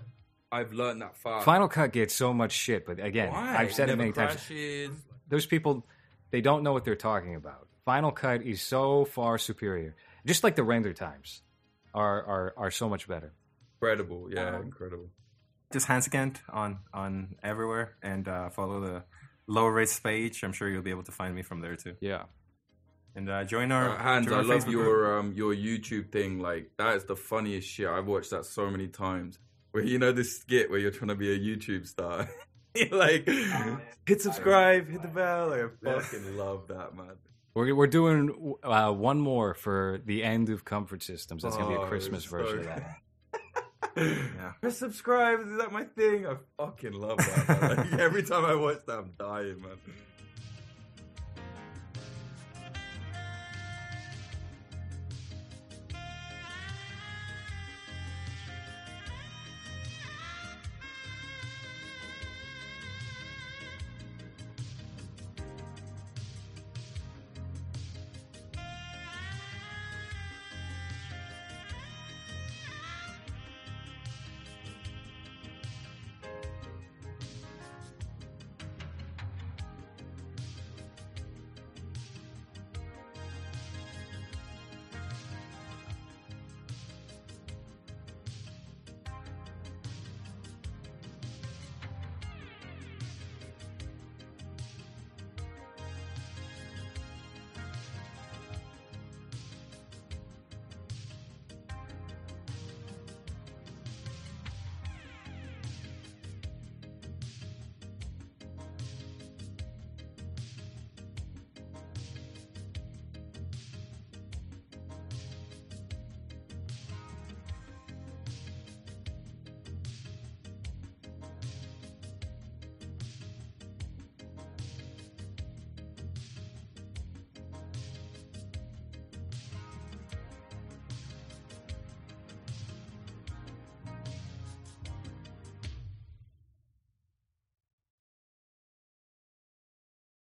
I've 0.50 0.72
learned 0.72 1.02
that 1.02 1.16
fast. 1.16 1.44
Final 1.44 1.68
Cut 1.68 1.92
gets 1.92 2.14
so 2.14 2.32
much 2.34 2.52
shit, 2.52 2.84
but 2.86 3.00
again, 3.00 3.32
Why? 3.32 3.56
I've 3.58 3.72
said 3.72 3.88
it 3.88 3.92
Never 3.92 4.02
many 4.02 4.12
times. 4.12 4.34
crashes. 4.34 4.90
Those 5.28 5.46
people, 5.46 5.86
they 6.30 6.40
don't 6.40 6.62
know 6.62 6.72
what 6.72 6.84
they're 6.84 6.96
talking 6.96 7.34
about. 7.34 7.68
Final 7.84 8.12
Cut 8.12 8.42
is 8.42 8.60
so 8.60 9.04
far 9.04 9.38
superior. 9.38 9.94
Just 10.26 10.44
like 10.44 10.56
the 10.56 10.62
render 10.64 10.92
times 10.92 11.42
are 11.94 12.22
are, 12.24 12.54
are 12.56 12.70
so 12.70 12.88
much 12.88 13.08
better. 13.08 13.32
Incredible, 13.80 14.28
yeah, 14.30 14.60
incredible. 14.60 15.08
Just 15.72 15.86
Hansikant 15.86 16.36
on 16.50 16.78
on 16.92 17.36
everywhere, 17.42 17.96
and 18.02 18.26
uh, 18.26 18.50
follow 18.50 18.80
the 18.80 19.04
low 19.46 19.66
risk 19.66 20.02
page. 20.02 20.42
I'm 20.42 20.52
sure 20.52 20.68
you'll 20.68 20.82
be 20.82 20.90
able 20.90 21.04
to 21.04 21.12
find 21.12 21.34
me 21.34 21.42
from 21.42 21.60
there 21.60 21.76
too. 21.76 21.94
Yeah. 22.00 22.24
And 23.18 23.28
uh, 23.28 23.42
join 23.42 23.72
our 23.72 23.90
Uh, 23.96 23.98
Hans, 24.00 24.26
join 24.26 24.38
I 24.38 24.42
love 24.42 24.64
Facebook 24.64 24.70
your 24.70 24.84
group. 24.84 25.18
um 25.24 25.32
your 25.32 25.52
YouTube 25.54 26.12
thing. 26.12 26.38
Like 26.38 26.70
that 26.78 26.94
is 26.96 27.04
the 27.04 27.16
funniest 27.16 27.68
shit. 27.68 27.88
I've 27.88 28.06
watched 28.06 28.30
that 28.30 28.44
so 28.46 28.70
many 28.70 28.86
times. 28.86 29.40
Where 29.72 29.82
you 29.82 29.98
know 29.98 30.12
this 30.12 30.38
skit 30.38 30.70
where 30.70 30.78
you're 30.78 30.92
trying 30.92 31.08
to 31.08 31.16
be 31.16 31.32
a 31.32 31.38
YouTube 31.38 31.86
star. 31.88 32.28
You're 32.76 32.90
like 32.96 33.26
hit 34.06 34.20
subscribe, 34.22 34.88
hit 34.88 35.02
the 35.02 35.08
bell. 35.08 35.48
Like, 35.48 35.64
I 35.84 36.00
fucking 36.00 36.36
love 36.36 36.68
that, 36.68 36.94
man. 36.94 37.16
We're, 37.54 37.74
we're 37.74 37.88
doing 37.88 38.54
uh, 38.62 38.92
one 38.92 39.18
more 39.18 39.54
for 39.54 40.00
the 40.04 40.22
end 40.22 40.48
of 40.50 40.64
Comfort 40.64 41.02
Systems. 41.02 41.42
That's 41.42 41.56
going 41.56 41.70
to 41.70 41.74
be 41.74 41.80
Oh, 41.80 41.86
a 41.86 41.88
Christmas 41.88 42.22
it's 42.22 42.30
version 42.30 42.62
so 42.64 42.70
of 42.70 42.76
that. 42.76 42.96
Yeah. 44.36 44.52
Press 44.60 44.78
subscribe. 44.78 45.40
Is 45.40 45.56
that 45.58 45.72
my 45.72 45.84
thing? 45.84 46.24
I 46.26 46.34
fucking 46.56 46.92
love 46.92 47.18
that. 47.18 47.76
Like, 47.78 47.92
every 47.94 48.22
time 48.22 48.44
I 48.44 48.54
watch 48.54 48.78
that, 48.86 48.98
I'm 48.98 49.12
dying, 49.18 49.60
man. 49.60 49.72